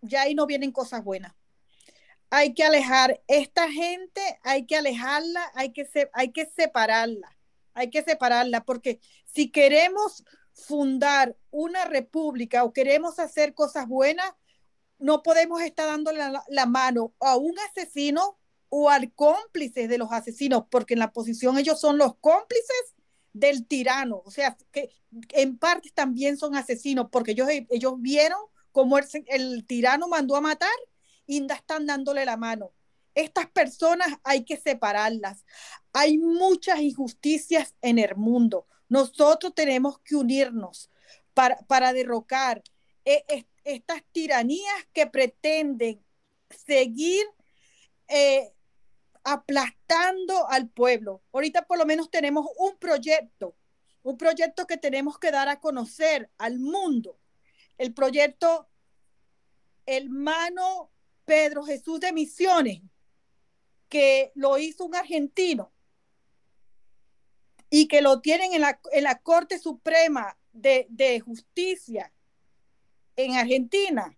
ya 0.00 0.22
ahí 0.22 0.34
no 0.36 0.46
vienen 0.46 0.70
cosas 0.70 1.02
buenas. 1.02 1.34
Hay 2.30 2.54
que 2.54 2.62
alejar 2.62 3.20
esta 3.26 3.68
gente, 3.70 4.20
hay 4.42 4.66
que 4.66 4.76
alejarla, 4.76 5.50
hay 5.54 5.72
que, 5.72 5.88
hay 6.12 6.30
que 6.30 6.46
separarla, 6.46 7.33
hay 7.74 7.90
que 7.90 8.02
separarla, 8.02 8.64
porque 8.64 9.00
si 9.24 9.50
queremos 9.50 10.24
fundar 10.52 11.36
una 11.50 11.84
república 11.84 12.64
o 12.64 12.72
queremos 12.72 13.18
hacer 13.18 13.54
cosas 13.54 13.88
buenas, 13.88 14.32
no 14.98 15.22
podemos 15.22 15.60
estar 15.60 15.86
dándole 15.86 16.20
la, 16.48 16.66
mano 16.66 17.14
a 17.20 17.36
un 17.36 17.54
asesino 17.70 18.38
o 18.68 18.88
al 18.90 19.12
cómplice 19.12 19.88
de 19.88 19.98
los 19.98 20.12
asesinos, 20.12 20.64
porque 20.70 20.94
en 20.94 21.00
la 21.00 21.12
posición 21.12 21.58
ellos 21.58 21.80
son 21.80 21.98
los 21.98 22.16
cómplices 22.16 22.94
del 23.32 23.66
tirano, 23.66 24.22
o 24.24 24.30
sea, 24.30 24.56
que 24.70 24.90
en 25.30 25.58
parte 25.58 25.90
también 25.92 26.36
son 26.36 26.54
asesinos, 26.54 27.08
porque 27.10 27.32
ellos, 27.32 27.48
ellos 27.50 27.94
vieron 27.98 28.38
cómo 28.70 28.98
el, 28.98 29.06
el 29.26 29.66
tirano 29.66 30.08
mandó 30.08 30.36
a 30.36 30.40
matar 30.40 30.70
y 31.26 31.44
están 31.52 31.86
dándole 31.86 32.24
la 32.24 32.36
mano. 32.36 32.72
Estas 33.14 33.48
personas 33.50 34.08
hay 34.24 34.44
que 34.44 34.56
separarlas. 34.56 35.44
Hay 35.96 36.18
muchas 36.18 36.80
injusticias 36.80 37.76
en 37.80 38.00
el 38.00 38.16
mundo. 38.16 38.66
Nosotros 38.88 39.54
tenemos 39.54 40.00
que 40.00 40.16
unirnos 40.16 40.90
para, 41.34 41.56
para 41.68 41.92
derrocar 41.92 42.64
eh, 43.04 43.46
estas 43.62 44.02
tiranías 44.10 44.74
que 44.92 45.06
pretenden 45.06 46.04
seguir 46.66 47.24
eh, 48.08 48.52
aplastando 49.22 50.50
al 50.50 50.68
pueblo. 50.68 51.22
Ahorita 51.32 51.62
por 51.62 51.78
lo 51.78 51.86
menos 51.86 52.10
tenemos 52.10 52.44
un 52.58 52.76
proyecto, 52.76 53.54
un 54.02 54.18
proyecto 54.18 54.66
que 54.66 54.76
tenemos 54.76 55.16
que 55.16 55.30
dar 55.30 55.48
a 55.48 55.60
conocer 55.60 56.28
al 56.38 56.58
mundo. 56.58 57.20
El 57.78 57.94
proyecto 57.94 58.68
Hermano 59.86 60.90
Pedro 61.24 61.62
Jesús 61.62 62.00
de 62.00 62.12
Misiones, 62.12 62.82
que 63.88 64.32
lo 64.34 64.58
hizo 64.58 64.86
un 64.86 64.96
argentino 64.96 65.73
y 67.76 67.88
que 67.88 68.02
lo 68.02 68.20
tienen 68.20 68.54
en 68.54 68.60
la, 68.60 68.78
en 68.92 69.02
la 69.02 69.18
Corte 69.18 69.58
Suprema 69.58 70.38
de, 70.52 70.86
de 70.90 71.18
Justicia 71.18 72.12
en 73.16 73.34
Argentina, 73.34 74.16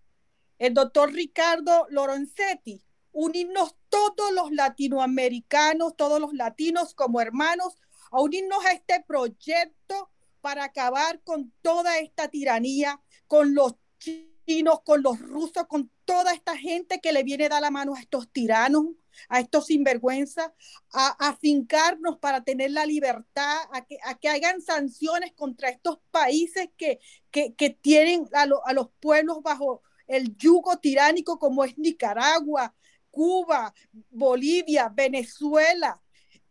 el 0.59 0.75
doctor 0.75 1.11
Ricardo 1.11 1.87
Lorenzetti, 1.89 2.85
unirnos 3.13 3.75
todos 3.89 4.31
los 4.33 4.53
latinoamericanos, 4.53 5.97
todos 5.97 6.21
los 6.21 6.35
latinos 6.35 6.93
como 6.93 7.19
hermanos, 7.19 7.79
a 8.11 8.21
unirnos 8.21 8.63
a 8.67 8.73
este 8.73 9.03
proyecto 9.09 10.11
para 10.43 10.65
acabar 10.65 11.23
con 11.23 11.51
toda 11.63 11.99
esta 11.99 12.29
tiranía, 12.29 13.01
con 13.27 13.55
los 13.55 13.77
chinos, 13.99 14.83
con 14.85 15.03
los 15.03 15.19
rusos, 15.19 15.67
con 15.67 15.91
toda 16.05 16.35
esta 16.35 16.59
gente 16.59 17.01
que 17.01 17.15
le 17.15 17.23
viene 17.23 17.47
a 17.47 17.49
dar 17.49 17.63
la 17.63 17.71
mano 17.71 17.95
a 17.95 18.01
estos 18.01 18.31
tiranos, 18.31 18.85
a 19.29 19.41
estos 19.41 19.67
sinvergüenzas, 19.67 20.51
a 20.93 21.29
afincarnos 21.29 22.19
para 22.19 22.45
tener 22.45 22.71
la 22.71 22.87
libertad, 22.87 23.59
a 23.73 23.85
que, 23.85 23.99
a 24.05 24.15
que 24.19 24.29
hagan 24.29 24.61
sanciones 24.61 25.33
contra 25.33 25.71
estos 25.71 25.99
países 26.11 26.69
que, 26.77 27.01
que, 27.31 27.55
que 27.55 27.71
tienen 27.71 28.29
a, 28.33 28.47
a 28.65 28.73
los 28.73 28.89
pueblos 29.01 29.43
bajo 29.43 29.83
el 30.07 30.37
yugo 30.37 30.77
tiránico 30.79 31.39
como 31.39 31.65
es 31.65 31.77
Nicaragua, 31.79 32.75
Cuba, 33.11 33.75
Bolivia, 34.11 34.93
Venezuela. 34.95 36.03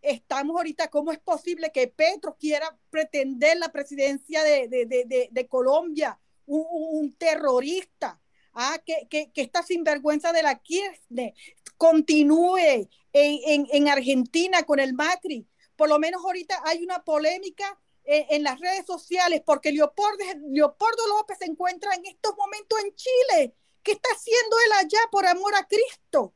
Estamos 0.01 0.57
ahorita, 0.57 0.89
¿cómo 0.89 1.11
es 1.11 1.19
posible 1.19 1.71
que 1.71 1.87
Petro 1.87 2.37
quiera 2.39 2.77
pretender 2.89 3.57
la 3.57 3.71
presidencia 3.71 4.43
de, 4.43 4.67
de, 4.67 4.85
de, 4.85 5.29
de 5.31 5.47
Colombia? 5.47 6.19
Un, 6.47 7.15
terrorista, 7.17 8.21
ah, 8.55 8.79
que, 8.85 9.07
que, 9.09 9.31
que 9.31 9.41
esta 9.41 9.61
sinvergüenza 9.63 10.33
de 10.33 10.43
la 10.43 10.55
Kirchner 10.59 11.33
continúe 11.77 12.57
en, 12.57 12.87
en, 13.13 13.67
en, 13.71 13.87
Argentina 13.89 14.63
con 14.63 14.79
el 14.79 14.93
Macri. 14.93 15.47
Por 15.75 15.89
lo 15.89 15.99
menos 15.99 16.23
ahorita 16.23 16.61
hay 16.65 16.83
una 16.83 17.03
polémica 17.03 17.79
en, 18.03 18.25
en 18.29 18.43
las 18.43 18.59
redes 18.59 18.85
sociales 18.85 19.43
porque 19.45 19.71
Leopoldo, 19.71 20.23
Leopoldo 20.49 21.07
López 21.07 21.37
se 21.39 21.45
encuentra 21.45 21.93
en 21.93 22.05
estos 22.05 22.35
momentos 22.35 22.79
en 22.83 22.95
Chile. 22.95 23.55
¿Qué 23.83 23.91
está 23.91 24.09
haciendo 24.13 24.57
él 24.65 24.71
allá 24.79 24.99
por 25.11 25.25
amor 25.27 25.53
a 25.55 25.67
Cristo? 25.67 26.33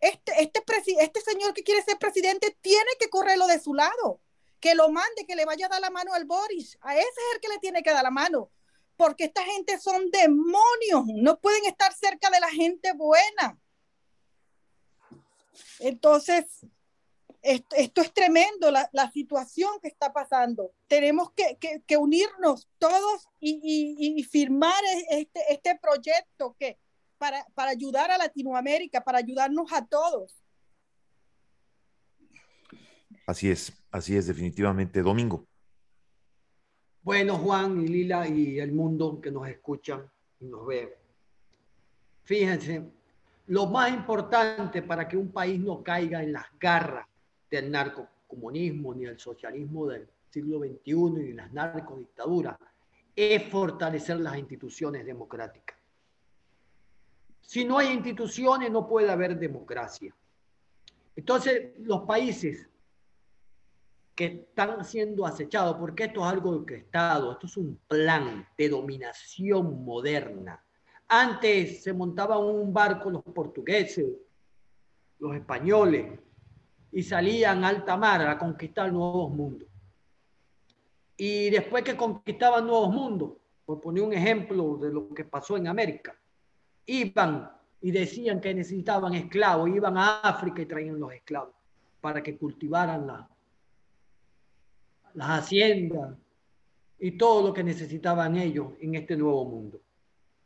Este, 0.00 0.32
este, 0.42 0.62
este 1.00 1.20
señor 1.20 1.54
que 1.54 1.62
quiere 1.62 1.82
ser 1.82 1.98
presidente 1.98 2.56
tiene 2.60 2.90
que 3.00 3.08
correrlo 3.08 3.46
de 3.46 3.58
su 3.58 3.74
lado, 3.74 4.20
que 4.60 4.74
lo 4.74 4.90
mande, 4.90 5.26
que 5.26 5.36
le 5.36 5.44
vaya 5.44 5.66
a 5.66 5.68
dar 5.68 5.80
la 5.80 5.90
mano 5.90 6.12
al 6.14 6.24
Boris. 6.24 6.78
A 6.80 6.96
ese 6.96 7.08
es 7.08 7.34
el 7.34 7.40
que 7.40 7.48
le 7.48 7.58
tiene 7.58 7.82
que 7.82 7.90
dar 7.90 8.02
la 8.02 8.10
mano, 8.10 8.50
porque 8.96 9.24
esta 9.24 9.42
gente 9.44 9.78
son 9.78 10.10
demonios, 10.10 11.04
no 11.06 11.38
pueden 11.38 11.64
estar 11.66 11.92
cerca 11.92 12.30
de 12.30 12.40
la 12.40 12.50
gente 12.50 12.92
buena. 12.94 13.58
Entonces, 15.78 16.66
esto, 17.42 18.00
es 18.00 18.12
tremendo, 18.12 18.70
la, 18.70 18.88
la, 18.92 19.10
situación 19.10 19.78
que 19.80 19.88
está 19.88 20.12
pasando. 20.12 20.72
Tenemos 20.88 21.30
que, 21.32 21.56
que, 21.58 21.82
que 21.86 21.96
unirnos 21.96 22.68
todos 22.78 23.28
y, 23.38 23.60
y, 23.62 24.18
y, 24.20 24.22
firmar 24.24 24.82
este, 25.10 25.40
este 25.48 25.78
proyecto 25.80 26.56
que 26.58 26.78
para, 27.18 27.44
para 27.54 27.70
ayudar 27.70 28.10
a 28.10 28.18
Latinoamérica, 28.18 29.04
para 29.04 29.18
ayudarnos 29.18 29.72
a 29.72 29.86
todos. 29.86 30.42
Así 33.26 33.50
es, 33.50 33.72
así 33.90 34.16
es, 34.16 34.26
definitivamente. 34.26 35.02
Domingo. 35.02 35.46
Bueno, 37.06 37.36
Juan 37.36 37.80
y 37.80 37.86
Lila 37.86 38.26
y 38.26 38.58
el 38.58 38.72
mundo 38.72 39.20
que 39.20 39.30
nos 39.30 39.46
escuchan 39.46 40.10
y 40.40 40.46
nos 40.46 40.66
ve. 40.66 40.98
Fíjense, 42.24 42.82
lo 43.46 43.66
más 43.66 43.92
importante 43.92 44.82
para 44.82 45.06
que 45.06 45.16
un 45.16 45.30
país 45.30 45.60
no 45.60 45.84
caiga 45.84 46.20
en 46.20 46.32
las 46.32 46.46
garras 46.58 47.06
del 47.48 47.70
narcocomunismo 47.70 48.92
ni 48.92 49.04
el 49.04 49.20
socialismo 49.20 49.86
del 49.86 50.08
siglo 50.30 50.58
XXI 50.58 50.94
ni 51.12 51.32
las 51.32 51.52
narcodictaduras 51.52 52.58
es 53.14 53.40
fortalecer 53.52 54.18
las 54.18 54.36
instituciones 54.36 55.06
democráticas. 55.06 55.78
Si 57.40 57.64
no 57.64 57.78
hay 57.78 57.92
instituciones, 57.92 58.68
no 58.72 58.88
puede 58.88 59.12
haber 59.12 59.38
democracia. 59.38 60.12
Entonces, 61.14 61.70
los 61.78 62.00
países 62.02 62.68
que 64.16 64.24
están 64.24 64.82
siendo 64.82 65.26
acechados, 65.26 65.76
porque 65.76 66.04
esto 66.04 66.20
es 66.20 66.26
algo 66.26 66.58
de 66.60 66.78
Estado, 66.78 67.32
esto 67.32 67.46
es 67.46 67.56
un 67.58 67.78
plan 67.86 68.48
de 68.56 68.68
dominación 68.70 69.84
moderna. 69.84 70.64
Antes 71.06 71.82
se 71.82 71.92
montaban 71.92 72.38
un 72.38 72.72
barco 72.72 73.10
los 73.10 73.22
portugueses, 73.22 74.06
los 75.18 75.36
españoles, 75.36 76.18
y 76.90 77.02
salían 77.02 77.62
a 77.62 77.68
alta 77.68 77.94
mar 77.98 78.22
a 78.26 78.38
conquistar 78.38 78.90
nuevos 78.90 79.30
mundos. 79.30 79.68
Y 81.18 81.50
después 81.50 81.84
que 81.84 81.94
conquistaban 81.94 82.66
nuevos 82.66 82.88
mundos, 82.88 83.32
por 83.66 83.82
poner 83.82 84.02
un 84.02 84.14
ejemplo 84.14 84.78
de 84.78 84.92
lo 84.92 85.10
que 85.10 85.24
pasó 85.24 85.58
en 85.58 85.68
América, 85.68 86.18
iban 86.86 87.50
y 87.82 87.90
decían 87.90 88.40
que 88.40 88.54
necesitaban 88.54 89.12
esclavos, 89.12 89.68
iban 89.68 89.98
a 89.98 90.20
África 90.20 90.62
y 90.62 90.66
traían 90.66 90.98
los 90.98 91.12
esclavos 91.12 91.54
para 92.00 92.22
que 92.22 92.38
cultivaran 92.38 93.06
la, 93.06 93.28
las 95.16 95.40
haciendas 95.40 96.14
y 96.98 97.12
todo 97.12 97.48
lo 97.48 97.52
que 97.52 97.64
necesitaban 97.64 98.36
ellos 98.36 98.68
en 98.80 98.94
este 98.94 99.16
nuevo 99.16 99.44
mundo. 99.46 99.80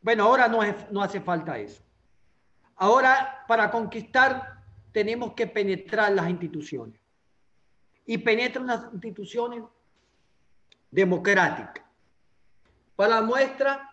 Bueno, 0.00 0.24
ahora 0.24 0.48
no, 0.48 0.60
no 0.90 1.02
hace 1.02 1.20
falta 1.20 1.58
eso. 1.58 1.82
Ahora, 2.76 3.44
para 3.46 3.70
conquistar, 3.70 4.62
tenemos 4.92 5.34
que 5.34 5.46
penetrar 5.46 6.12
las 6.12 6.30
instituciones. 6.30 6.98
Y 8.06 8.18
penetran 8.18 8.66
las 8.66 8.92
instituciones 8.92 9.64
democráticas. 10.90 11.84
Para 12.96 13.20
muestra, 13.22 13.90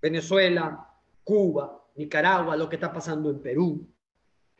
Venezuela, 0.00 0.88
Cuba, 1.22 1.84
Nicaragua, 1.96 2.56
lo 2.56 2.68
que 2.68 2.76
está 2.76 2.92
pasando 2.92 3.30
en 3.30 3.40
Perú. 3.40 3.86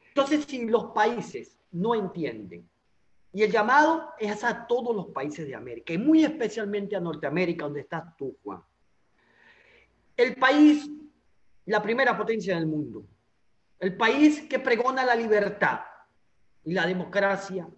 Entonces, 0.08 0.44
si 0.44 0.66
los 0.66 0.92
países 0.92 1.58
no 1.72 1.94
entienden, 1.94 2.68
y 3.34 3.42
el 3.42 3.50
llamado 3.50 4.14
es 4.18 4.42
a 4.44 4.66
todos 4.66 4.96
los 4.96 5.08
países 5.08 5.46
de 5.46 5.54
América, 5.54 5.92
y 5.92 5.98
muy 5.98 6.24
especialmente 6.24 6.96
a 6.96 7.00
Norteamérica, 7.00 7.64
donde 7.64 7.80
estás 7.80 8.16
tú, 8.16 8.36
Juan. 8.42 8.62
El 10.16 10.36
país, 10.36 10.88
la 11.66 11.82
primera 11.82 12.16
potencia 12.16 12.54
del 12.54 12.66
mundo, 12.66 13.04
el 13.80 13.96
país 13.96 14.42
que 14.48 14.58
pregona 14.58 15.04
la 15.04 15.14
libertad 15.14 15.80
y 16.64 16.72
la 16.72 16.86
democracia, 16.86 17.68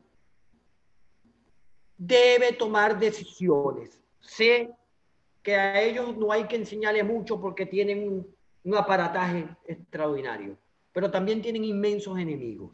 debe 1.96 2.52
tomar 2.52 2.98
decisiones. 2.98 4.00
Sé 4.20 4.70
que 5.42 5.56
a 5.56 5.80
ellos 5.80 6.16
no 6.16 6.30
hay 6.30 6.46
que 6.46 6.56
enseñarle 6.56 7.02
mucho 7.02 7.40
porque 7.40 7.66
tienen 7.66 8.06
un 8.06 8.36
un 8.66 8.74
aparataje 8.74 9.46
extraordinario, 9.64 10.58
pero 10.92 11.08
también 11.08 11.40
tienen 11.40 11.64
inmensos 11.64 12.18
enemigos. 12.18 12.72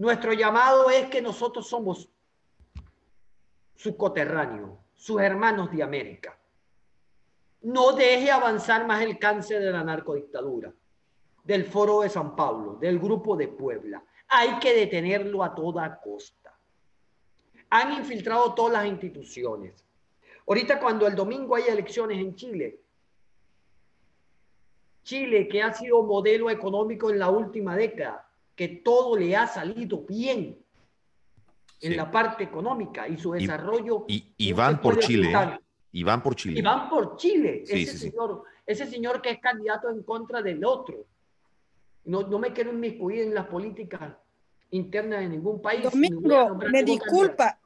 Nuestro 0.00 0.32
llamado 0.32 0.88
es 0.88 1.10
que 1.10 1.20
nosotros 1.20 1.68
somos 1.68 2.08
sus 3.76 3.96
coterráneos, 3.96 4.70
sus 4.94 5.20
hermanos 5.20 5.70
de 5.70 5.82
América. 5.82 6.38
No 7.60 7.92
deje 7.92 8.30
avanzar 8.30 8.86
más 8.86 9.02
el 9.02 9.18
cáncer 9.18 9.60
de 9.60 9.70
la 9.70 9.84
narcodictadura, 9.84 10.72
del 11.44 11.66
Foro 11.66 12.00
de 12.00 12.08
San 12.08 12.34
Pablo, 12.34 12.78
del 12.80 12.98
Grupo 12.98 13.36
de 13.36 13.48
Puebla. 13.48 14.02
Hay 14.28 14.58
que 14.58 14.74
detenerlo 14.74 15.44
a 15.44 15.54
toda 15.54 16.00
costa. 16.00 16.58
Han 17.68 17.92
infiltrado 17.92 18.54
todas 18.54 18.72
las 18.72 18.86
instituciones. 18.86 19.84
Ahorita 20.46 20.80
cuando 20.80 21.06
el 21.06 21.14
domingo 21.14 21.56
hay 21.56 21.64
elecciones 21.64 22.16
en 22.16 22.34
Chile, 22.34 22.80
Chile, 25.02 25.46
que 25.46 25.62
ha 25.62 25.74
sido 25.74 26.02
modelo 26.04 26.48
económico 26.48 27.10
en 27.10 27.18
la 27.18 27.28
última 27.28 27.76
década, 27.76 28.29
que 28.60 28.68
todo 28.68 29.16
le 29.16 29.34
ha 29.34 29.46
salido 29.46 30.04
bien 30.06 30.62
en 31.80 31.96
la 31.96 32.10
parte 32.10 32.44
económica 32.44 33.08
y 33.08 33.16
su 33.16 33.32
desarrollo. 33.32 34.04
Y, 34.06 34.52
van 34.52 34.82
por 34.82 34.98
Chile. 34.98 35.32
Y 35.90 36.02
van 36.02 36.22
por 36.22 36.36
Chile. 36.36 36.60
Y 36.60 36.62
van 36.62 36.90
por 36.90 37.16
Chile. 37.16 37.64
ese, 37.66 37.96
señor, 37.96 38.44
ese 38.66 38.86
señor 38.86 39.22
que 39.22 39.30
es 39.30 39.38
candidato 39.40 39.88
en 39.88 40.02
contra 40.02 40.42
del 40.42 40.62
otro. 40.62 41.06
No, 42.04 42.20
no 42.24 42.38
me 42.38 42.52
quiero 42.52 42.70
inmiscuir 42.70 43.22
en 43.22 43.34
las 43.34 43.46
políticas 43.46 44.12
internas 44.72 45.20
de 45.20 45.30
ningún 45.30 45.62
país. 45.62 45.84
Domingo, 45.84 46.54
me 46.70 46.82
disculpa, 46.82 47.59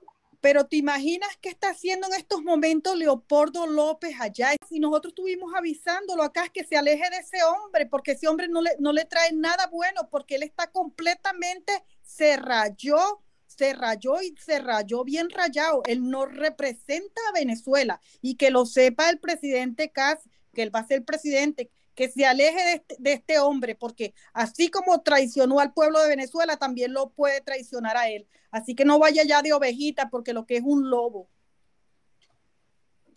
pero 0.44 0.66
te 0.66 0.76
imaginas 0.76 1.30
qué 1.40 1.48
está 1.48 1.70
haciendo 1.70 2.06
en 2.06 2.12
estos 2.12 2.42
momentos 2.42 2.94
Leopoldo 2.98 3.66
López 3.66 4.14
allá. 4.20 4.50
Y 4.68 4.78
nosotros 4.78 5.12
estuvimos 5.12 5.54
avisándolo 5.56 6.22
acá 6.22 6.50
que 6.52 6.64
se 6.64 6.76
aleje 6.76 7.08
de 7.08 7.16
ese 7.16 7.42
hombre, 7.44 7.86
porque 7.86 8.10
ese 8.10 8.28
hombre 8.28 8.46
no 8.48 8.60
le, 8.60 8.72
no 8.78 8.92
le 8.92 9.06
trae 9.06 9.32
nada 9.32 9.68
bueno, 9.68 10.10
porque 10.10 10.34
él 10.34 10.42
está 10.42 10.70
completamente, 10.70 11.72
se 12.02 12.36
rayó, 12.36 13.22
se 13.46 13.72
rayó 13.72 14.20
y 14.20 14.34
se 14.36 14.58
rayó 14.58 15.02
bien 15.02 15.30
rayado. 15.30 15.80
Él 15.86 16.10
no 16.10 16.26
representa 16.26 17.22
a 17.30 17.32
Venezuela. 17.32 17.98
Y 18.20 18.34
que 18.34 18.50
lo 18.50 18.66
sepa 18.66 19.08
el 19.08 19.20
presidente 19.20 19.92
Cas, 19.92 20.18
que 20.52 20.62
él 20.62 20.74
va 20.74 20.80
a 20.80 20.86
ser 20.86 21.06
presidente 21.06 21.70
que 21.94 22.08
se 22.08 22.26
aleje 22.26 22.58
de 22.58 22.72
este, 22.72 22.96
de 22.98 23.12
este, 23.12 23.38
hombre, 23.38 23.74
porque 23.74 24.14
así 24.32 24.70
como 24.70 25.02
traicionó 25.02 25.60
al 25.60 25.72
pueblo 25.72 26.00
de 26.00 26.08
Venezuela, 26.08 26.56
también 26.56 26.92
lo 26.92 27.10
puede 27.10 27.40
traicionar 27.40 27.96
a 27.96 28.08
él. 28.08 28.26
Así 28.50 28.74
que 28.74 28.84
no 28.84 28.98
vaya 28.98 29.22
ya 29.24 29.42
de 29.42 29.52
ovejita, 29.52 30.10
porque 30.10 30.32
lo 30.32 30.46
que 30.46 30.56
es 30.56 30.62
un 30.64 30.90
lobo. 30.90 31.28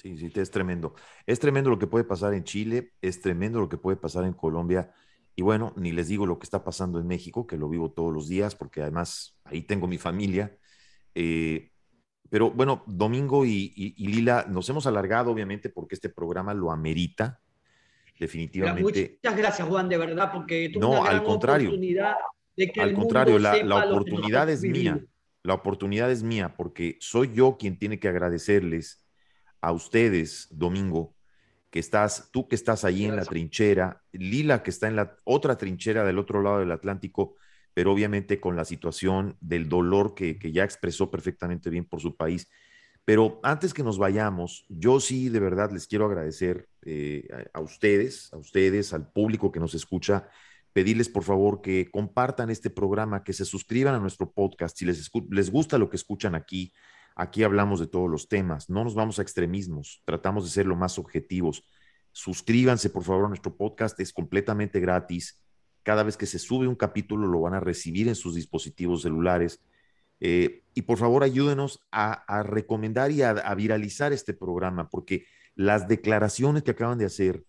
Sí, 0.02 0.18
sí, 0.18 0.32
es 0.34 0.52
tremendo. 0.52 0.94
Es 1.26 1.40
tremendo 1.40 1.70
lo 1.70 1.80
que 1.80 1.88
puede 1.88 2.06
pasar 2.06 2.34
en 2.34 2.44
Chile, 2.44 2.94
es 3.02 3.20
tremendo 3.22 3.60
lo 3.60 3.70
que 3.70 3.78
puede 3.78 3.98
pasar 3.98 4.26
en 4.26 4.34
Colombia. 4.34 4.94
Y 5.36 5.42
bueno, 5.42 5.74
ni 5.76 5.92
les 5.92 6.08
digo 6.08 6.26
lo 6.26 6.40
que 6.40 6.46
está 6.46 6.64
pasando 6.64 7.00
en 7.00 7.08
México, 7.08 7.48
que 7.48 7.58
lo 7.58 7.70
vivo 7.70 7.92
todos 7.92 8.14
los 8.14 8.28
días, 8.28 8.56
porque 8.56 8.82
además 8.82 9.38
ahí 9.44 9.64
tengo 9.64 9.88
mi 9.88 9.98
familia. 9.98 10.58
Eh, 11.16 11.72
pero 12.30 12.52
bueno, 12.52 12.84
Domingo 12.86 13.46
y, 13.46 13.74
y 13.76 14.08
Lila, 14.08 14.46
nos 14.50 14.70
hemos 14.70 14.86
alargado, 14.86 15.32
obviamente, 15.32 15.70
porque 15.70 15.96
este 15.96 16.10
programa 16.10 16.54
lo 16.54 16.72
amerita 16.72 17.42
definitivamente. 18.20 19.20
Muchas 19.24 19.38
gracias, 19.38 19.68
Juan, 19.68 19.90
de 19.90 19.98
verdad, 19.98 20.32
porque 20.34 20.70
tú 20.74 20.80
no, 20.80 21.06
al 21.06 21.24
contrario, 21.24 21.72
de 21.72 22.72
que 22.72 22.82
al 22.82 22.94
contrario, 22.94 23.40
la, 23.40 23.64
la 23.64 23.86
oportunidad 23.86 24.50
es 24.50 24.64
mía. 24.64 25.04
La 25.44 25.54
oportunidad 25.54 26.12
es 26.12 26.24
mía 26.24 26.56
porque 26.58 26.98
soy 27.00 27.32
yo 27.34 27.58
quien 27.58 27.78
tiene 27.78 28.00
que 28.00 28.10
agradecerles 28.10 29.06
a 29.62 29.72
ustedes, 29.72 30.48
Domingo, 30.52 31.16
que 31.70 31.80
estás, 31.80 32.30
tú 32.32 32.48
que 32.48 32.56
estás 32.56 32.84
ahí 32.84 33.06
en 33.06 33.16
la 33.16 33.24
trinchera, 33.24 34.02
Lila 34.12 34.64
que 34.64 34.72
está 34.72 34.88
en 34.88 34.96
la 34.96 35.18
otra 35.24 35.58
trinchera 35.58 36.04
del 36.04 36.20
otro 36.20 36.42
lado 36.42 36.60
del 36.60 36.72
Atlántico, 36.72 37.36
pero 37.74 37.94
obviamente 37.94 38.40
con 38.40 38.56
la 38.56 38.66
situación 38.66 39.38
del 39.40 39.70
dolor 39.70 40.16
que, 40.16 40.38
que 40.38 40.52
ya 40.52 40.64
expresó 40.64 41.12
perfectamente 41.12 41.70
bien 41.70 41.86
por 41.86 42.02
su 42.02 42.18
país 42.18 42.50
pero 43.08 43.40
antes 43.42 43.74
que 43.74 43.84
nos 43.84 43.98
vayamos, 43.98 44.66
yo 44.68 45.00
sí 45.00 45.30
de 45.30 45.40
verdad 45.40 45.72
les 45.72 45.88
quiero 45.88 46.08
agradecer 46.08 46.68
eh, 46.82 47.26
a, 47.54 47.62
ustedes, 47.62 48.34
a 48.34 48.38
ustedes, 48.38 48.92
al 48.92 49.10
público 49.10 49.50
que 49.50 49.62
nos 49.62 49.74
escucha, 49.76 50.28
pedirles 50.74 51.08
por 51.08 51.24
favor 51.24 51.62
que 51.62 51.90
compartan 51.90 52.50
este 52.50 52.70
programa, 52.70 53.24
que 53.24 53.32
se 53.32 53.46
suscriban 53.46 53.96
a 53.96 54.00
nuestro 54.00 54.30
podcast. 54.34 54.78
Si 54.78 54.84
les, 54.84 55.10
les 55.30 55.50
gusta 55.50 55.78
lo 55.78 55.90
que 55.90 55.96
escuchan 55.96 56.36
aquí, 56.36 56.74
aquí 57.16 57.44
hablamos 57.44 57.80
de 57.80 57.88
todos 57.88 58.10
los 58.10 58.28
temas, 58.28 58.70
no 58.70 58.84
nos 58.84 58.94
vamos 58.94 59.20
a 59.20 59.22
extremismos, 59.22 60.02
tratamos 60.04 60.44
de 60.44 60.50
ser 60.50 60.66
lo 60.66 60.76
más 60.76 61.00
objetivos. 61.00 61.64
Suscríbanse 62.12 62.90
por 62.90 63.06
favor 63.06 63.24
a 63.24 63.30
nuestro 63.30 63.56
podcast, 63.56 63.98
es 64.02 64.12
completamente 64.12 64.82
gratis. 64.82 65.42
Cada 65.82 66.04
vez 66.04 66.18
que 66.18 66.26
se 66.26 66.40
sube 66.40 66.68
un 66.68 66.76
capítulo 66.76 67.26
lo 67.26 67.40
van 67.40 67.54
a 67.54 67.62
recibir 67.62 68.10
en 68.10 68.16
sus 68.16 68.36
dispositivos 68.36 69.04
celulares 69.04 69.62
eh, 70.20 70.64
y 70.74 70.84
por 70.84 70.98
favor 70.98 71.24
ayúdenos 71.24 71.86
a, 71.92 72.44
recomendar 72.44 73.12
y 73.12 73.22
a, 73.22 73.34
viralizar 73.56 74.14
este 74.14 74.34
programa, 74.34 74.90
porque 74.90 75.26
las 75.56 75.88
declaraciones 75.88 76.64
que 76.64 76.72
acaban 76.72 76.98
de 76.98 77.06
hacer 77.06 77.44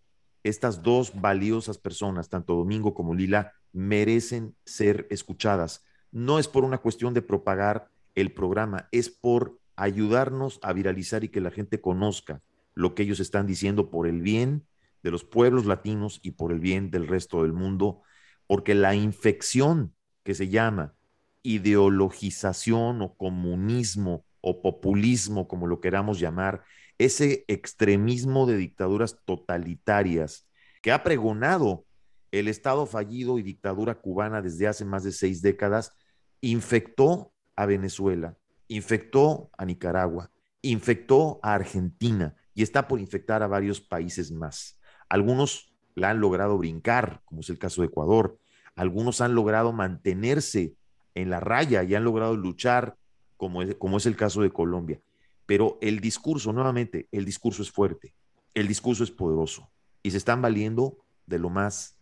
estas 0.45 0.83
dos 0.83 1.13
valiosas 1.21 1.79
personas, 1.79 2.29
tanto 2.29 2.55
Domingo 2.55 2.95
como 2.95 3.15
Lila, 3.15 3.53
merecen 3.73 4.55
ser 4.65 5.07
escuchadas. 5.11 5.85
No 6.11 6.39
es 6.39 6.49
por 6.49 6.65
una 6.65 6.79
cuestión 6.79 7.13
de 7.13 7.23
propagar 7.23 7.91
el 8.15 8.33
programa, 8.33 8.89
es 8.93 9.11
por 9.11 9.59
ayudarnos 9.77 10.59
a 10.63 10.73
viralizar 10.73 11.23
y 11.23 11.29
que 11.29 11.41
la 11.41 11.51
gente 11.51 11.81
conozca 11.81 12.43
lo 12.75 12.95
que 12.95 13.03
ellos 13.03 13.21
están 13.21 13.47
diciendo 13.47 13.91
por 13.91 14.07
el 14.07 14.23
bien 14.23 14.67
de 15.03 15.11
los 15.11 15.25
pueblos 15.25 15.67
latinos 15.67 16.21
y 16.23 16.33
por 16.33 16.53
el 16.53 16.61
bien 16.61 16.91
del 16.91 17.07
resto 17.07 17.43
del 17.43 17.53
mundo, 17.53 18.03
porque 18.47 18.75
la 18.75 18.95
infección 18.95 19.95
que 20.25 20.35
se 20.35 20.49
llama 20.49 20.95
ideologización 21.43 23.03
o 23.03 23.17
comunismo 23.17 24.25
o 24.41 24.63
populismo, 24.63 25.49
como 25.49 25.67
lo 25.67 25.81
queramos 25.81 26.19
llamar, 26.19 26.65
ese 26.99 27.45
extremismo 27.49 28.47
de 28.47 28.57
dictaduras 28.57 29.21
totalitarias 29.25 30.49
que 30.83 30.93
ha 30.93 31.03
pregonado 31.03 31.85
el 32.31 32.49
Estado 32.49 32.87
fallido 32.87 33.39
y 33.39 33.43
dictadura 33.43 33.95
cubana 33.97 34.43
desde 34.43 34.67
hace 34.67 34.85
más 34.85 35.05
de 35.05 35.13
seis 35.13 35.41
décadas, 35.43 35.93
infectó 36.41 37.33
a 37.57 37.67
Venezuela, 37.67 38.37
infectó 38.69 39.51
a 39.57 39.65
Nicaragua, 39.65 40.31
infectó 40.63 41.41
a 41.43 41.55
Argentina 41.55 42.37
y 42.55 42.63
está 42.63 42.87
por 42.89 43.01
infectar 43.01 43.43
a 43.43 43.47
varios 43.47 43.81
países 43.81 44.31
más. 44.31 44.79
Algunos 45.09 45.73
la 45.95 46.11
han 46.11 46.21
logrado 46.21 46.59
brincar, 46.59 47.23
como 47.25 47.41
es 47.41 47.51
el 47.51 47.59
caso 47.59 47.83
de 47.83 47.89
Ecuador, 47.89 48.39
algunos 48.77 49.21
han 49.21 49.35
logrado 49.35 49.73
mantenerse 49.73 50.75
en 51.23 51.31
la 51.31 51.41
raya 51.41 51.83
y 51.83 51.95
han 51.95 52.05
logrado 52.05 52.37
luchar, 52.37 52.97
como 53.37 53.63
es, 53.63 53.75
como 53.77 53.97
es 53.97 54.07
el 54.07 54.17
caso 54.17 54.43
de 54.43 54.51
Colombia. 54.51 55.01
Pero 55.47 55.79
el 55.81 56.01
discurso, 56.01 56.53
nuevamente, 56.53 57.09
el 57.11 57.25
discurso 57.25 57.63
es 57.63 57.71
fuerte, 57.71 58.15
el 58.55 58.69
discurso 58.69 59.03
es 59.03 59.11
poderoso 59.11 59.71
y 60.03 60.11
se 60.11 60.17
están 60.17 60.43
valiendo 60.43 60.99
de 61.27 61.39
lo 61.39 61.51
más 61.51 61.99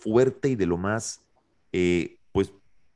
fuerte 0.00 0.50
y 0.50 0.56
de 0.56 0.66
lo 0.66 0.76
más, 0.76 1.24
eh, 1.72 2.18
pues, 2.32 2.52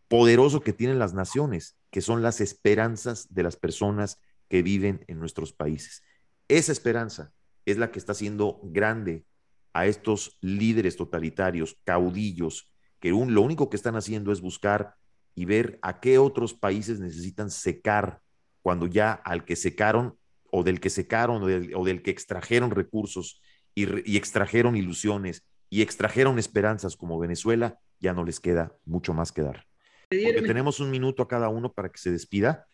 poderoso 0.09 0.61
que 0.61 0.73
tienen 0.73 0.99
las 0.99 1.15
naciones, 1.15 1.77
que 1.91 2.01
son 2.01 2.23
las 2.23 2.41
esperanzas 2.41 3.33
de 3.35 3.43
las 3.43 3.57
personas 3.57 4.21
que 4.49 4.63
viven 4.63 5.05
en 5.09 5.19
nuestros 5.19 5.53
países. 5.53 6.03
Esa 6.49 6.73
esperanza 6.73 7.33
es 7.67 7.79
la 7.79 7.91
que 7.91 7.99
está 7.99 8.13
haciendo 8.13 8.61
grande 8.63 9.25
a 9.73 9.87
estos 9.87 10.39
líderes 10.41 10.97
totalitarios, 10.97 11.79
caudillos, 11.85 12.73
que 13.01 13.11
lo 13.11 13.43
único 13.43 13.69
que 13.69 13.77
están 13.77 13.97
haciendo 13.97 14.33
es 14.33 14.41
buscar 14.41 14.97
y 15.39 15.45
ver 15.45 15.79
a 15.83 16.01
qué 16.01 16.19
otros 16.19 16.53
países 16.53 16.99
necesitan 16.99 17.49
secar 17.49 18.21
cuando 18.61 18.89
ya 18.89 19.13
al 19.13 19.45
que 19.45 19.55
secaron 19.55 20.19
o 20.51 20.65
del 20.65 20.81
que 20.81 20.91
secaron 20.91 21.45
o 21.45 21.85
del, 21.85 22.03
que 22.03 22.11
extrajeron 22.11 22.73
recursos 22.73 23.41
y, 23.73 24.11
y 24.11 24.17
extrajeron 24.17 24.75
ilusiones 24.75 25.45
y 25.71 25.83
extrajeron 25.83 26.41
esperanzas 26.41 26.97
como 26.97 27.21
Venezuela, 27.21 27.79
ya 28.01 28.15
no 28.15 28.25
les 28.25 28.41
queda 28.41 28.73
mucho 28.85 29.15
más 29.15 29.31
que 29.31 29.43
dar. 29.43 29.65
Porque 30.11 30.43
tenemos 30.43 30.81
un 30.81 30.91
minuto 30.91 31.23
a 31.23 31.29
cada 31.29 31.49
uno 31.51 31.73
para 31.73 31.89
que 31.91 31.99
se 31.99 32.11
despida. 32.11 32.67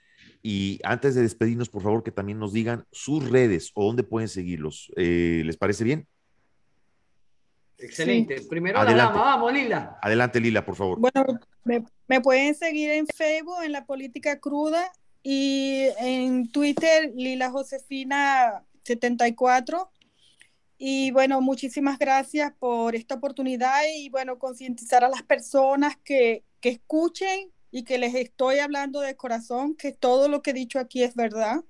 Y 0.43 0.81
antes 0.85 1.15
de 1.15 1.21
despedirnos, 1.21 1.69
por 1.69 1.83
favor, 1.83 2.03
que 2.03 2.13
también 2.13 2.39
nos 2.39 2.55
digan 2.55 2.87
sus 2.93 3.29
redes 3.29 3.73
o 3.75 3.85
dónde 3.85 4.05
pueden 4.05 4.29
seguirlos. 4.31 4.91
Eh, 4.97 5.43
¿Les 5.45 5.59
parece 5.59 5.85
bien? 5.85 6.09
Excelente. 7.79 8.41
Primero 8.49 8.79
Adelante. 8.79 9.19
la 9.19 9.25
Vamos, 9.25 9.53
Lila. 9.53 9.99
Adelante, 10.01 10.41
Lila, 10.41 10.65
por 10.65 10.77
favor. 10.77 10.99
Bueno, 10.99 11.25
me, 11.65 11.85
me, 12.07 12.21
pueden 12.21 12.55
seguir 12.55 12.91
en 12.91 13.07
Facebook, 13.07 13.63
en 13.63 13.73
La 13.73 13.85
Política 13.85 14.39
Cruda, 14.39 14.91
y 15.23 15.87
en 15.99 16.51
Twitter, 16.53 17.11
Lila 17.15 17.51
Josefina 17.51 18.63
74. 18.85 19.91
Y 20.77 21.11
bueno, 21.13 21.41
muchísimas 21.41 21.99
gracias 21.99 22.53
por 22.59 22.95
esta 22.95 23.15
oportunidad 23.15 23.81
y 23.97 24.11
bueno, 24.11 24.39
concientizar 24.39 25.03
a 25.03 25.09
las 25.09 25.23
personas 25.23 25.97
que, 26.05 26.45
que 26.61 26.69
escuchen 26.69 27.51
y 27.71 27.85
que 27.85 27.97
les 27.97 28.15
estoy 28.15 28.59
hablando 28.59 29.01
de 29.01 29.17
corazón, 29.17 29.75
que 29.77 29.93
todo 29.93 30.29
lo 30.29 30.43
que 30.43 30.51
he 30.51 30.55
dicho 30.55 30.79
aquí 30.79 31.03
es 31.03 31.15
verdad 31.15 31.65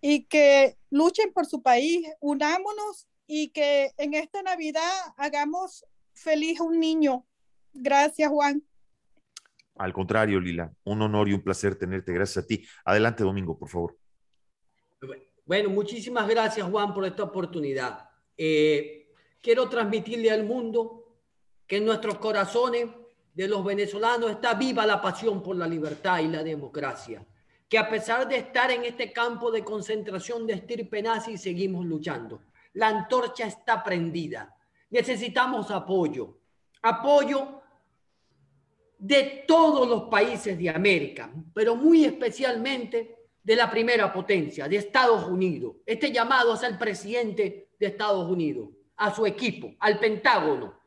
y 0.00 0.24
que 0.24 0.76
luchen 0.90 1.32
por 1.32 1.44
su 1.44 1.60
país, 1.60 2.06
unámonos 2.20 3.06
y 3.28 3.50
que 3.50 3.92
en 3.98 4.14
esta 4.14 4.42
Navidad 4.42 4.90
hagamos 5.18 5.84
feliz 6.14 6.58
a 6.58 6.64
un 6.64 6.80
niño. 6.80 7.24
Gracias, 7.74 8.28
Juan. 8.30 8.64
Al 9.76 9.92
contrario, 9.92 10.40
Lila, 10.40 10.72
un 10.84 11.02
honor 11.02 11.28
y 11.28 11.34
un 11.34 11.42
placer 11.42 11.76
tenerte. 11.76 12.12
Gracias 12.12 12.44
a 12.44 12.46
ti. 12.46 12.66
Adelante, 12.84 13.22
Domingo, 13.22 13.56
por 13.56 13.68
favor. 13.68 13.96
Bueno, 15.44 15.70
muchísimas 15.70 16.26
gracias, 16.26 16.68
Juan, 16.68 16.92
por 16.92 17.04
esta 17.04 17.22
oportunidad. 17.22 18.08
Eh, 18.36 19.12
quiero 19.40 19.68
transmitirle 19.68 20.30
al 20.30 20.44
mundo 20.44 21.20
que 21.66 21.76
en 21.76 21.84
nuestros 21.84 22.18
corazones 22.18 22.88
de 23.34 23.46
los 23.46 23.64
venezolanos 23.64 24.30
está 24.30 24.54
viva 24.54 24.84
la 24.86 25.00
pasión 25.00 25.42
por 25.42 25.54
la 25.54 25.68
libertad 25.68 26.20
y 26.20 26.28
la 26.28 26.42
democracia. 26.42 27.24
Que 27.68 27.78
a 27.78 27.88
pesar 27.88 28.26
de 28.26 28.38
estar 28.38 28.70
en 28.70 28.84
este 28.84 29.12
campo 29.12 29.50
de 29.50 29.62
concentración 29.62 30.46
de 30.46 30.54
estirpe 30.54 31.02
nazi, 31.02 31.36
seguimos 31.36 31.84
luchando. 31.84 32.40
La 32.74 32.88
antorcha 32.88 33.46
está 33.46 33.82
prendida. 33.82 34.54
Necesitamos 34.90 35.70
apoyo. 35.70 36.38
Apoyo 36.82 37.62
de 38.98 39.44
todos 39.46 39.88
los 39.88 40.04
países 40.04 40.58
de 40.58 40.68
América, 40.68 41.30
pero 41.54 41.76
muy 41.76 42.04
especialmente 42.04 43.16
de 43.42 43.56
la 43.56 43.70
primera 43.70 44.12
potencia, 44.12 44.68
de 44.68 44.76
Estados 44.76 45.24
Unidos. 45.24 45.76
Este 45.86 46.12
llamado 46.12 46.54
es 46.54 46.64
al 46.64 46.76
presidente 46.76 47.70
de 47.78 47.86
Estados 47.86 48.28
Unidos, 48.28 48.68
a 48.96 49.14
su 49.14 49.24
equipo, 49.24 49.72
al 49.78 49.98
Pentágono. 49.98 50.78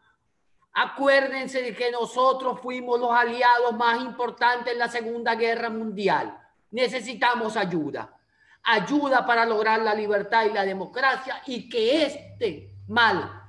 Acuérdense 0.73 1.61
de 1.61 1.73
que 1.73 1.91
nosotros 1.91 2.59
fuimos 2.61 2.99
los 2.99 3.11
aliados 3.11 3.73
más 3.75 4.01
importantes 4.01 4.73
en 4.73 4.79
la 4.79 4.89
Segunda 4.89 5.35
Guerra 5.35 5.69
Mundial. 5.69 6.37
Necesitamos 6.71 7.57
ayuda. 7.57 8.17
Ayuda 8.63 9.25
para 9.25 9.45
lograr 9.45 9.81
la 9.81 9.95
libertad 9.95 10.45
y 10.45 10.53
la 10.53 10.63
democracia 10.63 11.41
y 11.47 11.67
que 11.67 12.05
este 12.05 12.75
mal 12.87 13.41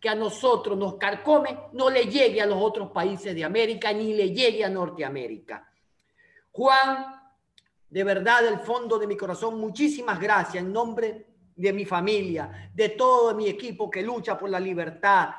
que 0.00 0.08
a 0.08 0.14
nosotros 0.14 0.78
nos 0.78 0.94
carcome 0.94 1.68
no 1.72 1.90
le 1.90 2.04
llegue 2.04 2.40
a 2.40 2.46
los 2.46 2.60
otros 2.60 2.90
países 2.90 3.34
de 3.34 3.44
América 3.44 3.92
ni 3.92 4.14
le 4.14 4.30
llegue 4.30 4.64
a 4.64 4.70
Norteamérica. 4.70 5.70
Juan, 6.52 7.20
de 7.88 8.04
verdad, 8.04 8.42
del 8.42 8.60
fondo 8.60 8.98
de 8.98 9.06
mi 9.06 9.16
corazón, 9.16 9.60
muchísimas 9.60 10.18
gracias 10.18 10.64
en 10.64 10.72
nombre 10.72 11.26
de 11.54 11.72
mi 11.72 11.84
familia, 11.84 12.70
de 12.72 12.88
todo 12.90 13.34
mi 13.34 13.46
equipo 13.48 13.90
que 13.90 14.02
lucha 14.02 14.38
por 14.38 14.48
la 14.48 14.58
libertad 14.58 15.30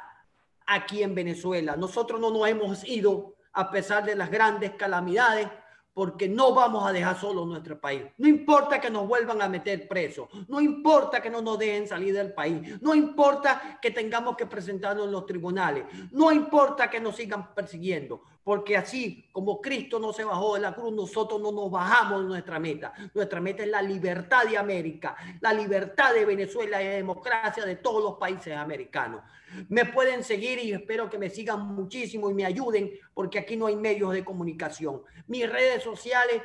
aquí 0.68 1.02
en 1.02 1.16
Venezuela. 1.16 1.76
Nosotros 1.76 2.20
no 2.20 2.30
nos 2.30 2.48
hemos 2.48 2.88
ido 2.88 3.36
a 3.54 3.72
pesar 3.72 4.06
de 4.06 4.16
las 4.16 4.30
grandes 4.30 4.72
calamidades 4.72 5.48
porque 5.94 6.30
no 6.30 6.54
vamos 6.54 6.88
a 6.88 6.94
dejar 6.94 7.20
solo 7.20 7.46
nuestro 7.46 7.80
país. 7.80 8.04
No 8.18 8.28
importa 8.28 8.80
que 8.80 8.90
nos 8.90 9.08
vuelvan 9.08 9.42
a 9.42 9.50
meter 9.50 9.88
presos, 9.88 10.28
no 10.48 10.62
importa 10.62 11.22
que 11.22 11.30
no 11.30 11.42
nos 11.42 11.60
dejen 11.60 11.88
salir 11.88 12.14
del 12.14 12.34
país, 12.34 12.82
no 12.82 12.96
importa 12.96 13.80
que 13.82 13.92
tengamos 13.92 14.38
que 14.38 14.46
presentarnos 14.46 15.06
en 15.06 15.12
los 15.12 15.26
tribunales, 15.26 15.86
no 16.12 16.32
importa 16.32 16.90
que 16.90 17.00
nos 17.00 17.16
sigan 17.16 17.54
persiguiendo, 17.54 18.24
porque 18.44 18.76
así 18.76 19.30
como 19.32 19.62
Cristo 19.62 20.00
no 20.00 20.14
se 20.14 20.24
bajó 20.24 20.56
de 20.56 20.62
la 20.62 20.74
cruz, 20.74 20.92
nosotros 20.94 21.40
no 21.40 21.52
nos 21.52 21.70
bajamos 21.70 22.24
de 22.24 22.28
nuestra 22.28 22.60
meta. 22.60 22.94
Nuestra 23.14 23.40
meta 23.40 23.64
es 23.64 23.70
la 23.70 23.82
libertad 23.82 24.46
de 24.46 24.58
América, 24.58 25.16
la 25.42 25.54
libertad 25.54 26.14
de 26.14 26.26
Venezuela 26.26 26.82
y 26.82 26.86
la 26.86 26.92
democracia 26.92 27.66
de 27.66 27.76
todos 27.76 28.04
los 28.04 28.18
países 28.18 28.56
americanos. 28.56 29.22
Me 29.70 29.86
pueden 29.86 30.24
seguir 30.24 30.60
y 30.60 30.72
espero 30.72 31.10
que 31.10 31.20
me 31.20 31.30
sigan 31.30 31.68
muchísimo 31.68 32.32
y 32.32 32.34
me 32.34 32.46
ayuden 32.46 32.92
porque 33.14 33.40
aquí 33.40 33.56
no 33.56 33.68
hay 33.68 33.76
medios 33.76 34.12
de 34.14 34.26
comunicación. 34.26 35.04
Mis 35.28 35.50
redes 35.50 35.84
sociales 35.84 36.42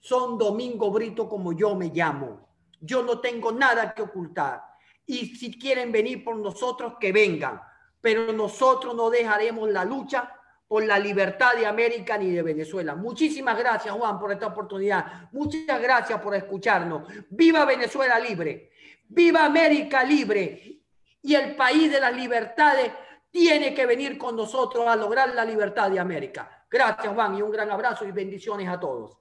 son 0.00 0.38
Domingo 0.38 0.90
Brito 0.90 1.28
como 1.28 1.52
yo 1.52 1.74
me 1.74 1.88
llamo. 1.88 2.48
Yo 2.80 3.02
no 3.02 3.20
tengo 3.20 3.52
nada 3.52 3.92
que 3.92 4.02
ocultar. 4.02 4.62
Y 5.04 5.36
si 5.36 5.58
quieren 5.58 5.92
venir 5.92 6.24
por 6.24 6.36
nosotros, 6.36 6.94
que 6.98 7.12
vengan. 7.12 7.60
Pero 8.00 8.32
nosotros 8.32 8.94
no 8.94 9.10
dejaremos 9.10 9.68
la 9.70 9.84
lucha 9.84 10.35
por 10.68 10.84
la 10.84 10.98
libertad 10.98 11.54
de 11.54 11.66
América 11.66 12.18
ni 12.18 12.30
de 12.30 12.42
Venezuela. 12.42 12.94
Muchísimas 12.94 13.56
gracias, 13.58 13.94
Juan, 13.94 14.18
por 14.18 14.32
esta 14.32 14.48
oportunidad. 14.48 15.30
Muchas 15.32 15.80
gracias 15.80 16.20
por 16.20 16.34
escucharnos. 16.34 17.08
Viva 17.30 17.64
Venezuela 17.64 18.18
libre. 18.18 18.70
Viva 19.08 19.44
América 19.44 20.02
libre. 20.02 20.80
Y 21.22 21.34
el 21.34 21.54
país 21.56 21.90
de 21.90 22.00
las 22.00 22.14
libertades 22.14 22.92
tiene 23.30 23.74
que 23.74 23.86
venir 23.86 24.18
con 24.18 24.34
nosotros 24.34 24.86
a 24.88 24.96
lograr 24.96 25.34
la 25.34 25.44
libertad 25.44 25.90
de 25.90 26.00
América. 26.00 26.64
Gracias, 26.70 27.14
Juan, 27.14 27.36
y 27.36 27.42
un 27.42 27.50
gran 27.50 27.70
abrazo 27.70 28.04
y 28.04 28.10
bendiciones 28.10 28.68
a 28.68 28.80
todos. 28.80 29.18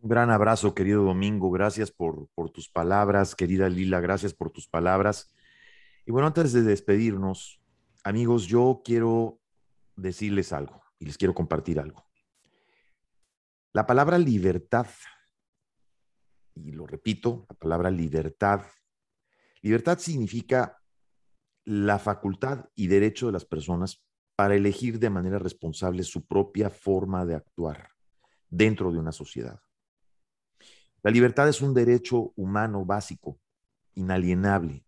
Un 0.00 0.08
gran 0.08 0.30
abrazo, 0.30 0.74
querido 0.74 1.04
Domingo. 1.04 1.50
Gracias 1.50 1.90
por, 1.90 2.28
por 2.34 2.50
tus 2.50 2.68
palabras, 2.68 3.34
querida 3.34 3.68
Lila. 3.68 4.00
Gracias 4.00 4.32
por 4.32 4.50
tus 4.50 4.68
palabras. 4.68 5.30
Y 6.06 6.10
bueno, 6.10 6.26
antes 6.26 6.52
de 6.52 6.62
despedirnos, 6.62 7.60
amigos, 8.02 8.46
yo 8.46 8.80
quiero 8.84 9.38
decirles 9.98 10.52
algo 10.52 10.82
y 10.98 11.06
les 11.06 11.18
quiero 11.18 11.34
compartir 11.34 11.80
algo. 11.80 12.06
La 13.72 13.86
palabra 13.86 14.18
libertad, 14.18 14.86
y 16.54 16.72
lo 16.72 16.86
repito, 16.86 17.46
la 17.48 17.56
palabra 17.56 17.90
libertad, 17.90 18.62
libertad 19.60 19.98
significa 19.98 20.80
la 21.64 21.98
facultad 21.98 22.66
y 22.74 22.86
derecho 22.86 23.26
de 23.26 23.32
las 23.32 23.44
personas 23.44 24.02
para 24.36 24.54
elegir 24.54 24.98
de 24.98 25.10
manera 25.10 25.38
responsable 25.38 26.02
su 26.04 26.26
propia 26.26 26.70
forma 26.70 27.26
de 27.26 27.34
actuar 27.34 27.90
dentro 28.48 28.90
de 28.92 28.98
una 28.98 29.12
sociedad. 29.12 29.60
La 31.02 31.10
libertad 31.10 31.48
es 31.48 31.60
un 31.60 31.74
derecho 31.74 32.32
humano 32.36 32.84
básico, 32.84 33.40
inalienable. 33.94 34.84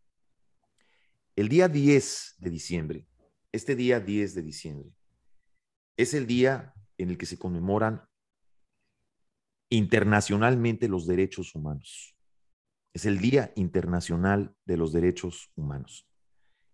El 1.36 1.48
día 1.48 1.68
10 1.68 2.36
de 2.38 2.50
diciembre, 2.50 3.08
este 3.52 3.74
día 3.76 4.00
10 4.00 4.34
de 4.34 4.42
diciembre, 4.42 4.94
es 6.01 6.14
el 6.14 6.27
día 6.27 6.72
en 6.97 7.10
el 7.10 7.18
que 7.18 7.27
se 7.27 7.39
conmemoran 7.39 8.02
internacionalmente 9.68 10.89
los 10.89 11.06
derechos 11.06 11.55
humanos. 11.55 12.16
Es 12.93 13.05
el 13.05 13.18
Día 13.18 13.52
Internacional 13.55 14.55
de 14.64 14.77
los 14.77 14.93
Derechos 14.93 15.52
Humanos. 15.55 16.09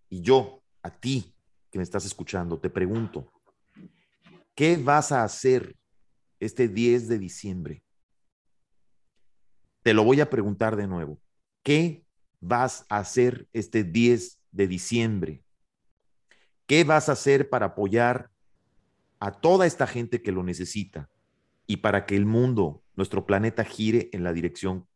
Y 0.08 0.22
yo, 0.22 0.62
a 0.82 0.90
ti 0.90 1.34
que 1.70 1.78
me 1.78 1.82
estás 1.82 2.06
escuchando, 2.06 2.58
te 2.58 2.70
pregunto, 2.70 3.32
¿qué 4.54 4.76
vas 4.76 5.12
a 5.12 5.24
hacer 5.24 5.76
este 6.40 6.68
10 6.68 7.08
de 7.08 7.18
diciembre? 7.18 7.82
Te 9.82 9.92
lo 9.92 10.04
voy 10.04 10.20
a 10.20 10.30
preguntar 10.30 10.76
de 10.76 10.86
nuevo. 10.86 11.20
¿Qué 11.62 12.06
vas 12.40 12.86
a 12.88 12.98
hacer 12.98 13.48
este 13.52 13.84
10 13.84 14.38
de 14.52 14.68
diciembre? 14.68 15.44
¿Qué 16.66 16.84
vas 16.84 17.08
a 17.08 17.12
hacer 17.12 17.50
para 17.50 17.66
apoyar 17.66 18.30
a 19.18 19.40
toda 19.40 19.66
esta 19.66 19.86
gente 19.86 20.22
que 20.22 20.32
lo 20.32 20.42
necesita 20.42 21.10
y 21.66 21.78
para 21.78 22.06
que 22.06 22.16
el 22.16 22.26
mundo, 22.26 22.82
nuestro 22.94 23.26
planeta, 23.26 23.64
gire 23.64 24.10
en 24.12 24.22
la 24.22 24.32
dirección 24.32 24.86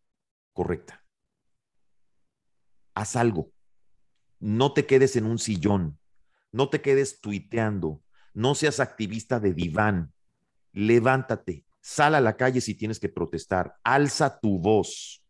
correcta. 0.52 1.04
Haz 2.94 3.16
algo. 3.16 3.52
No 4.38 4.72
te 4.72 4.86
quedes 4.86 5.16
en 5.16 5.26
un 5.26 5.38
sillón. 5.38 5.98
No 6.52 6.68
te 6.68 6.80
quedes 6.80 7.20
tuiteando. 7.20 8.02
No 8.34 8.54
seas 8.54 8.80
activista 8.80 9.40
de 9.40 9.54
diván. 9.54 10.12
Levántate. 10.72 11.64
Sal 11.80 12.14
a 12.14 12.20
la 12.20 12.36
calle 12.36 12.60
si 12.60 12.74
tienes 12.74 13.00
que 13.00 13.08
protestar. 13.08 13.76
Alza 13.82 14.38
tu 14.38 14.58
voz. 14.58 15.24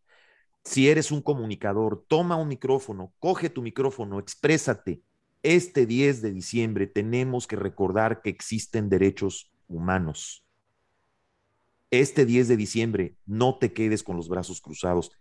Si 0.64 0.88
eres 0.88 1.10
un 1.10 1.22
comunicador, 1.22 2.04
toma 2.06 2.36
un 2.36 2.48
micrófono, 2.48 3.14
coge 3.18 3.48
tu 3.48 3.62
micrófono, 3.62 4.18
exprésate 4.18 5.02
Este 5.42 5.86
10 5.86 6.20
de 6.20 6.32
diciembre 6.32 6.86
tenemos 6.86 7.46
que 7.46 7.56
recordar 7.56 8.20
que 8.20 8.28
existen 8.28 8.90
derechos 8.90 9.50
humanos. 9.68 10.44
Este 11.90 12.26
10 12.26 12.48
de 12.48 12.56
diciembre 12.58 13.16
no 13.24 13.56
te 13.56 13.72
quedes 13.72 14.02
con 14.02 14.16
los 14.16 14.28
brazos 14.28 14.60
cruzados. 14.60 15.12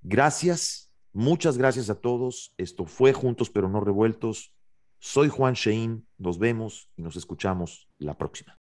Gracias, 0.00 0.92
muchas 1.12 1.58
gracias 1.58 1.90
a 1.90 1.96
todos. 1.96 2.54
Esto 2.56 2.86
fue 2.86 3.12
Juntos 3.12 3.50
pero 3.50 3.68
no 3.68 3.80
revueltos. 3.80 4.54
Soy 5.00 5.28
Juan 5.28 5.54
Shein. 5.54 6.06
Nos 6.18 6.38
vemos 6.38 6.88
y 6.96 7.02
nos 7.02 7.16
escuchamos 7.16 7.88
la 7.98 8.16
próxima. 8.16 8.56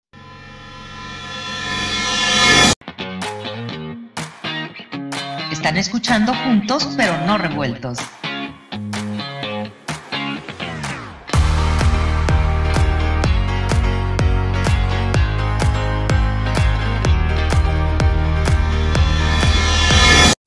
Están 5.51 5.77
escuchando 5.77 6.33
juntos 6.33 6.91
pero 6.97 7.23
no 7.27 7.37
revueltos. 7.37 7.99